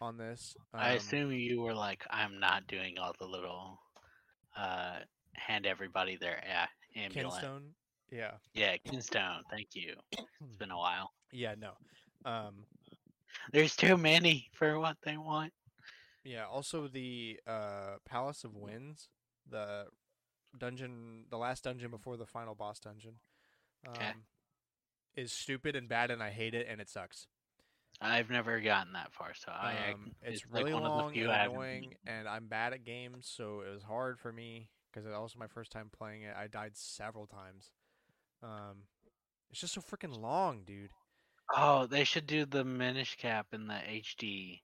on 0.00 0.16
this. 0.18 0.54
I 0.72 0.90
Um, 0.92 0.96
assume 0.98 1.32
you 1.32 1.60
were 1.60 1.74
like, 1.74 2.04
I'm 2.08 2.38
not 2.38 2.66
doing 2.68 2.96
all 2.98 3.12
the 3.18 3.26
little 3.26 3.80
uh 4.56 5.00
hand 5.34 5.66
everybody 5.66 6.16
their 6.16 6.36
a- 6.36 6.98
amulet. 6.98 7.12
Kinstone. 7.42 7.62
Yeah, 8.12 8.32
Yeah, 8.54 8.76
Kinstone. 8.84 9.42
Thank 9.50 9.74
you. 9.74 9.94
It's 10.12 10.56
been 10.58 10.70
a 10.70 10.78
while. 10.78 11.12
yeah, 11.32 11.54
no. 11.58 11.72
Um, 12.24 12.66
There's 13.52 13.74
too 13.76 13.96
many 13.96 14.48
for 14.52 14.78
what 14.78 14.96
they 15.04 15.16
want. 15.16 15.52
yeah. 16.24 16.46
Also, 16.46 16.86
the 16.88 17.40
uh, 17.46 17.96
Palace 18.04 18.44
of 18.44 18.54
Winds, 18.54 19.08
the 19.48 19.86
dungeon, 20.58 21.26
the 21.30 21.38
last 21.38 21.64
dungeon 21.64 21.90
before 21.90 22.16
the 22.16 22.26
final 22.26 22.54
boss 22.54 22.78
dungeon, 22.80 23.20
um, 23.86 23.94
'Kay. 23.94 24.12
is 25.14 25.32
stupid 25.32 25.76
and 25.76 25.88
bad, 25.88 26.10
and 26.10 26.22
I 26.22 26.30
hate 26.30 26.54
it, 26.54 26.66
and 26.68 26.80
it 26.80 26.88
sucks. 26.88 27.26
I've 28.00 28.30
never 28.30 28.60
gotten 28.60 28.92
that 28.94 29.12
far, 29.12 29.34
so 29.34 29.52
I, 29.52 29.90
Um, 29.92 30.14
it's, 30.22 30.44
like 30.46 30.54
really 30.60 30.72
one 30.74 30.84
of 30.84 30.90
the 30.92 30.96
long 30.96 31.12
few 31.12 31.30
and 31.30 31.52
annoying, 31.52 31.96
and 32.06 32.26
I'm 32.28 32.46
bad 32.48 32.72
at 32.72 32.84
games, 32.84 33.28
so 33.28 33.60
it 33.60 33.68
was 33.70 33.82
hard 33.82 34.18
for 34.18 34.32
me 34.32 34.70
because 34.86 35.04
it 35.04 35.08
was 35.08 35.16
also 35.16 35.38
my 35.38 35.48
first 35.48 35.70
time 35.70 35.90
playing 35.90 36.22
it. 36.22 36.34
I 36.34 36.46
died 36.46 36.76
several 36.76 37.26
times. 37.26 37.70
Um, 38.42 38.88
it's 39.50 39.60
just 39.60 39.74
so 39.74 39.82
freaking 39.82 40.16
long, 40.18 40.64
dude. 40.64 40.92
Oh, 41.54 41.86
they 41.86 42.04
should 42.04 42.26
do 42.26 42.46
the 42.46 42.64
Minish 42.64 43.16
Cap 43.16 43.52
in 43.52 43.66
the 43.66 43.74
HD, 43.74 44.62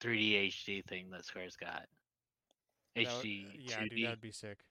3D 0.00 0.34
HD 0.48 0.82
thing 0.82 1.10
that 1.10 1.24
Square's 1.24 1.56
got. 1.56 1.88
That 2.94 3.06
would- 3.06 3.24
HD 3.24 3.50
yeah, 3.58 3.80
dude, 3.80 3.92
2D. 3.92 4.02
that'd 4.04 4.20
be 4.20 4.32
sick. 4.32 4.64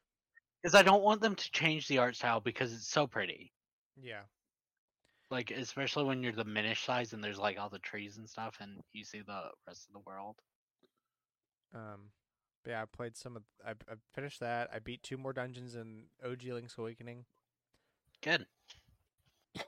Because 0.67 0.81
I 0.81 0.83
don't 0.83 1.01
want 1.01 1.21
them 1.21 1.33
to 1.33 1.51
change 1.51 1.87
the 1.87 1.99
art 1.99 2.17
style 2.17 2.41
because 2.41 2.73
it's 2.73 2.89
so 2.89 3.07
pretty. 3.07 3.53
Yeah, 4.03 4.23
Like 5.31 5.49
especially 5.49 6.03
when 6.03 6.21
you're 6.21 6.33
the 6.33 6.43
Minish 6.43 6.83
size 6.83 7.13
and 7.13 7.23
there's 7.23 7.39
like 7.39 7.57
all 7.57 7.69
the 7.69 7.79
trees 7.79 8.17
and 8.17 8.29
stuff, 8.29 8.57
and 8.59 8.83
you 8.91 9.05
see 9.05 9.21
the 9.21 9.43
rest 9.65 9.87
of 9.87 9.93
the 9.93 10.01
world. 10.05 10.35
um, 11.73 12.09
yeah, 12.67 12.81
I 12.81 12.85
played 12.85 13.15
some 13.15 13.37
of. 13.37 13.43
I, 13.65 13.71
I 13.71 13.95
finished 14.13 14.41
that. 14.41 14.69
I 14.73 14.79
beat 14.79 15.03
two 15.03 15.15
more 15.15 15.31
dungeons 15.31 15.73
in 15.73 16.07
OG 16.21 16.43
Link's 16.43 16.77
Awakening. 16.77 17.23
Good. 18.21 18.45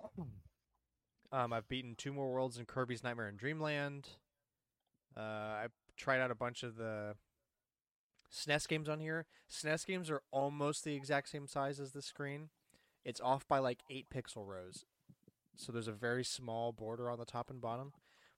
Um, 1.32 1.54
I've 1.54 1.70
beaten 1.70 1.94
two 1.96 2.12
more 2.12 2.34
worlds 2.34 2.58
in 2.58 2.66
Kirby's 2.66 3.04
Nightmare 3.04 3.28
and 3.28 3.38
Dreamland. 3.38 4.10
Uh, 5.16 5.20
I 5.20 5.68
tried 5.96 6.22
out 6.22 6.32
a 6.32 6.36
bunch 6.36 6.64
of 6.64 6.76
the 6.76 7.14
SNES 8.32 8.68
games 8.68 8.90
on 8.90 9.00
here. 9.00 9.26
SNES 9.50 9.86
games 9.86 10.10
are 10.10 10.22
almost 10.32 10.84
the 10.84 10.96
exact 10.96 11.30
same 11.30 11.48
size 11.48 11.80
as 11.80 11.92
the 11.92 12.02
screen. 12.02 12.50
It's 13.04 13.22
off 13.22 13.48
by 13.48 13.60
like 13.60 13.80
eight 13.90 14.08
pixel 14.10 14.46
rows, 14.46 14.86
so 15.56 15.72
there's 15.72 15.88
a 15.88 15.94
very 15.94 16.24
small 16.24 16.72
border 16.72 17.10
on 17.10 17.18
the 17.18 17.26
top 17.26 17.50
and 17.50 17.62
bottom, 17.62 17.94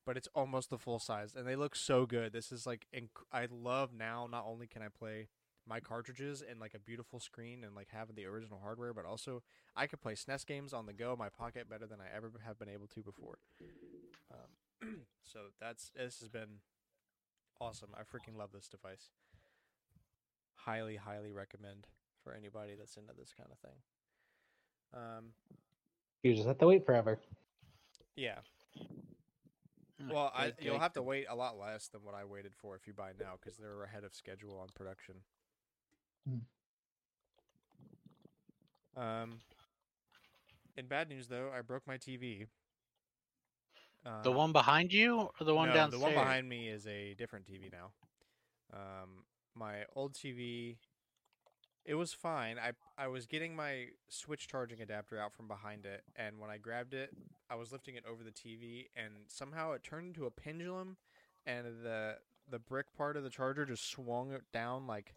but 0.06 0.18
it's 0.18 0.30
almost 0.36 0.70
the 0.70 0.78
full 0.78 1.00
size, 1.00 1.36
and 1.36 1.48
they 1.48 1.56
look 1.56 1.76
so 1.76 2.06
good. 2.06 2.32
This 2.32 2.52
is 2.52 2.66
like 2.66 2.88
inc- 2.96 3.26
I 3.34 3.48
love 3.52 3.92
now. 3.94 4.28
Not 4.30 4.46
only 4.48 4.68
can 4.68 4.82
I 4.82 4.88
play 4.88 5.28
my 5.68 5.80
cartridges 5.80 6.44
and 6.48 6.60
like 6.60 6.74
a 6.74 6.80
beautiful 6.80 7.20
screen 7.20 7.64
and 7.64 7.76
like 7.76 7.88
having 7.92 8.16
the 8.16 8.26
original 8.26 8.60
hardware, 8.62 8.94
but 8.94 9.06
also 9.06 9.44
I 9.76 9.88
could 9.88 10.02
play 10.02 10.14
SNES 10.14 10.46
games 10.46 10.74
on 10.74 10.86
the 10.86 10.94
go 10.94 11.16
my 11.18 11.30
pocket 11.30 11.70
better 11.70 11.88
than 11.88 12.00
I 12.00 12.16
ever 12.16 12.32
have 12.46 12.60
been 12.60 12.70
able 12.70 12.88
to 12.88 13.04
before. 13.04 13.40
Um, 14.32 14.98
so 15.24 15.40
that's 15.60 15.92
this 15.96 16.20
has 16.20 16.30
been 16.30 16.62
awesome. 17.60 17.90
I 17.96 18.02
freaking 18.02 18.38
love 18.38 18.50
this 18.54 18.68
device. 18.68 19.10
Highly, 20.66 20.96
highly 20.96 21.32
recommend 21.32 21.88
for 22.24 22.34
anybody 22.34 22.74
that's 22.78 22.98
into 22.98 23.14
this 23.18 23.34
kind 23.36 23.50
of 23.52 23.58
thing. 23.60 23.78
Um, 24.94 25.34
You 26.24 26.36
just 26.36 26.48
have 26.48 26.60
to 26.60 26.68
wait 26.68 26.86
forever. 26.86 27.20
yeah. 28.16 28.40
Mm, 30.02 30.12
Well, 30.14 30.32
I, 30.36 30.54
you'll 30.60 30.80
have 30.80 30.94
to 30.94 31.02
wait 31.02 31.26
a 31.30 31.36
lot 31.36 31.58
less 31.58 31.88
than 31.88 32.02
what 32.04 32.14
I 32.16 32.26
waited 32.26 32.54
for 32.56 32.76
if 32.76 32.86
you 32.88 32.94
buy 32.94 33.12
now 33.20 33.34
because 33.42 33.58
they're 33.58 33.84
ahead 33.84 34.04
of 34.04 34.14
schedule 34.14 34.58
on 34.60 34.68
production. 34.76 35.16
Um, 38.96 39.40
in 40.78 40.88
bad 40.88 41.10
news 41.10 41.28
though, 41.28 41.50
I 41.56 41.62
broke 41.62 41.88
my 41.88 41.98
TV. 41.98 42.48
The 44.04 44.30
Um, 44.32 44.36
one 44.36 44.52
behind 44.52 44.92
you 44.92 45.30
or 45.40 45.46
the 45.46 45.54
one 45.54 45.70
no, 45.70 45.76
downstairs? 45.76 46.02
The 46.02 46.06
one 46.06 46.14
behind 46.16 46.50
me 46.50 46.68
is 46.70 46.88
a 46.88 47.14
different 47.16 47.46
TV 47.46 47.72
now. 47.72 47.92
Um, 48.74 49.24
my 49.56 49.84
old 49.96 50.14
TV, 50.14 50.78
it 51.86 51.96
was 51.96 52.14
fine. 52.14 52.58
I 52.60 52.72
I 52.98 53.08
was 53.08 53.26
getting 53.26 53.56
my 53.56 53.88
Switch 54.10 54.48
charging 54.48 54.82
adapter 54.82 55.20
out 55.20 55.34
from 55.34 55.48
behind 55.48 55.86
it, 55.86 56.04
and 56.16 56.40
when 56.40 56.50
I 56.50 56.58
grabbed 56.58 56.94
it, 56.94 57.12
I 57.50 57.56
was 57.56 57.72
lifting 57.72 57.96
it 57.96 58.04
over 58.10 58.24
the 58.24 58.32
TV, 58.32 58.88
and 58.96 59.14
somehow 59.28 59.74
it 59.74 59.84
turned 59.84 60.08
into 60.08 60.26
a 60.26 60.32
pendulum, 60.32 60.98
and 61.46 61.66
the 61.84 62.18
the 62.50 62.60
brick 62.60 62.94
part 62.96 63.18
of 63.18 63.24
the 63.24 63.30
charger 63.30 63.66
just 63.66 63.90
swung 63.90 64.32
it 64.32 64.44
down 64.52 64.88
like 64.88 65.14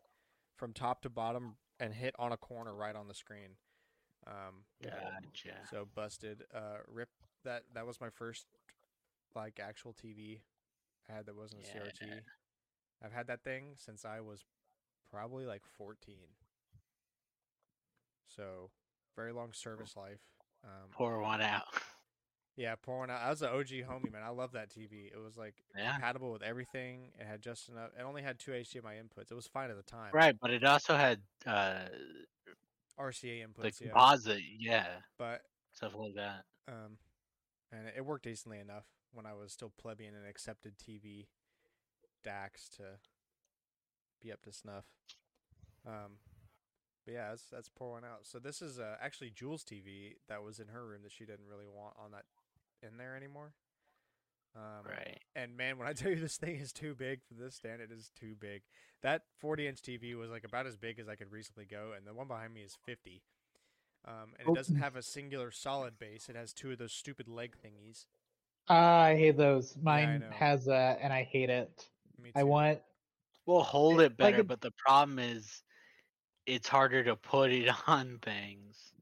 from 0.56 0.72
top 0.72 1.02
to 1.02 1.10
bottom 1.10 1.56
and 1.80 1.92
hit 1.94 2.14
on 2.18 2.32
a 2.32 2.36
corner 2.36 2.74
right 2.74 2.94
on 2.94 3.08
the 3.08 3.14
screen. 3.14 3.56
Um, 4.26 4.64
Gotcha. 4.82 5.56
so 5.70 5.86
busted. 5.94 6.44
Uh, 6.54 6.78
rip. 6.88 7.10
That 7.44 7.64
that 7.74 7.86
was 7.86 8.00
my 8.00 8.08
first 8.08 8.46
like 9.34 9.60
actual 9.60 9.92
TV 9.92 10.40
I 11.08 11.16
had 11.16 11.26
that 11.26 11.36
wasn't 11.36 11.62
a 11.62 11.66
CRT. 11.66 12.20
I've 13.04 13.12
had 13.12 13.26
that 13.26 13.42
thing 13.44 13.74
since 13.76 14.04
I 14.04 14.20
was 14.20 14.44
probably 15.10 15.44
like 15.46 15.62
14. 15.76 16.16
So 18.34 18.70
very 19.16 19.32
long 19.32 19.52
service 19.52 19.96
life. 19.96 20.20
Um, 20.64 20.88
Pour 20.92 21.20
one 21.20 21.40
out. 21.42 21.64
yeah, 22.56 22.74
pouring 22.76 23.10
out. 23.10 23.20
I 23.22 23.30
was 23.30 23.42
an 23.42 23.48
OG 23.50 23.68
homie, 23.86 24.10
man. 24.10 24.22
I 24.24 24.30
love 24.30 24.52
that 24.52 24.70
TV. 24.70 25.06
It 25.12 25.18
was 25.22 25.36
like 25.36 25.54
Yeah. 25.76 25.92
compatible 25.92 26.32
with 26.32 26.42
everything. 26.42 27.12
It 27.18 27.26
had 27.26 27.42
just 27.42 27.68
enough. 27.68 27.90
It 27.98 28.02
only 28.02 28.22
had 28.22 28.38
two 28.38 28.52
HDMI 28.52 28.94
inputs. 28.98 29.30
It 29.30 29.34
was 29.34 29.46
fine 29.46 29.70
at 29.70 29.76
the 29.76 29.82
time. 29.82 30.10
Right, 30.12 30.36
but 30.40 30.50
it 30.50 30.64
also 30.64 30.96
had 30.96 31.20
uh 31.46 31.88
RCA 32.98 33.44
inputs, 33.46 33.80
yeah. 33.80 33.88
composite, 33.90 34.40
yeah, 34.58 34.86
But 35.18 35.42
stuff 35.72 35.94
like 35.96 36.14
that. 36.14 36.44
um, 36.68 36.96
and 37.72 37.88
it 37.94 38.04
worked 38.06 38.22
decently 38.24 38.60
enough 38.60 38.84
when 39.12 39.26
I 39.26 39.34
was 39.34 39.52
still 39.52 39.72
plebeian 39.76 40.14
and 40.14 40.26
accepted 40.26 40.78
TV 40.78 41.26
DAX 42.24 42.68
to 42.76 42.82
be 44.20 44.32
up 44.32 44.42
to 44.42 44.52
snuff. 44.52 44.84
Um, 45.86 46.18
but 47.04 47.14
yeah, 47.14 47.30
that's 47.30 47.44
that's 47.44 47.68
pour 47.68 47.92
one 47.92 48.04
out. 48.04 48.20
So 48.22 48.38
this 48.38 48.62
is 48.62 48.78
uh, 48.78 48.96
actually 49.00 49.30
Jules' 49.30 49.64
TV 49.64 50.16
that 50.28 50.42
was 50.42 50.58
in 50.58 50.68
her 50.68 50.86
room 50.86 51.00
that 51.02 51.12
she 51.12 51.24
didn't 51.24 51.46
really 51.48 51.66
want 51.66 51.94
on 52.02 52.12
that 52.12 52.24
in 52.86 52.96
there 52.96 53.16
anymore. 53.16 53.52
Um, 54.56 54.88
Right. 54.88 55.18
And 55.34 55.56
man, 55.56 55.78
when 55.78 55.88
I 55.88 55.92
tell 55.94 56.10
you 56.10 56.18
this 56.18 56.36
thing 56.36 56.56
is 56.56 56.72
too 56.72 56.94
big 56.94 57.20
for 57.26 57.34
this 57.34 57.56
stand, 57.56 57.80
it 57.80 57.90
is 57.90 58.10
too 58.18 58.34
big. 58.38 58.62
That 59.02 59.22
40 59.38 59.66
inch 59.68 59.82
TV 59.82 60.16
was 60.16 60.30
like 60.30 60.44
about 60.44 60.66
as 60.66 60.76
big 60.76 60.98
as 60.98 61.08
I 61.08 61.16
could 61.16 61.30
reasonably 61.30 61.66
go, 61.66 61.92
and 61.96 62.06
the 62.06 62.14
one 62.14 62.28
behind 62.28 62.54
me 62.54 62.62
is 62.62 62.76
50. 62.86 63.22
Um, 64.06 64.34
and 64.38 64.48
it 64.48 64.54
doesn't 64.54 64.76
have 64.76 64.96
a 64.96 65.02
singular 65.02 65.50
solid 65.50 65.98
base. 65.98 66.28
It 66.28 66.36
has 66.36 66.52
two 66.52 66.70
of 66.70 66.78
those 66.78 66.92
stupid 66.92 67.26
leg 67.26 67.54
thingies. 67.64 68.04
I 68.68 69.14
hate 69.16 69.36
those. 69.36 69.76
Mine 69.80 70.20
know. 70.20 70.26
has 70.30 70.66
that, 70.66 70.98
and 71.02 71.12
I 71.12 71.22
hate 71.22 71.50
it. 71.50 71.86
Me 72.18 72.30
I 72.34 72.42
want. 72.44 72.80
We'll 73.46 73.62
hold 73.62 74.00
It- 74.00 74.16
better, 74.16 74.32
like 74.38 74.40
a- 74.40 74.44
but 74.44 74.60
the 74.60 74.70
problem 74.72 75.18
is 75.18 75.62
it's 76.46 76.68
harder 76.68 77.04
to 77.04 77.16
put 77.16 77.50
it 77.50 77.68
on 77.88 78.18
things. 78.20 78.92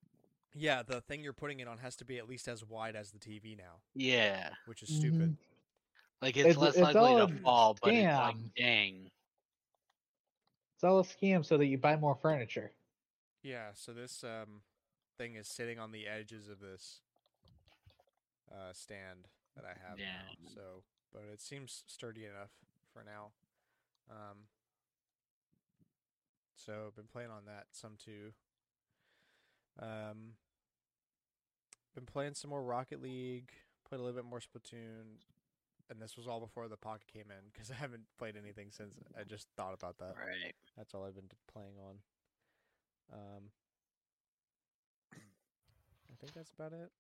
Yeah, 0.55 0.83
the 0.83 1.01
thing 1.01 1.23
you're 1.23 1.33
putting 1.33 1.61
it 1.61 1.69
on 1.69 1.79
has 1.79 1.97
to 1.97 2.05
be 2.05 2.19
at 2.19 2.29
least 2.29 2.47
as 2.49 2.63
wide 2.65 2.95
as 2.97 3.11
the 3.11 3.19
TV 3.19 3.57
now, 3.57 3.81
Yeah. 3.95 4.51
which 4.67 4.83
is 4.83 4.95
stupid. 4.95 5.31
Mhm. 5.31 5.37
Like 6.21 6.37
it's, 6.37 6.51
It's- 6.51 6.57
less 6.57 6.75
it's 6.75 6.83
likely 6.95 7.27
to 7.35 7.43
fall, 7.43 7.75
but 7.81 7.93
it's 7.95 8.05
like 8.07 8.55
dang. 8.55 9.11
It's 10.75 10.85
all 10.85 11.01
a 11.01 11.05
scam 11.05 11.45
so 11.45 11.57
that 11.59 11.67
you 11.67 11.79
buy 11.79 11.97
more 11.97 12.15
furniture. 12.17 12.73
Yeah, 13.43 13.73
so 13.75 13.93
this 13.95 14.23
um 14.25 14.63
thing 15.19 15.35
is 15.37 15.49
sitting 15.49 15.79
on 15.79 15.93
the 15.93 16.07
edges 16.07 16.49
of 16.49 16.59
this 16.61 17.01
uh 18.51 18.73
stand 18.73 19.29
that 19.57 19.65
I 19.65 19.75
have 19.89 19.99
Yeah. 19.99 20.23
now. 20.43 20.49
So, 20.55 20.85
but 21.13 21.23
it 21.33 21.41
seems 21.41 21.85
sturdy 21.87 22.25
enough 22.27 22.51
for 22.93 23.03
now. 23.05 23.31
Um 24.11 24.47
so 26.55 26.85
I've 26.87 26.97
been 26.97 27.07
playing 27.11 27.31
on 27.31 27.45
that 27.47 27.67
some 27.73 27.93
too. 28.03 28.33
Um 29.81 30.35
been 31.95 32.07
playing 32.07 32.35
some 32.35 32.51
more 32.51 32.63
Rocket 32.63 33.03
League, 33.03 33.51
played 33.89 34.01
a 34.01 34.03
little 34.03 34.17
bit 34.17 34.29
more 34.29 34.41
Splatoon, 34.41 35.21
and 35.91 36.01
this 36.01 36.17
was 36.17 36.27
all 36.27 36.41
before 36.41 36.69
the 36.69 36.77
Pocket 36.77 37.07
came 37.13 37.31
in 37.31 37.51
because 37.53 37.71
I 37.73 37.75
haven't 37.75 38.05
played 38.19 38.37
anything 38.37 38.69
since. 38.71 38.95
I 39.19 39.25
just 39.25 39.47
thought 39.57 39.75
about 39.75 39.99
that. 39.99 40.15
Right. 40.19 40.55
That's 40.77 40.95
all 40.95 41.05
I've 41.05 41.15
been 41.15 41.31
playing 41.53 41.75
on. 41.87 41.97
Um, 43.13 43.51
I 45.13 46.15
think 46.21 46.33
that's 46.35 46.51
about 46.53 46.73
it. 46.73 46.91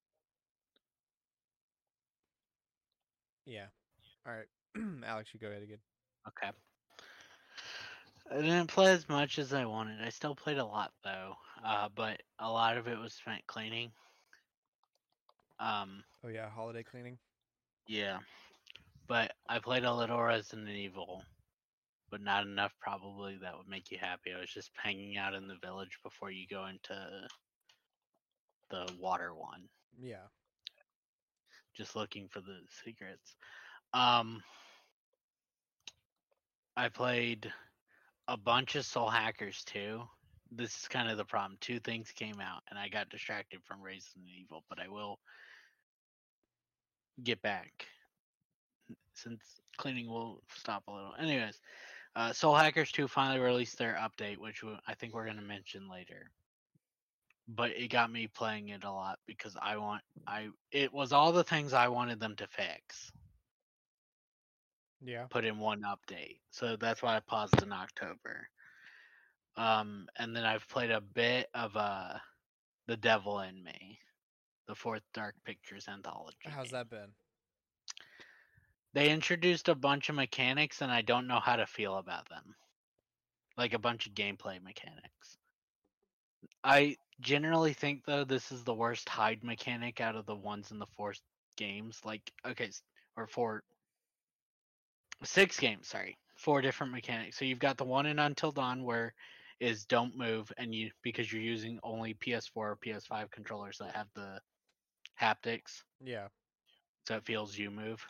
Yeah. 3.44 3.66
All 4.26 4.32
right, 4.32 4.46
Alex, 5.06 5.30
you 5.34 5.40
go 5.40 5.48
ahead 5.48 5.62
again. 5.62 5.78
Okay. 6.28 6.50
I 8.30 8.36
didn't 8.40 8.68
play 8.68 8.92
as 8.92 9.08
much 9.08 9.38
as 9.38 9.52
I 9.52 9.64
wanted. 9.64 10.00
I 10.02 10.08
still 10.10 10.34
played 10.34 10.58
a 10.58 10.64
lot 10.64 10.92
though, 11.04 11.34
uh, 11.64 11.88
but 11.94 12.22
a 12.38 12.50
lot 12.50 12.76
of 12.76 12.86
it 12.88 12.98
was 12.98 13.14
spent 13.14 13.46
cleaning. 13.46 13.92
Um, 15.58 16.04
Oh 16.24 16.28
yeah, 16.28 16.48
holiday 16.48 16.82
cleaning. 16.82 17.18
Yeah. 17.86 18.18
But 19.08 19.32
I 19.48 19.58
played 19.58 19.84
a 19.84 19.94
little 19.94 20.20
Resident 20.22 20.68
Evil, 20.68 21.22
but 22.10 22.20
not 22.20 22.46
enough 22.46 22.74
probably 22.80 23.36
that 23.42 23.56
would 23.56 23.68
make 23.68 23.90
you 23.90 23.98
happy. 24.00 24.32
I 24.34 24.40
was 24.40 24.50
just 24.50 24.70
hanging 24.82 25.16
out 25.16 25.34
in 25.34 25.46
the 25.48 25.56
village 25.62 25.98
before 26.02 26.30
you 26.30 26.46
go 26.48 26.66
into 26.66 27.28
the 28.70 28.86
water 28.98 29.34
one, 29.34 29.68
Yeah. 29.98 30.28
just 31.74 31.96
looking 31.96 32.28
for 32.28 32.40
the 32.40 32.60
secrets. 32.84 33.36
Um 33.92 34.42
I 36.76 36.88
played 36.88 37.52
a 38.28 38.36
bunch 38.36 38.76
of 38.76 38.86
Soul 38.86 39.10
Hackers 39.10 39.62
too. 39.64 40.02
This 40.50 40.74
is 40.80 40.88
kind 40.88 41.10
of 41.10 41.18
the 41.18 41.24
problem. 41.24 41.58
Two 41.60 41.80
things 41.80 42.12
came 42.12 42.40
out 42.40 42.62
and 42.70 42.78
I 42.78 42.88
got 42.88 43.10
distracted 43.10 43.60
from 43.64 43.82
Resident 43.82 44.26
Evil, 44.40 44.64
but 44.68 44.78
I 44.80 44.88
will 44.88 45.18
get 47.22 47.42
back 47.42 47.86
since 49.14 49.42
cleaning 49.76 50.08
will 50.08 50.42
stop 50.56 50.84
a 50.88 50.92
little. 50.92 51.14
Anyways, 51.18 51.60
uh, 52.16 52.32
Soul 52.32 52.54
Hackers 52.54 52.92
2 52.92 53.06
finally 53.08 53.40
released 53.40 53.78
their 53.78 53.94
update, 53.94 54.38
which 54.38 54.62
I 54.86 54.94
think 54.94 55.14
we're 55.14 55.24
going 55.24 55.36
to 55.36 55.42
mention 55.42 55.88
later. 55.90 56.30
But 57.48 57.72
it 57.72 57.88
got 57.88 58.10
me 58.10 58.28
playing 58.28 58.70
it 58.70 58.84
a 58.84 58.90
lot 58.90 59.18
because 59.26 59.56
I 59.60 59.76
want 59.76 60.02
I 60.26 60.48
it 60.70 60.92
was 60.92 61.12
all 61.12 61.32
the 61.32 61.44
things 61.44 61.72
I 61.72 61.88
wanted 61.88 62.20
them 62.20 62.36
to 62.36 62.46
fix 62.46 63.10
Yeah. 65.04 65.26
put 65.30 65.44
in 65.44 65.58
one 65.58 65.82
update. 65.82 66.38
So 66.50 66.76
that's 66.76 67.02
why 67.02 67.16
I 67.16 67.20
paused 67.20 67.62
in 67.62 67.72
October. 67.72 68.48
Um, 69.56 70.06
and 70.18 70.34
then 70.34 70.44
I've 70.44 70.68
played 70.68 70.90
a 70.90 71.00
bit 71.00 71.48
of 71.54 71.76
uh, 71.76 72.14
The 72.86 72.96
Devil 72.96 73.40
in 73.40 73.62
Me, 73.62 73.98
the 74.66 74.74
fourth 74.74 75.02
Dark 75.12 75.34
Pictures 75.44 75.88
anthology. 75.88 76.36
How's 76.46 76.70
game. 76.70 76.78
that 76.78 76.90
been? 76.90 77.08
They 78.94 79.10
introduced 79.10 79.68
a 79.68 79.74
bunch 79.74 80.08
of 80.08 80.14
mechanics, 80.14 80.82
and 80.82 80.92
I 80.92 81.02
don't 81.02 81.26
know 81.26 81.40
how 81.40 81.56
to 81.56 81.66
feel 81.66 81.96
about 81.96 82.28
them. 82.28 82.54
Like 83.56 83.74
a 83.74 83.78
bunch 83.78 84.06
of 84.06 84.14
gameplay 84.14 84.62
mechanics. 84.62 85.38
I 86.64 86.96
generally 87.20 87.72
think 87.72 88.04
though 88.04 88.24
this 88.24 88.52
is 88.52 88.64
the 88.64 88.74
worst 88.74 89.08
hide 89.08 89.44
mechanic 89.44 90.00
out 90.00 90.16
of 90.16 90.26
the 90.26 90.34
ones 90.34 90.70
in 90.70 90.78
the 90.78 90.86
four 90.86 91.14
games. 91.56 92.00
Like 92.04 92.32
okay, 92.46 92.70
or 93.16 93.26
four, 93.26 93.62
six 95.24 95.58
games. 95.58 95.88
Sorry, 95.88 96.16
four 96.36 96.60
different 96.62 96.92
mechanics. 96.92 97.38
So 97.38 97.44
you've 97.44 97.58
got 97.58 97.76
the 97.78 97.84
one 97.84 98.06
in 98.06 98.18
Until 98.18 98.52
Dawn 98.52 98.84
where 98.84 99.14
is 99.60 99.84
don't 99.84 100.16
move, 100.16 100.52
and 100.58 100.74
you 100.74 100.90
because 101.02 101.32
you're 101.32 101.42
using 101.42 101.78
only 101.82 102.14
PS4 102.14 102.56
or 102.56 102.76
PS5 102.76 103.30
controllers 103.30 103.78
that 103.78 103.94
have 103.94 104.08
the 104.14 104.40
haptics 105.20 105.82
Yeah. 106.04 106.28
so 107.06 107.16
it 107.16 107.24
feels 107.24 107.56
you 107.56 107.70
move. 107.70 108.04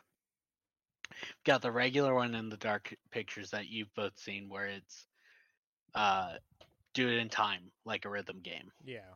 Got 1.44 1.62
the 1.62 1.70
regular 1.70 2.14
one 2.14 2.34
in 2.34 2.48
the 2.48 2.56
dark 2.56 2.94
pictures 3.10 3.50
that 3.50 3.68
you've 3.68 3.94
both 3.94 4.18
seen 4.18 4.48
where 4.48 4.66
it's 4.66 5.06
uh 5.94 6.34
do 6.94 7.08
it 7.08 7.18
in 7.18 7.28
time 7.28 7.70
like 7.84 8.04
a 8.04 8.08
rhythm 8.10 8.40
game. 8.42 8.70
Yeah. 8.84 9.14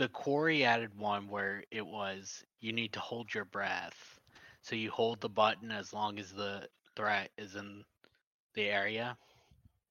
The 0.00 0.08
quarry 0.08 0.64
added 0.64 0.98
one 0.98 1.28
where 1.28 1.62
it 1.70 1.84
was 1.84 2.42
you 2.58 2.72
need 2.72 2.94
to 2.94 3.00
hold 3.00 3.34
your 3.34 3.44
breath. 3.44 4.18
So 4.62 4.74
you 4.74 4.90
hold 4.90 5.20
the 5.20 5.28
button 5.28 5.70
as 5.70 5.92
long 5.92 6.18
as 6.18 6.32
the 6.32 6.66
threat 6.96 7.28
is 7.36 7.54
in 7.54 7.84
the 8.54 8.62
area. 8.62 9.18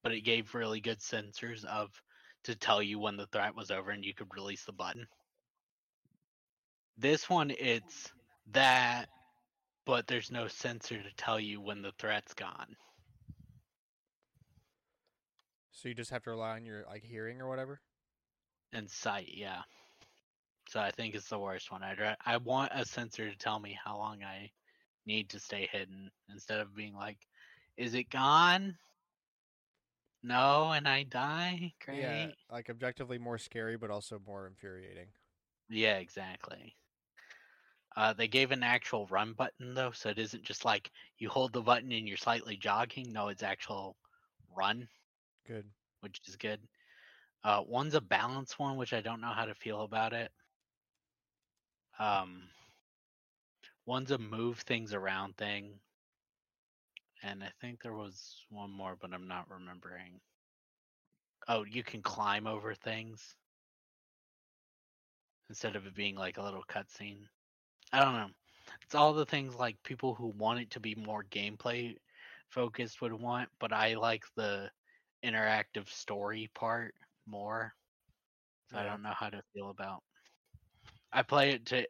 But 0.02 0.10
it 0.10 0.22
gave 0.22 0.52
really 0.52 0.80
good 0.80 0.98
sensors 0.98 1.64
of 1.64 1.90
to 2.42 2.56
tell 2.56 2.82
you 2.82 2.98
when 2.98 3.16
the 3.16 3.28
threat 3.28 3.54
was 3.54 3.70
over 3.70 3.92
and 3.92 4.04
you 4.04 4.12
could 4.12 4.34
release 4.34 4.64
the 4.64 4.72
button. 4.72 5.06
This 6.98 7.30
one 7.30 7.52
it's 7.56 8.10
that 8.50 9.06
but 9.86 10.08
there's 10.08 10.32
no 10.32 10.48
sensor 10.48 11.00
to 11.00 11.14
tell 11.16 11.38
you 11.38 11.60
when 11.60 11.82
the 11.82 11.92
threat's 12.00 12.34
gone. 12.34 12.74
So 15.70 15.88
you 15.88 15.94
just 15.94 16.10
have 16.10 16.24
to 16.24 16.30
rely 16.30 16.56
on 16.56 16.66
your 16.66 16.84
like 16.88 17.04
hearing 17.04 17.40
or 17.40 17.48
whatever. 17.48 17.80
and 18.72 18.90
sight 18.90 19.28
yeah 19.34 19.62
so 20.70 20.80
i 20.80 20.92
think 20.92 21.16
it's 21.16 21.30
the 21.30 21.40
worst 21.40 21.72
one 21.72 21.84
i'd 21.84 22.16
i 22.26 22.38
want 22.38 22.72
a 22.74 22.86
sensor 22.86 23.30
to 23.30 23.38
tell 23.38 23.60
me 23.60 23.78
how 23.84 23.98
long 23.98 24.24
i 24.24 24.50
need 25.06 25.30
to 25.30 25.40
stay 25.40 25.68
hidden 25.72 26.10
instead 26.30 26.60
of 26.60 26.76
being 26.76 26.94
like 26.94 27.28
is 27.78 27.94
it 27.94 28.10
gone 28.10 28.78
no 30.22 30.72
and 30.72 30.88
i 30.88 31.04
die 31.04 31.74
great 31.84 32.36
yeah, 32.48 32.50
Like 32.50 32.70
objectively 32.70 33.18
more 33.18 33.38
scary, 33.38 33.76
but 33.76 33.90
also 33.90 34.20
more 34.26 34.46
infuriating. 34.46 35.14
Yeah, 35.70 35.98
exactly 35.98 36.76
uh, 37.96 38.12
they 38.14 38.28
gave 38.28 38.52
an 38.52 38.62
actual 38.62 39.06
run 39.08 39.32
button 39.34 39.74
though 39.74 39.92
so 39.92 40.10
it 40.10 40.18
isn't 40.18 40.44
just 40.44 40.64
like 40.64 40.90
you 41.18 41.28
hold 41.28 41.52
the 41.52 41.62
button 41.62 41.92
and 41.92 42.08
you're 42.08 42.16
slightly 42.16 42.56
jogging 42.56 43.12
no 43.12 43.28
it's 43.28 43.42
actual 43.42 43.96
run 44.56 44.88
Good. 45.46 45.72
which 46.00 46.20
is 46.28 46.36
good. 46.36 46.68
Uh, 47.44 47.62
one's 47.66 47.94
a 47.94 48.00
balance 48.00 48.58
one, 48.58 48.76
which 48.76 48.92
I 48.92 49.00
don't 49.00 49.20
know 49.20 49.32
how 49.32 49.46
to 49.46 49.54
feel 49.54 49.82
about 49.82 50.12
it. 50.12 50.32
Um, 51.98 52.48
one's 53.84 54.10
a 54.10 54.18
move 54.18 54.60
things 54.60 54.94
around 54.94 55.36
thing, 55.36 55.80
and 57.22 57.42
I 57.42 57.50
think 57.60 57.82
there 57.82 57.94
was 57.94 58.44
one 58.50 58.70
more, 58.70 58.96
but 59.00 59.12
I'm 59.12 59.26
not 59.28 59.50
remembering. 59.50 60.20
Oh, 61.48 61.64
you 61.64 61.82
can 61.82 62.00
climb 62.02 62.46
over 62.46 62.74
things 62.74 63.36
instead 65.48 65.76
of 65.76 65.86
it 65.86 65.94
being 65.94 66.14
like 66.16 66.38
a 66.38 66.42
little 66.42 66.64
cutscene. 66.68 67.26
I 67.92 68.00
don't 68.00 68.14
know. 68.14 68.30
It's 68.82 68.94
all 68.94 69.12
the 69.12 69.26
things 69.26 69.54
like 69.54 69.82
people 69.84 70.14
who 70.14 70.28
want 70.28 70.60
it 70.60 70.70
to 70.72 70.80
be 70.80 70.94
more 70.94 71.24
gameplay 71.24 71.96
focused 72.50 73.00
would 73.00 73.12
want, 73.12 73.48
but 73.60 73.72
I 73.72 73.94
like 73.94 74.24
the 74.36 74.70
interactive 75.24 75.88
story 75.88 76.50
part 76.54 76.94
more. 77.26 77.74
So 78.70 78.78
I 78.78 78.84
don't 78.84 79.02
know 79.02 79.14
how 79.16 79.30
to 79.30 79.42
feel 79.54 79.70
about. 79.70 80.02
I 81.12 81.22
play 81.22 81.50
it 81.50 81.66
to 81.66 81.86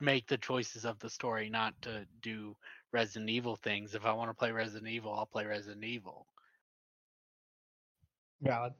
make 0.00 0.26
the 0.26 0.38
choices 0.38 0.84
of 0.84 0.98
the 0.98 1.10
story, 1.10 1.48
not 1.48 1.74
to 1.82 2.06
do 2.20 2.56
Resident 2.92 3.30
Evil 3.30 3.56
things. 3.56 3.94
If 3.94 4.04
I 4.04 4.12
want 4.12 4.30
to 4.30 4.34
play 4.34 4.50
Resident 4.50 4.90
Evil, 4.90 5.14
I'll 5.14 5.26
play 5.26 5.46
Resident 5.46 5.84
Evil. 5.84 6.26
Valid. 8.40 8.72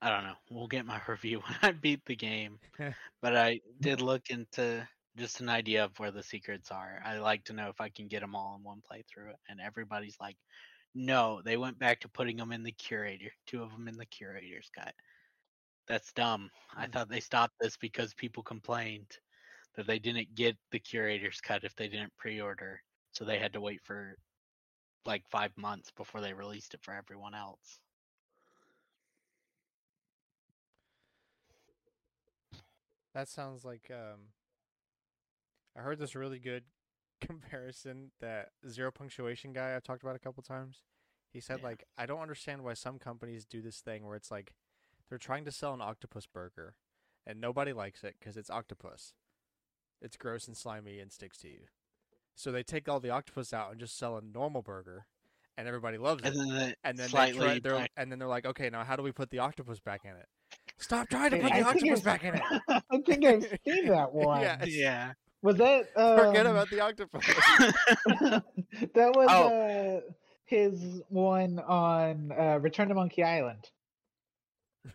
I 0.00 0.10
don't 0.10 0.24
know. 0.24 0.34
We'll 0.50 0.68
get 0.68 0.86
my 0.86 1.00
review 1.08 1.40
when 1.40 1.56
I 1.62 1.72
beat 1.72 2.04
the 2.06 2.16
game. 2.16 2.58
but 3.22 3.36
I 3.36 3.60
did 3.80 4.00
look 4.00 4.30
into 4.30 4.86
just 5.16 5.40
an 5.40 5.48
idea 5.48 5.84
of 5.84 5.98
where 5.98 6.12
the 6.12 6.22
secrets 6.22 6.70
are. 6.70 7.02
I 7.04 7.18
like 7.18 7.44
to 7.44 7.52
know 7.52 7.68
if 7.68 7.80
I 7.80 7.88
can 7.88 8.06
get 8.06 8.20
them 8.20 8.36
all 8.36 8.56
in 8.56 8.62
one 8.62 8.82
playthrough. 8.90 9.32
And 9.48 9.60
everybody's 9.60 10.16
like, 10.20 10.36
no, 10.94 11.42
they 11.44 11.56
went 11.56 11.78
back 11.78 12.00
to 12.00 12.08
putting 12.08 12.36
them 12.36 12.52
in 12.52 12.62
the 12.62 12.72
curator. 12.72 13.32
Two 13.46 13.62
of 13.62 13.72
them 13.72 13.88
in 13.88 13.96
the 13.96 14.06
curator's 14.06 14.70
cut. 14.76 14.94
That's 15.88 16.12
dumb. 16.12 16.50
I 16.76 16.86
Hmm. 16.86 16.88
thought 16.88 17.08
they 17.08 17.20
stopped 17.20 17.58
this 17.60 17.76
because 17.76 18.14
people 18.14 18.42
complained 18.42 19.18
that 19.74 19.86
they 19.86 19.98
didn't 19.98 20.34
get 20.34 20.56
the 20.70 20.78
curator's 20.80 21.40
cut 21.40 21.64
if 21.64 21.74
they 21.76 21.88
didn't 21.88 22.16
pre-order. 22.16 22.82
So 23.12 23.24
they 23.24 23.38
had 23.38 23.52
to 23.54 23.60
wait 23.60 23.82
for 23.84 24.16
like 25.04 25.28
five 25.28 25.56
months 25.56 25.90
before 25.90 26.20
they 26.20 26.32
released 26.34 26.74
it 26.74 26.82
for 26.82 26.94
everyone 26.94 27.34
else. 27.34 27.80
That 33.14 33.28
sounds 33.28 33.64
like 33.64 33.90
um 33.90 34.28
I 35.76 35.80
heard 35.82 35.98
this 35.98 36.14
really 36.14 36.38
good 36.38 36.64
comparison 37.20 38.10
that 38.20 38.50
zero 38.68 38.90
punctuation 38.90 39.52
guy 39.52 39.74
I've 39.74 39.82
talked 39.84 40.02
about 40.02 40.16
a 40.16 40.20
couple 40.20 40.42
times. 40.42 40.82
He 41.32 41.40
said 41.40 41.60
Yeah. 41.60 41.64
like 41.64 41.84
I 41.96 42.06
don't 42.06 42.20
understand 42.20 42.62
why 42.64 42.74
some 42.74 42.98
companies 42.98 43.44
do 43.44 43.62
this 43.62 43.80
thing 43.80 44.06
where 44.06 44.16
it's 44.16 44.30
like 44.30 44.54
they're 45.08 45.18
trying 45.18 45.44
to 45.44 45.52
sell 45.52 45.74
an 45.74 45.80
octopus 45.80 46.26
burger 46.26 46.74
and 47.26 47.40
nobody 47.40 47.72
likes 47.72 48.04
it 48.04 48.16
cuz 48.20 48.36
it's 48.36 48.50
octopus. 48.50 49.14
It's 50.00 50.16
gross 50.16 50.46
and 50.46 50.56
slimy 50.56 51.00
and 51.00 51.10
sticks 51.12 51.38
to 51.38 51.48
you. 51.48 51.66
So 52.34 52.52
they 52.52 52.62
take 52.62 52.88
all 52.88 53.00
the 53.00 53.10
octopus 53.10 53.52
out 53.52 53.70
and 53.72 53.80
just 53.80 53.96
sell 53.98 54.16
a 54.16 54.22
normal 54.22 54.62
burger 54.62 55.06
and 55.56 55.66
everybody 55.66 55.98
loves 55.98 56.22
it. 56.24 56.34
And 56.36 56.50
then 56.52 56.74
And 56.84 56.96
then 56.98 57.06
they 57.10 57.32
try, 57.32 57.58
they're, 57.58 57.72
back- 57.72 57.90
and 57.96 58.12
then 58.12 58.18
they're 58.20 58.28
like, 58.28 58.46
"Okay, 58.46 58.70
now 58.70 58.84
how 58.84 58.94
do 58.94 59.02
we 59.02 59.10
put 59.10 59.30
the 59.30 59.40
octopus 59.40 59.80
back 59.80 60.04
in 60.04 60.12
it?" 60.12 60.26
Stop 60.78 61.08
trying 61.08 61.32
to 61.32 61.38
put 61.40 61.50
I 61.50 61.62
the 61.62 61.66
octopus 61.68 62.00
back 62.00 62.22
in 62.22 62.36
it. 62.36 62.42
I 62.68 62.80
think 63.06 63.24
I've 63.24 63.58
seen 63.66 63.88
that 63.88 64.12
one. 64.12 64.40
Yes. 64.42 64.66
yeah. 64.68 65.12
Was 65.42 65.56
that? 65.56 65.88
Um, 65.96 66.18
Forget 66.18 66.46
about 66.46 66.70
the 66.70 66.80
octopus. 66.80 67.26
that 68.06 69.12
was 69.14 69.28
Oh. 69.30 69.48
uh, 69.48 70.00
his 70.44 71.02
one 71.08 71.58
on 71.60 72.32
uh, 72.32 72.58
Return 72.60 72.88
to 72.88 72.94
Monkey 72.94 73.22
Island. 73.22 73.68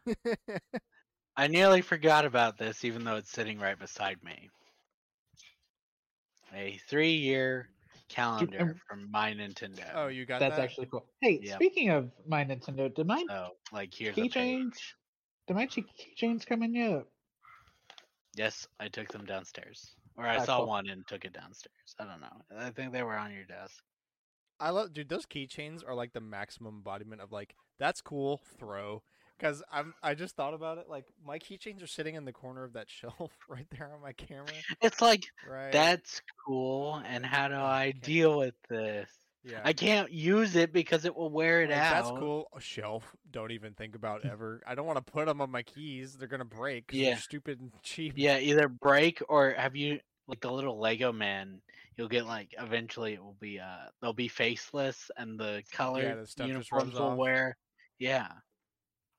I 1.38 1.48
nearly 1.48 1.82
forgot 1.82 2.26
about 2.26 2.58
this, 2.58 2.86
even 2.86 3.04
though 3.04 3.16
it's 3.16 3.32
sitting 3.32 3.60
right 3.60 3.78
beside 3.78 4.24
me. 4.24 4.50
A 6.54 6.78
three-year 6.88 7.70
calendar 8.10 8.60
um, 8.62 8.76
from 8.88 9.10
my 9.12 9.34
Nintendo. 9.34 9.84
oh, 9.96 10.08
you 10.08 10.26
got 10.26 10.40
that. 10.40 10.50
That's 10.50 10.58
that? 10.60 10.64
actually 10.66 10.88
cool. 10.88 11.06
Hey, 11.22 11.42
Yep. 11.42 11.56
speaking 11.56 11.90
of 11.90 12.12
my 12.28 12.46
Nintendo, 12.46 12.94
did 12.94 13.08
my 13.08 13.24
so 13.28 13.50
like 13.72 13.94
here's 13.94 14.16
a 14.18 14.22
keychains 14.22 14.70
page. 14.70 14.96
did 15.48 15.56
my 15.56 15.66
che- 15.66 15.86
keychains 16.00 16.46
come 16.46 16.62
in 16.64 16.76
yet? 16.76 17.06
Yes, 18.36 18.68
I 18.80 18.88
took 18.88 19.08
them 19.10 19.26
downstairs, 19.26 19.96
or 20.18 20.26
I 20.28 20.38
Ah, 20.38 20.46
saw 20.46 20.58
cool. 20.58 20.68
one 20.68 20.90
and 20.90 21.06
took 21.08 21.26
it 21.26 21.34
downstairs. 21.34 21.96
I 22.00 22.06
don't 22.06 22.22
know. 22.22 22.42
I 22.58 22.70
think 22.72 22.92
they 22.92 23.04
were 23.04 23.18
on 23.18 23.32
your 23.34 23.46
desk. 23.46 23.84
I 24.60 24.70
love, 24.70 24.94
dude. 24.94 25.10
Those 25.10 25.26
keychains 25.26 25.88
are 25.88 25.96
like 25.96 26.14
the 26.14 26.22
maximum 26.22 26.76
embodiment 26.76 27.22
of 27.22 27.32
like 27.32 27.56
that's 27.80 28.02
cool. 28.02 28.42
Throw, 28.60 29.02
because 29.38 29.64
I'm. 29.72 29.94
I 30.04 30.16
just 30.16 30.36
thought 30.36 30.54
about 30.54 30.78
it. 30.78 30.86
Like 30.90 31.06
my 31.26 31.40
keychains 31.40 31.84
are 31.84 31.88
sitting 31.88 32.16
in 32.16 32.26
the 32.26 32.34
corner 32.34 32.64
of 32.64 32.74
that 32.74 32.90
shelf 32.90 33.32
right 33.50 33.68
there 33.78 33.92
on 33.94 34.02
my 34.02 34.14
camera. 34.14 34.48
It's 34.82 35.02
like 35.02 35.24
Right. 35.50 35.72
that's 35.72 36.22
cool, 36.46 37.02
and 37.06 37.26
how 37.26 37.48
do 37.48 37.56
Oh, 37.56 37.64
I 37.64 37.88
okay. 37.90 38.00
deal 38.02 38.38
with 38.40 38.56
this? 38.70 39.10
yeah. 39.44 39.60
I 39.64 39.74
can't 39.74 40.12
use 40.12 40.56
it 40.56 40.72
because 40.72 41.04
it 41.06 41.16
will 41.16 41.30
wear 41.30 41.64
it 41.64 41.70
Like, 41.70 41.80
out. 41.80 41.92
That's 42.06 42.20
cool. 42.20 42.48
A 42.56 42.62
shelf. 42.62 43.16
Don't 43.32 43.52
even 43.52 43.74
think 43.74 43.96
about 43.96 44.24
ever. 44.26 44.62
I 44.66 44.74
don't 44.76 44.86
want 44.86 45.06
to 45.06 45.12
put 45.12 45.26
them 45.26 45.42
on 45.42 45.52
my 45.52 45.64
keys. 45.64 46.16
They're 46.16 46.28
gonna 46.30 46.46
break. 46.46 46.86
Yeah. 46.94 47.12
They're 47.12 47.18
stupid 47.20 47.60
and 47.60 47.72
cheap. 47.84 48.14
Yeah, 48.16 48.38
either 48.40 48.68
break 48.70 49.22
or 49.28 49.52
have 49.52 49.76
you 49.76 50.00
like 50.28 50.40
the 50.40 50.52
little 50.52 50.80
Lego 50.80 51.12
man? 51.12 51.62
You'll 51.98 52.08
get 52.08 52.26
like 52.26 52.56
eventually 52.58 53.14
it 53.14 53.22
will 53.24 53.36
be 53.40 53.60
uh 53.60 53.90
they'll 54.02 54.14
be 54.14 54.28
faceless 54.30 55.12
and 55.18 55.40
the 55.40 55.62
color 55.74 56.22
the 56.22 56.26
stuff 56.26 56.48
just 56.48 56.54
uniforms 56.72 56.94
will 56.94 57.08
off. 57.12 57.18
wear. 57.18 57.58
Yeah. 58.00 58.30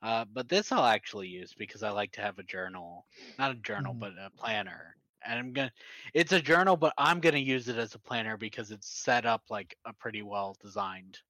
Uh, 0.05 0.25
but 0.27 0.49
this 0.49 0.73
I'll 0.73 0.87
actually 0.87 1.29
use 1.29 1.55
because 1.55 1.83
I 1.83 1.91
like 1.91 2.13
to 2.15 2.23
have 2.23 2.39
a 2.39 2.45
journal, 2.45 3.09
not 3.39 3.53
a 3.53 3.57
journal, 3.57 3.95
Mhm. 3.95 4.01
but 4.01 4.13
a 4.19 4.31
planner. 4.39 4.97
And 5.25 5.41
I'm 5.41 5.53
gonna, 5.55 5.73
it's 6.15 6.33
a 6.33 6.43
journal, 6.43 6.77
but 6.77 6.95
I'm 6.99 7.21
gonna 7.21 7.39
use 7.39 7.69
it 7.69 7.79
as 7.79 7.97
a 7.97 8.01
planner 8.01 8.37
because 8.39 8.71
it's 8.73 8.89
set 8.89 9.27
up 9.27 9.51
like 9.51 9.79
a 9.87 9.95
pretty 9.95 10.23
well 10.23 10.57
designed 10.61 11.21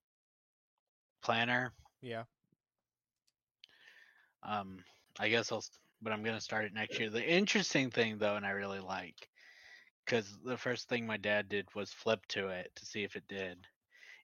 planner. 1.22 1.74
Yeah. 2.02 2.24
Um, 4.42 4.84
I 5.18 5.28
guess 5.28 5.52
I'll, 5.52 5.64
but 6.02 6.12
I'm 6.12 6.22
gonna 6.22 6.40
start 6.40 6.66
it 6.66 6.74
next 6.74 6.98
year. 7.00 7.10
The 7.10 7.24
interesting 7.26 7.90
thing, 7.90 8.18
though, 8.18 8.36
and 8.36 8.46
I 8.46 8.50
really 8.50 8.80
like, 8.80 9.30
because 10.06 10.38
the 10.44 10.58
first 10.58 10.88
thing 10.88 11.06
my 11.06 11.18
dad 11.18 11.48
did 11.48 11.74
was 11.74 11.92
flip 11.92 12.26
to 12.30 12.48
it 12.50 12.74
to 12.76 12.86
see 12.86 13.04
if 13.04 13.16
it 13.16 13.28
did. 13.28 13.66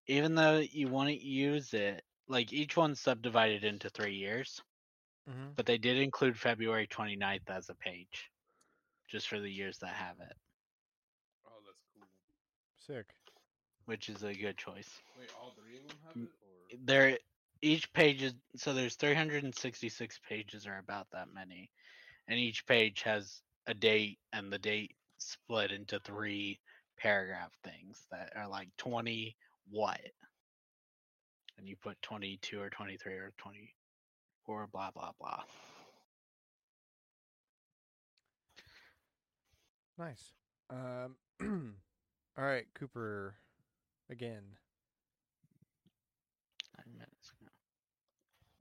Even 0.09 0.37
though 0.37 0.59
you 0.59 0.89
want 0.89 1.11
to 1.11 1.17
use 1.27 1.75
it, 1.75 2.05
like 2.31 2.55
each 2.55 2.77
one's 2.79 3.01
subdivided 3.01 3.65
into 3.65 3.91
three 3.91 4.17
years, 4.17 4.63
hmm 5.29 5.55
but 5.57 5.67
they 5.67 5.79
did 5.79 5.99
include 5.99 6.39
February 6.39 6.89
29th 6.89 7.51
as 7.51 7.71
a 7.71 7.75
page, 7.77 8.31
just 9.09 9.29
for 9.29 9.41
the 9.41 9.51
years 9.51 9.79
that 9.81 9.95
have 9.95 10.21
it, 10.21 10.37
Oh, 11.47 11.61
that's 11.67 11.83
cool. 11.95 12.09
Sick. 12.79 13.07
which 13.87 14.09
is 14.09 14.25
a 14.25 14.35
good 14.35 14.59
choice. 14.59 15.03
Wait, 15.19 15.31
all 15.41 15.53
three 15.53 15.79
of 15.79 15.89
them 15.89 15.99
have 16.07 16.17
it, 16.17 16.31
or 16.43 16.79
there 16.87 17.19
each 17.63 17.93
page 17.95 18.23
is 18.23 18.35
so 18.57 18.75
there's 18.75 18.97
366 18.97 20.21
pages 20.29 20.67
or 20.67 20.79
about 20.79 21.09
that 21.13 21.29
many 21.35 21.71
and 22.29 22.39
each 22.39 22.67
page 22.67 23.03
has 23.03 23.43
a 23.67 23.75
date 23.75 24.19
and 24.33 24.53
the 24.53 24.59
date 24.59 24.97
split 25.19 25.73
into 25.73 26.01
three 26.01 26.61
paragraph 26.99 27.53
things 27.65 28.07
that 28.11 28.33
are 28.37 28.49
like 28.49 28.69
20 28.79 29.37
what 29.71 30.01
and 31.61 31.69
you 31.69 31.77
put 31.77 32.01
22 32.03 32.59
or 32.61 32.71
23 32.71 33.13
or 33.15 33.33
24 33.37 34.67
blah 34.73 34.91
blah 34.91 35.13
blah 35.21 35.41
Nice. 39.99 40.33
Um. 40.71 41.17
all 42.39 42.45
right, 42.45 42.65
Cooper. 42.75 43.35
Again. 44.11 44.41
Nine 46.79 46.95
minutes 46.95 47.33
ago. 47.39 47.51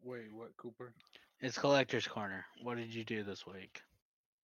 wait, 0.04 0.34
what, 0.34 0.56
Cooper? 0.58 0.94
it's 1.40 1.58
collector's 1.58 2.06
corner 2.06 2.46
what 2.64 2.76
did 2.76 2.94
you 2.94 3.06
do 3.06 3.24
this 3.24 3.46
week 3.48 3.82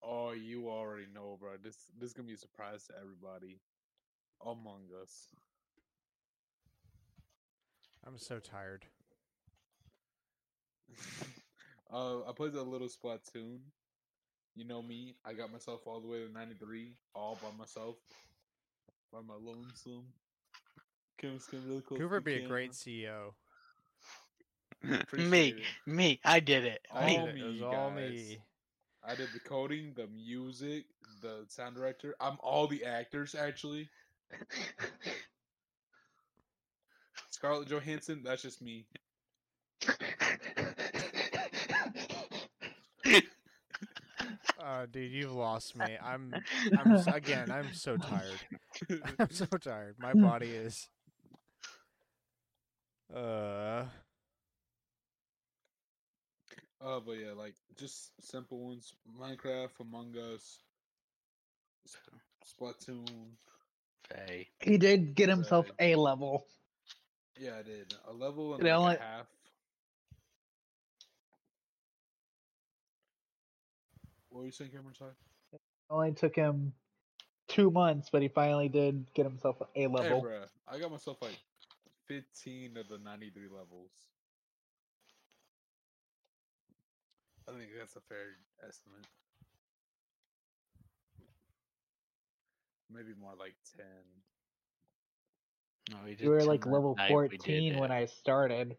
Oh, 0.08 0.32
you 0.34 0.70
already 0.70 1.08
know, 1.14 1.36
bro. 1.39 1.53
This 1.64 1.76
this 1.99 2.10
is 2.10 2.14
gonna 2.14 2.28
be 2.28 2.36
a 2.36 2.38
surprise 2.38 2.86
to 2.86 2.93
everybody. 3.01 3.60
Among 4.45 4.84
Us. 5.01 5.28
I'm 8.08 8.18
so 8.18 8.39
tired. 8.39 8.86
uh, 11.91 12.20
I 12.30 12.32
played 12.36 12.53
a 12.53 12.62
little 12.62 12.88
Splatoon. 12.88 13.60
You 14.56 14.66
know 14.66 14.82
me. 14.82 15.16
I 15.26 15.34
got 15.34 15.51
myself 15.51 15.82
all 15.86 15.99
the 15.99 16.08
way 16.08 16.20
to 16.26 16.32
93, 16.32 16.93
all 17.14 17.38
by 17.41 17.49
myself, 17.58 17.97
by 19.12 19.20
my 19.20 19.34
lonesome. 19.34 20.06
Kim 21.18 21.39
skin 21.39 21.62
really 21.68 21.82
close. 21.82 21.99
Cooper 21.99 22.20
the 22.20 22.22
be 22.22 22.34
a 22.43 22.47
great 22.47 22.72
CEO. 22.72 23.34
me 25.14 25.49
it. 25.49 25.64
me 25.88 26.20
i 26.24 26.39
did 26.39 26.64
it 26.64 26.80
I 26.93 27.08
me 27.08 27.18
All 27.18 27.28
it. 27.28 27.36
It 27.38 27.43
was 27.43 27.56
me, 27.56 27.64
all 27.64 27.89
guys. 27.89 28.12
me. 28.12 28.38
I 29.08 29.16
did 29.16 29.30
the 29.34 29.39
coding, 29.39 29.93
the 29.95 30.08
music, 30.08 30.86
the 31.22 31.45
sound 31.47 31.76
director. 31.76 32.16
I'm 32.20 32.38
all 32.39 32.68
the 32.68 32.86
actors 32.86 33.36
actually. 33.36 33.89
Scarlett 37.46 37.68
Johansson, 37.70 38.22
that's 38.24 38.41
just 38.41 38.60
me. 38.60 38.88
Uh, 44.60 44.88
dude, 44.91 45.12
you've 45.12 45.32
lost 45.32 45.78
me. 45.78 45.86
I'm. 46.04 46.34
I'm 46.76 46.96
again. 47.14 47.52
I'm 47.52 47.72
so 47.72 47.98
tired. 47.98 48.39
I'm 49.20 49.30
so 49.30 49.46
tired. 49.46 49.96
My 50.00 50.14
body 50.16 50.48
is. 50.48 50.89
Uh. 53.16 53.84
Uh, 56.84 57.00
but 57.06 57.12
yeah, 57.12 57.34
like 57.38 57.54
just 57.78 58.10
simple 58.20 58.58
ones: 58.66 58.96
Minecraft, 59.22 59.80
Among 59.82 60.16
Us, 60.18 60.64
Splatoon. 62.43 63.06
Faye. 64.10 64.48
he 64.62 64.78
did 64.78 65.14
get 65.14 65.30
himself 65.30 65.68
a 65.80 65.93
level. 65.96 66.48
Yeah, 67.39 67.57
I 67.59 67.63
did 67.63 67.93
a 68.07 68.13
level 68.13 68.55
and 68.55 68.65
It 68.65 68.75
like 68.77 68.99
half. 68.99 69.27
What 74.29 74.39
were 74.39 74.45
you 74.45 74.51
saying, 74.51 74.71
Cameron? 74.71 74.95
Sorry. 74.95 75.11
Only 75.89 76.11
took 76.13 76.36
him 76.36 76.73
two 77.47 77.71
months, 77.71 78.09
but 78.09 78.21
he 78.21 78.27
finally 78.27 78.69
did 78.69 79.05
get 79.13 79.25
himself 79.25 79.61
a 79.61 79.65
Hey, 79.75 79.88
level. 79.88 80.21
bruh, 80.21 80.47
I 80.67 80.79
got 80.79 80.91
myself 80.91 81.21
like 81.21 81.38
15 82.07 82.77
of 82.77 82.88
the 82.88 82.97
93 82.97 83.43
levels. 83.43 83.91
I 87.47 87.51
think 87.51 87.69
that's 87.77 87.95
a 87.95 88.01
fair 88.01 88.36
estimate. 88.67 89.05
Maybe 92.91 93.13
more 93.19 93.33
like 93.38 93.55
10. 93.77 93.86
No, 95.91 95.97
we 96.03 96.11
did 96.15 96.21
you 96.21 96.29
were 96.29 96.43
like 96.43 96.65
level 96.65 96.95
night 96.95 97.11
we 97.11 97.38
14 97.38 97.77
when. 97.77 97.91
I 97.91 98.05
started. 98.05 98.75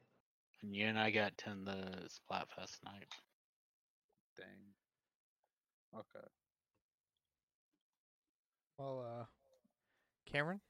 And 0.62 0.74
you 0.74 0.86
and 0.86 0.98
I 0.98 1.10
got 1.10 1.36
10 1.38 1.64
the 1.64 2.08
Splatfest 2.08 2.82
night. 2.84 3.06
Dang. 4.36 4.46
Okay. 5.94 6.26
Well, 8.78 9.04
uh. 9.20 9.24
Cameron. 10.30 10.60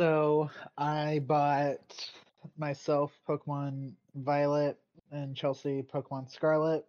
So 0.00 0.50
I 0.78 1.18
bought 1.20 2.08
myself 2.56 3.12
Pokemon 3.28 3.92
Violet 4.14 4.78
and 5.10 5.36
Chelsea 5.36 5.82
Pokemon 5.82 6.30
Scarlet. 6.30 6.84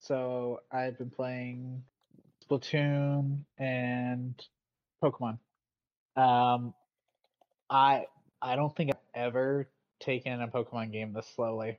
So 0.00 0.60
I've 0.72 0.98
been 0.98 1.10
playing 1.10 1.82
Splatoon 2.44 3.40
and 3.58 4.34
Pokemon. 5.02 5.38
Um, 6.16 6.74
I 7.70 8.06
I 8.40 8.56
don't 8.56 8.74
think 8.76 8.90
I've 8.90 9.22
ever 9.26 9.68
taken 10.00 10.42
a 10.42 10.48
Pokemon 10.48 10.92
game 10.92 11.12
this 11.12 11.26
slowly. 11.34 11.78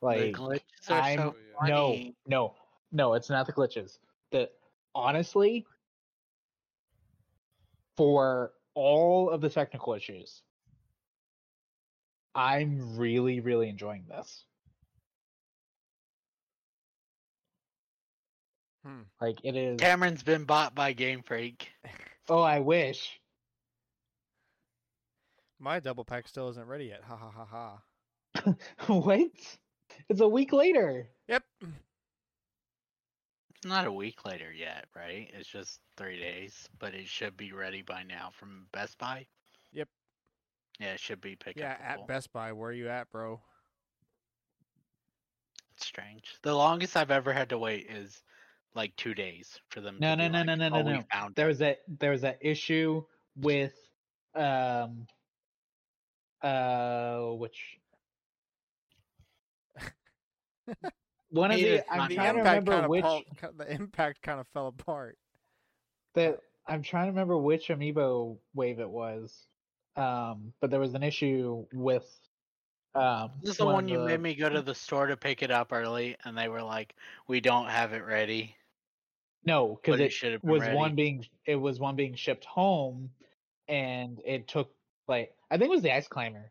the 0.00 0.06
Like 0.06 0.32
glitches 0.34 0.60
are 0.90 1.00
I'm- 1.00 1.18
so 1.18 1.36
no, 1.66 1.96
no, 2.26 2.54
no, 2.92 3.14
it's 3.14 3.28
not 3.30 3.46
the 3.46 3.52
glitches. 3.52 3.98
The 4.30 4.50
honestly, 4.94 5.66
for 7.96 8.52
all 8.74 9.30
of 9.30 9.40
the 9.40 9.50
technical 9.50 9.92
issues, 9.94 10.42
I'm 12.34 12.96
really, 12.96 13.40
really 13.40 13.68
enjoying 13.68 14.04
this. 14.08 14.44
Hmm. 18.84 19.02
Like 19.20 19.38
it 19.44 19.56
is. 19.56 19.80
Cameron's 19.80 20.22
been 20.22 20.44
bought 20.44 20.74
by 20.74 20.92
Game 20.92 21.22
Freak. 21.22 21.70
Oh, 22.28 22.40
I 22.40 22.60
wish. 22.60 23.20
My 25.58 25.80
double 25.80 26.04
pack 26.04 26.28
still 26.28 26.48
isn't 26.50 26.66
ready 26.66 26.86
yet. 26.86 27.02
Ha 27.04 27.16
ha 27.16 27.30
ha 27.30 27.44
ha. 27.44 28.54
what? 28.92 29.30
It's 30.08 30.20
a 30.20 30.28
week 30.28 30.52
later. 30.52 31.08
Yep. 31.28 31.44
It's 33.56 33.66
not 33.66 33.86
a 33.86 33.92
week 33.92 34.24
later 34.24 34.52
yet, 34.52 34.86
right? 34.94 35.30
It's 35.32 35.48
just 35.48 35.80
three 35.96 36.18
days, 36.18 36.68
but 36.78 36.94
it 36.94 37.06
should 37.08 37.36
be 37.36 37.52
ready 37.52 37.82
by 37.82 38.02
now 38.02 38.30
from 38.32 38.66
Best 38.72 38.98
Buy. 38.98 39.26
Yep. 39.72 39.88
Yeah, 40.80 40.92
it 40.94 41.00
should 41.00 41.20
be 41.20 41.36
picked 41.36 41.58
Yeah, 41.58 41.72
up. 41.72 41.80
at 41.80 42.06
Best 42.06 42.32
Buy. 42.32 42.52
Where 42.52 42.70
are 42.70 42.74
you 42.74 42.88
at, 42.88 43.10
bro? 43.10 43.40
That's 45.70 45.86
strange. 45.86 46.36
The 46.42 46.54
longest 46.54 46.96
I've 46.96 47.10
ever 47.10 47.32
had 47.32 47.50
to 47.50 47.58
wait 47.58 47.86
is 47.90 48.22
like 48.74 48.96
two 48.96 49.14
days 49.14 49.60
for 49.70 49.80
them. 49.80 49.98
No, 50.00 50.14
to 50.14 50.16
no, 50.16 50.28
no, 50.28 50.38
like, 50.38 50.46
no, 50.56 50.68
no, 50.68 50.68
"Oh, 50.70 50.82
no, 50.82 50.84
we 50.84 50.92
no. 51.12 51.30
There 51.34 51.46
was 51.46 51.58
that 51.58 51.78
there 51.88 52.10
was 52.10 52.22
that 52.22 52.38
issue 52.40 53.04
with 53.36 53.74
um 54.34 55.06
uh 56.42 57.28
which 57.30 57.80
one 61.30 61.50
of 61.50 61.58
Maybe 61.58 61.70
the 61.78 61.92
I'm 61.92 62.08
The 62.08 62.14
trying 62.14 62.34
to 62.34 62.38
impact 62.38 62.66
remember 62.66 62.72
kind 62.72 62.84
of 62.84 62.90
which 62.90 63.04
the 63.56 63.70
impact 63.72 64.22
kind 64.22 64.40
of 64.40 64.46
fell 64.48 64.66
apart. 64.68 65.18
that 66.14 66.40
I'm 66.66 66.82
trying 66.82 67.06
to 67.06 67.10
remember 67.10 67.36
which 67.36 67.68
amiibo 67.68 68.38
wave 68.54 68.80
it 68.80 68.88
was. 68.90 69.48
Um, 69.96 70.52
but 70.60 70.70
there 70.70 70.80
was 70.80 70.94
an 70.94 71.02
issue 71.02 71.66
with 71.72 72.04
um 72.94 73.32
This 73.40 73.50
is 73.52 73.56
the 73.58 73.66
one 73.66 73.74
one 73.74 73.88
you 73.88 73.98
the- 73.98 74.04
made 74.06 74.20
me 74.20 74.34
go 74.34 74.48
to 74.48 74.62
the 74.62 74.74
store 74.74 75.06
to 75.06 75.16
pick 75.16 75.42
it 75.42 75.50
up 75.50 75.72
early, 75.72 76.16
and 76.24 76.36
they 76.36 76.48
were 76.48 76.62
like, 76.62 76.94
"We 77.26 77.40
don't 77.40 77.66
have 77.68 77.92
it 77.92 78.04
ready." 78.04 78.56
No, 79.44 79.78
because 79.82 80.00
it 80.00 80.06
it 80.06 80.12
should 80.12 80.32
have 80.32 80.42
was 80.42 80.62
ready. 80.62 80.76
one 80.76 80.94
being 80.94 81.26
it 81.46 81.56
was 81.56 81.78
one 81.78 81.96
being 81.96 82.14
shipped 82.14 82.44
home, 82.44 83.10
and 83.68 84.20
it 84.24 84.48
took 84.48 84.70
like 85.06 85.34
I 85.50 85.58
think 85.58 85.68
it 85.68 85.74
was 85.74 85.82
the 85.82 85.94
Ice 85.94 86.08
Climber, 86.08 86.50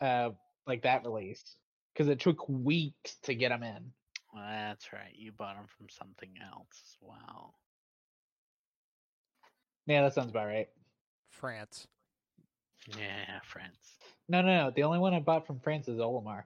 uh, 0.00 0.30
like 0.66 0.82
that 0.82 1.04
release, 1.04 1.56
because 1.92 2.08
it 2.08 2.20
took 2.20 2.48
weeks 2.48 3.16
to 3.24 3.34
get 3.34 3.50
them 3.50 3.62
in. 3.62 3.92
Well, 4.32 4.44
that's 4.44 4.92
right. 4.92 5.14
You 5.14 5.32
bought 5.32 5.56
them 5.56 5.66
from 5.78 5.88
something 5.88 6.30
else 6.42 6.82
as 6.84 6.96
well. 7.00 7.54
Yeah, 9.86 10.02
that 10.02 10.14
sounds 10.14 10.30
about 10.30 10.46
right. 10.46 10.68
France. 11.30 11.86
Yeah, 12.98 13.40
France. 13.44 13.98
No, 14.28 14.40
no, 14.42 14.64
no. 14.64 14.72
The 14.74 14.82
only 14.84 14.98
one 14.98 15.14
I 15.14 15.20
bought 15.20 15.46
from 15.46 15.60
France 15.60 15.88
is 15.88 15.98
Olimar, 15.98 16.44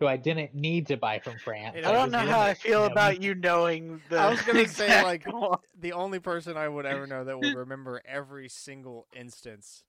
who 0.00 0.06
I 0.06 0.16
didn't 0.16 0.54
need 0.54 0.86
to 0.86 0.96
buy 0.96 1.18
from 1.18 1.36
France. 1.38 1.76
I 1.76 1.92
don't 1.92 2.10
was 2.10 2.12
know 2.12 2.18
how 2.20 2.40
I 2.40 2.54
feel 2.54 2.86
him. 2.86 2.92
about 2.92 3.22
you 3.22 3.34
knowing 3.34 4.00
the. 4.08 4.18
I 4.18 4.30
was 4.30 4.40
gonna 4.40 4.66
say 4.68 5.02
like 5.02 5.30
one. 5.30 5.58
the 5.78 5.92
only 5.92 6.18
person 6.18 6.56
I 6.56 6.68
would 6.68 6.86
ever 6.86 7.06
know 7.06 7.22
that 7.22 7.38
would 7.38 7.54
remember 7.54 8.00
every 8.06 8.48
single 8.48 9.06
instance 9.14 9.84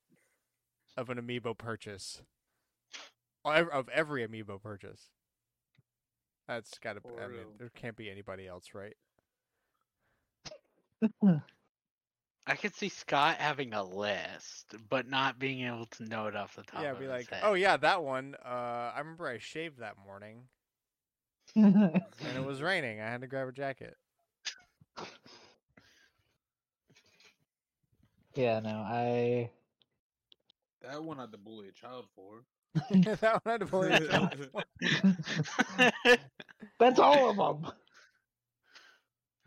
of 0.98 1.08
an 1.08 1.18
amiibo 1.18 1.56
purchase, 1.56 2.20
of 3.44 3.88
every 3.88 4.26
amiibo 4.26 4.62
purchase. 4.62 5.08
That's 6.46 6.78
gotta. 6.78 7.00
be 7.00 7.08
I 7.18 7.28
mean, 7.28 7.46
there 7.58 7.70
can't 7.74 7.96
be 7.96 8.10
anybody 8.10 8.46
else, 8.46 8.72
right? 8.74 8.96
I 12.46 12.56
could 12.56 12.74
see 12.74 12.88
Scott 12.88 13.36
having 13.38 13.72
a 13.72 13.84
list, 13.84 14.74
but 14.88 15.08
not 15.08 15.38
being 15.38 15.64
able 15.66 15.86
to 15.86 16.04
know 16.04 16.26
it 16.26 16.34
off 16.34 16.56
the 16.56 16.62
top 16.62 16.82
yeah, 16.82 16.90
of 16.90 16.98
be 16.98 17.04
his 17.04 17.10
like, 17.12 17.30
head. 17.30 17.42
oh 17.44 17.54
yeah, 17.54 17.76
that 17.76 18.02
one. 18.02 18.34
Uh, 18.44 18.92
I 18.94 18.98
remember 18.98 19.28
I 19.28 19.38
shaved 19.38 19.78
that 19.78 19.94
morning, 20.04 20.42
and 21.54 22.02
it 22.36 22.44
was 22.44 22.60
raining. 22.62 23.00
I 23.00 23.06
had 23.08 23.20
to 23.20 23.28
grab 23.28 23.46
a 23.46 23.52
jacket. 23.52 23.96
yeah, 28.34 28.58
no, 28.58 28.70
I. 28.70 29.50
That 30.82 31.04
one 31.04 31.18
I 31.18 31.22
had 31.22 31.32
to 31.32 31.38
bully 31.38 31.68
a 31.68 31.72
child 31.72 32.06
for. 32.16 32.42
that 32.90 33.22
one 33.22 33.40
I 33.46 33.50
had 33.52 33.60
to 33.60 33.66
pull 33.66 33.82
it 33.84 34.12
out. 34.12 34.34
That's 36.80 36.98
all 36.98 37.30
of 37.30 37.36
them. 37.36 37.72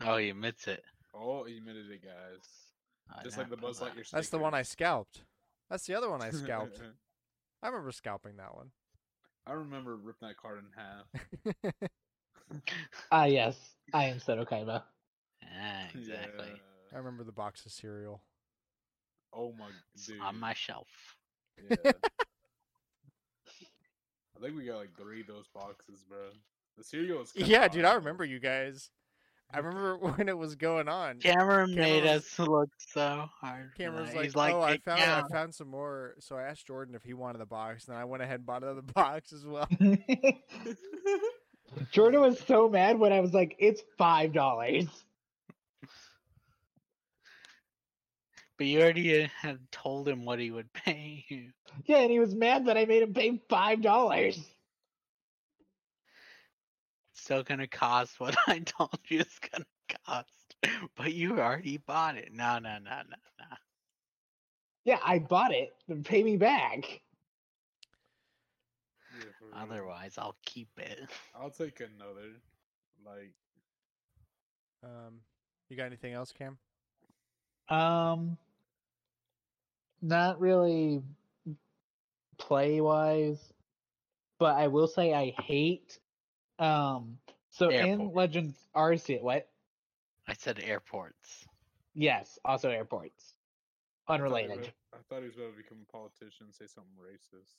oh, 0.06 0.16
he 0.16 0.30
admits 0.30 0.66
it. 0.66 0.82
oh, 1.14 1.44
he 1.44 1.58
admitted 1.58 1.90
it, 1.90 2.02
guys. 2.02 2.65
I 3.10 3.22
Just 3.22 3.38
like 3.38 3.48
the 3.50 3.56
know 3.56 3.62
Buzz 3.62 3.78
that. 3.80 3.94
Lightyear. 3.96 4.10
That's 4.10 4.28
the 4.30 4.38
one 4.38 4.54
I 4.54 4.62
scalped. 4.62 5.22
That's 5.70 5.86
the 5.86 5.94
other 5.94 6.10
one 6.10 6.22
I 6.22 6.30
scalped. 6.30 6.80
I 7.62 7.68
remember 7.68 7.92
scalping 7.92 8.36
that 8.36 8.54
one. 8.54 8.70
I 9.46 9.52
remember 9.52 9.96
ripping 9.96 10.28
that 10.28 10.36
card 10.36 10.58
in 10.58 10.66
half. 10.76 11.90
Ah, 13.10 13.24
yes, 13.24 13.56
I 13.92 14.04
am 14.04 14.18
Seto 14.18 14.46
Kaiba. 14.48 14.84
Yeah, 15.42 15.86
exactly. 15.92 16.52
I 16.92 16.96
remember 16.96 17.24
the 17.24 17.32
box 17.32 17.66
of 17.66 17.72
cereal. 17.72 18.22
Oh 19.32 19.52
my 19.58 19.66
It's 19.94 20.06
dude. 20.06 20.20
on 20.20 20.38
my 20.38 20.54
shelf. 20.54 20.86
Yeah. 21.68 21.76
I 24.36 24.40
think 24.40 24.56
we 24.56 24.64
got 24.66 24.76
like 24.78 24.96
three 24.96 25.22
of 25.22 25.26
those 25.26 25.48
boxes, 25.52 26.04
bro. 26.08 26.18
The 26.76 26.84
cereal 26.84 27.22
is. 27.22 27.32
kinda 27.32 27.48
Yeah, 27.48 27.66
dude, 27.68 27.84
I 27.84 27.94
remember 27.94 28.24
you 28.24 28.38
guys. 28.38 28.90
I 29.52 29.58
remember 29.58 29.96
when 30.14 30.28
it 30.28 30.36
was 30.36 30.54
going 30.56 30.88
on. 30.88 31.18
Cameron 31.20 31.74
made 31.74 32.02
was- 32.04 32.24
us 32.24 32.38
look 32.38 32.70
so 32.78 33.28
hard. 33.40 33.70
for 33.72 33.76
Cameron 33.78 34.02
was 34.02 34.10
that. 34.12 34.16
like, 34.16 34.34
like, 34.36 34.54
"Oh, 34.54 34.60
I 34.60 34.72
"It 34.72 34.84
found 34.84 35.00
I 35.02 35.22
found 35.30 35.54
some 35.54 35.68
more." 35.68 36.14
So 36.18 36.36
I 36.36 36.42
asked 36.44 36.66
Jordan 36.66 36.94
if 36.94 37.02
he 37.02 37.14
wanted 37.14 37.38
the 37.38 37.46
box, 37.46 37.88
and 37.88 37.96
I 37.96 38.04
went 38.04 38.22
ahead 38.22 38.36
and 38.40 38.46
bought 38.46 38.62
another 38.62 38.82
box 38.94 39.32
as 39.32 39.44
well. 39.46 39.68
Jordan 41.92 42.20
was 42.20 42.38
so 42.40 42.68
mad 42.68 42.98
when 42.98 43.12
I 43.12 43.20
was 43.20 43.32
like, 43.34 43.54
"It's 43.58 43.82
five 43.98 44.32
dollars." 44.32 44.86
But 48.58 48.66
you 48.68 48.80
already 48.80 49.22
uh, 49.24 49.28
had 49.38 49.58
told 49.70 50.08
him 50.08 50.24
what 50.24 50.38
he 50.38 50.50
would 50.50 50.72
pay 50.72 51.26
you. 51.28 51.50
Yeah, 51.84 51.98
and 51.98 52.10
he 52.10 52.18
was 52.18 52.34
mad 52.34 52.64
that 52.66 52.78
I 52.78 52.86
made 52.86 53.02
him 53.02 53.12
pay 53.12 53.42
five 53.50 53.82
dollars. 53.82 54.40
Still 57.26 57.42
gonna 57.42 57.66
cost 57.66 58.20
what 58.20 58.36
I 58.46 58.60
told 58.60 59.00
you 59.08 59.18
it's 59.18 59.40
gonna 59.40 59.66
cost. 60.06 60.30
But 60.96 61.12
you 61.12 61.40
already 61.40 61.78
bought 61.78 62.16
it. 62.16 62.32
No, 62.32 62.60
no, 62.60 62.78
no, 62.78 63.02
no, 63.02 63.16
no. 63.40 63.56
Yeah, 64.84 65.00
I 65.04 65.18
bought 65.18 65.52
it. 65.52 65.74
Then 65.88 66.04
pay 66.04 66.22
me 66.22 66.36
back. 66.36 67.02
Yeah. 69.10 69.24
Otherwise, 69.52 70.18
I'll 70.18 70.36
keep 70.44 70.68
it. 70.78 71.10
I'll 71.34 71.50
take 71.50 71.80
another. 71.80 72.34
Like, 73.04 73.34
Um, 74.84 75.22
you 75.68 75.76
got 75.76 75.86
anything 75.86 76.12
else, 76.12 76.32
Cam? 76.32 76.58
Um, 77.68 78.38
not 80.00 80.40
really 80.40 81.02
play 82.38 82.80
wise, 82.80 83.52
but 84.38 84.54
I 84.56 84.68
will 84.68 84.86
say 84.86 85.12
I 85.12 85.34
hate. 85.42 85.98
Um, 86.58 87.18
so 87.50 87.70
in 87.70 88.12
Legends 88.12 88.56
Arceus, 88.74 89.22
what? 89.22 89.48
I 90.28 90.34
said 90.34 90.58
airports. 90.62 91.46
Yes, 91.94 92.38
also 92.44 92.70
airports. 92.70 93.34
Unrelated. 94.08 94.72
I 94.92 94.98
thought 95.08 95.20
he 95.20 95.26
was 95.26 95.36
about 95.36 95.56
to 95.56 95.62
become 95.62 95.78
a 95.88 95.92
politician 95.92 96.46
and 96.46 96.54
say 96.54 96.66
something 96.66 96.92
racist. 97.00 97.54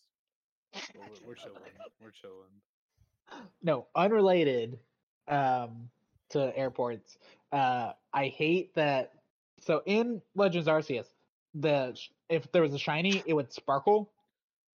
We're, 0.96 1.30
we're 1.30 1.36
chilling. 1.36 1.62
We're 2.02 2.12
chilling. 2.12 3.46
No, 3.62 3.88
unrelated. 3.96 4.80
Um, 5.28 5.90
to 6.30 6.56
airports. 6.58 7.18
Uh, 7.52 7.94
I 8.14 8.28
hate 8.28 8.76
that. 8.76 9.14
So 9.62 9.82
in 9.86 10.22
Legends 10.36 10.68
Arceus, 10.68 11.08
the 11.56 11.98
if 12.30 12.52
there 12.52 12.62
was 12.62 12.74
a 12.74 12.80
shiny, 12.80 13.24
it 13.26 13.34
would 13.34 13.52
sparkle. 13.52 14.12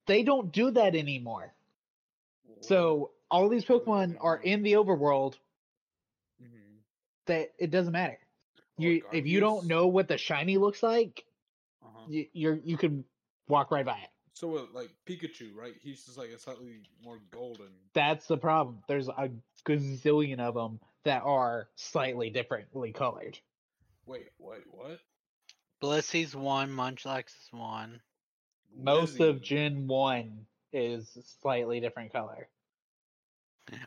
They 0.06 0.22
don't 0.22 0.52
do 0.52 0.70
that 0.72 0.94
anymore. 0.94 1.52
So 2.60 3.10
all 3.30 3.48
these 3.48 3.64
Pokemon 3.64 4.16
are 4.20 4.36
in 4.38 4.62
the 4.62 4.72
overworld 4.74 5.36
Mhm. 6.40 6.82
that 7.26 7.52
it 7.58 7.70
doesn't 7.70 7.92
matter. 7.92 8.18
Oh, 8.58 8.62
You 8.82 9.02
if 9.12 9.26
you 9.26 9.40
don't 9.40 9.66
know 9.66 9.86
what 9.88 10.08
the 10.08 10.18
shiny 10.18 10.56
looks 10.58 10.82
like, 10.82 11.24
Uh-huh. 11.82 12.06
you, 12.08 12.26
you're 12.32 12.54
you 12.64 12.76
could 12.76 13.04
walk 13.48 13.70
right 13.70 13.84
by 13.84 13.98
it. 13.98 14.08
So 14.34 14.56
uh, 14.56 14.66
like 14.72 14.90
Pikachu, 15.06 15.54
right? 15.54 15.74
He's 15.80 16.04
just 16.04 16.16
like 16.18 16.30
a 16.30 16.38
slightly 16.38 16.80
more 17.04 17.18
golden. 17.30 17.72
That's 17.92 18.26
the 18.26 18.36
problem. 18.38 18.82
There's 18.88 19.08
a 19.08 19.30
gazillion 19.64 20.40
of 20.40 20.54
them 20.54 20.80
that 21.04 21.22
are 21.22 21.68
slightly 21.74 22.30
differently 22.30 22.92
colored. 22.92 23.38
Wait, 24.06 24.30
wait, 24.38 24.62
what? 24.70 25.00
Blissey's 25.82 26.34
one, 26.34 26.70
Munchlax 26.70 27.26
is 27.28 27.52
one. 27.52 28.00
Most 28.76 29.20
of 29.20 29.36
Lizzie. 29.36 29.46
Gen 29.46 29.86
One 29.88 30.46
is 30.72 31.08
slightly 31.40 31.80
different 31.80 32.12
color. 32.12 32.48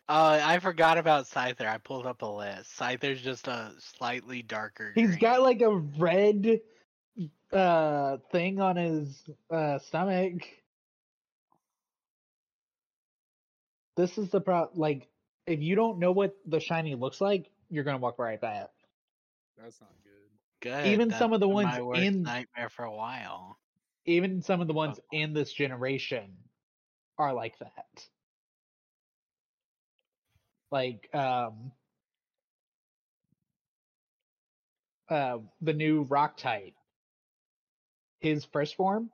Uh, 0.07 0.39
I 0.43 0.59
forgot 0.59 0.97
about 0.97 1.25
Scyther. 1.25 1.67
I 1.67 1.77
pulled 1.77 2.05
up 2.05 2.21
a 2.21 2.25
list. 2.25 2.77
Scyther's 2.77 3.21
just 3.21 3.47
a 3.47 3.71
slightly 3.79 4.41
darker. 4.41 4.91
He's 4.95 5.09
green. 5.09 5.19
got 5.19 5.41
like 5.41 5.61
a 5.61 5.75
red 5.75 6.59
uh 7.51 8.17
thing 8.31 8.59
on 8.59 8.75
his 8.75 9.23
uh 9.49 9.79
stomach. 9.79 10.43
This 13.95 14.17
is 14.17 14.29
the 14.29 14.41
pro 14.41 14.69
like 14.73 15.07
if 15.45 15.59
you 15.61 15.75
don't 15.75 15.99
know 15.99 16.11
what 16.11 16.35
the 16.45 16.59
shiny 16.59 16.95
looks 16.95 17.21
like, 17.21 17.51
you're 17.69 17.83
gonna 17.83 17.97
walk 17.97 18.19
right 18.19 18.39
by 18.39 18.55
it. 18.55 18.69
That's 19.61 19.79
not 19.81 19.91
good. 20.03 20.69
good. 20.69 20.87
even 20.87 21.09
That's 21.09 21.19
some 21.19 21.33
of 21.33 21.39
the 21.39 21.49
ones 21.49 21.77
in- 21.95 22.23
nightmare 22.23 22.69
for 22.69 22.85
a 22.85 22.93
while. 22.93 23.57
Even 24.05 24.41
some 24.41 24.59
of 24.59 24.67
the 24.67 24.73
ones 24.73 24.99
in 25.11 25.33
this 25.33 25.53
generation 25.53 26.35
are 27.17 27.33
like 27.33 27.57
that. 27.59 28.05
Like 30.73 31.07
um 31.13 31.71
uh 35.07 35.37
the 35.61 35.73
new 35.73 36.01
rock 36.01 36.35
type. 36.35 36.73
His 38.21 38.43
first 38.45 38.75
form 38.75 39.11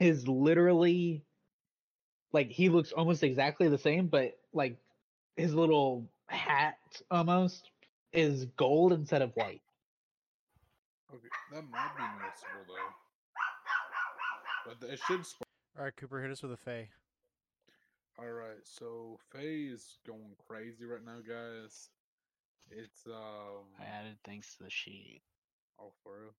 is 0.00 0.26
literally 0.26 1.22
like 2.32 2.48
he 2.48 2.70
looks 2.70 2.92
almost 2.92 3.22
exactly 3.22 3.68
the 3.68 3.76
same, 3.76 4.06
but 4.06 4.38
like 4.54 4.78
his 5.36 5.54
little 5.54 6.08
hat 6.28 6.78
almost 7.10 7.68
is 8.14 8.46
gold 8.56 8.94
instead 8.94 9.20
of 9.20 9.32
white. 9.34 9.60
Okay, 11.12 11.28
that 11.52 11.70
might 11.70 11.94
be 11.94 12.04
noticeable 12.04 12.64
though. 12.66 14.74
But 14.80 14.92
it 14.94 14.98
should. 15.06 15.26
Sp- 15.28 15.44
All 15.76 15.84
right, 15.84 15.94
Cooper, 15.94 16.22
hit 16.22 16.30
us 16.30 16.42
with 16.42 16.52
a 16.52 16.56
Fey. 16.56 16.88
All 18.18 18.32
right, 18.32 18.58
so 18.64 19.16
Faye 19.30 19.70
is 19.72 19.98
going 20.04 20.34
crazy 20.48 20.84
right 20.84 21.04
now, 21.04 21.20
guys. 21.26 21.88
It's 22.68 23.06
um. 23.06 23.62
I 23.80 23.84
added 23.84 24.16
things 24.24 24.56
to 24.56 24.64
the 24.64 24.70
sheet. 24.70 25.22
Oh, 25.80 25.92
for 26.02 26.22
real? 26.22 26.34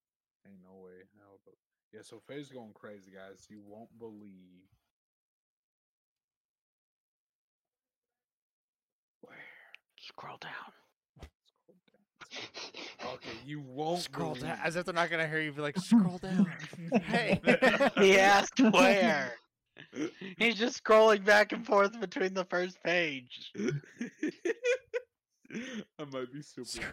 Ain't 0.46 0.60
no 0.62 0.84
way. 0.84 1.04
Hell, 1.18 1.40
but 1.46 1.56
yeah. 1.94 2.02
So 2.04 2.22
Faye's 2.28 2.50
going 2.50 2.74
crazy, 2.74 3.12
guys. 3.12 3.48
You 3.50 3.62
won't 3.66 3.98
believe. 3.98 4.68
Where? 9.22 9.38
Scroll 9.98 10.38
down. 10.38 11.30
Scroll 11.48 11.78
down. 11.88 13.14
Okay, 13.14 13.38
you 13.46 13.62
won't 13.62 14.02
Scroll 14.02 14.36
down, 14.36 14.60
as 14.66 14.76
if 14.76 14.84
they're 14.84 14.94
not 14.94 15.10
gonna 15.10 15.28
hear 15.30 15.40
you. 15.40 15.54
Be 15.54 15.62
like, 15.62 15.78
scroll 15.80 16.18
down. 16.18 16.46
hey. 17.04 17.40
he 17.98 18.20
asked 18.20 18.60
where. 18.60 19.34
He's 20.38 20.56
just 20.56 20.84
scrolling 20.84 21.24
back 21.24 21.52
and 21.52 21.66
forth 21.66 22.00
between 22.00 22.34
the 22.34 22.46
first 22.46 22.82
page. 22.84 23.52
I 25.52 26.06
might 26.12 26.32
be 26.32 26.42
super. 26.42 26.66
Sc- 26.66 26.84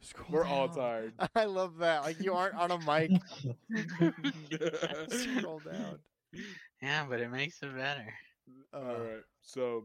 Scroll 0.00 0.28
We're 0.30 0.44
all 0.44 0.68
tired. 0.68 1.14
I 1.34 1.44
love 1.44 1.78
that. 1.78 2.02
Like 2.02 2.20
you 2.20 2.34
aren't 2.34 2.54
on 2.54 2.70
a 2.70 2.78
mic. 2.78 3.10
Scroll 5.08 5.60
down. 5.60 5.98
Yeah, 6.82 7.06
but 7.08 7.20
it 7.20 7.30
makes 7.30 7.62
it 7.62 7.74
better. 7.74 8.06
Uh, 8.72 8.76
All 8.76 8.84
right. 8.84 9.22
So, 9.42 9.84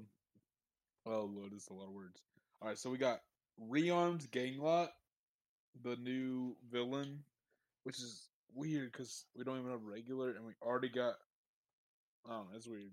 oh 1.06 1.30
lord, 1.34 1.52
this 1.52 1.64
is 1.64 1.70
a 1.70 1.74
lot 1.74 1.88
of 1.88 1.94
words. 1.94 2.22
All 2.62 2.68
right, 2.68 2.78
so 2.78 2.90
we 2.92 2.98
got 2.98 3.22
rearmed 3.70 4.30
Ganglot, 4.30 4.90
the 5.84 5.96
new 5.96 6.56
villain, 6.72 7.24
which 7.84 7.98
is 7.98 8.28
weird 8.54 8.92
because 8.92 9.26
we 9.36 9.44
don't 9.44 9.60
even 9.60 9.72
have 9.72 9.84
regular, 9.84 10.32
and 10.32 10.46
we 10.46 10.54
already 10.62 10.90
got. 10.90 11.16
I 12.26 12.34
don't 12.34 12.52
know. 12.52 12.58
It's 12.58 12.68
weird. 12.68 12.92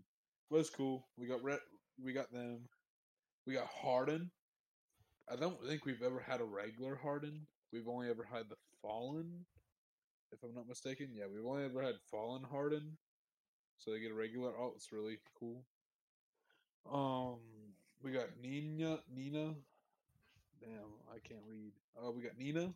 But 0.51 0.59
it's 0.59 0.71
cool. 0.71 1.07
We 1.17 1.27
got 1.27 1.43
red. 1.43 1.59
We 2.03 2.13
got 2.13 2.33
them. 2.33 2.61
We 3.47 3.55
got 3.55 3.67
Hardin. 3.67 4.31
I 5.31 5.37
don't 5.37 5.63
think 5.67 5.85
we've 5.85 6.03
ever 6.03 6.21
had 6.21 6.41
a 6.41 6.45
regular 6.45 6.97
Hardin. 6.97 7.47
We've 7.73 7.89
only 7.89 8.09
ever 8.09 8.27
had 8.31 8.49
the 8.49 8.57
Fallen, 8.81 9.45
if 10.33 10.43
I'm 10.43 10.55
not 10.55 10.69
mistaken. 10.69 11.09
Yeah, 11.13 11.25
we've 11.33 11.45
only 11.45 11.65
ever 11.65 11.83
had 11.83 11.97
Fallen 12.11 12.43
Hardin. 12.51 12.97
So 13.79 13.91
they 13.91 14.01
get 14.01 14.11
a 14.11 14.15
regular. 14.15 14.53
Oh, 14.59 14.73
it's 14.75 14.93
really 14.93 15.19
cool. 15.39 15.65
Um, 16.91 17.39
we 18.03 18.13
got 18.13 18.29
Nina. 18.43 19.01
Nina. 19.15 19.55
Damn, 20.61 20.93
I 21.15 21.19
can't 21.27 21.45
read. 21.49 21.73
Uh, 21.97 22.11
we 22.11 22.23
got 22.23 22.39
Nina. 22.39 22.73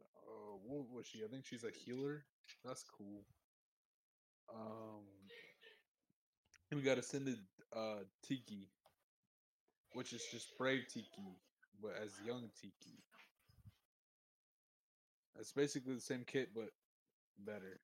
Uh, 0.00 0.56
what 0.66 0.90
was 0.90 1.06
she? 1.06 1.24
I 1.24 1.28
think 1.28 1.46
she's 1.46 1.64
a 1.64 1.70
healer. 1.70 2.24
That's 2.64 2.84
cool. 2.84 3.24
Um, 4.52 5.04
and 6.70 6.80
we 6.80 6.84
got 6.84 6.98
Ascended 6.98 7.38
uh 7.74 8.04
Tiki, 8.26 8.68
which 9.92 10.12
is 10.12 10.22
just 10.30 10.56
Brave 10.58 10.86
Tiki, 10.92 11.38
but 11.82 11.92
as 12.02 12.10
young 12.26 12.50
Tiki. 12.60 12.98
It's 15.38 15.52
basically 15.52 15.94
the 15.94 16.00
same 16.00 16.24
kit, 16.26 16.50
but 16.54 16.70
better. 17.44 17.80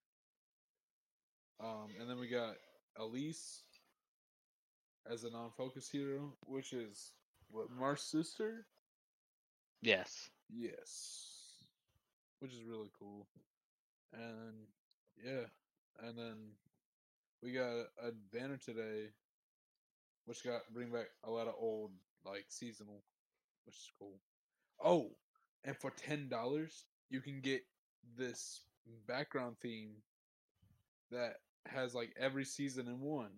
Um, 1.61 1.88
and 2.00 2.08
then 2.08 2.18
we 2.18 2.28
got 2.28 2.54
Elise 2.96 3.64
as 5.11 5.24
a 5.24 5.30
non-focus 5.30 5.88
hero, 5.90 6.32
which 6.46 6.72
is 6.72 7.12
what 7.50 7.66
Marth's 7.70 8.11
sister. 8.11 8.66
Yes. 9.82 10.30
Yes, 10.48 11.64
which 12.40 12.52
is 12.52 12.64
really 12.64 12.90
cool. 12.98 13.26
And 14.12 14.66
yeah, 15.24 15.46
and 15.99 16.16
then 16.18 16.36
we 17.43 17.53
got 17.53 17.86
a 18.03 18.12
banner 18.32 18.57
today, 18.57 19.09
which 20.26 20.45
got 20.45 20.62
bring 20.72 20.91
back 20.91 21.07
a 21.24 21.30
lot 21.30 21.49
of 21.49 21.55
old 21.59 21.93
like 22.24 22.47
seasonal, 22.49 23.03
which 23.64 23.76
is 23.76 23.91
cool. 23.99 24.20
Oh, 24.82 25.11
and 25.64 25.76
for 25.76 25.91
ten 25.91 26.28
dollars, 26.28 26.86
you 27.11 27.20
can 27.20 27.41
get 27.41 27.62
this 28.16 28.62
background 29.07 29.57
theme 29.61 29.97
that 31.11 31.36
has 31.66 31.95
like 31.95 32.14
every 32.18 32.45
season 32.45 32.88
in 32.88 33.01
one. 33.01 33.30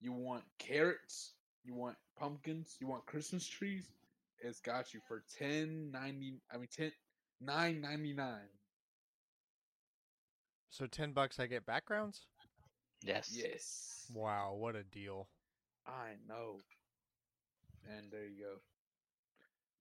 You 0.00 0.12
want 0.12 0.44
carrots, 0.58 1.34
you 1.64 1.74
want 1.74 1.96
pumpkins, 2.18 2.76
you 2.80 2.86
want 2.86 3.06
Christmas 3.06 3.46
trees. 3.46 3.90
It's 4.38 4.60
got 4.60 4.94
you 4.94 5.00
for 5.06 5.24
ten 5.38 5.90
ninety. 5.90 6.40
I 6.52 6.58
mean 6.58 6.68
ten 6.74 6.92
nine 7.40 7.80
ninety 7.80 8.12
nine. 8.12 8.55
So 10.76 10.86
ten 10.86 11.12
bucks, 11.12 11.40
I 11.40 11.46
get 11.46 11.64
backgrounds. 11.64 12.26
Yes. 13.02 13.30
Yes, 13.32 14.04
Wow, 14.14 14.54
what 14.58 14.76
a 14.76 14.82
deal! 14.82 15.26
I 15.86 16.14
know. 16.28 16.60
And 17.88 18.10
there 18.10 18.24
you 18.26 18.42
go. 18.44 18.60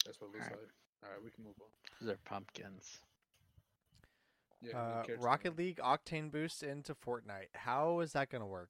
That's 0.06 0.22
what 0.22 0.28
it 0.28 0.34
looks 0.34 0.46
Alright. 0.46 0.60
like. 0.62 0.70
All 1.04 1.10
right, 1.12 1.24
we 1.24 1.32
can 1.32 1.44
move 1.44 1.56
on. 1.60 1.68
Those 2.02 2.16
are 2.16 2.20
pumpkins. 2.26 3.00
Yeah, 4.62 4.78
Uh, 4.78 5.04
Rocket 5.20 5.58
League 5.58 5.78
Octane 5.84 6.32
boost 6.32 6.64
into 6.64 6.96
Fortnite. 6.96 7.50
How 7.54 8.00
is 8.00 8.14
that 8.14 8.30
gonna 8.30 8.48
work? 8.48 8.70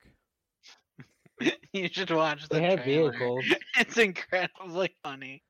you 1.73 1.89
should 1.91 2.09
watch 2.09 2.47
the 2.49 2.55
They 2.55 2.63
have 2.63 2.84
trailer. 2.84 3.11
vehicles. 3.11 3.45
It's 3.78 3.97
incredibly 3.97 4.95
funny. 5.03 5.43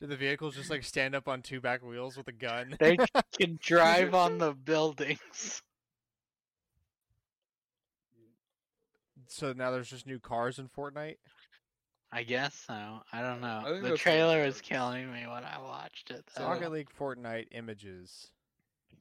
Do 0.00 0.06
the 0.06 0.16
vehicles 0.16 0.54
just 0.54 0.70
like 0.70 0.84
stand 0.84 1.14
up 1.14 1.26
on 1.26 1.40
two 1.42 1.60
back 1.60 1.82
wheels 1.82 2.16
with 2.16 2.28
a 2.28 2.32
gun? 2.32 2.76
They 2.78 2.96
can 3.38 3.58
drive 3.62 4.14
on 4.14 4.38
the 4.38 4.52
buildings. 4.52 5.62
So 9.28 9.52
now 9.52 9.70
there's 9.70 9.90
just 9.90 10.06
new 10.06 10.18
cars 10.18 10.58
in 10.58 10.68
Fortnite. 10.68 11.16
I 12.12 12.22
guess 12.22 12.54
so. 12.66 13.00
I 13.12 13.20
don't 13.20 13.40
know. 13.40 13.62
think 13.64 13.64
The 13.64 13.72
that's 13.72 13.82
what 13.82 13.92
it 13.94 13.98
trailer 13.98 14.44
was 14.44 14.54
is. 14.56 14.60
killing 14.60 15.12
me 15.12 15.26
when 15.26 15.44
I 15.44 15.58
watched 15.60 16.10
it. 16.10 16.24
So- 16.30 16.42
Though. 16.42 16.48
Rocket 16.50 16.70
League 16.72 16.90
Fortnite 16.98 17.48
images. 17.52 18.28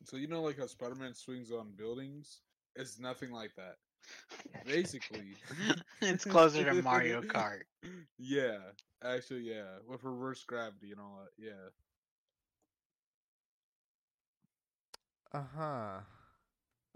So 0.06 0.18
you 0.18 0.28
know, 0.28 0.42
like 0.42 0.58
how 0.60 0.68
Spider 0.68 0.96
Man 0.96 1.14
swings 1.14 1.52
on 1.52 1.72
buildings. 1.78 2.42
It's 2.76 3.00
nothing 3.00 3.32
like 3.32 3.52
that. 3.56 3.76
Basically, 4.66 5.36
it's 6.02 6.26
closer 6.26 6.64
to 6.64 6.82
Mario 6.82 7.22
Kart. 7.22 7.62
Yeah, 8.18 8.58
actually, 9.04 9.42
yeah, 9.42 9.78
with 9.88 10.04
reverse 10.04 10.44
gravity 10.44 10.92
and 10.92 11.00
all 11.00 11.20
that. 11.24 11.44
Yeah, 11.44 11.70
Uh 15.40 15.44
huh. 15.58 16.00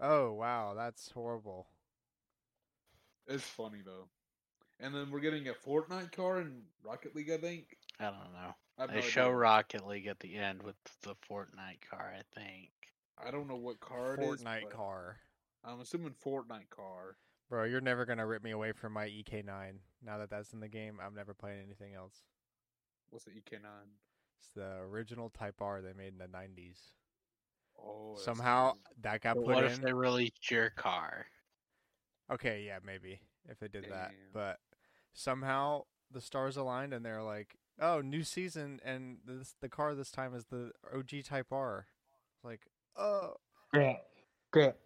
Oh 0.00 0.32
wow, 0.32 0.74
that's 0.74 1.10
horrible. 1.10 1.66
It's 3.30 3.44
funny 3.44 3.78
though. 3.84 4.08
And 4.78 4.94
then 4.94 5.10
we're 5.10 5.20
getting 5.20 5.48
a 5.48 5.52
Fortnite 5.52 6.12
car 6.12 6.40
in 6.40 6.62
Rocket 6.84 7.14
League, 7.14 7.30
I 7.30 7.36
think. 7.36 7.76
I 7.98 8.04
don't 8.04 8.32
know. 8.32 8.54
I 8.78 8.86
They 8.86 8.94
no 8.96 9.00
show 9.02 9.22
idea. 9.24 9.36
Rocket 9.36 9.86
League 9.86 10.06
at 10.06 10.20
the 10.20 10.36
end 10.36 10.62
with 10.62 10.76
the 11.02 11.14
Fortnite 11.30 11.82
car, 11.90 12.14
I 12.18 12.22
think. 12.38 12.70
I 13.22 13.30
don't 13.30 13.46
know 13.48 13.56
what 13.56 13.80
car 13.80 14.14
it 14.14 14.20
is. 14.20 14.42
Fortnite 14.42 14.70
car. 14.70 15.18
I'm 15.64 15.80
assuming 15.80 16.14
Fortnite 16.24 16.70
car. 16.70 17.16
Bro, 17.50 17.64
you're 17.64 17.80
never 17.82 18.06
gonna 18.06 18.26
rip 18.26 18.42
me 18.42 18.52
away 18.52 18.72
from 18.72 18.92
my 18.94 19.06
EK9. 19.06 19.80
Now 20.02 20.16
that 20.18 20.30
that's 20.30 20.52
in 20.54 20.60
the 20.60 20.68
game, 20.68 20.98
I'm 21.04 21.14
never 21.14 21.34
playing 21.34 21.60
anything 21.62 21.94
else. 21.94 22.14
What's 23.10 23.24
the 23.26 23.32
EK9? 23.32 23.64
It's 24.38 24.50
the 24.54 24.78
original 24.90 25.28
Type 25.28 25.60
R 25.60 25.82
they 25.82 25.92
made 25.92 26.12
in 26.14 26.18
the 26.18 26.26
90s. 26.28 26.78
Oh, 27.78 28.14
Somehow 28.16 28.72
crazy. 28.72 28.84
that 29.02 29.20
got 29.20 29.36
But 29.36 29.44
put 29.44 29.54
what 29.56 29.64
in. 29.64 29.72
if 29.72 29.80
they 29.82 29.92
released 29.92 30.50
your 30.50 30.70
car? 30.70 31.26
Okay, 32.32 32.64
yeah, 32.66 32.78
maybe 32.84 33.20
if 33.48 33.58
they 33.58 33.68
did 33.68 33.86
that. 33.90 34.12
But 34.32 34.58
somehow 35.12 35.82
the 36.10 36.20
stars 36.20 36.56
aligned 36.56 36.92
and 36.92 37.04
they're 37.04 37.22
like, 37.22 37.56
"Oh, 37.80 38.00
new 38.00 38.22
season 38.22 38.80
and 38.84 39.18
this 39.24 39.54
the 39.60 39.68
car 39.68 39.94
this 39.94 40.10
time 40.10 40.34
is 40.34 40.44
the 40.46 40.72
OG 40.94 41.24
Type 41.24 41.52
R." 41.52 41.86
Like, 42.42 42.66
oh, 42.96 43.34
Grant, 43.72 43.98
Grant, 44.50 44.76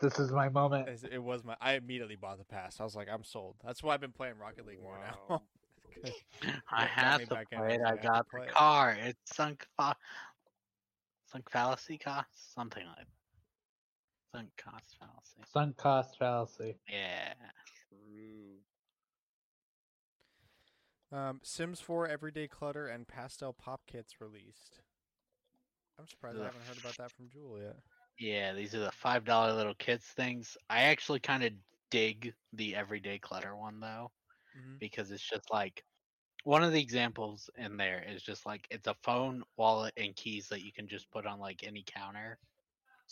this 0.00 0.18
is 0.18 0.30
my 0.30 0.48
moment. 0.48 0.88
it 1.10 1.22
was 1.22 1.44
my. 1.44 1.56
I 1.60 1.74
immediately 1.74 2.16
bought 2.16 2.38
the 2.38 2.44
pass. 2.44 2.80
I 2.80 2.84
was 2.84 2.96
like, 2.96 3.08
"I'm 3.08 3.24
sold." 3.24 3.56
That's 3.64 3.82
why 3.82 3.94
I've 3.94 4.00
been 4.00 4.12
playing 4.12 4.34
Rocket 4.38 4.66
League 4.66 4.82
more 4.82 4.98
now. 4.98 5.42
I 6.70 6.80
got 6.80 6.88
had 6.88 7.18
me 7.18 7.24
to 7.26 7.34
back 7.34 7.50
play 7.50 7.74
it. 7.74 7.80
I 7.80 7.90
like, 7.90 8.02
have 8.02 8.02
to 8.02 8.08
got 8.08 8.26
the 8.32 8.42
it. 8.42 8.50
car. 8.50 8.96
It's 9.00 9.36
sunk 9.36 9.66
fa- 9.78 9.96
sunk 11.30 11.50
fallacy 11.50 11.98
cost 11.98 12.54
something 12.54 12.84
like 12.86 13.06
sunk 14.34 14.48
cost 14.56 14.96
fallacy. 14.98 15.42
Sunk 15.52 15.76
cost 15.76 16.18
fallacy. 16.18 16.76
Yeah. 16.88 17.34
True. 17.88 18.56
Um, 21.16 21.40
Sims 21.42 21.80
4 21.80 22.08
Everyday 22.08 22.48
Clutter 22.48 22.86
and 22.86 23.06
Pastel 23.06 23.52
Pop 23.52 23.82
Kits 23.86 24.20
released. 24.20 24.80
I'm 25.98 26.06
surprised 26.08 26.40
I 26.40 26.44
haven't 26.44 26.62
heard 26.66 26.78
about 26.78 26.96
that 26.96 27.12
from 27.12 27.28
Jewel 27.28 27.60
yet. 27.60 27.76
Yeah, 28.18 28.54
these 28.54 28.74
are 28.74 28.80
the 28.80 28.90
five 28.92 29.24
dollar 29.24 29.52
little 29.52 29.74
kits 29.74 30.06
things. 30.06 30.56
I 30.70 30.82
actually 30.84 31.20
kind 31.20 31.44
of 31.44 31.52
dig 31.90 32.32
the 32.54 32.74
everyday 32.74 33.18
clutter 33.18 33.54
one 33.54 33.78
though 33.80 34.10
Mhm. 34.56 34.78
because 34.78 35.10
it's 35.10 35.28
just 35.28 35.50
like 35.50 35.84
one 36.44 36.62
of 36.64 36.72
the 36.72 36.80
examples 36.80 37.50
in 37.56 37.76
there 37.76 38.02
is 38.02 38.22
just 38.22 38.46
like 38.46 38.66
it's 38.70 38.86
a 38.86 38.94
phone, 39.02 39.44
wallet, 39.56 39.92
and 39.96 40.16
keys 40.16 40.48
that 40.48 40.62
you 40.62 40.72
can 40.72 40.88
just 40.88 41.10
put 41.10 41.26
on 41.26 41.38
like 41.38 41.62
any 41.62 41.82
counter, 41.86 42.38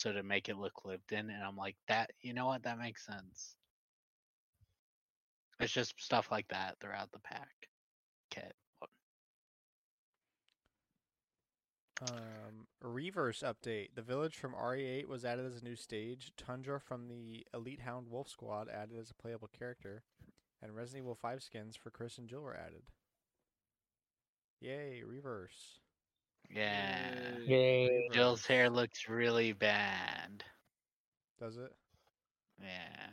so 0.01 0.11
to 0.11 0.23
make 0.23 0.49
it 0.49 0.57
look 0.57 0.83
lived 0.83 1.11
in. 1.11 1.29
And 1.29 1.43
I'm 1.43 1.55
like, 1.55 1.75
that 1.87 2.09
you 2.21 2.33
know 2.33 2.47
what? 2.47 2.63
That 2.63 2.79
makes 2.79 3.05
sense. 3.05 3.55
It's 5.59 5.71
just 5.71 5.93
stuff 6.01 6.29
like 6.31 6.47
that 6.47 6.77
throughout 6.81 7.11
the 7.11 7.19
pack 7.19 7.49
kit. 8.31 8.55
Um, 12.01 12.65
Re:Verse 12.81 13.43
update. 13.43 13.89
The 13.93 14.01
village 14.01 14.35
from 14.35 14.55
RE8 14.55 15.07
was 15.07 15.23
added 15.23 15.45
as 15.45 15.61
a 15.61 15.63
new 15.63 15.75
stage. 15.75 16.31
Tundra 16.35 16.79
from 16.79 17.07
the 17.07 17.45
Elite 17.53 17.81
Hound 17.81 18.07
Wolf 18.09 18.27
Squad 18.27 18.69
added 18.69 18.97
as 18.99 19.11
a 19.11 19.21
playable 19.21 19.49
character. 19.49 20.01
And 20.63 20.75
Resident 20.75 21.03
Evil 21.03 21.15
5 21.15 21.43
skins 21.43 21.75
for 21.75 21.91
Chris 21.91 22.17
and 22.17 22.27
Jill 22.27 22.41
were 22.41 22.57
added. 22.57 22.83
Yay, 24.59 25.03
Re:Verse. 25.03 25.79
Yeah. 26.53 27.37
Yay. 27.45 28.09
Jill's 28.11 28.45
hair 28.45 28.69
looks 28.69 29.07
really 29.07 29.53
bad. 29.53 30.43
Does 31.39 31.57
it? 31.57 31.73
Yeah. 32.61 33.09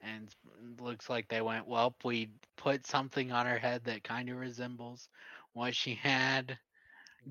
And 0.00 0.34
looks 0.80 1.10
like 1.10 1.28
they 1.28 1.40
went, 1.40 1.66
well, 1.66 1.94
we 2.04 2.30
put 2.56 2.86
something 2.86 3.32
on 3.32 3.46
her 3.46 3.58
head 3.58 3.82
that 3.84 4.04
kind 4.04 4.28
of 4.30 4.38
resembles 4.38 5.08
what 5.52 5.74
she 5.74 5.94
had. 5.94 6.58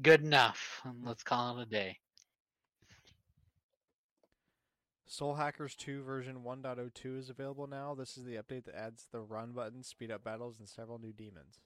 Good 0.02 0.22
enough. 0.22 0.82
Let's 1.04 1.24
call 1.24 1.58
it 1.58 1.64
a 1.64 1.66
day. 1.66 1.98
Soul 5.10 5.36
Hackers 5.36 5.76
2 5.76 6.04
version 6.04 6.44
1.02 6.46 7.18
is 7.18 7.30
available 7.30 7.66
now. 7.66 7.96
This 7.96 8.18
is 8.18 8.26
the 8.26 8.36
update 8.36 8.66
that 8.66 8.76
adds 8.76 9.08
the 9.12 9.22
run 9.22 9.54
button, 9.54 9.82
speed 9.82 10.12
up 10.12 10.24
battles, 10.24 10.60
and 10.60 10.68
several 10.68 11.00
new 11.00 11.14
demons. 11.14 11.62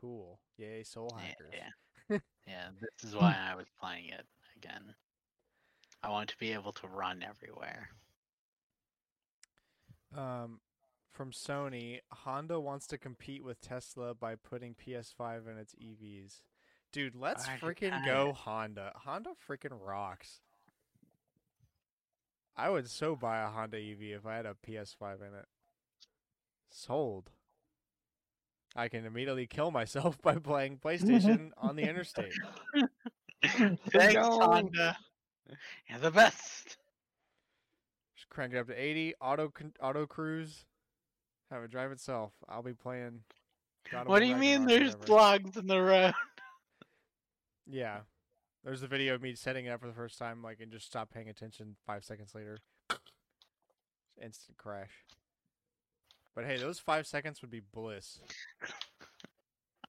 Cool. 0.00 0.38
Yay, 0.56 0.82
Soul 0.82 1.10
Hackers. 1.18 1.52
Yeah. 1.52 2.18
yeah, 2.46 2.68
this 2.80 3.10
is 3.10 3.16
why 3.16 3.36
I 3.50 3.54
was 3.54 3.66
playing 3.80 4.08
it 4.08 4.26
again. 4.56 4.94
I 6.02 6.10
want 6.10 6.28
to 6.30 6.38
be 6.38 6.52
able 6.52 6.72
to 6.72 6.86
run 6.86 7.24
everywhere. 7.28 7.88
Um, 10.16 10.60
from 11.12 11.32
Sony, 11.32 11.98
Honda 12.10 12.60
wants 12.60 12.86
to 12.88 12.98
compete 12.98 13.44
with 13.44 13.60
Tesla 13.60 14.14
by 14.14 14.36
putting 14.36 14.74
PS5 14.74 15.50
in 15.50 15.58
its 15.58 15.74
EVs. 15.74 16.42
Dude, 16.92 17.16
let's 17.16 17.46
I- 17.46 17.56
freaking 17.56 18.04
go 18.06 18.32
Honda. 18.32 18.92
Honda 18.94 19.30
freaking 19.48 19.78
rocks. 19.84 20.40
I 22.56 22.70
would 22.70 22.88
so 22.88 23.14
buy 23.14 23.42
a 23.42 23.48
Honda 23.48 23.78
EV 23.78 24.02
if 24.16 24.26
I 24.26 24.36
had 24.36 24.46
a 24.46 24.56
PS5 24.66 25.20
in 25.20 25.34
it. 25.34 25.46
Sold. 26.70 27.30
I 28.78 28.86
can 28.88 29.04
immediately 29.04 29.48
kill 29.48 29.72
myself 29.72 30.16
by 30.22 30.36
playing 30.36 30.78
mm-hmm. 30.78 30.88
PlayStation 30.88 31.50
on 31.58 31.74
the 31.74 31.82
interstate. 31.82 32.32
Thanks, 33.44 34.14
go. 34.14 34.40
Honda. 34.40 34.96
You're 35.88 35.98
the 35.98 36.12
best. 36.12 36.76
Just 38.16 38.28
crank 38.30 38.54
it 38.54 38.58
up 38.58 38.68
to 38.68 38.74
80, 38.74 39.14
auto 39.20 39.52
auto 39.82 40.06
cruise, 40.06 40.64
have 41.50 41.62
it 41.64 41.70
drive 41.70 41.90
itself. 41.90 42.32
I'll 42.48 42.62
be 42.62 42.72
playing. 42.72 43.20
God 43.90 44.06
What 44.06 44.20
do 44.20 44.26
you 44.26 44.36
mean 44.36 44.66
there's 44.66 44.94
whatever. 44.94 45.06
slugs 45.06 45.56
in 45.56 45.66
the 45.66 45.80
road? 45.80 46.14
Yeah. 47.66 48.00
There's 48.64 48.82
a 48.82 48.86
video 48.86 49.14
of 49.14 49.22
me 49.22 49.34
setting 49.34 49.66
it 49.66 49.70
up 49.70 49.80
for 49.80 49.86
the 49.86 49.92
first 49.92 50.18
time, 50.18 50.42
like, 50.42 50.60
and 50.60 50.70
just 50.70 50.86
stop 50.86 51.10
paying 51.10 51.28
attention 51.28 51.76
five 51.86 52.04
seconds 52.04 52.34
later. 52.34 52.58
Instant 54.22 54.58
crash. 54.58 54.90
But 56.38 56.46
hey, 56.46 56.56
those 56.56 56.78
five 56.78 57.04
seconds 57.04 57.42
would 57.42 57.50
be 57.50 57.62
bliss. 57.72 58.20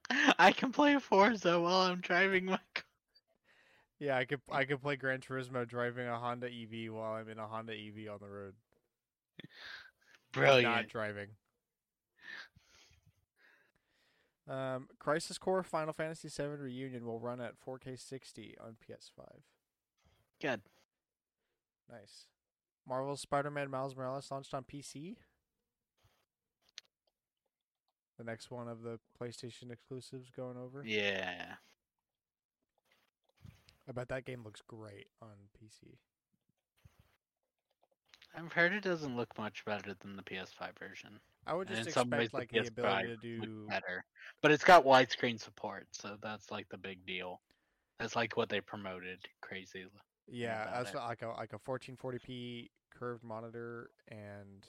I 0.39 0.51
can 0.51 0.71
play 0.71 0.97
Forza 0.97 1.61
while 1.61 1.81
I'm 1.81 2.01
driving 2.01 2.45
my 2.45 2.57
car. 2.73 2.83
Yeah, 3.99 4.17
I 4.17 4.25
could 4.25 4.41
I 4.51 4.65
could 4.65 4.81
play 4.81 4.95
Gran 4.95 5.19
Turismo 5.19 5.67
driving 5.67 6.07
a 6.07 6.17
Honda 6.17 6.47
EV 6.47 6.91
while 6.91 7.13
I'm 7.13 7.29
in 7.29 7.37
a 7.37 7.45
Honda 7.45 7.73
EV 7.73 8.11
on 8.11 8.17
the 8.19 8.27
road. 8.27 8.55
Brilliant. 10.31 10.73
Not 10.73 10.87
driving. 10.87 11.27
Um, 14.49 14.87
Crisis 14.97 15.37
Core 15.37 15.61
Final 15.61 15.93
Fantasy 15.93 16.29
VII 16.29 16.63
Reunion 16.63 17.05
will 17.05 17.19
run 17.19 17.39
at 17.41 17.61
4K 17.63 17.99
60 17.99 18.55
on 18.59 18.75
PS5. 18.89 19.41
Good. 20.41 20.61
Nice. 21.91 22.25
Marvel's 22.87 23.21
Spider-Man 23.21 23.69
Miles 23.69 23.95
Morales 23.95 24.31
launched 24.31 24.55
on 24.55 24.63
PC. 24.63 25.17
The 28.19 28.25
next 28.25 28.51
one 28.51 28.67
of 28.67 28.83
the 28.83 28.99
PlayStation 29.19 29.71
exclusives 29.71 30.29
going 30.29 30.57
over. 30.57 30.83
Yeah. 30.85 31.45
I 33.87 33.91
bet 33.93 34.09
that 34.09 34.25
game 34.25 34.43
looks 34.43 34.61
great 34.67 35.07
on 35.21 35.29
PC. 35.57 35.95
I've 38.35 38.51
heard 38.51 38.73
it 38.73 38.83
doesn't 38.83 39.15
look 39.15 39.35
much 39.37 39.63
better 39.63 39.95
than 40.01 40.17
the 40.17 40.21
PS5 40.21 40.77
version. 40.77 41.21
I 41.47 41.53
would 41.53 41.69
just 41.69 41.91
some 41.91 42.09
ways, 42.09 42.25
expect 42.25 42.33
like 42.33 42.51
the 42.51 42.69
the 42.69 42.81
ability 42.81 43.07
to 43.07 43.17
do 43.17 43.67
better, 43.69 44.03
but 44.41 44.51
it's 44.51 44.65
got 44.65 44.85
widescreen 44.85 45.39
support, 45.39 45.87
so 45.91 46.17
that's 46.21 46.51
like 46.51 46.67
the 46.69 46.77
big 46.77 47.03
deal. 47.05 47.39
That's 47.99 48.17
like 48.17 48.35
what 48.35 48.49
they 48.49 48.59
promoted 48.59 49.19
crazy. 49.41 49.85
yeah, 50.27 50.69
that's 50.73 50.91
it. 50.91 50.97
like 50.97 51.21
a 51.21 51.29
like 51.29 51.53
a 51.53 51.59
1440p 51.59 52.69
curved 52.93 53.23
monitor 53.23 53.89
and 54.09 54.67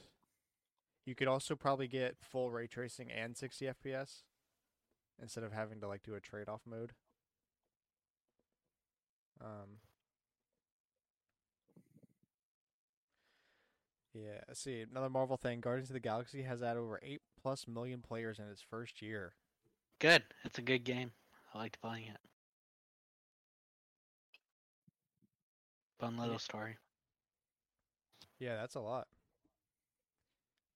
you 1.04 1.14
could 1.14 1.28
also 1.28 1.56
probably 1.56 1.88
get 1.88 2.16
full 2.20 2.50
ray 2.50 2.66
tracing 2.66 3.10
and 3.10 3.36
60 3.36 3.66
FPS 3.66 4.22
instead 5.20 5.44
of 5.44 5.52
having 5.52 5.80
to 5.80 5.88
like 5.88 6.02
do 6.02 6.14
a 6.14 6.20
trade-off 6.20 6.62
mode. 6.66 6.92
Um 9.40 9.78
Yeah, 14.12 14.40
let's 14.48 14.60
see. 14.60 14.84
Another 14.90 15.08
Marvel 15.08 15.36
thing, 15.36 15.60
Guardians 15.60 15.90
of 15.90 15.94
the 15.94 16.00
Galaxy 16.00 16.42
has 16.42 16.60
had 16.60 16.76
over 16.76 16.98
8 17.02 17.20
plus 17.40 17.68
million 17.68 18.02
players 18.02 18.38
in 18.38 18.46
its 18.50 18.60
first 18.60 19.00
year. 19.00 19.34
Good. 20.00 20.24
It's 20.44 20.58
a 20.58 20.62
good 20.62 20.84
game. 20.84 21.12
I 21.54 21.58
liked 21.58 21.80
playing 21.80 22.06
it. 22.06 22.18
Fun 26.00 26.16
little 26.16 26.38
story. 26.38 26.76
Yeah, 28.38 28.56
that's 28.56 28.74
a 28.74 28.80
lot. 28.80 29.06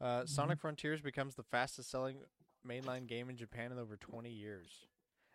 Uh, 0.05 0.27
Sonic 0.27 0.61
Frontiers 0.61 1.01
becomes 1.01 1.35
the 1.35 1.43
fastest 1.45 1.91
selling 1.91 2.19
mainline 2.69 3.07
game 3.07 3.31
in 3.31 3.37
Japan 3.37 3.73
in 3.73 3.79
over 3.79 3.97
20 3.97 4.29
years. 4.29 4.87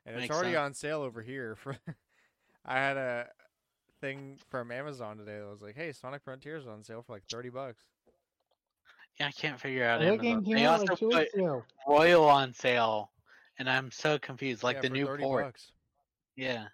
And 0.05 0.15
it's 0.21 0.29
already 0.31 0.51
sense. 0.53 0.59
on 0.59 0.73
sale 0.75 1.01
over 1.01 1.23
here 1.23 1.55
for 1.55 1.75
I 2.65 2.75
had 2.75 2.95
a 2.97 3.27
thing 3.99 4.37
from 4.49 4.71
Amazon 4.71 5.17
today 5.17 5.39
that 5.39 5.49
was 5.49 5.61
like, 5.61 5.75
"Hey, 5.75 5.91
Sonic 5.91 6.23
Frontiers 6.23 6.63
is 6.63 6.67
on 6.69 6.83
sale 6.83 7.01
for 7.01 7.13
like 7.13 7.23
30 7.31 7.49
bucks." 7.49 7.83
Yeah, 9.19 9.27
I 9.27 9.31
can't 9.31 9.59
figure 9.59 9.85
out. 9.85 10.01
That 10.01 10.07
Amazon. 10.19 10.45
came 10.45 10.53
They 10.55 10.65
out 10.65 10.79
also 10.81 10.85
like 10.93 10.99
two 10.99 11.09
put 11.09 11.53
weeks. 11.55 11.65
Royal 11.87 12.25
on 12.25 12.53
sale, 12.53 13.11
and 13.57 13.67
I'm 13.69 13.89
so 13.91 14.19
confused. 14.19 14.61
Like 14.63 14.77
Yeah, 14.77 14.81
the 14.83 14.87
for 14.89 14.93
new 14.93 15.05
30 15.05 15.23
port. 15.23 15.45
bucks. 15.45 15.71
Yeah, 16.35 16.65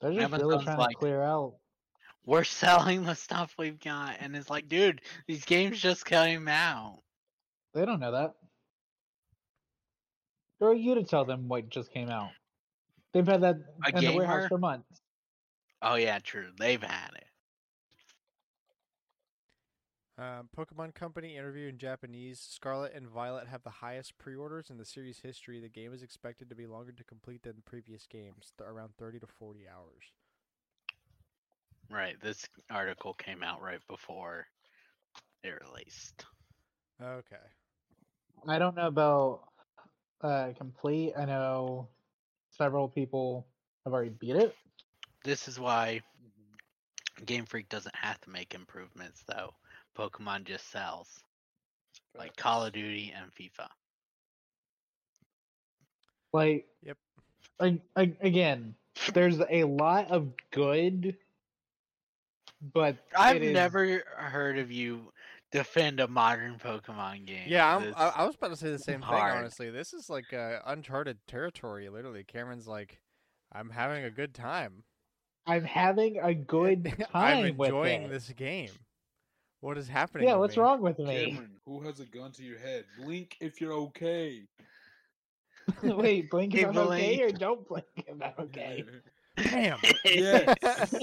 They're 0.00 0.12
just 0.12 0.32
really 0.32 0.62
trying 0.64 0.78
like- 0.78 0.90
to 0.90 0.96
clear 0.96 1.22
out. 1.22 1.54
We're 2.26 2.44
selling 2.44 3.04
the 3.04 3.14
stuff 3.14 3.54
we've 3.58 3.80
got, 3.80 4.16
and 4.20 4.36
it's 4.36 4.50
like, 4.50 4.68
dude, 4.68 5.00
these 5.26 5.44
games 5.44 5.80
just 5.80 6.04
came 6.04 6.48
out. 6.48 7.00
They 7.74 7.84
don't 7.84 8.00
know 8.00 8.12
that. 8.12 8.34
Who 10.60 10.66
are 10.66 10.74
you 10.74 10.96
to 10.96 11.04
tell 11.04 11.24
them 11.24 11.48
what 11.48 11.68
just 11.68 11.92
came 11.92 12.10
out? 12.10 12.30
They've 13.12 13.26
had 13.26 13.42
that 13.42 13.56
A 13.86 13.96
in 13.96 14.04
the 14.04 14.16
warehouse 14.16 14.48
for 14.48 14.58
months. 14.58 15.00
Oh 15.80 15.94
yeah, 15.94 16.18
true. 16.18 16.48
They've 16.58 16.82
had 16.82 17.10
it. 17.14 17.24
Um, 20.18 20.48
Pokemon 20.56 20.94
Company 20.94 21.36
interview 21.36 21.68
in 21.68 21.78
Japanese. 21.78 22.40
Scarlet 22.40 22.92
and 22.92 23.08
Violet 23.08 23.46
have 23.46 23.62
the 23.62 23.70
highest 23.70 24.18
pre-orders 24.18 24.68
in 24.68 24.76
the 24.76 24.84
series 24.84 25.20
history. 25.20 25.60
The 25.60 25.68
game 25.68 25.94
is 25.94 26.02
expected 26.02 26.48
to 26.50 26.56
be 26.56 26.66
longer 26.66 26.90
to 26.90 27.04
complete 27.04 27.44
than 27.44 27.62
previous 27.64 28.04
games, 28.06 28.52
th- 28.58 28.68
around 28.68 28.94
30 28.98 29.20
to 29.20 29.28
40 29.28 29.60
hours. 29.68 30.12
Right. 31.90 32.16
This 32.20 32.46
article 32.70 33.14
came 33.14 33.42
out 33.42 33.62
right 33.62 33.80
before 33.88 34.46
it 35.42 35.54
released. 35.66 36.24
Okay. 37.02 37.36
I 38.46 38.58
don't 38.58 38.76
know 38.76 38.86
about 38.86 39.40
uh 40.20 40.50
complete. 40.56 41.14
I 41.16 41.24
know 41.24 41.88
several 42.50 42.88
people 42.88 43.46
have 43.84 43.92
already 43.94 44.10
beat 44.10 44.36
it. 44.36 44.54
This 45.24 45.48
is 45.48 45.58
why. 45.58 46.00
Game 47.24 47.46
Freak 47.46 47.68
doesn't 47.68 47.94
have 47.96 48.20
to 48.20 48.30
make 48.30 48.54
improvements, 48.54 49.24
though. 49.26 49.52
Pokemon 49.96 50.44
just 50.44 50.70
sells, 50.70 51.08
like 52.16 52.36
Call 52.36 52.64
of 52.64 52.72
Duty 52.72 53.12
and 53.16 53.32
FIFA. 53.34 53.68
Like, 56.32 56.66
Yep. 56.82 56.96
I, 57.60 57.80
I, 57.96 58.12
again, 58.20 58.74
there's 59.14 59.40
a 59.40 59.64
lot 59.64 60.10
of 60.10 60.32
good 60.52 61.16
but 62.60 62.96
I've 63.16 63.36
it 63.36 63.42
is- 63.42 63.54
never 63.54 64.02
heard 64.16 64.58
of 64.58 64.70
you 64.70 65.12
defend 65.50 66.00
a 66.00 66.08
modern 66.08 66.58
Pokemon 66.58 67.26
game. 67.26 67.46
Yeah, 67.46 67.76
I'm, 67.76 67.94
I, 67.96 68.12
I 68.16 68.26
was 68.26 68.34
about 68.34 68.50
to 68.50 68.56
say 68.56 68.70
the 68.70 68.78
same 68.78 69.00
thing. 69.00 69.10
Honestly, 69.12 69.70
this 69.70 69.92
is 69.92 70.10
like 70.10 70.32
uh, 70.32 70.58
uncharted 70.66 71.18
territory. 71.26 71.88
Literally, 71.88 72.24
Cameron's 72.24 72.68
like, 72.68 73.00
"I'm 73.52 73.70
having 73.70 74.04
a 74.04 74.10
good 74.10 74.34
time. 74.34 74.84
I'm 75.46 75.64
having 75.64 76.18
a 76.18 76.34
good 76.34 76.84
time 77.12 77.46
I'm 77.46 77.56
with 77.56 77.68
enjoying 77.68 78.02
it. 78.02 78.10
this 78.10 78.28
game. 78.30 78.70
What 79.60 79.78
is 79.78 79.88
happening? 79.88 80.28
Yeah, 80.28 80.36
what's 80.36 80.56
me? 80.56 80.62
wrong 80.62 80.82
with 80.82 80.98
me? 80.98 81.30
Cameron, 81.30 81.56
who 81.64 81.80
has 81.80 81.98
a 82.00 82.04
gun 82.04 82.30
to 82.32 82.42
your 82.44 82.58
head? 82.58 82.84
Blink 82.98 83.36
if 83.40 83.60
you're 83.60 83.72
okay. 83.72 84.42
Wait, 85.82 86.30
blink 86.30 86.54
if 86.54 86.68
I'm 86.68 86.78
okay 86.78 87.20
or 87.22 87.30
don't 87.30 87.66
blink 87.66 87.86
if 87.96 88.22
I'm 88.22 88.32
okay. 88.44 88.84
Damn. 89.44 89.78
yes. 90.04 90.94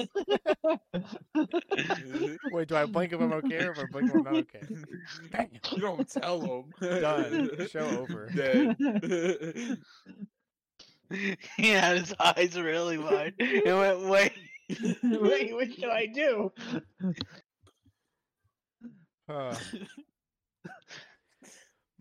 Wait, 2.51 2.67
do 2.67 2.75
I 2.75 2.85
blink 2.85 3.13
if 3.13 3.21
I'm 3.21 3.33
okay 3.33 3.65
or 3.65 3.71
if 3.71 3.79
I 3.79 3.85
blink 3.85 4.09
if 4.09 4.15
I'm 4.15 4.23
not 4.23 4.33
okay? 4.35 4.61
Damn. 5.31 5.49
You 5.71 5.81
don't 5.81 6.09
tell 6.09 6.39
them. 6.39 6.65
Done. 7.01 7.67
Show 7.69 7.85
over. 7.87 8.29
Dead. 8.35 8.75
he 11.57 11.69
had 11.69 11.97
his 11.97 12.13
eyes 12.19 12.59
really 12.59 12.97
wide. 12.97 13.33
It 13.39 13.73
went 13.73 14.09
wait. 14.09 14.33
Wait, 15.03 15.53
what 15.53 15.71
should 15.73 15.89
I 15.89 16.07
do? 16.07 16.51
Uh, 19.29 19.55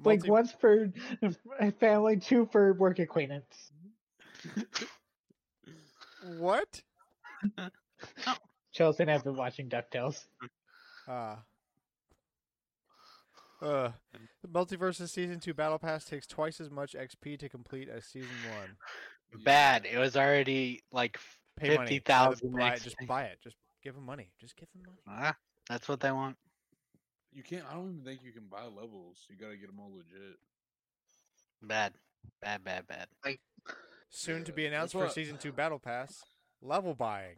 Like 0.02 0.26
once 0.26 0.52
for 0.52 0.92
family, 1.80 2.18
two 2.18 2.48
for 2.52 2.74
work 2.74 2.98
acquaintance. 2.98 3.70
What? 6.38 6.82
Chelsea 8.72 9.02
and 9.02 9.10
I 9.10 9.14
have 9.14 9.24
been 9.24 9.36
watching 9.36 9.68
DuckTales. 9.68 10.24
Uh, 11.08 11.36
uh, 13.62 13.92
the 14.42 14.48
Multiversus 14.48 15.10
Season 15.10 15.38
2 15.40 15.54
Battle 15.54 15.78
Pass 15.78 16.04
takes 16.04 16.26
twice 16.26 16.60
as 16.60 16.70
much 16.70 16.94
XP 16.94 17.38
to 17.38 17.48
complete 17.48 17.88
as 17.88 18.04
Season 18.04 18.28
1. 19.32 19.42
Bad. 19.44 19.86
It 19.90 19.98
was 19.98 20.16
already 20.16 20.82
like 20.92 21.18
Pay 21.56 21.76
money. 21.76 21.88
50,000 21.88 22.52
Buy 22.52 22.58
it, 22.58 22.70
next 22.70 22.84
Just 22.84 22.96
buy 23.06 23.24
it. 23.24 23.38
Just 23.42 23.56
give 23.82 23.94
them 23.94 24.04
money. 24.04 24.30
Just 24.40 24.56
give 24.56 24.68
them 24.74 24.82
money. 24.86 25.20
ah, 25.22 25.36
that's 25.68 25.88
what 25.88 26.00
they 26.00 26.10
want. 26.10 26.36
You 27.32 27.42
can't. 27.42 27.64
I 27.70 27.74
don't 27.74 27.90
even 27.90 28.04
think 28.04 28.20
you 28.24 28.32
can 28.32 28.46
buy 28.50 28.64
levels. 28.64 29.26
You 29.28 29.36
gotta 29.36 29.56
get 29.56 29.68
them 29.68 29.80
all 29.80 29.92
legit. 29.94 30.38
Bad. 31.62 31.92
Bad, 32.40 32.64
bad, 32.64 32.86
bad. 32.86 33.08
Soon 34.10 34.44
to 34.44 34.52
be 34.52 34.66
announced 34.66 34.92
for 34.92 35.04
what- 35.04 35.12
Season 35.12 35.38
2 35.38 35.52
Battle 35.52 35.78
Pass. 35.78 36.22
Level 36.62 36.94
buying. 36.94 37.36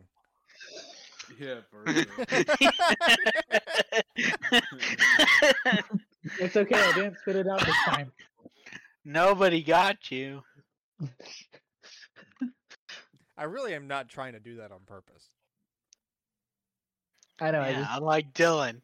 Yeah, 1.38 1.60
for 1.70 1.82
real. 1.86 2.04
It's 6.40 6.56
okay, 6.56 6.74
I 6.80 6.92
didn't 6.92 7.18
spit 7.20 7.36
it 7.36 7.46
out 7.46 7.64
this 7.64 7.76
time. 7.84 8.10
Nobody 9.04 9.62
got 9.62 10.10
you. 10.10 10.42
I 13.38 13.44
really 13.44 13.74
am 13.74 13.86
not 13.86 14.08
trying 14.08 14.32
to 14.32 14.40
do 14.40 14.56
that 14.56 14.72
on 14.72 14.80
purpose. 14.86 15.28
I 17.40 17.50
know. 17.52 17.60
Yeah, 17.60 17.66
I 17.66 17.70
Yeah, 17.70 17.78
just, 17.80 17.90
unlike 17.98 18.32
Dylan. 18.32 18.80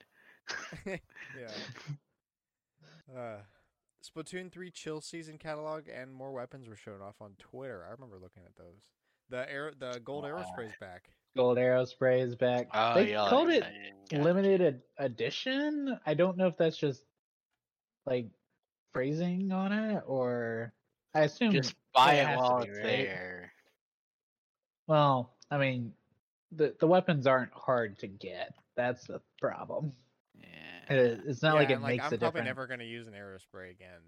yeah. 0.87 1.49
Uh, 3.17 3.37
Splatoon 4.03 4.51
3 4.51 4.71
Chill 4.71 5.01
Season 5.01 5.39
catalog 5.39 5.85
and 5.89 6.13
more 6.13 6.33
weapons 6.33 6.69
were 6.69 6.77
shown 6.77 7.01
off 7.01 7.17
on 7.21 7.33
Twitter. 7.39 7.85
I 7.87 7.93
remember 7.93 8.19
looking 8.19 8.43
at 8.45 8.57
those. 8.57 8.83
The 9.31 9.51
air, 9.51 9.73
the 9.79 10.01
gold 10.05 10.25
arrow 10.27 10.41
Wow. 10.41 10.49
spray's 10.53 10.75
back. 10.81 11.09
gold 11.37 11.57
arrow 11.59 11.85
spray 11.85 12.21
is 12.21 12.35
back. 12.35 12.69
Oh, 12.75 12.95
they 12.95 13.13
yeah, 13.13 13.29
called 13.29 13.49
it 13.51 13.65
limited 14.13 14.61
ed- 14.61 14.83
edition. 14.99 15.99
I 16.05 16.15
don't 16.15 16.37
know 16.37 16.49
if 16.49 16.57
that's 16.59 16.77
just 16.77 17.05
like 18.05 18.27
phrasing 18.93 19.51
on 19.53 19.73
it 19.73 20.03
or 20.07 20.75
I 21.15 21.21
assume 21.23 21.53
Just 21.53 21.75
buy 21.95 22.15
it 22.15 22.29
it 22.33 22.37
while 22.37 22.63
be, 22.63 22.69
it's 22.69 22.79
right? 22.79 22.85
there. 22.85 23.53
Well, 24.89 25.33
I 25.51 25.59
mean, 25.59 25.95
the 26.51 26.75
the 26.81 26.87
weapons 26.87 27.27
aren't 27.27 27.53
hard 27.53 27.99
to 28.01 28.09
get. 28.09 28.53
That's 28.77 29.07
the 29.07 29.23
problem. 29.41 29.93
Yeah. 30.91 30.97
It, 30.97 31.21
it's 31.27 31.43
not 31.43 31.51
Yeah, 31.55 31.59
like 31.61 31.71
it 31.71 31.75
and, 31.75 31.83
makes 31.83 32.05
I'm 32.05 32.13
a 32.13 32.19
probably 32.19 32.41
difference. 32.41 32.47
never 32.47 32.67
going 32.67 32.81
to 32.81 32.87
use 32.87 33.07
an 33.07 33.15
aerospray 33.15 33.71
again. 33.71 34.01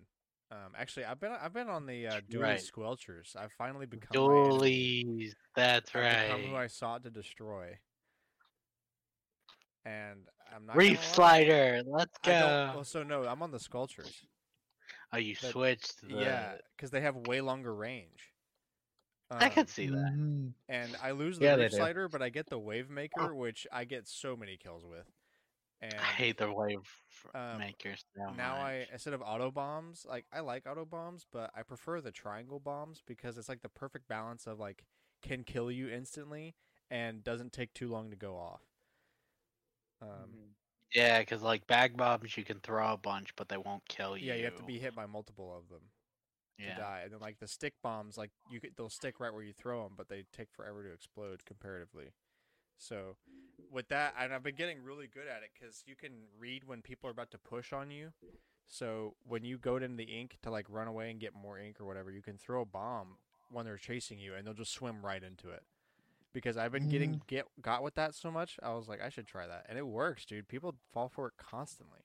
Um, 0.50 0.72
actually, 0.76 1.04
I've 1.06 1.18
been 1.20 1.32
I've 1.32 1.52
been 1.52 1.68
on 1.68 1.86
the 1.86 2.06
uh, 2.06 2.20
Dualie 2.30 2.40
Right. 2.42 2.60
squelchers. 2.60 3.34
I've 3.36 3.52
finally 3.52 3.86
become 3.86 4.08
my. 4.12 4.18
Dualies. 4.18 5.32
That's 5.56 5.90
I've 5.94 6.26
become 6.36 6.50
who 6.50 6.56
I 6.56 6.66
sought 6.68 7.02
to 7.04 7.10
destroy. 7.10 7.78
And 9.84 10.20
I'm 10.54 10.66
not 10.66 10.76
gonna 10.76 10.88
Reef 10.88 11.04
slider. 11.04 11.82
Let's 11.86 12.16
go. 12.24 12.30
well, 12.74 12.84
so 12.84 13.02
no, 13.02 13.24
I'm 13.24 13.42
on 13.42 13.50
the 13.50 13.58
sculptures. 13.58 14.24
Oh, 15.12 15.18
you 15.18 15.34
that- 15.42 15.52
switched. 15.52 16.00
The... 16.08 16.14
Yeah, 16.16 16.52
because 16.76 16.90
they 16.90 17.00
have 17.00 17.16
way 17.16 17.40
longer 17.40 17.74
range. 17.74 18.30
I 19.30 19.46
Um, 19.46 19.50
could 19.52 19.68
see 19.68 19.86
that. 19.88 20.12
Mhm. 20.14 20.52
and 20.68 20.96
I 21.02 21.10
lose 21.12 21.38
the 21.38 21.46
Yeah, 21.46 21.56
they 21.56 21.62
reef 21.64 21.72
do. 21.72 21.76
slider, 21.78 22.08
but 22.08 22.22
I 22.22 22.28
get 22.28 22.46
the 22.48 22.58
wave 22.58 22.90
maker, 22.90 23.34
which 23.34 23.66
I 23.72 23.84
get 23.84 24.06
so 24.06 24.36
many 24.36 24.56
kills 24.56 24.84
with. 24.84 25.06
And 25.92 26.00
I 26.00 26.12
hate 26.12 26.38
the 26.38 26.52
wave 26.52 27.02
um, 27.34 27.62
makers 27.62 28.04
so 28.16 28.34
now 28.34 28.60
I 28.60 28.86
instead 28.92 29.14
of 29.14 29.22
auto 29.22 29.50
bombs, 29.50 30.06
like 30.06 30.26
I 30.32 30.40
like 30.40 30.66
auto 30.66 30.84
bombs, 30.86 31.26
but 31.30 31.50
I 31.54 31.62
prefer 31.62 32.00
the 32.00 32.12
triangle 32.12 32.60
bombs 32.60 33.02
because 33.06 33.38
it's 33.38 33.48
like 33.48 33.62
the 33.62 33.68
perfect 33.68 34.08
balance 34.08 34.46
of 34.46 34.58
like 34.60 34.86
can 35.22 35.44
kill 35.44 35.70
you 35.70 35.88
instantly 35.90 36.56
and 36.90 37.24
doesn't 37.24 37.52
take 37.52 37.74
too 37.74 37.88
long 37.90 38.10
to 38.10 38.16
go 38.16 38.36
off. 38.38 38.62
Um, 40.00 40.38
Mhm. 40.38 40.54
Yeah, 40.94 41.20
because 41.20 41.42
like 41.42 41.66
bag 41.66 41.96
bombs, 41.96 42.36
you 42.36 42.44
can 42.44 42.60
throw 42.60 42.92
a 42.92 42.96
bunch, 42.96 43.34
but 43.36 43.48
they 43.48 43.56
won't 43.56 43.86
kill 43.88 44.16
you. 44.16 44.26
yeah, 44.26 44.34
you 44.34 44.44
have 44.44 44.54
to 44.56 44.62
be 44.62 44.78
hit 44.78 44.94
by 44.94 45.06
multiple 45.06 45.56
of 45.56 45.68
them 45.68 45.90
to 46.64 46.70
Yeah. 46.70 46.74
die, 46.74 47.02
and 47.02 47.12
then 47.12 47.20
like 47.20 47.38
the 47.40 47.48
stick 47.48 47.74
bombs, 47.82 48.18
like 48.18 48.32
you 48.46 48.60
could, 48.60 48.76
they'll 48.76 48.90
stick 48.90 49.20
right 49.20 49.32
where 49.34 49.44
you 49.44 49.52
throw 49.54 49.84
them, 49.84 49.94
but 49.96 50.08
they 50.08 50.24
take 50.32 50.52
forever 50.52 50.84
to 50.84 50.92
explode 50.92 51.44
comparatively. 51.46 52.12
So 52.78 53.16
with 53.70 53.88
that, 53.88 54.14
and 54.18 54.32
I've 54.32 54.42
been 54.42 54.54
getting 54.54 54.82
really 54.82 55.06
good 55.06 55.26
at 55.28 55.42
it 55.42 55.50
because 55.58 55.82
you 55.86 55.96
can 55.96 56.12
read 56.38 56.64
when 56.64 56.82
people 56.82 57.08
are 57.08 57.12
about 57.12 57.30
to 57.32 57.38
push 57.38 57.72
on 57.72 57.90
you. 57.90 58.12
So 58.66 59.14
when 59.26 59.44
you 59.44 59.58
go 59.58 59.76
into 59.76 59.96
the 59.96 60.04
ink 60.04 60.38
to 60.42 60.50
like 60.50 60.66
run 60.68 60.88
away 60.88 61.10
and 61.10 61.20
get 61.20 61.34
more 61.34 61.58
ink 61.58 61.80
or 61.80 61.84
whatever, 61.84 62.10
you 62.10 62.22
can 62.22 62.38
throw 62.38 62.62
a 62.62 62.66
bomb 62.66 63.18
when 63.50 63.66
they're 63.66 63.76
chasing 63.76 64.18
you, 64.18 64.34
and 64.34 64.46
they'll 64.46 64.54
just 64.54 64.72
swim 64.72 65.04
right 65.04 65.22
into 65.22 65.50
it. 65.50 65.62
Because 66.32 66.56
I've 66.56 66.72
been 66.72 66.88
getting 66.88 67.14
mm. 67.14 67.26
get 67.28 67.46
got 67.62 67.82
with 67.84 67.94
that 67.94 68.14
so 68.14 68.30
much, 68.30 68.58
I 68.62 68.72
was 68.74 68.88
like, 68.88 69.00
I 69.00 69.08
should 69.08 69.26
try 69.26 69.46
that, 69.46 69.66
and 69.68 69.78
it 69.78 69.86
works, 69.86 70.24
dude. 70.24 70.48
People 70.48 70.74
fall 70.92 71.08
for 71.08 71.28
it 71.28 71.34
constantly. 71.38 72.00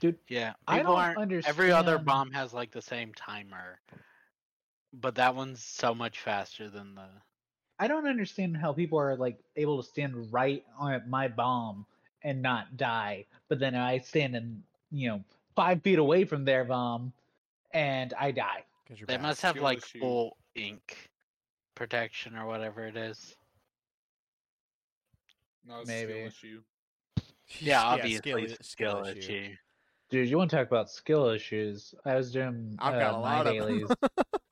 Dude, 0.00 0.18
yeah, 0.28 0.52
I 0.68 0.82
don't 0.82 0.96
aren't. 0.96 1.32
Every 1.46 1.72
other 1.72 1.98
bomb 1.98 2.30
has 2.32 2.52
like 2.52 2.70
the 2.70 2.82
same 2.82 3.12
timer, 3.14 3.80
but 4.92 5.16
that 5.16 5.34
one's 5.34 5.64
so 5.64 5.94
much 5.94 6.20
faster 6.20 6.68
than 6.68 6.94
the. 6.94 7.08
I 7.78 7.88
don't 7.88 8.06
understand 8.06 8.56
how 8.56 8.72
people 8.72 8.98
are 8.98 9.16
like 9.16 9.38
able 9.56 9.82
to 9.82 9.88
stand 9.88 10.32
right 10.32 10.64
on 10.78 11.02
my 11.08 11.28
bomb 11.28 11.86
and 12.22 12.40
not 12.40 12.76
die, 12.76 13.26
but 13.48 13.58
then 13.58 13.74
I 13.74 13.98
stand 13.98 14.36
in 14.36 14.62
you 14.90 15.08
know 15.08 15.24
five 15.56 15.82
feet 15.82 15.98
away 15.98 16.24
from 16.24 16.44
their 16.44 16.64
bomb 16.64 17.12
and 17.72 18.12
I 18.18 18.30
die. 18.30 18.64
Because 18.84 19.00
They 19.06 19.14
bad. 19.16 19.22
must 19.22 19.42
have 19.42 19.52
skill 19.52 19.62
like 19.64 19.78
issue. 19.78 20.00
full 20.00 20.36
ink 20.54 21.10
protection 21.74 22.36
or 22.36 22.46
whatever 22.46 22.86
it 22.86 22.96
is. 22.96 23.34
No, 25.66 25.82
Maybe. 25.86 26.12
skill 26.12 26.26
issue. 26.26 26.62
Yeah, 27.58 27.80
skill- 27.80 27.90
obviously 27.90 28.48
skill, 28.62 29.04
skill, 29.04 29.16
issue. 29.16 29.54
Dude, 30.10 30.28
you 30.28 30.36
want 30.38 30.50
to 30.50 30.56
talk 30.56 30.68
about 30.68 30.90
skill 30.90 31.28
issues? 31.28 31.94
I 32.04 32.14
was 32.14 32.32
doing 32.32 32.76
I've 32.78 32.94
uh, 32.94 32.98
got 32.98 33.14
a 33.14 33.18
my 33.18 33.42
lot 33.42 33.46
of 33.46 33.56
dailies. 33.58 33.88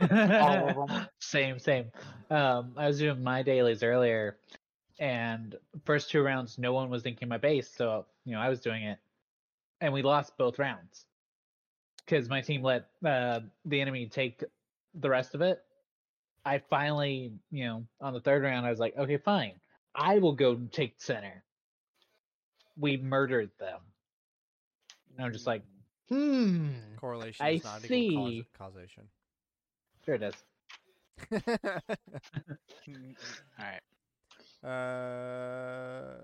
them. 0.00 0.30
All 0.38 0.68
of 0.68 0.76
'em. 0.90 1.08
Same, 1.20 1.58
same. 1.58 1.92
Um, 2.30 2.74
I 2.76 2.86
was 2.86 2.98
doing 2.98 3.22
my 3.22 3.42
dailies 3.42 3.82
earlier, 3.82 4.40
and 4.98 5.58
first 5.84 6.10
two 6.10 6.22
rounds, 6.22 6.58
no 6.58 6.72
one 6.72 6.90
was 6.90 7.02
thinking 7.02 7.28
my 7.28 7.38
base, 7.38 7.70
so 7.70 8.06
you 8.24 8.32
know 8.32 8.40
I 8.40 8.48
was 8.48 8.60
doing 8.60 8.82
it, 8.84 8.98
and 9.80 9.92
we 9.92 10.02
lost 10.02 10.36
both 10.36 10.58
rounds 10.58 11.06
because 11.98 12.28
my 12.28 12.40
team 12.40 12.62
let 12.62 12.90
uh, 13.04 13.40
the 13.64 13.80
enemy 13.80 14.08
take 14.08 14.44
the 14.94 15.10
rest 15.10 15.34
of 15.34 15.42
it. 15.42 15.64
I 16.44 16.58
finally, 16.58 17.38
you 17.50 17.64
know, 17.66 17.86
on 18.00 18.14
the 18.14 18.20
third 18.20 18.42
round, 18.42 18.66
I 18.66 18.70
was 18.70 18.80
like, 18.80 18.96
okay, 18.96 19.18
fine, 19.18 19.60
I 19.94 20.18
will 20.18 20.34
go 20.34 20.56
take 20.56 21.00
center. 21.00 21.44
We 22.76 22.96
murdered 22.96 23.52
them. 23.58 23.91
And 25.16 25.26
I'm 25.26 25.32
just 25.32 25.46
like, 25.46 25.62
hmm, 26.08 26.70
Correlation 26.96 27.44
I 27.44 27.50
is 27.50 27.64
not 27.64 27.84
equal 27.90 28.28
see. 28.28 28.46
cause- 28.58 28.72
causation. 28.72 29.04
sure 30.04 30.14
it 30.16 30.22
is. 30.22 30.34
All 31.32 31.40
right, 33.58 33.80
uh, 34.64 36.16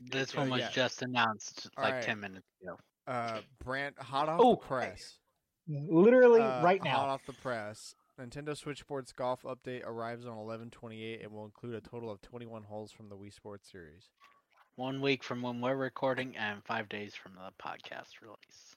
this 0.00 0.34
Uh, 0.34 0.38
one 0.40 0.50
was 0.50 0.60
yeah. 0.60 0.70
just 0.70 1.02
announced 1.02 1.68
like 1.76 1.86
Alright. 1.86 2.02
ten 2.04 2.20
minutes 2.20 2.46
ago. 2.62 2.76
uh, 3.06 3.40
Brand 3.62 3.94
hot 3.98 4.28
off 4.28 4.40
Oh, 4.42 4.52
the 4.52 4.56
press. 4.66 5.18
Literally 5.68 6.40
uh, 6.42 6.62
right 6.62 6.82
now. 6.82 6.96
Hot 6.98 7.08
off 7.08 7.22
the 7.26 7.32
press. 7.34 7.94
Nintendo 8.20 8.56
Switch 8.56 8.80
Sports 8.80 9.12
Golf 9.12 9.42
update 9.42 9.84
arrives 9.84 10.26
on 10.26 10.36
11/28 10.36 11.22
and 11.22 11.32
will 11.32 11.44
include 11.44 11.74
a 11.74 11.80
total 11.80 12.10
of 12.10 12.20
21 12.22 12.62
holes 12.64 12.92
from 12.92 13.08
the 13.08 13.16
Wii 13.16 13.32
Sports 13.32 13.70
series. 13.70 14.10
One 14.76 15.00
week 15.00 15.22
from 15.22 15.40
when 15.40 15.60
we're 15.60 15.76
recording 15.76 16.36
and 16.36 16.64
five 16.64 16.88
days 16.88 17.14
from 17.14 17.34
the 17.34 17.52
podcast 17.64 18.20
release. 18.20 18.74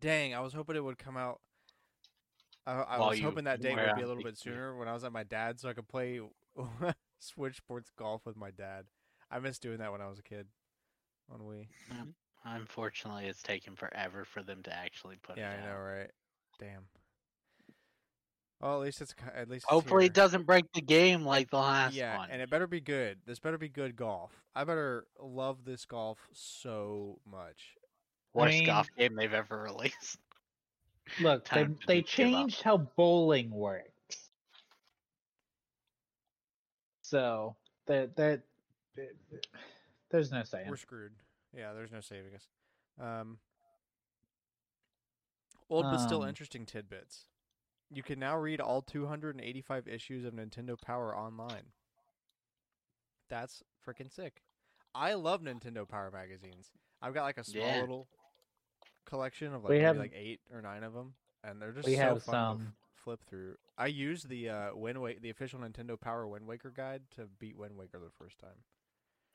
Dang, 0.00 0.34
I 0.34 0.40
was 0.40 0.52
hoping 0.52 0.76
it 0.76 0.84
would 0.84 0.98
come 0.98 1.16
out. 1.16 1.40
I, 2.66 2.72
I 2.72 2.98
was 2.98 3.18
you 3.18 3.24
hoping 3.24 3.44
that 3.44 3.62
date 3.62 3.76
would 3.76 3.96
be 3.96 4.02
a 4.02 4.06
little 4.06 4.22
bit 4.22 4.36
sooner 4.36 4.76
when 4.76 4.86
I 4.86 4.92
was 4.92 5.04
at 5.04 5.12
my 5.12 5.22
dad's, 5.22 5.62
so 5.62 5.68
I 5.68 5.72
could 5.72 5.88
play 5.88 6.20
Switch 7.20 7.56
Sports 7.56 7.90
Golf 7.96 8.26
with 8.26 8.36
my 8.36 8.50
dad. 8.50 8.84
I 9.30 9.38
miss 9.38 9.58
doing 9.58 9.78
that 9.78 9.92
when 9.92 10.02
I 10.02 10.08
was 10.08 10.18
a 10.18 10.22
kid 10.22 10.46
on 11.32 11.40
Wii. 11.40 11.68
Mm-hmm. 11.92 12.10
Unfortunately, 12.44 13.26
it's 13.26 13.42
taken 13.42 13.76
forever 13.76 14.24
for 14.24 14.42
them 14.42 14.62
to 14.64 14.74
actually 14.74 15.16
put 15.22 15.38
yeah, 15.38 15.52
it 15.52 15.60
I 15.62 15.66
know, 15.66 15.78
right? 15.78 16.10
Damn. 16.58 16.84
Well, 18.64 18.76
at 18.76 18.80
least 18.80 19.02
it's 19.02 19.12
ki- 19.12 19.24
at 19.36 19.50
least. 19.50 19.66
Hopefully, 19.68 20.04
here. 20.04 20.06
it 20.06 20.14
doesn't 20.14 20.46
break 20.46 20.64
the 20.72 20.80
game 20.80 21.22
like 21.22 21.50
the 21.50 21.58
last 21.58 21.94
yeah, 21.94 22.16
one. 22.16 22.30
and 22.30 22.40
it 22.40 22.48
better 22.48 22.66
be 22.66 22.80
good. 22.80 23.18
This 23.26 23.38
better 23.38 23.58
be 23.58 23.68
good 23.68 23.94
golf. 23.94 24.32
I 24.54 24.64
better 24.64 25.04
love 25.20 25.66
this 25.66 25.84
golf 25.84 26.18
so 26.32 27.18
much. 27.30 27.76
Worst 28.32 28.54
mean- 28.54 28.64
golf 28.64 28.88
game 28.96 29.16
they've 29.16 29.34
ever 29.34 29.58
released. 29.64 30.16
Look, 31.20 31.46
they 31.52 31.66
they 31.86 32.00
changed 32.00 32.62
how 32.62 32.78
bowling 32.78 33.50
works. 33.50 34.30
So 37.02 37.56
that 37.86 38.16
that 38.16 38.40
there's 40.10 40.32
no 40.32 40.42
saying. 40.42 40.70
We're 40.70 40.76
screwed. 40.76 41.12
Yeah, 41.54 41.74
there's 41.74 41.92
no 41.92 42.00
saving 42.00 42.34
us. 42.34 42.48
Um, 42.98 43.36
old 45.68 45.84
but 45.84 45.98
still 45.98 46.22
Um, 46.22 46.30
interesting 46.30 46.64
tidbits. 46.64 47.26
You 47.90 48.02
can 48.02 48.18
now 48.18 48.36
read 48.36 48.60
all 48.60 48.82
285 48.82 49.86
issues 49.88 50.24
of 50.24 50.34
Nintendo 50.34 50.80
Power 50.80 51.16
online. 51.16 51.72
That's 53.28 53.62
freaking 53.86 54.12
sick. 54.12 54.42
I 54.94 55.14
love 55.14 55.42
Nintendo 55.42 55.88
Power 55.88 56.10
magazines. 56.10 56.70
I've 57.02 57.14
got 57.14 57.24
like 57.24 57.38
a 57.38 57.44
small 57.44 57.66
Yeah. 57.66 57.80
little 57.80 58.08
collection 59.06 59.52
of 59.54 59.62
like 59.64 59.70
We 59.70 59.76
maybe 59.76 59.84
have- 59.84 59.96
like 59.96 60.12
eight 60.14 60.40
or 60.50 60.62
nine 60.62 60.82
of 60.82 60.92
them, 60.94 61.14
and 61.42 61.60
they're 61.60 61.72
just 61.72 61.86
we 61.86 61.96
so 61.96 62.00
have 62.02 62.22
fun 62.22 62.34
to 62.34 62.62
f- 62.62 62.66
some- 62.68 62.76
flip 62.94 63.22
through. 63.24 63.58
I 63.76 63.86
used 63.86 64.28
the 64.28 64.48
uh, 64.48 64.74
Wind 64.74 65.00
Waker, 65.02 65.20
the 65.20 65.30
official 65.30 65.60
Nintendo 65.60 66.00
Power 66.00 66.26
Wind 66.26 66.46
Waker 66.46 66.70
guide 66.70 67.02
to 67.12 67.26
beat 67.26 67.56
Wind 67.56 67.76
Waker 67.76 67.98
the 67.98 68.10
first 68.10 68.38
time. 68.38 68.64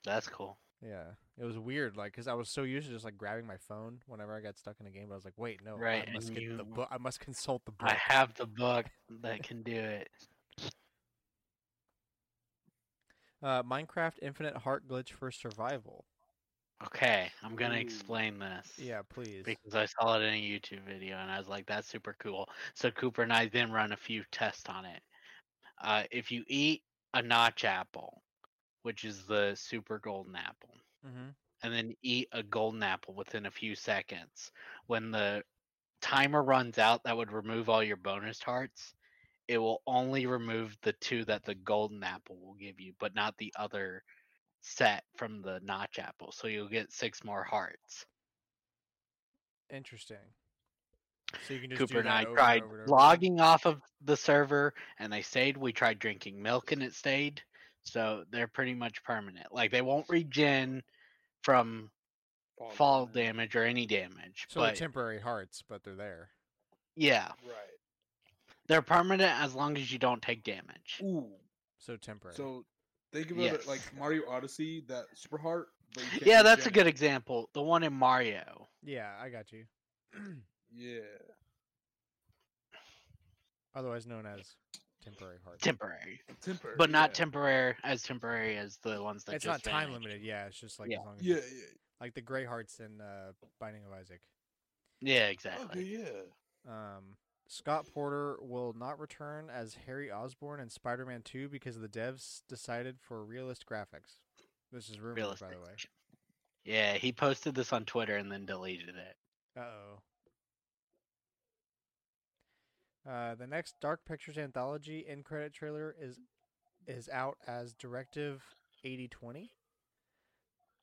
That's 0.04 0.28
cool. 0.28 0.58
Yeah, 0.82 1.04
it 1.38 1.44
was 1.44 1.58
weird, 1.58 1.98
like, 1.98 2.14
cause 2.14 2.28
I 2.28 2.34
was 2.34 2.50
so 2.50 2.64
used 2.64 2.88
to 2.88 2.94
just 2.94 3.04
like 3.04 3.18
grabbing 3.18 3.46
my 3.46 3.58
phone 3.58 4.00
whenever 4.08 4.36
I 4.36 4.40
got 4.40 4.58
stuck 4.58 4.76
in 4.80 4.88
a 4.88 4.90
game. 4.90 5.08
But 5.10 5.16
I 5.16 5.18
was 5.18 5.26
like, 5.26 5.38
wait, 5.38 5.60
no, 5.66 5.76
Right, 5.76 6.08
I 6.08 6.14
must 6.14 6.34
get 6.34 6.58
the 6.58 6.64
book. 6.64 6.88
I 6.90 6.98
must 6.98 7.20
consult 7.20 7.66
the 7.66 7.72
book. 7.72 7.90
I 7.90 7.98
have 8.08 8.34
the 8.36 8.46
book 8.46 8.86
that 9.22 9.44
can 9.44 9.62
do 9.62 9.76
it. 9.76 10.10
Uh, 13.42 13.64
Minecraft 13.64 14.16
Infinite 14.22 14.56
Heart 14.56 14.88
Glitch 14.88 15.12
for 15.12 15.32
Survival. 15.32 16.06
Okay, 16.86 17.30
I'm 17.44 17.56
gonna 17.56 17.76
Ooh. 17.76 17.80
explain 17.80 18.40
this. 18.40 18.72
Yeah, 18.78 19.02
please. 19.10 19.44
Because 19.44 19.76
I 19.76 19.86
saw 19.86 20.18
it 20.18 20.24
in 20.24 20.34
a 20.34 20.38
YouTube 20.38 20.86
video 20.88 21.18
and 21.18 21.30
I 21.30 21.38
was 21.38 21.50
like, 21.50 21.66
that's 21.66 21.90
super 21.90 22.16
cool. 22.20 22.48
So 22.74 22.90
Cooper 22.90 23.22
and 23.22 23.34
I 23.34 23.48
then 23.48 23.72
run 23.72 23.92
a 23.92 23.98
few 23.98 24.24
tests 24.32 24.64
on 24.70 24.86
it. 24.86 25.02
Uh, 25.84 26.04
if 26.10 26.32
you 26.32 26.44
eat 26.48 26.84
a 27.14 27.22
notch 27.22 27.66
apple, 27.66 28.22
which 28.84 29.04
is 29.06 29.26
the 29.26 29.56
super 29.56 30.00
golden 30.00 30.36
apple, 30.36 30.76
Mm-hmm. 31.06 31.30
and 31.64 31.74
then 31.74 31.96
eat 32.02 32.28
a 32.32 32.44
golden 32.44 32.84
apple 32.84 33.14
within 33.14 33.46
a 33.46 33.52
few 33.52 33.76
seconds, 33.76 34.52
when 34.88 35.12
the 35.12 35.44
timer 36.02 36.44
runs 36.44 36.78
out 36.78 37.04
that 37.04 37.18
would 37.18 37.32
remove 37.32 37.70
all 37.70 37.84
your 37.84 37.98
bonus 37.98 38.42
hearts, 38.42 38.94
it 39.48 39.58
will 39.58 39.82
only 39.88 40.26
remove 40.26 40.78
the 40.82 40.94
two 40.94 41.24
that 41.26 41.44
the 41.44 41.56
golden 41.56 42.04
apple 42.04 42.38
will 42.38 42.54
give 42.56 42.80
you, 42.80 42.94
but 43.00 43.16
not 43.16 43.38
the 43.38 43.54
other 43.58 44.04
set 44.62 45.04
from 45.16 45.42
the 45.42 45.60
notch 45.64 46.00
apple. 46.00 46.32
So 46.32 46.48
you'll 46.48 46.68
get 46.70 46.92
six 46.92 47.24
more 47.24 47.44
hearts. 47.44 48.06
Interesting. 49.70 50.34
So 51.42 51.54
you 51.54 51.62
can 51.62 51.70
just 51.70 51.88
Cooper 51.88 52.00
and 52.00 52.10
I 52.10 52.26
over 52.26 52.30
tried 52.36 52.64
over 52.64 52.84
and 52.84 52.92
over. 52.92 52.92
logging 52.92 53.40
off 53.40 53.66
of 53.66 53.82
the 54.02 54.16
server 54.18 54.74
and 55.00 55.12
they 55.12 55.22
stayed. 55.22 55.58
We 55.58 55.72
tried 55.74 56.00
drinking 56.00 56.42
milk 56.42 56.72
and 56.72 56.84
it 56.84 56.94
stayed. 56.94 57.42
So 57.84 58.24
they're 58.32 58.48
pretty 58.48 58.74
much 58.74 59.04
permanent. 59.04 59.48
Like 59.52 59.72
they 59.72 59.82
won't 59.82 60.06
regen 60.10 60.84
from 61.42 61.90
Fall 62.58 62.70
fall 62.72 63.06
damage. 63.06 63.14
damage 63.52 63.56
or 63.56 63.64
any 63.64 63.86
damage. 63.86 64.46
So 64.50 64.60
they're 64.62 64.70
but 64.72 64.76
temporary 64.76 65.20
hearts, 65.20 65.64
but 65.68 65.84
they're 65.84 65.96
there. 65.96 66.30
yeah, 66.96 67.30
Right. 67.46 67.56
they're 68.68 68.82
permanent 68.82 69.40
as 69.42 69.56
long 69.56 69.78
as 69.78 69.92
you 69.92 69.98
don't 69.98 70.22
take 70.22 70.44
damage. 70.44 71.00
Ooh. 71.02 71.28
So 71.78 71.96
temporary. 71.96 72.36
So 72.36 72.66
think 73.14 73.32
about 73.32 73.46
it 73.46 73.66
like 73.68 73.80
Mario 73.98 74.24
Odyssey, 74.30 74.84
that 74.90 75.06
super 75.16 75.38
heart. 75.38 75.70
But 75.96 76.04
you 76.04 76.10
can't 76.12 76.26
Yeah, 76.28 76.44
that's 76.44 76.66
a 76.68 76.72
good 76.72 76.86
example. 76.86 77.50
The 77.54 77.62
one 77.64 77.84
in 77.84 77.94
Mario. 77.94 78.68
yeah, 78.84 79.14
I 79.20 79.30
got 79.30 79.52
you. 79.52 79.66
Yeah. 80.72 81.00
Otherwise 83.76 84.06
known 84.06 84.26
as 84.28 84.56
temporary 85.04 85.38
hearts. 85.44 85.64
Temporary. 85.64 86.22
Temporary. 86.42 86.76
But 86.78 86.90
not 86.90 87.10
yeah. 87.12 87.14
temporary 87.14 87.76
as 87.84 88.04
temporary 88.04 88.58
as 88.58 88.78
the 88.84 89.02
ones 89.02 89.24
that 89.26 89.36
it's 89.36 89.46
not 89.46 89.64
time 89.64 89.90
vanish. 89.90 90.04
limited. 90.04 90.22
Yeah, 90.24 90.46
it's 90.48 90.60
just 90.60 90.80
like 90.80 90.90
Yeah. 90.92 91.00
as 91.00 91.06
long 91.06 91.16
as 91.18 91.22
Yeah, 91.24 91.36
it's- 91.38 91.54
yeah. 91.54 91.66
like 92.02 92.14
the 92.14 92.22
gray 92.22 92.46
hearts 92.46 92.80
in 92.80 93.00
uh, 93.02 93.32
Binding 93.60 93.86
of 93.86 93.92
Isaac. 93.94 94.22
Yeah, 95.02 95.24
Okay, 95.24 95.32
exactly. 95.32 95.84
yeah. 95.86 96.22
Um, 96.68 97.16
Scott 97.48 97.88
Porter 97.94 98.38
will 98.42 98.74
not 98.74 99.00
return 99.00 99.50
as 99.50 99.74
Harry 99.88 100.12
Osborn 100.12 100.60
in 100.60 100.70
Spider-Man 100.70 101.22
2 101.24 101.50
because 101.50 101.80
the 101.80 101.88
devs 101.90 102.42
decided 102.48 103.00
for 103.00 103.24
realist 103.26 103.66
graphics. 103.66 104.20
This 104.72 104.90
is 104.90 105.00
rumored, 105.00 105.40
by 105.40 105.50
the 105.50 105.60
way. 105.60 105.76
Yeah, 106.64 106.94
he 106.94 107.12
posted 107.12 107.56
this 107.56 107.74
on 107.74 107.86
Twitter 107.86 108.18
and 108.18 108.32
then 108.32 108.46
deleted 108.46 108.90
it. 108.96 109.16
Uh-oh. 109.58 110.02
Uh, 113.08 113.36
the 113.36 113.48
next 113.48 113.76
Dark 113.82 114.02
Pictures 114.06 114.38
anthology 114.38 115.06
end 115.08 115.26
credit 115.26 115.54
trailer 115.54 115.96
is 116.00 116.20
is 116.88 117.10
out 117.10 117.38
as 117.48 117.74
Directive 117.74 118.42
8020. 118.84 119.52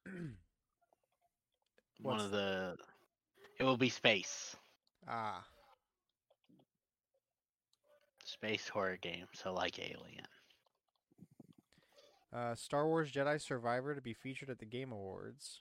One 2.03 2.21
of 2.21 2.31
the. 2.31 2.77
It 3.59 3.65
will 3.65 3.77
be 3.79 3.89
space. 3.89 4.55
ah, 5.09 5.45
Space 8.25 8.69
horror 8.69 8.99
game, 9.01 9.27
so 9.33 9.53
like 9.53 9.79
Alien. 9.79 10.27
uh, 12.35 12.55
Star 12.55 12.87
Wars 12.87 13.11
Jedi 13.11 13.41
Survivor 13.41 13.95
to 13.95 14.01
be 14.03 14.13
featured 14.15 14.51
at 14.51 14.59
the 14.59 14.67
Game 14.67 14.93
Awards. 14.93 15.61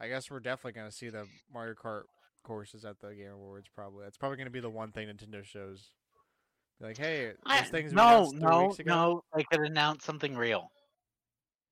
I 0.00 0.08
guess 0.08 0.30
we're 0.30 0.40
definitely 0.40 0.72
going 0.78 0.90
to 0.90 0.96
see 0.96 1.08
the 1.10 1.26
Mario 1.52 1.74
Kart 1.74 2.04
courses 2.44 2.84
at 2.84 3.00
the 3.00 3.14
Game 3.14 3.32
Awards. 3.32 3.68
Probably 3.74 4.04
that's 4.04 4.16
probably 4.16 4.36
going 4.36 4.46
to 4.46 4.52
be 4.52 4.60
the 4.60 4.70
one 4.70 4.92
thing 4.92 5.08
Nintendo 5.08 5.44
shows. 5.44 5.90
Like, 6.80 6.96
hey, 6.98 7.32
I- 7.46 7.60
this 7.62 7.70
thing's 7.70 7.92
no, 7.92 8.26
three 8.30 8.38
no, 8.40 8.66
weeks 8.66 8.78
ago. 8.78 8.94
no. 8.94 9.24
They 9.36 9.44
could 9.50 9.60
announce 9.60 10.04
something 10.04 10.36
real. 10.36 10.70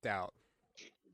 Doubt. 0.01 0.33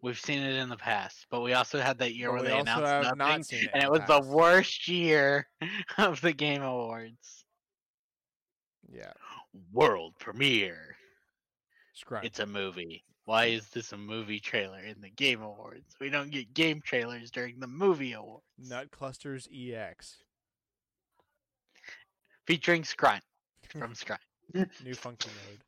We've 0.01 0.17
seen 0.19 0.41
it 0.41 0.55
in 0.55 0.69
the 0.69 0.77
past, 0.77 1.25
but 1.29 1.41
we 1.41 1.53
also 1.53 1.79
had 1.81 1.97
that 1.97 2.15
year 2.15 2.29
But 2.31 2.33
where 2.41 2.43
they 2.51 2.57
announced 2.59 2.81
nothing, 2.83 3.17
not 3.17 3.39
it 3.51 3.69
and 3.73 3.83
it 3.83 3.85
the 3.85 3.91
was 3.91 3.99
the 4.07 4.19
past. 4.21 4.29
worst 4.29 4.87
year 4.87 5.47
of 5.97 6.21
the 6.21 6.31
Game 6.31 6.61
Awards. 6.61 7.43
Yeah, 8.91 9.11
World 9.73 10.13
premiere. 10.19 10.95
scrap. 11.93 12.23
It's 12.23 12.39
a 12.39 12.45
movie. 12.45 13.03
Why 13.29 13.45
is 13.45 13.67
this 13.67 13.91
a 13.91 13.97
movie 13.97 14.39
trailer 14.39 14.79
in 14.79 15.01
the 15.01 15.11
Game 15.11 15.43
Awards? 15.43 15.95
We 16.01 16.09
don't 16.09 16.31
get 16.31 16.51
game 16.55 16.81
trailers 16.83 17.29
during 17.29 17.59
the 17.59 17.67
movie 17.67 18.13
awards. 18.13 18.41
Nut 18.57 18.89
Clusters 18.89 19.47
EX. 19.53 20.23
Featuring 22.47 22.81
Scrunt 22.81 23.21
from 23.69 23.93
Scrunt. 23.93 24.19
New 24.83 24.95
function 24.95 25.29
mode. 25.47 25.59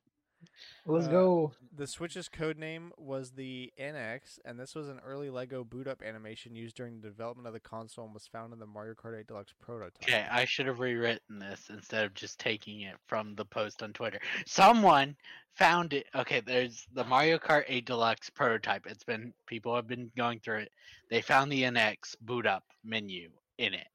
Let's 0.86 1.08
Uh, 1.08 1.12
go. 1.12 1.54
The 1.74 1.86
Switch's 1.86 2.28
code 2.28 2.58
name 2.58 2.92
was 2.98 3.32
the 3.32 3.72
NX, 3.78 4.40
and 4.44 4.60
this 4.60 4.74
was 4.74 4.90
an 4.90 5.00
early 5.02 5.30
LEGO 5.30 5.64
boot 5.64 5.88
up 5.88 6.02
animation 6.02 6.56
used 6.56 6.76
during 6.76 7.00
the 7.00 7.08
development 7.08 7.48
of 7.48 7.54
the 7.54 7.60
console 7.60 8.06
and 8.06 8.14
was 8.14 8.26
found 8.28 8.52
in 8.52 8.58
the 8.60 8.66
Mario 8.66 8.96
Kart 8.96 9.20
8 9.20 9.28
Deluxe 9.28 9.54
prototype. 9.62 10.02
Okay, 10.04 10.28
I 10.32 10.44
should 10.46 10.66
have 10.66 10.80
rewritten 10.80 11.38
this 11.38 11.70
instead 11.70 12.04
of 12.04 12.16
just 12.16 12.40
taking 12.40 12.82
it 12.82 12.96
from 13.06 13.36
the 13.36 13.46
post 13.46 13.84
on 13.84 13.94
Twitter. 13.94 14.20
Someone 14.48 15.16
found 15.54 15.94
it. 15.94 16.08
Okay, 16.16 16.40
there's 16.40 16.88
the 16.94 17.04
Mario 17.04 17.38
Kart 17.38 17.66
8 17.68 17.86
Deluxe 17.86 18.32
prototype. 18.32 18.88
It's 18.88 19.04
been 19.04 19.34
people 19.46 19.76
have 19.76 19.88
been 19.88 20.12
going 20.18 20.40
through 20.40 20.62
it. 20.62 20.72
They 21.10 21.22
found 21.22 21.52
the 21.52 21.62
NX 21.62 22.16
boot 22.22 22.48
up 22.48 22.64
menu 22.84 23.30
in 23.60 23.76
it. 23.76 23.88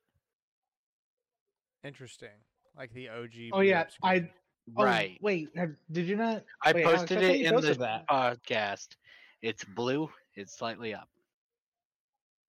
Interesting. 1.83 2.29
Like 2.77 2.93
the 2.93 3.09
OG. 3.09 3.51
Oh 3.53 3.61
yeah, 3.61 3.81
up 4.03 4.23
screen. 4.71 4.77
I 4.79 4.81
oh, 4.81 4.85
right. 4.85 5.19
Wait, 5.21 5.49
have, 5.57 5.73
did 5.93 6.07
you 6.07 6.17
not? 6.17 6.45
I 6.63 6.73
wait, 6.73 6.85
posted 6.85 7.19
thought 7.19 7.25
it 7.25 7.41
you 7.41 7.49
in 7.49 7.55
the 7.61 8.03
podcast. 8.11 8.97
It's 9.43 9.65
blue. 9.65 10.11
It's 10.35 10.57
slightly 10.57 10.95
up. 10.95 11.09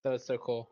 That 0.03 0.11
was 0.11 0.25
so 0.25 0.37
cool. 0.37 0.69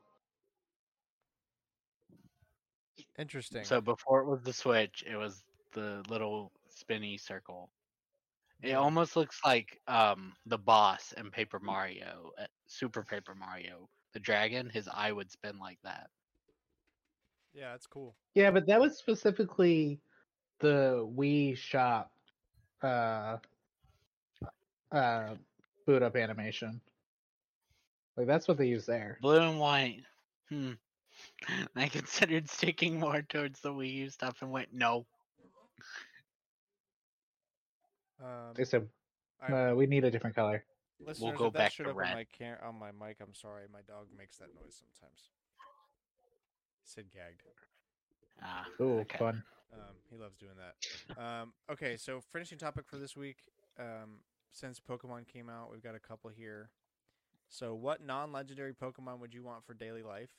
Interesting. 3.18 3.64
So 3.64 3.82
before 3.82 4.22
it 4.22 4.28
was 4.28 4.42
the 4.42 4.54
switch, 4.54 5.04
it 5.08 5.16
was 5.16 5.44
the 5.74 6.04
little 6.10 6.52
spinny 6.70 7.18
circle. 7.18 7.72
It 8.62 8.70
Yeah. 8.70 8.76
almost 8.80 9.16
looks 9.16 9.42
like 9.46 9.82
um 9.88 10.36
the 10.46 10.58
boss 10.58 11.12
in 11.14 11.32
Paper 11.32 11.60
Mario, 11.60 12.32
uh, 12.38 12.48
Super 12.68 13.04
Paper 13.04 13.36
Mario. 13.36 13.90
The 14.14 14.20
dragon, 14.20 14.70
his 14.70 14.88
eye 14.88 15.12
would 15.12 15.30
spin 15.32 15.60
like 15.60 15.80
that. 15.84 16.10
yeah, 17.54 17.72
that's 17.72 17.88
cool. 17.88 18.16
Yeah, 18.34 18.52
but 18.52 18.66
that 18.68 18.80
was 18.80 18.98
specifically 18.98 20.02
the 20.66 21.08
Wii 21.16 21.56
Shop 21.56 22.12
uh 22.82 23.38
uh 24.92 25.36
boot 25.86 26.02
up 26.02 26.16
animation. 26.16 26.82
Like 28.18 28.28
that's 28.28 28.48
what 28.48 28.58
they 28.58 28.68
use 28.68 28.86
there. 28.86 29.18
Blue 29.22 29.40
and 29.40 29.60
white. 29.60 30.02
Hmm. 30.50 30.72
I 31.76 31.88
considered 31.88 32.50
sticking 32.50 33.00
more 33.00 33.22
towards 33.22 33.60
the 33.62 33.72
Wii 33.72 33.94
U 33.94 34.10
stuff 34.10 34.42
and 34.42 34.52
went 34.52 34.74
no. 34.74 35.06
Um, 38.22 38.54
They 38.56 38.64
said 38.66 38.88
I- 39.42 39.52
uh, 39.52 39.76
we 39.76 39.86
need 39.86 40.04
a 40.06 40.12
different 40.12 40.36
color. 40.36 40.64
listeners, 41.06 41.38
go 41.38 41.48
if 41.48 41.54
that 41.54 41.60
back 41.60 41.74
to 41.76 41.84
up 41.84 41.90
on 41.90 41.96
red. 41.98 42.14
my 42.16 42.24
can- 42.26 42.58
on 42.64 42.76
my 42.80 42.92
mic. 42.92 43.18
I'm 43.22 43.36
sorry, 43.36 43.66
my 43.72 43.82
dog 43.82 44.08
makes 44.18 44.38
that 44.38 44.50
noise 44.56 44.82
sometimes. 44.82 45.30
Sid 46.84 47.12
gagged. 47.12 47.42
Ah, 48.42 48.66
Ooh, 48.82 49.00
okay. 49.02 49.18
fun. 49.18 49.44
Um, 49.74 49.96
he 50.10 50.18
loves 50.18 50.38
doing 50.38 50.54
that. 50.58 51.22
Um, 51.22 51.54
okay, 51.72 51.98
so 51.98 52.22
finishing 52.32 52.58
topic 52.58 52.86
for 52.88 52.98
this 52.98 53.16
week. 53.16 53.38
Um, 53.80 54.20
since 54.52 54.80
Pokemon 54.80 55.28
came 55.28 55.50
out, 55.50 55.72
we've 55.72 55.84
got 55.84 55.96
a 55.96 56.00
couple 56.00 56.30
here. 56.30 56.70
So, 57.50 57.74
what 57.74 58.04
non-legendary 58.04 58.74
Pokemon 58.74 59.20
would 59.20 59.34
you 59.34 59.44
want 59.44 59.66
for 59.66 59.74
daily 59.74 60.02
life? 60.02 60.30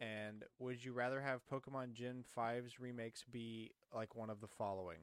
And 0.00 0.44
would 0.58 0.84
you 0.84 0.92
rather 0.92 1.20
have 1.20 1.40
Pokemon 1.50 1.92
Gen 1.92 2.24
5's 2.36 2.80
remakes 2.80 3.24
be 3.30 3.70
like 3.94 4.16
one 4.16 4.30
of 4.30 4.40
the 4.40 4.48
following? 4.48 4.98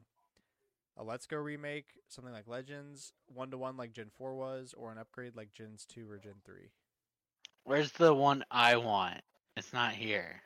A 0.98 1.04
Let's 1.04 1.26
Go 1.26 1.38
remake, 1.38 1.86
something 2.10 2.34
like 2.34 2.48
Legends, 2.48 3.14
one 3.34 3.50
to 3.52 3.58
one 3.58 3.78
like 3.78 3.94
Gen 3.94 4.10
4 4.18 4.36
was, 4.36 4.74
or 4.78 4.92
an 4.92 4.98
upgrade 4.98 5.38
like 5.38 5.54
Gens 5.54 5.86
2 5.86 6.10
or 6.10 6.18
Gen 6.18 6.34
3? 6.44 6.56
Where's 7.64 7.92
the 7.94 8.14
one 8.14 8.44
I 8.52 8.76
want? 8.76 9.22
It's 9.56 9.72
not 9.72 9.94
here. 9.94 10.42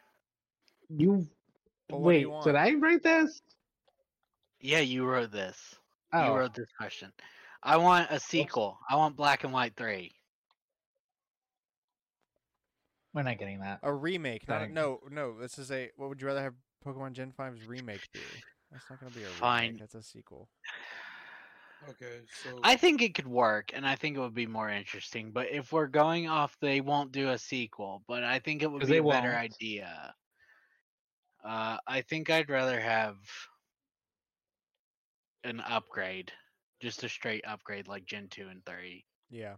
You 0.90 1.28
Well, 1.94 2.02
what 2.02 2.12
do 2.12 2.18
wait, 2.18 2.20
you 2.22 2.30
want? 2.32 2.46
did 2.46 2.56
I 2.56 2.74
write 2.74 3.04
this? 3.04 3.42
Yeah, 4.60 4.80
you 4.80 5.06
wrote 5.06 5.32
this. 5.32 5.76
You 6.14 6.20
Oh, 6.20 6.36
wrote 6.36 6.54
this 6.56 6.70
question. 6.78 7.12
I 7.62 7.78
want 7.78 8.08
a 8.12 8.20
sequel. 8.20 8.80
I 8.90 8.96
want 8.96 9.16
Black 9.16 9.44
and 9.44 9.54
White 9.54 9.76
3. 9.76 10.12
we're 13.14 13.24
not 13.24 13.38
getting 13.38 13.60
that. 13.60 13.80
A 13.84 13.94
remake, 13.94 14.48
not 14.48 14.64
a, 14.64 14.68
no, 14.68 15.00
no. 15.12 15.40
This 15.40 15.60
is 15.60 15.72
a. 15.72 15.92
What 15.98 16.10
would 16.10 16.20
you 16.22 16.28
rather 16.28 16.42
have 16.42 16.56
Pokemon 16.86 17.14
Gen 17.14 17.32
5's 17.38 17.66
remake 17.68 18.12
be? 18.12 18.20
That's 18.72 18.90
not 18.90 19.00
gonna 19.00 19.12
be 19.12 19.22
a 19.24 19.28
Fine. 19.28 19.64
remake. 19.64 19.80
That's 19.82 19.96
a 19.96 20.02
sequel. 20.04 20.50
Okay, 21.90 22.22
so 22.44 22.60
I 22.64 22.76
think 22.78 23.02
it 23.02 23.14
could 23.14 23.28
work, 23.28 23.72
and 23.74 23.86
I 23.86 23.96
think 23.96 24.16
it 24.18 24.20
would 24.22 24.34
be 24.34 24.48
more 24.48 24.70
interesting. 24.70 25.32
But 25.32 25.52
if 25.52 25.72
we're 25.72 25.88
going 25.88 26.28
off, 26.28 26.58
they 26.62 26.82
won't 26.82 27.12
do 27.12 27.30
a 27.30 27.38
sequel. 27.38 28.04
But 28.08 28.24
I 28.24 28.40
think 28.40 28.64
it 28.64 28.72
would 28.72 28.88
be 28.88 28.98
a 28.98 29.04
better 29.04 29.30
won't. 29.30 29.54
idea. 29.54 30.16
Uh, 31.44 31.78
I 31.88 32.02
think 32.02 32.30
I'd 32.30 32.50
rather 32.50 32.80
have 32.80 33.18
an 35.44 35.60
upgrade, 35.60 36.32
just 36.82 37.04
a 37.04 37.10
straight 37.10 37.46
upgrade 37.46 37.88
like 37.88 38.06
Gen 38.06 38.30
two 38.30 38.48
and 38.50 38.66
three. 38.66 39.06
Yeah. 39.30 39.56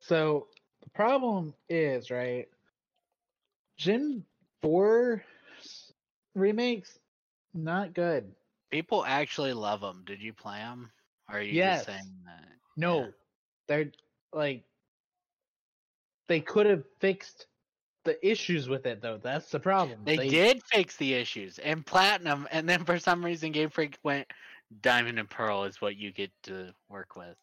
So 0.00 0.48
the 0.80 0.90
problem 0.90 1.54
is, 1.68 2.10
right? 2.10 2.48
Gen 3.76 4.24
4 4.62 5.24
remakes 6.34 6.98
not 7.54 7.94
good. 7.94 8.34
People 8.70 9.04
actually 9.04 9.52
love 9.52 9.80
them. 9.80 10.04
Did 10.04 10.22
you 10.22 10.32
play 10.32 10.58
them? 10.58 10.92
Or 11.28 11.38
are 11.38 11.42
you 11.42 11.56
Yes. 11.56 11.84
just 11.84 11.84
saying 11.84 12.22
that? 12.26 12.48
No, 12.76 13.04
Yeah. 13.04 13.10
they're 13.66 13.92
like 14.32 14.64
they 16.28 16.40
could 16.40 16.66
have 16.66 16.84
fixed 17.00 17.46
the 18.08 18.26
issues 18.26 18.68
with 18.68 18.86
it 18.86 19.02
though. 19.02 19.18
That's 19.22 19.50
the 19.50 19.60
problem. 19.60 20.00
They, 20.04 20.28
did 20.28 20.62
fix 20.64 20.96
the 20.96 21.12
issues 21.12 21.58
and 21.58 21.84
platinum, 21.84 22.48
and 22.50 22.66
then 22.66 22.84
for 22.84 22.98
some 22.98 23.22
reason 23.22 23.52
Game 23.52 23.68
Freak 23.68 23.98
went 24.02 24.26
diamond 24.80 25.18
and 25.18 25.28
pearl 25.28 25.64
is 25.64 25.80
what 25.80 25.96
you 25.96 26.10
get 26.10 26.30
to 26.44 26.72
work 26.88 27.16
with. 27.16 27.36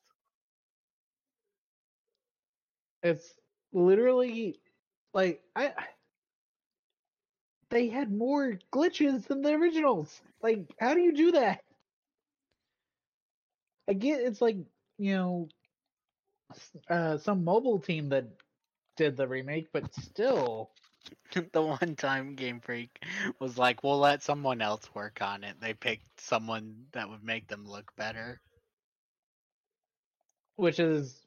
It's 3.03 3.35
literally 3.73 4.59
like 5.13 5.41
I 5.55 5.73
they 7.69 7.87
had 7.87 8.11
more 8.11 8.57
glitches 8.73 9.27
than 9.27 9.43
the 9.43 9.53
originals. 9.53 10.21
Like, 10.41 10.73
how 10.79 10.95
do 10.95 11.01
you 11.01 11.13
do 11.13 11.31
that? 11.33 11.61
I 13.87 13.93
get 13.93 14.21
it's 14.21 14.41
like, 14.41 14.57
you 14.97 15.15
know, 15.15 15.49
uh, 16.89 17.19
some 17.19 17.43
mobile 17.43 17.77
team 17.77 18.09
that 18.09 18.25
did 18.95 19.17
the 19.17 19.27
remake, 19.27 19.67
but 19.73 19.93
still, 19.95 20.71
the 21.53 21.61
one 21.61 21.95
time 21.95 22.35
Game 22.35 22.59
Freak 22.59 23.03
was 23.39 23.57
like, 23.57 23.83
"We'll 23.83 23.99
let 23.99 24.23
someone 24.23 24.61
else 24.61 24.89
work 24.93 25.19
on 25.21 25.43
it." 25.43 25.55
They 25.61 25.73
picked 25.73 26.19
someone 26.19 26.85
that 26.93 27.09
would 27.09 27.23
make 27.23 27.47
them 27.47 27.65
look 27.67 27.91
better. 27.95 28.39
which 30.57 30.79
is, 30.79 31.25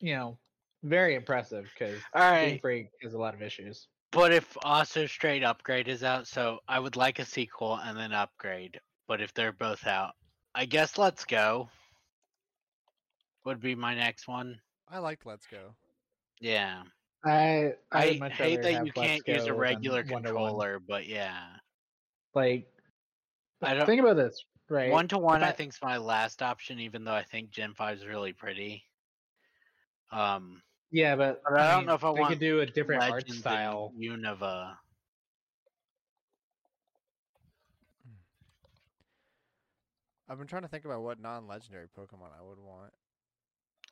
you 0.00 0.14
know, 0.14 0.38
very 0.84 1.14
impressive 1.14 1.68
because 1.72 2.00
All 2.14 2.32
Game 2.32 2.58
Freak 2.60 2.88
has 3.02 3.14
a 3.14 3.18
lot 3.18 3.34
of 3.34 3.42
issues. 3.42 3.88
but 4.12 4.32
if 4.32 4.56
also 4.62 5.06
straight 5.06 5.42
upgrade 5.42 5.88
is 5.88 6.04
out, 6.04 6.26
so 6.28 6.60
I 6.68 6.78
would 6.78 6.96
like 6.96 7.18
a 7.18 7.24
sequel 7.24 7.76
and 7.76 7.96
then 7.96 8.12
upgrade. 8.12 8.80
But 9.08 9.20
if 9.20 9.34
they're 9.34 9.52
both 9.52 9.86
out, 9.86 10.12
I 10.54 10.64
guess 10.66 10.96
Let's 10.98 11.24
Go 11.24 11.68
would 13.44 13.60
be 13.60 13.74
my 13.74 13.94
next 13.94 14.28
one. 14.28 14.60
I 14.88 14.98
liked 14.98 15.26
Let's 15.26 15.46
Go. 15.46 15.74
Yeah, 16.42 16.82
I 17.24 17.74
I, 17.92 18.06
would 18.08 18.18
much 18.18 18.32
hate 18.32 18.62
that 18.62 18.84
you 18.84 18.90
can't 18.92 19.22
use 19.28 19.46
a 19.46 19.54
regular 19.54 20.02
controller, 20.02 20.80
but 20.80 21.06
yeah, 21.06 21.56
Like, 22.34 22.66
I 23.62 23.74
don't- 23.74 23.86
think 23.86 24.00
about 24.00 24.16
this, 24.16 24.44
right? 24.68 24.90
one 24.90 25.06
to 25.06 25.18
one 25.18 25.44
I 25.44 25.50
I- 25.50 25.52
think's 25.52 25.80
my 25.80 25.98
last 25.98 26.42
option, 26.42 26.80
even 26.80 27.04
though 27.04 27.14
I 27.14 27.22
think 27.22 27.50
Gen 27.50 27.74
Five 27.74 27.98
is 27.98 28.06
really 28.06 28.32
pretty. 28.32 28.82
Um, 30.10 30.64
yeah, 30.90 31.14
but, 31.14 31.42
but 31.44 31.60
I 31.60 31.70
don't 31.70 31.78
mean, 31.82 31.86
know 31.86 31.94
if 31.94 32.02
I 32.02 32.12
they 32.12 32.20
want 32.20 32.34
to 32.34 32.40
do 32.40 32.60
a 32.60 32.66
different 32.66 33.02
art 33.02 33.12
Legends 33.12 33.34
and 33.34 33.40
style. 33.40 33.92
Unova. 33.96 34.76
I've 40.28 40.38
been 40.38 40.46
trying 40.46 40.62
to 40.62 40.68
think 40.68 40.84
about 40.84 41.02
what 41.02 41.20
non-legendary 41.20 41.88
Pokemon 41.88 42.30
I 42.38 42.42
would 42.42 42.58
want. 42.58 42.92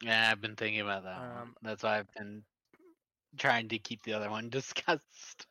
Yeah, 0.03 0.31
I've 0.31 0.41
been 0.41 0.57
thinking 0.57 0.81
about 0.81 1.05
that. 1.05 1.25
one. 1.27 1.43
Um, 1.43 1.55
That's 1.63 1.83
why 1.83 1.99
I've 1.99 2.13
been 2.13 2.45
trying 3.39 3.69
to 3.69 3.79
keep 3.79 4.03
the 4.03 4.15
other 4.15 4.31
one 4.31 4.49
discussed. 4.51 5.47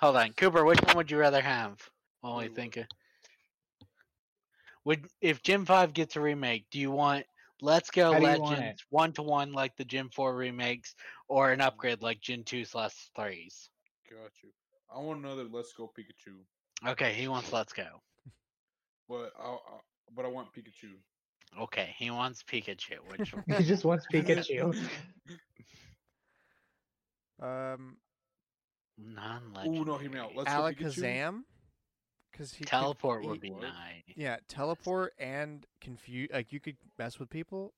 Hold 0.00 0.16
on, 0.16 0.32
Cooper. 0.32 0.64
Which 0.64 0.80
one 0.82 0.96
would 0.96 1.10
you 1.10 1.18
rather 1.18 1.40
have? 1.42 1.90
While 2.20 2.38
we 2.38 2.48
think. 2.48 2.76
of- 2.76 2.86
Would 4.84 5.08
if 5.20 5.42
Gen 5.42 5.64
Five 5.66 5.92
gets 5.92 6.16
a 6.16 6.20
remake, 6.20 6.70
do 6.70 6.78
you 6.78 6.90
want 6.90 7.26
Let's 7.60 7.90
Go 7.90 8.12
How 8.12 8.18
do 8.18 8.26
you 8.26 8.38
want 8.38 8.68
Legends 8.68 8.84
one 8.90 9.12
to 9.14 9.22
one 9.22 9.52
like 9.52 9.76
the 9.76 9.84
Gen 9.84 10.10
Four 10.10 10.34
remakes, 10.36 10.94
or 11.28 11.52
an 11.52 11.60
upgrade 11.60 12.02
like 12.02 12.20
Gen 12.20 12.44
Two 12.44 12.64
slash 12.64 13.10
threes? 13.14 13.70
got 14.10 14.32
you. 14.42 14.50
I 14.94 14.98
want 14.98 15.20
another 15.20 15.44
Let's 15.44 15.72
Go 15.72 15.88
Pikachu, 15.88 16.44
Okay, 16.86 17.12
he 17.14 17.28
wants 17.28 17.52
Let's 17.52 17.72
Go. 17.72 18.02
but 19.08 19.32
I, 19.38 19.48
I 19.48 19.78
but 20.14 20.24
I 20.24 20.28
want 20.28 20.52
Pikachu. 20.52 20.94
Okay, 21.58 21.94
he 21.98 22.10
wants 22.10 22.42
Pikachu, 22.42 22.98
which 23.08 23.32
he 23.58 23.64
just 23.64 23.84
wants 23.84 24.06
Pikachu. 24.12 24.74
Um, 27.42 27.96
non-legendary. 28.98 29.80
Ooh, 29.80 29.84
no, 29.84 29.96
hear 29.98 30.10
me 30.10 30.18
out. 30.18 30.36
Let's 30.36 30.50
Alakazam, 30.50 31.40
because 32.30 32.52
he 32.54 32.64
Teleport 32.64 33.22
he- 33.22 33.28
would 33.28 33.40
be 33.40 33.50
nice. 33.50 34.02
Yeah, 34.16 34.36
teleport 34.48 35.14
and 35.18 35.64
confuse. 35.80 36.28
Like 36.32 36.52
you 36.52 36.60
could 36.60 36.76
mess 36.98 37.18
with 37.18 37.30
people. 37.30 37.72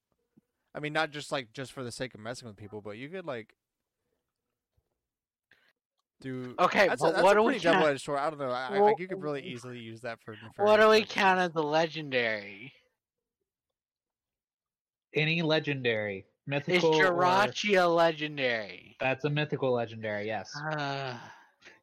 I 0.75 0.81
mean, 0.81 0.93
not 0.93 1.11
just 1.11 1.31
like 1.31 1.53
just 1.53 1.73
for 1.73 1.85
the 1.85 1.93
sake 1.93 2.15
of 2.15 2.21
messing 2.21 2.49
with 2.49 2.57
people, 2.57 2.81
but 2.81 2.97
you 2.97 3.09
could 3.09 3.27
like 3.27 3.55
do. 6.21 6.55
Okay, 6.59 6.89
that's 6.89 7.03
a, 7.03 7.07
that's 7.09 7.23
what 7.23 7.33
a 7.37 7.41
do 7.41 7.43
we 7.43 7.53
pretty 7.53 7.61
count? 7.65 7.77
double-edged 7.79 8.03
sword. 8.03 8.19
I 8.19 8.31
don't 8.31 8.39
know. 8.39 8.51
I, 8.51 8.69
I 8.69 8.79
Well, 8.81 8.87
think 8.89 9.01
you 9.01 9.09
could 9.09 9.23
really 9.23 9.43
easily 9.43 9.79
use 9.79 10.01
that 10.01 10.19
for. 10.25 10.35
What 10.57 10.81
do 10.81 10.89
we 10.89 11.05
count 11.05 11.39
as 11.39 11.53
the 11.53 11.63
legendary? 11.63 12.73
Any 15.15 15.43
legendary, 15.43 16.19
Is 16.19 16.25
mythical. 16.47 16.95
or- 16.95 17.05
Jirachi 17.05 17.83
a 17.83 17.87
legendary? 17.87 18.97
That's 19.01 19.25
a 19.25 19.31
mythical 19.31 19.73
legendary. 19.73 20.27
Yes. 20.27 20.51
Uh, 20.57 21.17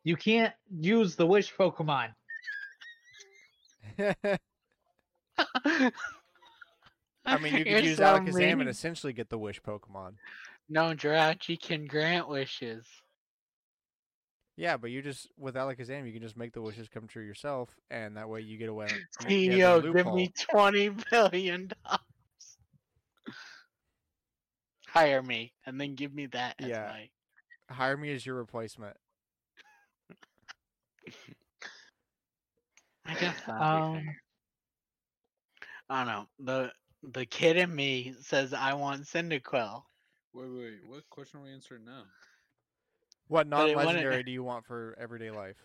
You 0.03 0.15
can't 0.15 0.53
use 0.71 1.15
the 1.15 1.27
wish 1.27 1.53
Pokemon. 1.55 2.13
I 7.25 7.37
mean, 7.41 7.53
you 7.55 7.63
could 7.63 7.67
You're 7.67 7.79
use 7.81 7.97
so 7.97 8.03
Alakazam 8.03 8.33
mean. 8.35 8.61
and 8.61 8.69
essentially 8.69 9.13
get 9.13 9.29
the 9.29 9.37
wish 9.37 9.61
Pokemon. 9.61 10.13
No, 10.69 10.93
Jirachi 10.93 11.59
can 11.61 11.85
grant 11.85 12.27
wishes. 12.27 12.85
Yeah, 14.55 14.77
but 14.77 14.91
you 14.91 15.01
just 15.01 15.29
with 15.37 15.55
Alakazam, 15.55 16.05
you 16.05 16.11
can 16.13 16.21
just 16.21 16.35
make 16.37 16.53
the 16.53 16.61
wishes 16.61 16.89
come 16.89 17.07
true 17.07 17.23
yourself, 17.23 17.69
and 17.89 18.17
that 18.17 18.27
way 18.27 18.41
you 18.41 18.57
get 18.57 18.69
away. 18.69 18.87
you- 19.29 19.35
you 19.37 19.63
have 19.63 19.83
the 19.83 19.89
CEO, 19.89 19.95
give 19.95 20.13
me 20.13 20.31
twenty 20.49 20.89
billion 21.11 21.71
dollars. 21.85 21.99
Hire 24.93 25.21
me 25.21 25.53
and 25.65 25.79
then 25.79 25.95
give 25.95 26.13
me 26.13 26.25
that 26.27 26.55
as 26.59 26.67
Yeah. 26.67 26.87
my 26.91 27.09
Hire 27.75 27.97
me 27.97 28.11
as 28.13 28.25
your 28.25 28.35
replacement. 28.35 28.97
I 33.05 33.13
guess 33.15 33.35
that'd 33.47 33.61
Um. 33.61 34.09
I 35.89 36.03
don't 36.03 36.07
know. 36.07 36.27
The 36.39 36.71
the 37.11 37.25
kid 37.25 37.57
in 37.57 37.73
me 37.73 38.13
says 38.21 38.53
I 38.53 38.73
want 38.73 39.03
Cyndaquil. 39.03 39.83
Wait, 40.33 40.47
wait. 40.49 40.79
What 40.87 41.09
question 41.09 41.39
are 41.39 41.43
we 41.43 41.51
answering 41.51 41.85
now? 41.85 42.03
What 43.27 43.49
But 43.49 43.69
it 43.69 43.75
wouldn't- 43.75 43.85
non-legendary 43.95 44.23
do 44.23 44.31
you 44.31 44.43
want 44.43 44.65
for 44.65 44.95
everyday 44.99 45.31
life? 45.31 45.57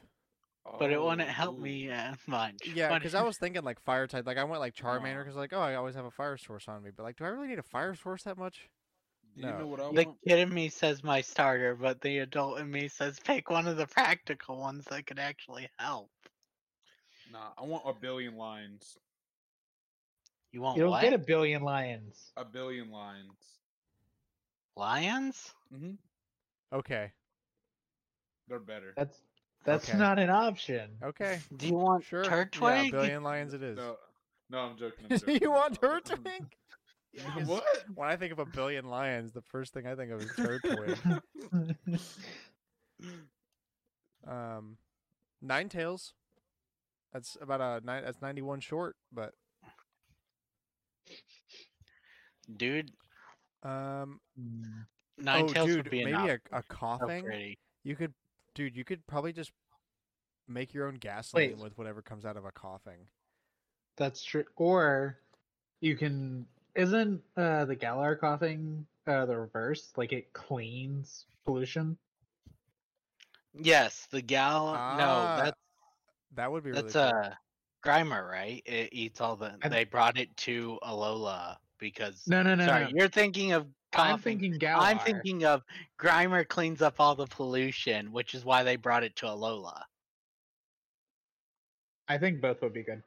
But 0.78 0.90
it 0.90 1.00
wouldn't 1.02 1.28
Oh, 1.28 1.32
help 1.32 1.58
ooh. 1.58 1.62
me 1.62 1.90
as 1.90 2.16
much. 2.26 2.54
Yeah, 2.66 2.94
because 2.96 3.14
I 3.14 3.22
was 3.22 3.36
thinking 3.36 3.62
like 3.64 3.80
fire 3.82 4.06
type. 4.06 4.26
Like 4.26 4.38
I 4.38 4.44
went 4.44 4.60
like 4.60 4.74
Charmander 4.74 5.22
because 5.22 5.36
like 5.36 5.52
oh 5.52 5.60
I 5.60 5.74
always 5.74 5.94
have 5.94 6.06
a 6.06 6.10
fire 6.10 6.38
source 6.38 6.68
on 6.68 6.82
me, 6.82 6.90
but 6.96 7.02
like 7.02 7.16
do 7.16 7.24
I 7.24 7.28
really 7.28 7.48
need 7.48 7.58
a 7.58 7.62
fire 7.62 7.94
source 7.94 8.22
that 8.22 8.38
much? 8.38 8.68
Do 9.36 9.42
you 9.42 9.52
know 9.52 9.66
what 9.66 9.80
I 9.80 9.88
the 9.90 10.06
want? 10.06 10.18
kid 10.26 10.38
in 10.38 10.52
me 10.54 10.68
says 10.68 11.02
my 11.02 11.20
starter, 11.20 11.74
but 11.74 12.00
the 12.00 12.18
adult 12.18 12.58
in 12.58 12.70
me 12.70 12.88
says 12.88 13.18
pick 13.20 13.50
one 13.50 13.66
of 13.66 13.76
the 13.76 13.86
practical 13.86 14.58
ones 14.58 14.84
that 14.86 15.06
could 15.06 15.18
actually 15.18 15.68
help. 15.78 16.10
Nah, 17.26 17.52
I 17.56 17.62
want 17.64 17.84
a 17.86 17.92
billion 17.92 18.36
lines. 18.36 18.98
You 20.52 20.60
want 20.62 20.78
You 20.78 20.82
don't 20.82 20.90
what? 20.90 21.00
get 21.00 21.12
a 21.12 21.18
billion 21.18 21.62
lions. 21.62 22.34
A 22.36 22.44
billion 22.44 22.90
lines. 22.90 23.60
Lions? 24.76 25.54
Mm-hmm. 25.72 25.94
Okay, 26.72 27.12
They're 28.48 28.58
better. 28.60 28.96
That's 28.96 29.22
that's 29.64 29.92
Okay. 29.92 29.94
not 29.94 30.18
an 30.18 30.30
option. 30.30 30.98
okay, 31.02 31.42
Do 31.56 31.66
you 31.66 31.74
want 31.74 32.04
sure. 32.04 32.46
Yeah, 32.52 32.80
Turtwig? 32.82 32.82
a 32.82 32.84
billion 32.84 33.22
lions 33.22 33.54
it 33.54 33.62
is. 33.62 33.78
No, 33.78 33.96
no, 34.50 34.58
I'm 34.58 34.76
joking. 34.76 35.06
I'm 35.06 35.16
joking. 35.16 35.42
you 35.42 35.50
want 35.50 35.80
Turtwig? 37.18 37.46
what? 37.46 37.64
When 37.94 38.08
I 38.08 38.16
think 38.16 38.32
of 38.32 38.38
a 38.38 38.46
billion 38.46 38.86
lions, 38.86 39.32
the 39.32 39.42
first 39.42 39.72
thing 39.74 39.86
I 39.86 39.94
think 39.94 40.10
of 40.10 40.20
is 40.22 40.30
Turtwig. 40.32 41.20
um, 44.26 44.76
Ninetales. 45.44 46.12
That's 47.12 47.36
about 47.40 47.60
a 47.60 47.84
nine. 47.84 48.02
That's 48.04 48.20
ninety-one 48.20 48.60
short, 48.60 48.96
but 49.12 49.34
Dude, 52.56 52.90
um, 53.62 54.20
Nine 55.16 55.44
oh 55.44 55.48
Tails 55.48 55.68
dude, 55.68 55.76
would 55.76 55.90
be 55.90 56.04
maybe 56.04 56.10
enough. 56.10 56.38
a, 56.52 56.58
a 56.58 56.62
Koffing. 56.64 57.24
pretty. 57.24 57.58
You 57.84 57.96
could, 57.96 58.12
dude. 58.54 58.76
You 58.76 58.84
could 58.84 59.06
probably 59.06 59.32
just 59.32 59.52
make 60.48 60.74
your 60.74 60.86
own 60.86 60.96
gasoline 60.96 61.50
Wait. 61.52 61.58
with 61.58 61.78
whatever 61.78 62.02
comes 62.02 62.24
out 62.24 62.36
of 62.36 62.44
a 62.44 62.50
Koffing. 62.50 63.06
That's 63.96 64.24
true. 64.24 64.44
Or 64.56 65.18
you 65.80 65.96
can 65.96 66.46
isn't 66.74 67.22
uh 67.36 67.64
the 67.64 67.74
Galar 67.76 68.16
Koffing 68.16 68.84
uh 69.06 69.26
the 69.26 69.36
reverse? 69.36 69.92
Like 69.96 70.12
it 70.12 70.32
cleans 70.32 71.26
pollution. 71.44 71.96
Yes, 73.54 74.08
the 74.10 74.22
gal. 74.22 74.74
Ah, 74.76 74.96
no, 74.98 75.44
that's 75.44 75.58
That 76.34 76.50
would 76.50 76.64
be 76.64 76.70
really 76.70 76.82
that's 76.82 76.94
cool. 76.94 77.02
uh 77.02 77.30
Grimer, 77.84 78.28
right? 78.28 78.62
It 78.64 78.88
eats 78.92 79.20
all 79.20 79.36
the. 79.36 79.54
I- 79.62 79.68
They 79.68 79.84
brought 79.84 80.18
it 80.18 80.34
to 80.38 80.78
Alola 80.82 81.56
because. 81.78 82.22
No, 82.26 82.42
no, 82.42 82.54
no. 82.54 82.66
sorry, 82.66 82.84
no. 82.84 82.90
you're 82.94 83.08
thinking 83.08 83.52
of. 83.52 83.66
Koffing. 83.92 84.00
I'm 84.12 84.18
thinking 84.18 84.52
Galar. 84.58 84.82
I'm 84.82 84.98
thinking 84.98 85.44
of 85.44 85.62
Grimer 86.00 86.48
cleans 86.48 86.82
up 86.82 86.96
all 86.98 87.14
the 87.14 87.26
pollution, 87.28 88.10
which 88.10 88.34
is 88.34 88.44
why 88.44 88.64
they 88.64 88.74
brought 88.74 89.04
it 89.04 89.14
to 89.16 89.26
Alola. 89.26 89.82
I 92.08 92.18
think 92.18 92.40
both 92.40 92.60
would 92.60 92.72
be 92.72 92.82
good. 92.82 93.02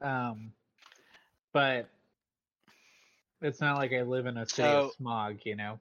Um, 0.00 0.52
but 1.52 1.88
it's 3.42 3.60
not 3.60 3.76
like 3.76 3.92
I 3.92 4.02
live 4.02 4.26
in 4.26 4.36
a 4.38 4.46
city 4.46 4.68
So- 4.68 4.86
of 4.86 4.92
smog, 4.92 5.38
you 5.44 5.56
know. 5.56 5.78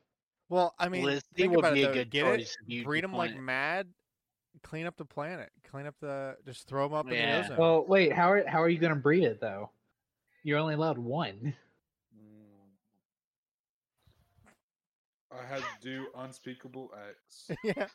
Well, 0.50 0.74
I 0.80 0.88
mean, 0.88 1.04
Blissey 1.04 1.22
think 1.36 1.50
would 1.52 1.60
about 1.60 1.74
be 1.74 1.82
it. 1.82 1.86
a 1.86 1.88
Though. 1.88 1.94
good 1.96 2.10
Get 2.12 2.24
choice 2.24 2.52
it, 2.52 2.58
if 2.64 2.70
you 2.70 2.84
breed 2.86 3.04
them 3.04 3.14
like 3.14 3.32
want- 3.32 3.44
mad, 3.44 3.88
clean 4.64 4.86
up 4.86 4.96
the 4.96 5.04
planet, 5.06 5.52
clean 5.70 5.86
up 5.86 5.96
the, 6.00 6.38
just 6.46 6.68
throw 6.70 6.88
them 6.88 6.94
up 6.94 7.06
in 7.08 7.12
the 7.12 7.40
ozone. 7.40 7.58
Well, 7.58 7.86
wait, 7.86 8.14
how 8.14 8.32
are 8.32 8.48
how 8.48 8.62
are 8.62 8.70
you 8.70 8.78
gonna 8.80 8.96
breed 8.96 9.24
it 9.26 9.42
though? 9.42 9.72
You're 10.44 10.58
only 10.60 10.76
allowed 10.76 10.98
one. 10.98 11.54
Mm. 12.18 12.78
I 15.38 15.46
had 15.46 15.60
to 15.60 15.66
do 15.82 16.08
unspeakable 16.16 16.94
acts. 16.98 17.52
yeah, 17.64 17.88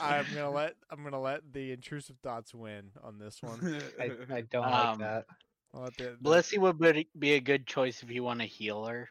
I'm 0.00 0.24
gonna 0.34 0.50
let 0.54 0.74
I'm 0.90 1.04
gonna 1.04 1.20
let 1.20 1.42
the 1.52 1.72
intrusive 1.72 2.16
thoughts 2.22 2.54
win 2.54 2.90
on 3.04 3.18
this 3.18 3.42
one. 3.42 3.82
I, 4.00 4.10
I 4.34 4.40
don't 4.40 4.64
Um, 4.64 4.72
like 4.72 4.98
that. 5.00 5.26
I'll 5.74 5.90
the, 5.96 6.16
the- 6.20 6.30
Blissey 6.30 6.58
would 6.58 6.78
be- 6.78 7.08
be 7.18 7.34
a 7.34 7.40
good 7.40 7.66
choice 7.66 8.02
if 8.02 8.10
you 8.10 8.22
want 8.22 8.40
a 8.40 8.44
healer. 8.44 9.08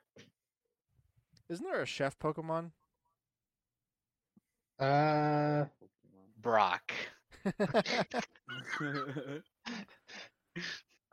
Isn't 1.49 1.65
there 1.65 1.81
a 1.81 1.85
chef 1.85 2.17
Pokemon? 2.19 2.71
Uh, 4.79 5.65
Brock. 6.41 6.91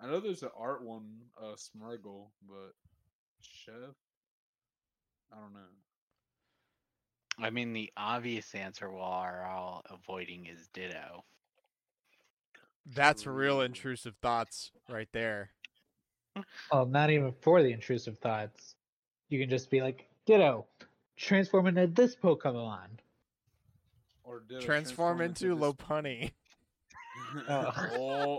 I 0.00 0.06
know 0.06 0.20
there's 0.20 0.42
an 0.42 0.50
art 0.58 0.84
one, 0.84 1.04
uh, 1.40 1.54
Smeargle, 1.54 2.30
but 2.46 2.72
chef. 3.40 3.94
I 5.32 5.36
don't 5.40 5.54
know. 5.54 5.60
I 7.38 7.50
mean, 7.50 7.72
the 7.72 7.90
obvious 7.96 8.54
answer 8.54 8.90
while 8.90 9.22
we're 9.22 9.42
all 9.44 9.82
avoiding 9.90 10.46
is 10.46 10.68
Ditto. 10.72 11.24
That's 12.86 13.27
real 13.27 13.62
intrusive 13.62 14.15
thoughts 14.23 14.70
right 14.89 15.09
there. 15.12 15.51
well, 16.73 16.86
not 16.86 17.11
even 17.11 17.32
for 17.40 17.62
the 17.62 17.73
intrusive 17.73 18.19
thoughts. 18.19 18.74
You 19.28 19.39
can 19.40 19.48
just 19.48 19.70
be 19.70 19.81
like, 19.81 20.06
Ditto, 20.27 20.66
transform 21.16 21.66
into 21.66 21.86
this 21.86 22.15
Pokemon. 22.16 22.98
Or 24.23 24.40
did 24.40 24.59
I 24.62 24.65
Transform 24.65 25.20
into 25.20 25.55
this- 25.55 25.59
Lopunny. 25.59 26.32
oh, 27.48 28.39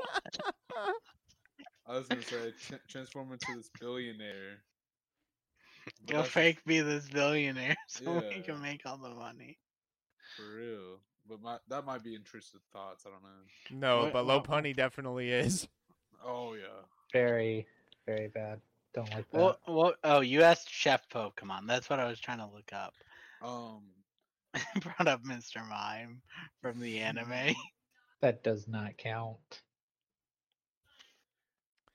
I 1.87 1.97
was 1.97 2.07
gonna 2.07 2.21
say 2.23 2.53
tra- 2.59 2.79
transform 2.87 3.31
into 3.31 3.55
this 3.55 3.69
billionaire. 3.79 4.57
Go 6.07 6.23
fake 6.23 6.63
be 6.65 6.81
this 6.81 7.07
billionaire 7.07 7.75
so 7.87 8.23
we 8.35 8.41
can 8.41 8.59
make 8.61 8.81
all 8.85 8.97
the 8.97 9.09
money. 9.09 9.59
for 10.35 10.55
real. 10.55 10.99
But 11.27 11.41
my 11.41 11.57
that 11.69 11.85
might 11.85 12.03
be 12.03 12.15
intrusive 12.15 12.61
thoughts. 12.71 13.05
I 13.05 13.09
don't 13.09 13.23
know. 13.23 13.77
No, 13.87 14.03
What- 14.03 14.13
but 14.13 14.25
what- 14.25 14.43
Lopunny 14.45 14.75
definitely 14.75 15.31
is. 15.31 15.67
Oh 16.23 16.53
yeah. 16.53 16.83
Very, 17.13 17.67
very 18.05 18.27
bad. 18.27 18.61
Don't 18.93 19.09
like 19.11 19.29
that. 19.31 19.39
What? 19.41 19.59
What? 19.65 19.99
Oh, 20.03 20.21
you 20.21 20.41
asked 20.43 20.69
Chef 20.69 21.07
Pokemon. 21.09 21.67
That's 21.67 21.89
what 21.89 21.99
I 21.99 22.05
was 22.07 22.19
trying 22.19 22.39
to 22.39 22.47
look 22.47 22.71
up. 22.73 22.93
Um. 23.41 23.81
Brought 24.81 25.07
up 25.07 25.23
Mr. 25.23 25.67
Mime 25.67 26.21
from 26.61 26.79
the 26.79 26.99
anime. 26.99 27.55
That 28.21 28.41
does 28.43 28.67
not 28.69 28.97
count. 28.97 29.61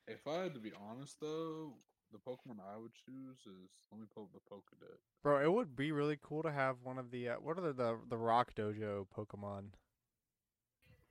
If 0.06 0.26
I 0.26 0.42
had 0.42 0.54
to 0.54 0.60
be 0.60 0.72
honest 0.78 1.18
though, 1.20 1.72
the 2.12 2.18
Pokemon 2.18 2.58
I 2.60 2.76
would 2.76 2.92
choose 2.94 3.36
is 3.46 3.68
let 3.90 4.00
me 4.00 4.06
pull 4.14 4.24
up 4.24 4.30
the 4.32 4.40
Pokedex. 4.54 4.98
Bro, 5.22 5.42
it 5.44 5.52
would 5.52 5.76
be 5.76 5.92
really 5.92 6.18
cool 6.22 6.42
to 6.42 6.50
have 6.52 6.76
one 6.82 6.98
of 6.98 7.10
the 7.10 7.30
uh, 7.30 7.34
what 7.36 7.58
are 7.58 7.62
the, 7.62 7.72
the 7.72 7.98
the 8.08 8.16
Rock 8.18 8.54
Dojo 8.54 9.06
Pokemon? 9.16 9.64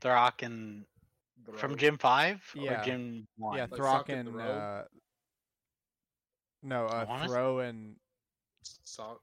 Throh 0.02 0.30
and 0.42 0.86
from 1.58 1.78
Gym 1.78 1.98
Five 1.98 2.42
Yeah. 2.56 2.82
or 2.82 2.86
Gym 2.86 3.28
One. 3.38 3.58
Yeah, 3.58 3.64
Like 3.64 3.76
Throh 3.76 3.86
Sawk 3.86 4.10
and 4.10 4.20
and 4.28 4.30
Throh? 4.38 4.42
uh, 4.44 4.84
no, 6.64 6.86
uh, 6.86 7.06
Honest- 7.08 7.34
Throh 7.34 7.60
and 7.60 7.96
Sawk. 8.64 9.22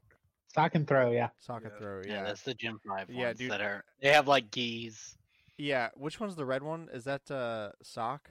Sawk 0.54 0.74
and 0.74 0.86
Throh, 0.88 1.12
yeah. 1.12 1.28
Sawk 1.38 1.62
Yeah. 1.64 1.70
Throh. 1.78 2.02
yeah, 2.06 2.12
Yeah, 2.14 2.22
that's 2.24 2.42
the 2.42 2.54
Gym 2.54 2.78
Five 2.86 3.10
Yeah, 3.10 3.32
dude. 3.32 3.50
that 3.50 3.60
are. 3.60 3.84
They 4.00 4.12
have 4.12 4.26
like 4.28 4.50
geese. 4.50 5.16
yeah. 5.58 5.90
Which 5.94 6.18
one's 6.20 6.36
the 6.36 6.44
red 6.46 6.62
one? 6.62 6.88
Is 6.92 7.04
that 7.04 7.30
uh 7.30 7.72
Sawk? 7.82 8.30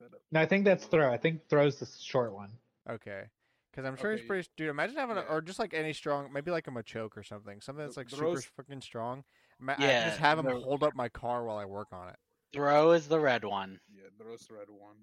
We 0.00 0.06
can 0.06 0.12
look 0.12 0.12
that 0.12 0.16
up. 0.16 0.22
No, 0.32 0.40
I 0.40 0.46
think 0.46 0.64
that's 0.64 0.86
Throh. 0.86 1.12
I 1.12 1.16
think 1.16 1.48
Throh's 1.48 1.76
the 1.78 1.86
short 2.00 2.32
one. 2.32 2.50
Okay. 2.88 3.24
Because 3.70 3.84
I'm 3.86 3.96
sure 3.96 4.16
he's 4.16 4.26
pretty. 4.26 4.48
Dude, 4.56 4.68
imagine 4.68 4.96
having 4.96 5.16
a, 5.16 5.20
or 5.20 5.40
just 5.40 5.58
like 5.60 5.74
any 5.74 5.92
strong, 5.92 6.32
maybe 6.32 6.50
like 6.50 6.66
a 6.66 6.70
Machoke 6.70 7.16
or 7.16 7.22
something, 7.22 7.60
something 7.60 7.84
that's 7.84 7.96
like 7.96 8.08
the 8.08 8.16
super 8.16 8.40
fucking 8.56 8.80
strong. 8.80 9.22
Ma- 9.60 9.74
I 9.78 9.82
Yeah, 9.84 10.08
just 10.08 10.18
have 10.18 10.38
him 10.40 10.46
the- 10.46 10.58
hold 10.58 10.82
up 10.82 10.94
my 10.96 11.08
car 11.08 11.44
while 11.44 11.56
I 11.58 11.66
work 11.66 11.88
on 11.92 12.08
it, 12.08 12.16
Throh 12.52 12.92
is 12.92 13.06
the 13.06 13.20
red 13.20 13.44
one. 13.44 13.78
Yeah, 13.94 14.08
Throh's 14.18 14.46
the 14.48 14.54
red 14.54 14.70
one. 14.70 14.96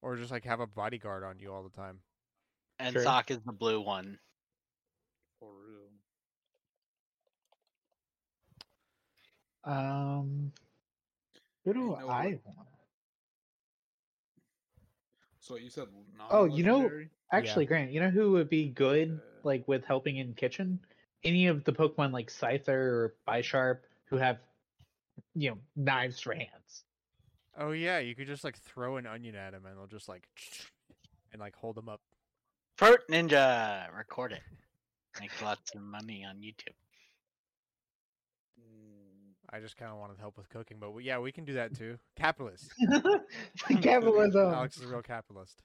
or 0.00 0.16
just 0.16 0.32
like 0.32 0.44
have 0.44 0.58
a 0.58 0.66
bodyguard 0.66 1.22
on 1.22 1.38
you 1.38 1.52
all 1.52 1.62
the 1.62 1.70
time. 1.70 2.00
And 2.80 2.92
Sure. 2.92 3.02
Sawk 3.04 3.30
is 3.30 3.38
the 3.42 3.52
blue 3.52 3.80
one. 3.80 4.18
For 5.38 5.52
real. 5.54 5.90
Um, 9.64 10.52
who 11.64 11.72
do 11.74 11.80
know? 11.80 11.94
I 11.96 12.38
want? 12.44 12.68
So 15.40 15.56
you 15.56 15.70
said 15.70 15.88
Oh, 16.30 16.44
you 16.44 16.62
know- 16.64 16.74
non-legendary? 16.76 17.10
Actually, 17.32 17.66
Grant, 17.66 17.90
you 17.90 18.00
know 18.00 18.10
who 18.10 18.32
would 18.32 18.48
be 18.50 18.68
good, 18.68 19.20
like 19.42 19.66
with 19.66 19.84
helping 19.84 20.16
in 20.18 20.34
kitchen? 20.34 20.78
any 21.24 21.46
of 21.46 21.62
the 21.62 21.72
Pokemon 21.72 22.12
like 22.12 22.28
Scyther 22.30 22.68
or 22.68 23.14
Bisharp 23.28 23.82
who 24.06 24.16
have 24.16 24.40
you 25.34 25.50
know 25.50 25.58
knives 25.76 26.18
for 26.20 26.34
hands. 26.34 26.84
Oh 27.56 27.70
yeah, 27.70 27.98
you 28.00 28.14
could 28.16 28.26
just 28.26 28.42
like 28.44 28.58
throw 28.58 28.96
an 28.96 29.06
onion 29.06 29.36
at 29.36 29.54
him 29.54 29.64
and 29.66 29.76
they'll 29.78 29.86
just 29.86 30.08
like 30.08 30.26
and 31.32 31.40
like 31.40 31.54
hold 31.54 31.78
him 31.78 31.88
up. 31.88 32.00
Fruit 32.76 33.00
Ninja, 33.08 33.86
record 33.96 34.32
it. 34.32 34.42
Make 35.20 35.40
lots 35.42 35.74
of 35.74 35.82
money 35.82 36.24
on 36.24 36.38
YouTube. 36.38 36.74
I 39.52 39.60
just 39.60 39.76
kind 39.76 39.92
of 39.92 39.98
wanted 39.98 40.18
help 40.18 40.38
with 40.38 40.48
cooking, 40.48 40.78
but 40.80 40.92
we, 40.92 41.04
yeah, 41.04 41.18
we 41.18 41.30
can 41.30 41.44
do 41.44 41.54
that 41.54 41.76
too. 41.76 41.98
Capitalist. 42.16 42.72
Capitalism. 43.82 44.54
Alex 44.54 44.78
is 44.78 44.84
a 44.84 44.88
real 44.88 45.02
capitalist. 45.02 45.62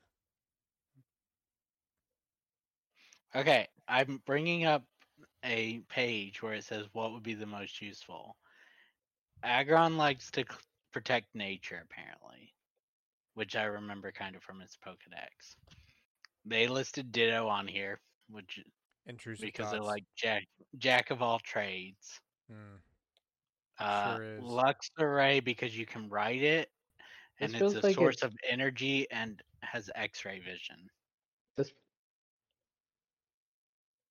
Okay, 3.36 3.68
I'm 3.88 4.22
bringing 4.26 4.66
up 4.66 4.84
a 5.46 5.82
page 5.90 6.42
where 6.42 6.54
it 6.54 6.64
says 6.64 6.86
what 6.92 7.14
would 7.14 7.24
be 7.24 7.34
the 7.34 7.46
most 7.46 7.82
useful. 7.82 8.36
Aggron 9.44 9.96
likes 9.98 10.32
to 10.32 10.42
c- 10.42 10.58
protect 10.92 11.28
nature, 11.34 11.82
apparently, 11.84 12.54
which 13.36 13.56
I 13.56 13.66
remember 13.66 14.12
kind 14.12 14.36
of 14.36 14.44
from 14.44 14.60
his 14.60 14.78
Pokedex. 14.86 15.56
They 16.46 16.68
listed 16.68 17.12
Ditto 17.12 17.48
on 17.48 17.68
here, 17.68 18.00
which 18.30 18.60
Intrusive 19.06 19.46
because 19.46 19.72
they're 19.72 19.82
like 19.82 20.04
jack 20.18 20.44
jack 20.78 21.12
of 21.12 21.22
all 21.22 21.40
trades. 21.40 22.20
Hmm. 22.50 22.78
Uh, 23.80 24.16
Sure 24.18 24.24
is. 24.38 24.44
Luxray 24.44 25.44
because 25.44 25.78
you 25.78 25.86
can 25.86 26.10
ride 26.10 26.42
it, 26.42 26.70
and 27.40 27.54
This 27.54 27.62
it's 27.62 27.84
a 27.84 27.88
like 27.88 27.96
source 27.96 28.16
it's- 28.18 28.32
of 28.32 28.38
energy 28.50 29.06
and 29.12 29.42
has 29.62 29.90
X-ray 29.96 30.40
vision. 30.40 30.90
This 31.58 31.72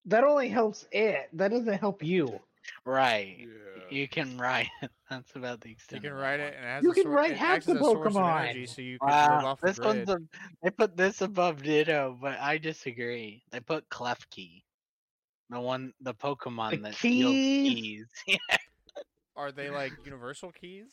that 0.05 0.22
only 0.24 0.48
helps 0.48 0.86
it. 0.93 1.28
That 1.32 1.51
doesn't 1.51 1.78
help 1.78 2.02
you. 2.02 2.40
Right. 2.84 3.36
yeah. 3.40 3.47
You 3.90 4.09
can 4.09 4.38
ride 4.38 4.68
it. 4.82 4.90
That's 5.10 5.34
about 5.36 5.60
the 5.60 5.68
You 5.68 5.72
extent. 5.74 6.02
can 6.02 6.12
ride 6.14 6.40
it, 6.40 6.55
and 6.56 6.64
it 6.64 6.68
has 6.68 6.84
You 6.84 6.90
a 6.90 6.94
can 6.94 7.02
sor- 7.05 7.12
ride 7.12 7.30
it 7.32 7.36
half 7.36 7.56
acts 7.56 7.66
the 7.66 7.72
as 7.72 7.80
a 7.80 7.84
source 7.84 8.06
of 8.06 8.12
Pokemon. 8.22 8.40
energy, 8.43 8.66
so 8.66 8.82
you 8.82 8.98
can 8.98 9.09
live 9.09 9.43
Wow, 9.43 9.47
off 9.47 9.60
the 9.60 9.66
this 9.68 9.78
one's 9.78 10.09
a, 10.09 10.18
they 10.62 10.70
put 10.70 10.97
this 10.97 11.20
above 11.22 11.62
Ditto, 11.62 12.16
but 12.20 12.38
I 12.40 12.59
disagree. 12.59 13.43
They 13.52 13.60
put 13.60 13.88
Klefki, 13.88 14.62
the 15.51 15.60
one, 15.60 15.93
the 16.01 16.14
Pokemon 16.14 16.70
The 16.70 16.76
that 16.78 16.94
steals 16.94 17.32
keys? 17.32 18.06
keys. 18.26 18.38
Are 19.36 19.52
they 19.52 19.70
like 19.70 19.92
universal 20.04 20.52
keys? 20.52 20.86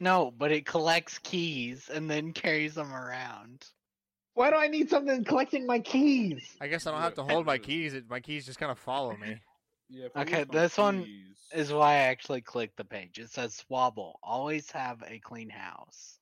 no, 0.00 0.32
but 0.36 0.50
it 0.50 0.66
collects 0.66 1.18
keys 1.18 1.88
and 1.92 2.10
then 2.10 2.32
carries 2.32 2.74
them 2.74 2.92
around. 2.92 3.64
Why 4.34 4.50
do 4.50 4.56
I 4.56 4.66
need 4.66 4.88
something 4.88 5.24
collecting 5.24 5.66
my 5.66 5.78
keys? 5.78 6.56
I 6.60 6.68
guess 6.68 6.86
I 6.86 6.90
don't 6.90 7.00
have 7.02 7.14
to 7.14 7.22
hold 7.22 7.46
my 7.46 7.58
keys. 7.58 7.94
It, 7.94 8.08
my 8.08 8.20
keys 8.20 8.46
just 8.46 8.58
kind 8.58 8.72
of 8.72 8.78
follow 8.78 9.16
me. 9.16 9.40
Yeah, 9.94 10.08
Okay, 10.16 10.38
lose 10.38 10.48
my 10.48 10.58
this 10.58 10.78
one 10.78 11.06
Is 11.52 11.70
why 11.70 11.92
I 11.92 11.96
actually 12.04 12.40
clicked 12.40 12.78
the 12.78 12.84
page. 12.84 13.18
It 13.18 13.28
says 13.28 13.62
Swablu, 13.70 14.14
always 14.22 14.70
have 14.70 15.02
a 15.06 15.18
clean 15.18 15.50
house. 15.50 16.18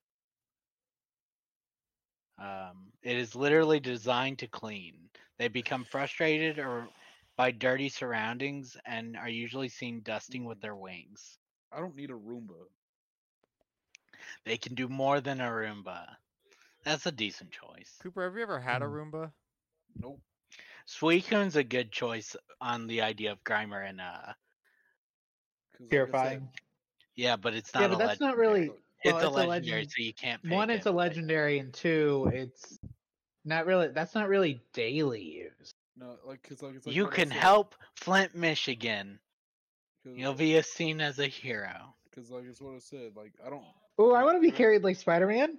Um, 2.37 2.91
it 3.01 3.15
is 3.15 3.33
literally 3.33 3.79
designed 3.79 4.39
to 4.39 4.47
clean. 4.47 4.95
They 5.39 5.47
become 5.47 5.85
frustrated 5.85 6.59
or 6.59 6.89
by 7.35 7.51
dirty 7.51 7.89
surroundings 7.89 8.77
and 8.85 9.15
are 9.17 9.29
usually 9.29 9.69
seen 9.69 10.01
dusting 10.01 10.45
with 10.45 10.61
their 10.61 10.75
wings. 10.75 11.39
I 11.71 11.79
don't 11.79 11.95
need 11.95 12.11
a 12.11 12.13
Roomba. 12.13 12.67
They 14.43 14.57
can 14.57 14.75
do 14.75 14.87
more 14.87 15.19
than 15.21 15.39
a 15.41 15.49
Roomba. 15.49 16.17
That's 16.83 17.05
a 17.05 17.11
decent 17.11 17.51
choice. 17.51 18.01
Cooper, 18.01 18.23
have 18.23 18.35
you 18.35 18.41
ever 18.43 18.59
had 18.59 18.81
a 18.81 18.85
Hmm. 18.85 18.87
Roomba? 18.87 19.33
Nope. 19.95 20.21
Suicune's 20.85 21.55
a 21.55 21.63
good 21.63 21.91
choice 21.91 22.35
on 22.59 22.87
the 22.87 23.01
idea 23.01 23.31
of 23.31 23.43
Grimer 23.43 23.87
and 23.87 24.01
uh 24.01 24.33
like 25.79 25.89
Purifying. 25.89 26.49
yeah, 27.15 27.35
but 27.35 27.53
it's 27.53 27.73
not 27.73 27.81
Yeah, 27.81 27.87
a 27.91 27.95
but 27.95 27.97
that's 27.97 28.19
not 28.19 28.37
legendary. 28.37 28.37
really. 28.37 28.73
It's 29.03 29.21
well, 29.21 29.23
a 29.23 29.29
it's 29.29 29.37
legendary, 29.37 29.85
legend- 29.85 29.89
so 29.89 30.01
you 30.01 30.13
can't 30.13 30.43
One, 30.43 30.69
pick 30.69 30.69
it's 30.69 30.85
a 30.85 30.91
it. 30.91 30.91
legendary, 30.91 31.59
and 31.59 31.73
two, 31.73 32.29
it's 32.33 32.79
not 33.45 33.65
really. 33.65 33.87
That's 33.89 34.15
not 34.15 34.27
really 34.29 34.61
daily 34.73 35.21
use. 35.23 35.71
No, 35.97 36.15
like, 36.25 36.41
cause 36.43 36.61
like 36.61 36.75
it's 36.75 36.87
like 36.87 36.95
you 36.95 37.07
can 37.07 37.29
said, 37.29 37.37
help 37.37 37.75
Flint, 37.95 38.33
Michigan. 38.35 39.19
You'll 40.03 40.31
like- 40.31 40.39
be 40.39 40.57
as 40.57 40.67
seen 40.67 41.01
as 41.01 41.19
a 41.19 41.27
hero. 41.27 41.95
Cause 42.15 42.29
like 42.29 42.43
it's 42.49 42.61
what 42.61 42.75
I 42.75 42.79
said. 42.79 43.11
Like 43.15 43.33
I 43.45 43.49
don't. 43.49 43.63
Oh, 43.97 44.13
I 44.13 44.23
want 44.23 44.35
to 44.37 44.41
be 44.41 44.47
Grant- 44.47 44.57
carried 44.57 44.83
like 44.83 44.95
Spider 44.97 45.27
Man. 45.27 45.57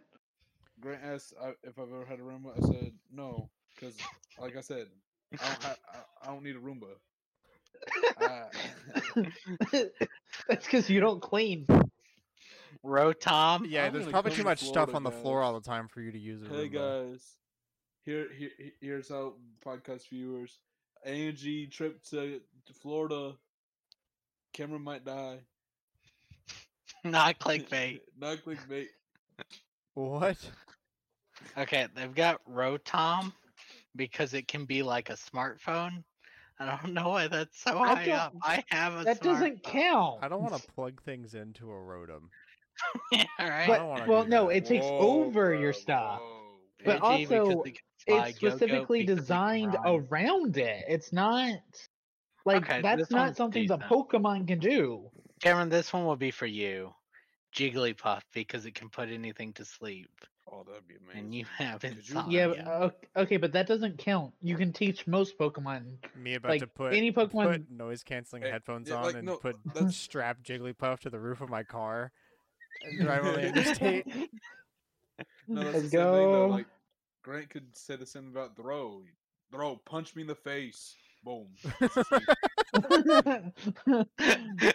Grant 0.80 1.02
asked 1.04 1.34
I, 1.40 1.50
if 1.62 1.78
I've 1.78 1.88
ever 1.88 2.04
had 2.04 2.18
a 2.18 2.22
Roomba. 2.22 2.56
I 2.56 2.60
said 2.66 2.92
no, 3.12 3.48
cause 3.78 3.96
like 4.40 4.56
I 4.56 4.60
said, 4.60 4.88
I 5.34 5.36
don't. 5.46 5.62
Ha- 5.62 5.76
I, 5.92 6.28
I 6.28 6.32
don't 6.32 6.42
need 6.42 6.56
a 6.56 6.60
Roomba. 6.60 6.88
Uh, 8.20 9.24
That's 10.48 10.64
because 10.64 10.88
you 10.90 11.00
don't 11.00 11.20
clean. 11.20 11.66
Rotom. 12.84 13.66
Yeah, 13.68 13.86
I'm 13.86 13.92
there's 13.92 14.06
probably 14.08 14.32
too 14.32 14.38
to 14.38 14.44
much 14.44 14.62
stuff 14.62 14.94
on 14.94 15.02
the 15.04 15.10
floor 15.10 15.42
all 15.42 15.54
the 15.58 15.64
time 15.66 15.88
for 15.88 16.00
you 16.00 16.10
to 16.12 16.18
use 16.18 16.42
a 16.42 16.48
hey 16.48 16.68
Roomba. 16.68 17.12
guys, 17.12 17.36
here, 18.04 18.28
here, 18.36 18.50
here's 18.80 19.08
how 19.08 19.34
podcast 19.64 20.08
viewers. 20.08 20.58
Angie 21.04 21.66
trip 21.66 22.02
to, 22.10 22.40
to 22.66 22.72
Florida. 22.72 23.32
Cameron 24.52 24.82
might 24.82 25.04
die. 25.04 25.38
Not 27.04 27.38
clickbait. 27.38 28.00
Not 28.18 28.38
clickbait. 28.44 28.86
What? 29.94 30.38
Okay, 31.58 31.88
they've 31.94 32.14
got 32.14 32.40
Rotom 32.48 33.32
because 33.96 34.34
it 34.34 34.48
can 34.48 34.64
be 34.64 34.82
like 34.82 35.10
a 35.10 35.14
smartphone. 35.14 36.04
I 36.58 36.78
don't 36.82 36.94
know 36.94 37.08
why 37.08 37.28
that's 37.28 37.60
so 37.60 37.78
I 37.78 37.94
high 37.94 38.10
up. 38.12 38.34
I 38.42 38.64
have 38.68 39.00
a 39.00 39.04
That 39.04 39.20
doesn't 39.20 39.62
count. 39.62 40.20
I 40.22 40.28
don't 40.28 40.42
want 40.42 40.54
to 40.54 40.72
plug 40.72 41.02
things 41.02 41.34
into 41.34 41.70
a 41.70 41.74
Rotom. 41.74 42.28
yeah, 43.12 43.24
right. 43.40 43.66
But 43.66 44.06
well, 44.08 44.24
no, 44.26 44.48
that. 44.48 44.56
it 44.58 44.64
takes 44.66 44.84
Whoa, 44.84 44.98
over 44.98 45.54
your 45.54 45.72
stuff. 45.72 46.20
whoa. 46.22 46.58
but 46.84 47.00
Pidgey 47.00 47.28
because 47.28 47.48
also, 47.48 47.62
it 47.62 47.74
can 47.74 47.82
fly, 47.91 47.91
It's 48.06 48.36
specifically 48.36 49.04
because 49.04 49.20
designed 49.20 49.74
run. 49.84 50.06
around 50.10 50.56
it. 50.56 50.84
It's 50.88 51.12
not 51.12 51.58
like 52.44 52.64
Okay, 52.64 52.82
that's 52.82 53.02
this 53.02 53.10
not 53.10 53.26
one's 53.26 53.36
something 53.36 53.66
the. 53.66 53.78
Pokemon 53.78 54.48
can 54.48 54.58
do. 54.58 55.08
Cameron, 55.40 55.68
this 55.68 55.92
one 55.92 56.04
will 56.04 56.16
be 56.16 56.30
for 56.30 56.46
you. 56.46 56.92
Jigglypuff 57.54 58.22
because 58.32 58.64
it 58.66 58.74
can 58.74 58.88
put 58.88 59.10
anything 59.10 59.52
to 59.54 59.64
sleep, 59.64 60.08
Oh, 60.50 60.64
that'd 60.66 60.86
be 60.88 60.94
amazing. 60.96 61.20
and 61.20 61.34
you 61.34 61.44
have 61.58 61.80
Could 61.82 61.90
you- 61.92 61.96
insomnia. 61.98 62.54
Yeah, 62.54 62.64
but, 62.64 63.04
okay, 63.22 63.36
but 63.36 63.52
that 63.52 63.66
doesn't 63.66 63.98
count. 63.98 64.32
You 64.40 64.56
can 64.56 64.72
teach 64.72 65.06
most 65.06 65.36
Pokemon. 65.38 65.96
Me 66.16 66.34
about 66.34 66.48
Like, 66.50 66.60
to 66.62 66.66
put 66.66 66.94
any 66.94 67.12
Pokemon- 67.12 67.52
put 67.52 67.70
noise 67.70 68.02
canceling 68.02 68.42
headphones 68.42 68.88
yeah, 68.88 68.96
on 68.96 69.02
like, 69.04 69.14
and 69.16 69.26
no, 69.26 69.36
put 69.36 69.56
that's- 69.74 69.96
strap 69.96 70.42
Jigglypuff 70.42 71.00
to 71.00 71.10
the 71.10 71.18
roof 71.20 71.40
of 71.42 71.50
my 71.50 71.62
car 71.62 72.10
and 72.84 73.00
drive 73.00 73.24
on 73.26 73.34
the 73.34 73.46
interstate. 73.48 74.06
No, 75.46 75.62
that's 75.62 75.74
Let's 75.74 75.74
the 75.74 75.80
same 75.80 75.90
thing 75.90 75.90
though. 76.00 76.46
go. 76.48 76.54
Like 76.54 76.66
Grant 77.22 77.50
could 77.50 77.76
say 77.76 77.96
the 77.96 78.06
same 78.06 78.28
about 78.28 78.56
Throh. 78.56 79.02
Throh, 79.52 79.76
punch 79.84 80.14
me 80.16 80.22
in 80.22 80.28
the 80.28 80.34
face. 80.34 80.94
Boom. 81.24 81.48
It's 81.80 81.94
the 81.94 83.52
same. 84.58 84.72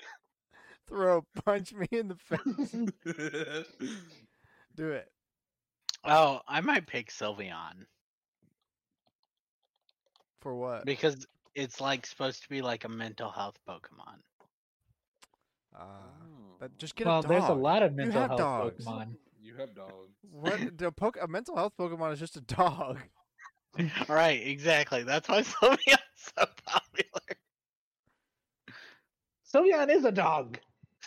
Throh 0.87 1.25
punch 1.45 1.73
me 1.73 1.87
in 1.91 2.07
the 2.09 2.15
face. 2.15 2.75
Do 4.75 4.91
it. 4.91 5.11
oh, 6.05 6.39
I 6.47 6.61
might 6.61 6.85
pick 6.87 7.09
Sylveon 7.11 7.85
For 10.41 10.55
what? 10.55 10.85
because 10.85 11.25
it's 11.55 11.81
like 11.81 12.05
supposed 12.05 12.43
to 12.43 12.49
be 12.49 12.61
like 12.61 12.85
a 12.85 12.89
mental 12.89 13.31
health 13.31 13.57
Pokemon. 13.67 14.19
Uh, 15.77 15.83
Oh, 15.83 16.55
but 16.59 16.77
just 16.77 16.95
get 16.95 17.07
well, 17.07 17.19
a 17.19 17.21
dog. 17.23 17.29
there's 17.31 17.49
a 17.49 17.53
lot 17.53 17.83
of 17.83 17.93
mental 17.93 18.21
health 18.21 18.37
dogs. 18.37 18.85
Pokemon. 18.85 19.15
You 19.47 19.55
have 19.55 19.73
dogs. 19.73 20.17
What? 20.29 20.59
The 20.77 20.91
poke, 20.91 21.17
a 21.21 21.27
mental 21.27 21.55
health 21.55 21.73
Pokemon 21.79 22.13
is 22.13 22.19
just 22.19 22.35
a 22.35 22.41
dog. 22.41 22.99
right, 24.07 24.45
exactly. 24.45 25.03
That's 25.03 25.29
why 25.29 25.41
Sylveon's 25.43 25.99
so 26.17 26.45
popular. 26.65 27.37
Sylveon 29.51 29.89
is 29.89 30.03
a 30.03 30.11
dog. 30.11 30.59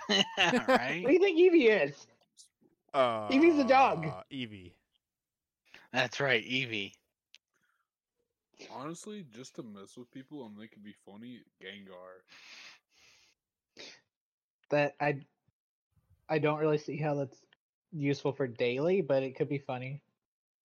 right? 0.08 1.02
What 1.02 1.08
do 1.08 1.12
you 1.12 1.20
think 1.20 1.38
Eevee 1.38 1.86
is? 1.86 2.06
Uh, 2.94 3.28
Eevee's 3.28 3.58
a 3.58 3.64
dog. 3.64 4.06
Eevee. 4.32 4.72
That's 5.92 6.20
right, 6.20 6.44
Eevee. 6.44 6.92
Honestly, 8.72 9.24
just 9.34 9.56
to 9.56 9.62
mess 9.62 9.96
with 9.96 10.10
people 10.10 10.46
and 10.46 10.56
make 10.56 10.72
it 10.72 10.82
be 10.82 10.94
funny, 11.04 11.40
Gengar. 11.62 12.22
That 14.70 14.94
I, 15.00 15.20
I 16.28 16.38
don't 16.38 16.58
really 16.58 16.78
see 16.78 16.96
how 16.96 17.14
that's 17.14 17.42
useful 17.92 18.32
for 18.32 18.46
daily, 18.46 19.00
but 19.00 19.22
it 19.22 19.36
could 19.36 19.48
be 19.48 19.58
funny. 19.58 20.00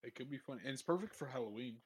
It 0.03 0.15
could 0.15 0.29
be 0.29 0.37
funny, 0.37 0.61
and 0.63 0.73
it's 0.73 0.81
perfect 0.83 1.15
for 1.15 1.25
Halloween. 1.27 1.77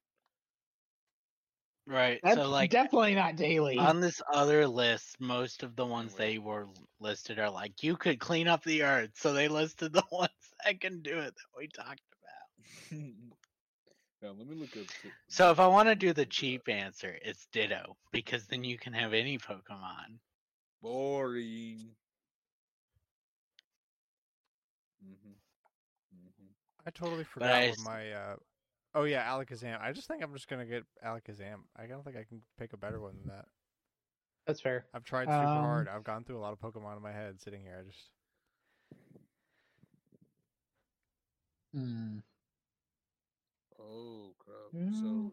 Right. 1.86 2.20
That's 2.22 2.36
so 2.36 2.50
like 2.50 2.70
definitely 2.70 3.14
not 3.14 3.36
daily. 3.36 3.78
on 3.78 4.00
this 4.00 4.22
other 4.32 4.66
list, 4.66 5.20
most 5.20 5.62
of 5.62 5.74
the 5.74 5.86
ones 5.86 6.14
they 6.14 6.38
were 6.38 6.68
listed 7.00 7.38
are 7.38 7.50
like 7.50 7.82
you 7.82 7.96
could 7.96 8.20
clean 8.20 8.46
up 8.46 8.62
the 8.62 8.82
earth. 8.82 9.10
So 9.14 9.32
they 9.32 9.48
listed 9.48 9.92
the 9.92 10.04
ones 10.12 10.30
that 10.64 10.80
can 10.80 11.02
do 11.02 11.18
it 11.18 11.34
that 11.34 11.58
we 11.58 11.68
talked 11.68 12.02
about. 12.90 13.00
Yeah, 14.22 14.30
let 14.36 14.46
me 14.46 14.54
look 14.54 14.76
up. 14.76 15.12
So 15.28 15.50
if 15.50 15.58
I 15.58 15.66
want 15.66 15.88
to 15.88 15.94
do 15.94 16.12
the 16.12 16.26
cheap 16.26 16.68
answer, 16.68 17.18
it's 17.22 17.46
Ditto 17.52 17.96
because 18.12 18.46
then 18.46 18.64
you 18.64 18.76
can 18.76 18.92
have 18.92 19.14
any 19.14 19.38
Pokemon. 19.38 20.18
Boring. 20.82 21.96
Mm-hmm. 25.02 25.32
Mm-hmm. 26.14 26.69
I 26.86 26.90
totally 26.90 27.24
forgot 27.24 27.50
I 27.52 27.60
what 27.68 27.78
s- 27.78 27.84
my. 27.84 28.12
Uh... 28.12 28.36
Oh 28.94 29.04
yeah, 29.04 29.24
Alakazam. 29.30 29.80
I 29.80 29.92
just 29.92 30.08
think 30.08 30.22
I'm 30.22 30.32
just 30.32 30.48
gonna 30.48 30.66
get 30.66 30.84
Alakazam. 31.04 31.60
I 31.76 31.86
don't 31.86 32.04
think 32.04 32.16
I 32.16 32.24
can 32.24 32.42
pick 32.58 32.72
a 32.72 32.76
better 32.76 33.00
one 33.00 33.14
than 33.18 33.28
that. 33.34 33.46
That's 34.46 34.60
fair. 34.60 34.86
I've 34.94 35.04
tried 35.04 35.26
super 35.26 35.36
hard. 35.44 35.86
Um, 35.88 35.94
I've 35.94 36.04
gone 36.04 36.24
through 36.24 36.38
a 36.38 36.40
lot 36.40 36.52
of 36.52 36.58
Pokemon 36.60 36.96
in 36.96 37.02
my 37.02 37.12
head 37.12 37.40
sitting 37.40 37.62
here. 37.62 37.78
I 37.80 37.86
just 37.88 38.10
Hmm. 41.74 42.18
Oh 43.80 44.34
crap! 44.38 44.72
Mm. 44.74 44.94
So 44.94 45.32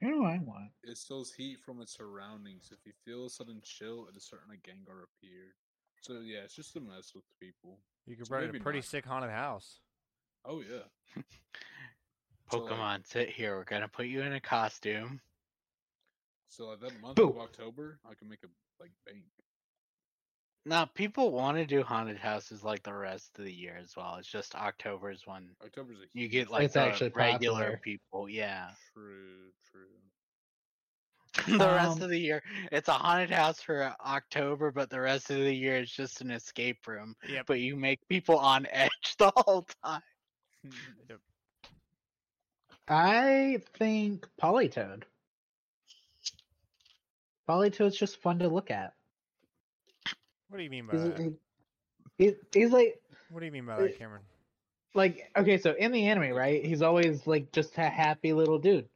You 0.00 0.10
know 0.10 0.22
what 0.22 0.32
I 0.32 0.38
want? 0.38 0.70
it 0.82 0.96
steals 0.96 1.32
heat 1.32 1.58
from 1.64 1.80
its 1.80 1.92
surroundings. 1.96 2.70
If 2.72 2.78
you 2.86 2.92
feel 3.04 3.26
a 3.26 3.30
sudden 3.30 3.60
chill, 3.62 4.06
it 4.08 4.16
is 4.16 4.24
certain 4.24 4.50
a 4.52 4.56
Gengar 4.56 5.04
appeared. 5.04 5.52
So 6.00 6.20
yeah, 6.24 6.38
it's 6.44 6.56
just 6.56 6.72
to 6.72 6.80
mess 6.80 7.12
with 7.14 7.24
people. 7.38 7.78
you 8.06 8.16
could 8.16 8.26
So 8.26 8.34
run 8.34 8.44
in 8.44 8.56
a 8.56 8.60
pretty 8.60 8.78
not. 8.78 8.86
sick 8.86 9.04
haunted 9.04 9.30
house. 9.30 9.78
Oh 10.44 10.60
yeah. 10.60 11.22
So, 12.50 12.58
like- 12.58 12.72
Pokemon, 12.72 13.06
sit 13.06 13.30
here. 13.30 13.56
We're 13.56 13.64
gonna 13.64 13.88
put 13.88 14.06
you 14.06 14.20
in 14.20 14.34
a 14.34 14.40
costume. 14.40 15.20
So 16.50 16.66
like 16.66 16.80
that 16.80 17.00
month 17.00 17.16
Boo. 17.16 17.30
of 17.30 17.38
October, 17.38 17.98
I 18.04 18.12
can 18.14 18.28
make 18.28 18.40
a 18.44 18.48
like 18.78 18.90
bank. 19.06 19.22
Now, 20.66 20.84
people 20.84 21.32
want 21.32 21.56
to 21.56 21.64
do 21.64 21.82
haunted 21.82 22.18
houses 22.18 22.62
like 22.62 22.82
the 22.82 22.92
rest 22.92 23.30
of 23.38 23.44
the 23.46 23.52
year 23.52 23.78
as 23.82 23.96
well. 23.96 24.16
It's 24.18 24.28
just 24.28 24.54
October 24.54 25.10
is 25.10 25.22
when 25.26 25.48
October's 25.64 25.96
a 25.98 26.04
you 26.12 26.28
get 26.28 26.50
like 26.50 26.64
It's 26.64 26.74
the 26.74 26.80
actually 26.82 27.10
regular 27.14 27.54
popular. 27.60 27.80
people. 27.82 28.28
Yeah. 28.28 28.68
True, 28.92 29.50
true. 29.72 29.88
the 31.58 31.64
rest 31.64 31.96
Um, 31.96 32.02
of 32.02 32.10
the 32.10 32.18
year, 32.18 32.42
it's 32.70 32.88
a 32.88 32.92
haunted 32.92 33.30
house 33.30 33.62
for 33.62 33.82
uh, 33.82 33.94
October, 34.04 34.70
but 34.70 34.90
the 34.90 35.00
rest 35.00 35.30
of 35.30 35.38
the 35.38 35.54
year 35.54 35.76
is 35.76 35.90
just 35.90 36.20
an 36.20 36.30
escape 36.30 36.86
room. 36.86 37.16
Yeah. 37.26 37.42
But 37.46 37.60
you 37.60 37.74
make 37.76 38.06
people 38.08 38.38
on 38.38 38.66
edge 38.70 39.16
the 39.18 39.32
whole 39.34 39.66
time. 39.82 40.02
I 42.88 43.60
think 43.78 44.26
Politoed. 44.40 45.04
Politoed's 47.48 47.96
just 47.96 48.20
fun 48.22 48.38
to 48.40 48.48
look 48.48 48.70
at. 48.70 48.94
What 50.48 50.58
do 50.58 50.64
you 50.64 50.70
mean 50.70 50.86
by 50.86 50.92
He's, 50.92 51.02
that? 51.04 51.18
he- 52.18 52.24
he- 52.26 52.36
he's 52.52 52.70
like 52.70 53.00
What 53.30 53.40
do 53.40 53.46
you 53.46 53.52
mean 53.52 53.66
by 53.66 53.80
that, 53.80 53.98
Cameron? 53.98 54.22
like 54.94 55.30
okay, 55.36 55.56
so 55.58 55.72
in 55.72 55.92
the 55.92 56.06
anime, 56.06 56.34
right? 56.36 56.64
He's 56.64 56.82
always 56.82 57.26
like 57.26 57.50
just 57.52 57.76
a 57.78 57.88
happy 57.88 58.32
little 58.32 58.58
dude. 58.58 58.88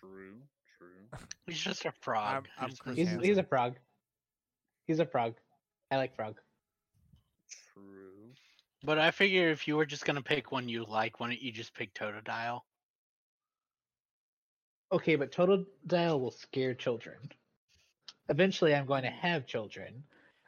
true, 0.00 0.34
true. 0.78 1.18
He's 1.46 1.58
just 1.60 1.84
a 1.84 1.92
frog. 2.00 2.48
I'm 2.58 2.68
who's 2.68 2.78
Chris 2.80 2.96
He's 2.96 3.10
he's 3.22 3.38
a 3.38 3.44
frog. 3.44 3.76
He's 4.86 4.98
a 4.98 5.06
frog. 5.06 5.34
I 5.90 5.96
like 5.96 6.14
frog. 6.16 6.40
True. 8.84 8.94
But 8.94 8.98
I 8.98 9.10
figure 9.10 9.50
if 9.50 9.66
you 9.66 9.76
were 9.76 9.86
just 9.86 10.04
gonna 10.04 10.22
pick 10.22 10.52
one 10.52 10.68
you 10.68 10.84
like, 10.84 11.20
why 11.20 11.28
don't 11.28 11.40
you 11.42 11.52
just 11.52 11.74
pick 11.74 11.94
Totodile? 11.94 12.60
Okay, 14.92 15.16
but 15.16 15.32
Totodile 15.32 16.20
will 16.20 16.30
scare 16.30 16.74
children. 16.74 17.16
Eventually, 18.28 18.74
I'm 18.74 18.86
going 18.86 19.02
to 19.02 19.10
have 19.10 19.46
children. 19.46 20.04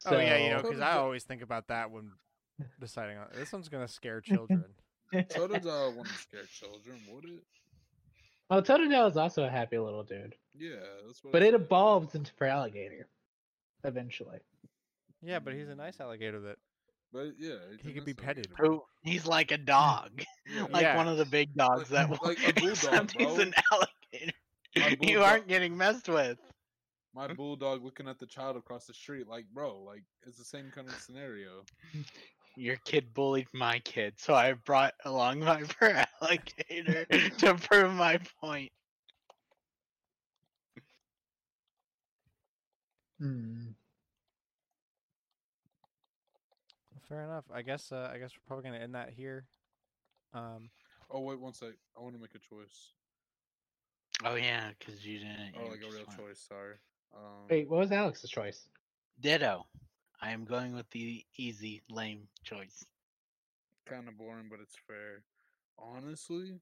Oh 0.06 0.18
yeah, 0.18 0.36
you 0.36 0.50
know, 0.50 0.62
because 0.62 0.80
I 0.80 0.92
always 0.92 1.24
think 1.24 1.42
about 1.42 1.68
that 1.68 1.90
when 1.90 2.12
deciding 2.80 3.18
on 3.18 3.26
this 3.34 3.52
one's 3.52 3.68
gonna 3.68 3.88
scare 3.88 4.20
children. 4.20 4.64
Totodile 5.14 5.96
wouldn't 5.96 6.16
scare 6.16 6.44
children, 6.44 7.00
would 7.10 7.24
it? 7.24 7.44
Well, 8.50 8.62
Totodile 8.62 9.10
is 9.10 9.16
also 9.16 9.44
a 9.44 9.48
happy 9.48 9.78
little 9.78 10.04
dude, 10.04 10.34
Yeah, 10.56 10.76
that's 11.06 11.24
what. 11.24 11.32
but 11.32 11.42
it 11.42 11.54
evolves 11.54 12.14
into 12.14 12.32
for 12.34 12.46
alligator. 12.46 13.08
Eventually, 13.84 14.38
yeah, 15.22 15.38
but 15.38 15.54
he's 15.54 15.68
a 15.68 15.74
nice 15.74 16.00
alligator 16.00 16.40
that 16.40 16.56
But 17.12 17.32
yeah, 17.38 17.54
it's 17.72 17.82
He 17.82 17.90
a 17.90 17.94
could 17.94 18.04
be 18.04 18.14
petted. 18.14 18.48
Who 18.58 18.82
he's 19.02 19.26
like 19.26 19.50
a 19.52 19.58
dog. 19.58 20.22
Yeah. 20.52 20.66
like 20.70 20.82
Yeah. 20.82 20.96
one 20.96 21.08
of 21.08 21.16
the 21.16 21.24
big 21.24 21.54
dogs 21.54 21.88
that 21.90 22.10
Like- 22.10 22.20
will 22.22 22.28
like 22.28 22.38
a 22.48 22.52
bulldog, 22.60 22.72
except 22.72 23.12
he's 23.20 23.38
an 23.38 23.54
alligator. 23.72 24.96
You 25.00 25.22
aren't 25.22 25.48
getting 25.48 25.76
messed 25.76 26.08
with. 26.08 26.38
My 27.14 27.32
bulldog 27.32 27.82
looking 27.82 28.08
at 28.08 28.18
the 28.18 28.26
child 28.26 28.56
across 28.58 28.84
the 28.86 28.92
street, 28.92 29.26
like, 29.26 29.46
bro, 29.54 29.80
like 29.82 30.02
it's 30.26 30.36
the 30.36 30.44
same 30.44 30.70
kind 30.74 30.86
of 30.88 30.94
scenario. 30.96 31.64
Your 32.56 32.76
kid 32.84 33.14
bullied 33.14 33.48
my 33.54 33.78
kid, 33.80 34.14
so 34.18 34.34
I 34.34 34.52
brought 34.52 34.92
along 35.06 35.40
my 35.40 35.62
fur 35.62 36.04
alligator 36.20 37.06
to 37.38 37.54
prove 37.54 37.92
my 37.92 38.18
point. 38.40 38.70
hmm. 43.18 43.68
Fair 47.08 47.22
enough. 47.24 47.44
I 47.52 47.62
guess 47.62 47.92
uh, 47.92 48.10
I 48.12 48.18
guess 48.18 48.30
we're 48.32 48.46
probably 48.46 48.70
gonna 48.70 48.82
end 48.82 48.94
that 48.94 49.10
here. 49.10 49.44
Um, 50.34 50.70
Oh 51.10 51.20
wait, 51.20 51.38
one 51.40 51.52
sec. 51.54 51.68
I 51.96 52.00
want 52.02 52.14
to 52.14 52.20
make 52.20 52.34
a 52.34 52.38
choice. 52.38 52.92
Oh 54.24 54.34
yeah, 54.34 54.70
because 54.78 55.06
you 55.06 55.18
didn't. 55.20 55.54
Oh, 55.56 55.64
you 55.66 55.70
like 55.70 55.80
a 55.82 55.86
real 55.94 56.04
went- 56.06 56.18
choice. 56.18 56.44
Sorry. 56.48 56.74
Um, 57.14 57.46
wait, 57.48 57.68
what 57.68 57.78
was 57.80 57.92
Alex's 57.92 58.30
choice? 58.30 58.68
Ditto. 59.20 59.66
I 60.20 60.30
am 60.32 60.44
going 60.44 60.74
with 60.74 60.88
the 60.90 61.24
easy, 61.36 61.82
lame 61.90 62.26
choice. 62.42 62.84
kind 63.86 64.08
of 64.08 64.16
boring, 64.18 64.48
but 64.50 64.58
it's 64.60 64.74
fair. 64.88 65.22
Honestly, 65.78 66.58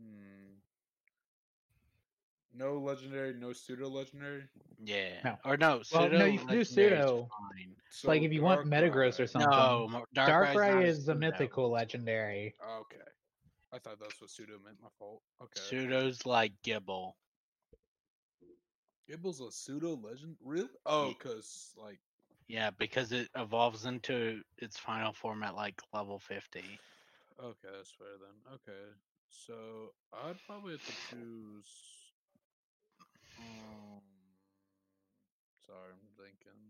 hmm. 0.00 0.55
No 2.56 2.78
legendary, 2.78 3.34
no 3.34 3.52
pseudo 3.52 3.88
legendary. 3.88 4.44
Yeah. 4.82 5.20
No. 5.24 5.36
Or 5.44 5.56
no, 5.56 5.82
pseudo. 5.82 6.00
Well, 6.00 6.10
pseudo. 6.10 6.18
no, 6.18 6.24
you 6.24 6.38
can 6.38 6.48
do 6.48 6.64
pseudo. 6.64 7.28
fine. 7.30 7.76
So 7.90 8.08
like 8.08 8.22
if 8.22 8.32
you 8.32 8.42
want 8.42 8.66
Darkrai- 8.66 8.90
Metagross 8.90 9.20
or 9.20 9.26
something. 9.26 9.50
No, 9.50 9.88
Mo- 9.90 10.04
Darkrai's 10.16 10.56
Darkrai 10.56 10.74
not 10.74 10.84
is 10.84 10.98
a 10.98 11.02
pseudo. 11.02 11.18
mythical 11.18 11.70
legendary. 11.70 12.54
Okay, 12.64 13.04
I 13.72 13.78
thought 13.78 13.98
that's 14.00 14.20
what 14.20 14.30
pseudo 14.30 14.54
meant. 14.64 14.76
My 14.82 14.88
fault. 14.98 15.22
Okay. 15.42 15.60
Pseudo's 15.68 16.24
like 16.24 16.52
Gible. 16.64 17.12
Gible's 19.08 19.40
a 19.40 19.52
pseudo 19.52 19.96
legend, 20.02 20.36
really? 20.44 20.68
Oh, 20.84 21.14
cause 21.22 21.72
like 21.76 22.00
Yeah, 22.48 22.70
because 22.70 23.12
it 23.12 23.28
evolves 23.36 23.84
into 23.84 24.40
its 24.58 24.78
final 24.78 25.12
form 25.12 25.42
at 25.42 25.54
like 25.54 25.80
level 25.92 26.18
50. 26.18 26.60
Okay, 26.60 27.68
that's 27.76 27.92
fair 27.92 28.08
then. 28.18 28.54
Okay, 28.54 28.92
so 29.28 29.92
I'd 30.12 30.38
probably 30.46 30.72
have 30.72 30.84
to 30.86 30.92
choose. 31.10 31.95
Um, 33.38 34.00
sorry, 35.66 35.92
I'm 35.92 36.08
thinking. 36.16 36.60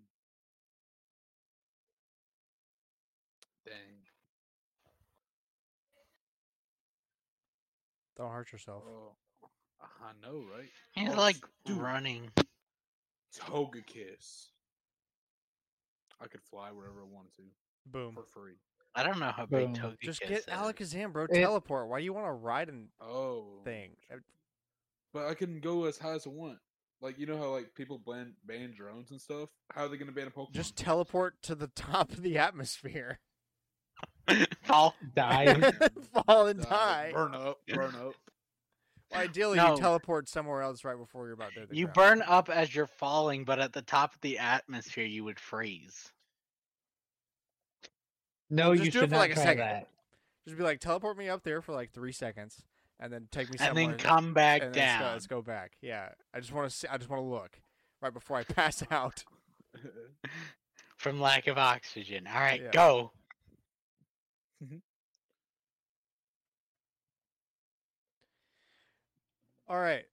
Dang. 3.65 3.75
don't 8.17 8.31
hurt 8.31 8.51
yourself. 8.53 8.83
Oh, 8.89 9.13
I 9.83 10.13
know, 10.27 10.43
right? 10.57 10.71
He's 10.95 11.11
Oh, 11.11 11.17
like 11.17 11.37
dude. 11.67 11.77
running. 11.77 12.31
Togekiss. 13.39 14.47
I 16.19 16.27
could 16.27 16.41
fly 16.43 16.71
wherever 16.73 17.01
I 17.03 17.05
wanted 17.05 17.35
to 17.35 17.43
Boom. 17.85 18.15
for 18.15 18.25
free. 18.25 18.55
I 18.95 19.03
don't 19.03 19.19
know 19.19 19.31
how 19.37 19.45
big 19.45 19.75
Boom. 19.75 19.75
Togekiss 19.75 20.01
Just 20.01 20.21
get 20.23 20.31
is. 20.31 20.47
Alakazam, 20.47 21.13
bro. 21.13 21.25
It- 21.25 21.35
Teleport. 21.35 21.89
Why 21.89 21.99
do 21.99 22.05
you 22.07 22.15
want 22.15 22.27
to 22.27 22.33
ride 22.33 22.71
and 22.71 22.89
Oh, 23.03 23.61
thing? 23.65 23.91
But 25.17 25.29
I 25.29 25.35
can 25.35 25.61
go 25.61 25.87
as 25.87 25.97
high 25.97 26.13
as 26.13 26.27
I 26.27 26.29
want. 26.31 26.59
Like 27.01 27.19
you 27.19 27.25
know 27.25 27.39
how 27.39 27.49
like 27.49 27.75
people 27.75 27.99
ban 28.07 28.35
ban 28.45 28.75
drones 28.77 29.11
and 29.13 29.19
stuff. 29.21 29.49
How 29.75 29.85
are 29.85 29.89
they 29.89 29.97
gonna 29.97 30.13
ban 30.13 30.27
a 30.27 30.31
Pokemon? 30.31 30.53
Just 30.53 30.77
teleport 30.77 31.41
to 31.45 31.55
the 31.55 31.69
top 31.75 32.13
of 32.13 32.21
the 32.21 32.37
atmosphere. 32.37 33.19
Fall. 34.65 34.95
Die. 35.15 35.73
Fall 36.27 36.49
and 36.49 36.61
Die, 36.61 36.69
die. 36.69 37.11
burn 37.15 37.35
up, 37.35 37.59
burn 37.67 37.95
up. 37.95 38.13
Well, 39.11 39.21
ideally, 39.23 39.57
No. 39.57 39.73
you 39.75 39.81
teleport 39.81 40.29
somewhere 40.29 40.61
else 40.61 40.85
right 40.85 40.99
before 40.99 41.25
you're 41.25 41.33
about 41.35 41.53
to. 41.55 41.67
You 41.75 41.87
ground. 41.87 41.95
burn 42.21 42.23
up 42.29 42.51
as 42.51 42.75
you're 42.75 42.87
falling, 42.89 43.45
but 43.47 43.59
at 43.59 43.73
the 43.73 43.81
top 43.83 44.15
of 44.15 44.21
the 44.21 44.39
atmosphere, 44.39 45.07
you 45.07 45.25
would 45.25 45.41
freeze. 45.41 46.13
No, 48.51 48.75
Just 48.75 48.85
you 48.85 48.91
do 48.91 48.99
it 48.99 49.01
should 49.01 49.09
for, 49.09 49.15
not 49.15 49.21
like, 49.21 49.33
a 49.33 49.37
second. 49.37 49.59
that. 49.61 49.89
Just 50.45 50.59
be 50.59 50.63
like, 50.63 50.81
teleport 50.81 51.17
me 51.17 51.29
up 51.31 51.43
there 51.43 51.63
for 51.63 51.73
like 51.73 51.93
three 51.93 52.13
seconds, 52.13 52.63
and 53.01 53.13
then 53.13 53.29
take 53.31 53.51
me 53.51 53.59
somewhere, 53.59 53.85
And 53.85 53.93
then 53.93 53.99
come 53.99 54.33
back 54.35 54.63
and 54.63 54.75
then 54.75 54.83
let's 54.83 54.99
go- 54.99 55.05
down. 55.05 55.13
Let's 55.13 55.27
go, 55.27 55.43
back. 55.43 55.73
Yeah, 55.83 56.09
I 56.35 56.41
just 56.41 56.53
want 56.53 56.69
to. 56.71 56.75
see 56.77 56.89
I 56.89 56.97
just 56.97 57.11
want 57.11 57.23
to 57.23 57.27
look 57.27 57.61
right 58.01 58.13
before 58.13 58.37
I 58.39 58.43
pass 58.55 58.83
out. 58.91 59.25
From 60.97 61.21
lack 61.21 61.47
of 61.47 61.59
oxygen. 61.59 62.27
All 62.27 62.41
right, 62.41 62.63
Yeah. 62.63 62.71
go. 62.73 63.13
All 69.69 69.81
right. 69.81 70.05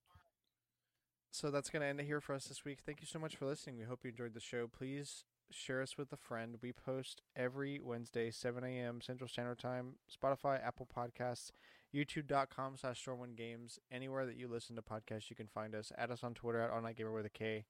So 1.31 1.51
that's 1.51 1.69
going 1.69 1.81
to 1.81 1.87
end 1.87 1.99
it 1.99 2.05
here 2.05 2.21
for 2.21 2.33
us 2.33 2.45
this 2.45 2.63
week. 2.65 2.79
Thank 2.85 3.01
you 3.01 3.07
so 3.07 3.19
much 3.19 3.35
for 3.35 3.45
listening. 3.45 3.77
We 3.77 3.85
hope 3.85 3.99
you 4.03 4.09
enjoyed 4.11 4.33
the 4.33 4.39
show. 4.39 4.67
Please 4.67 5.25
share 5.51 5.81
us 5.81 5.97
with 5.97 6.11
a 6.11 6.17
friend. 6.17 6.57
We 6.61 6.71
post 6.73 7.21
every 7.35 7.79
Wednesday, 7.83 8.31
7 8.31 8.63
a.m. 8.63 9.01
Central 9.01 9.27
Standard 9.27 9.59
Time. 9.59 9.95
Spotify, 10.11 10.63
Apple 10.65 10.87
Podcasts, 10.95 11.51
YouTube.com 11.93 12.77
slash 12.77 13.03
Stormwind 13.05 13.35
Games. 13.35 13.79
Anywhere 13.91 14.25
that 14.25 14.35
you 14.37 14.47
listen 14.47 14.75
to 14.75 14.81
podcasts, 14.81 15.29
you 15.29 15.35
can 15.35 15.47
find 15.47 15.75
us. 15.75 15.91
Add 15.97 16.11
us 16.11 16.23
on 16.23 16.33
Twitter 16.33 16.59
at 16.61 16.69
All 16.71 16.81
Night 16.81 16.95
Gamer 16.97 17.11
with 17.11 17.25
a 17.25 17.29
K. 17.29 17.65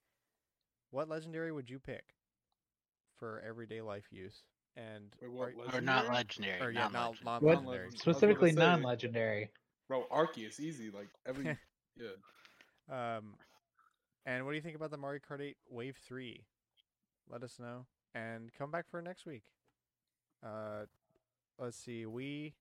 What 0.92 1.10
legendary 1.10 1.52
would 1.52 1.70
you 1.70 1.80
pick 1.80 2.04
for 3.18 3.44
everyday 3.48 3.82
life 3.82 4.06
use? 4.12 4.44
And 4.76 5.16
Wait, 5.22 5.32
what, 5.32 5.50
are- 5.74 5.78
Or 5.78 5.82
not 5.82 6.08
Legendary? 6.08 6.16
legendary. 6.16 6.62
or 6.62 6.72
yeah, 6.72 6.88
not 6.88 7.16
not 7.24 7.44
legendary. 7.44 7.56
non 7.56 7.66
legendary. 7.66 7.90
Specifically 7.98 8.50
say- 8.52 8.56
non-legendary. 8.60 9.50
Bro, 9.88 10.06
Arceus, 10.12 10.60
easy. 10.60 10.90
Like 10.90 11.10
every 11.28 11.58
yeah. 11.98 13.18
Um, 13.18 13.36
and 14.26 14.46
what 14.46 14.52
do 14.52 14.56
you 14.56 14.62
think 14.62 14.76
about 14.76 14.92
the 14.92 14.98
Mario 14.98 15.20
Kart 15.20 15.42
8 15.42 15.58
Wave 15.70 15.98
3? 16.08 16.44
Let 17.30 17.44
us 17.44 17.58
know 17.60 17.86
and 18.16 18.52
come 18.58 18.72
back 18.72 18.86
for 18.90 19.02
next 19.02 19.26
week. 19.26 19.44
Uh, 20.46 20.86
let's 21.60 21.78
see. 21.78 22.06
We 22.06 22.54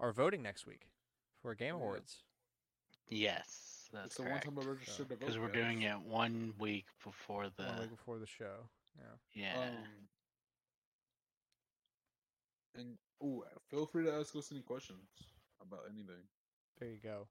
are 0.00 0.12
voting 0.12 0.42
next 0.42 0.66
week 0.66 0.88
for 1.42 1.54
Game 1.54 1.74
Awards. 1.76 2.24
Yes, 3.08 3.88
that's 3.92 4.06
It's 4.06 4.16
the 4.16 4.22
one 4.22 4.30
correct. 4.32 4.44
time 4.46 4.58
I 4.60 4.62
registered 4.66 5.08
to 5.08 5.14
vote. 5.16 5.20
Because 5.20 5.38
we're 5.38 5.48
doing 5.52 5.82
it 5.82 6.00
one 6.00 6.54
week 6.58 6.86
before 7.04 7.46
the. 7.56 7.64
One 7.64 7.80
week 7.80 7.90
before 7.90 8.18
the 8.18 8.26
show. 8.26 8.68
Yeah. 8.96 9.52
Yeah. 9.54 9.60
Um, 9.60 9.76
and 12.76 12.98
oh, 13.22 13.44
feel 13.68 13.86
free 13.86 14.04
to 14.04 14.12
ask 14.12 14.34
us 14.36 14.50
any 14.52 14.62
questions 14.62 15.08
about 15.60 15.80
anything. 15.92 16.22
There 16.78 16.88
you 16.88 16.98
go. 17.02 17.26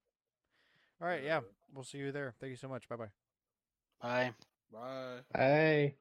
All 1.01 1.07
right. 1.07 1.23
Yeah. 1.23 1.37
Uh, 1.37 1.41
We'll 1.73 1.83
see 1.83 1.99
you 1.99 2.11
there. 2.11 2.33
Thank 2.39 2.49
you 2.49 2.55
so 2.57 2.67
much. 2.67 2.89
Bye 2.89 2.95
bye. 2.95 3.11
Bye. 4.01 4.33
Bye. 4.73 5.19
Hey. 5.35 5.95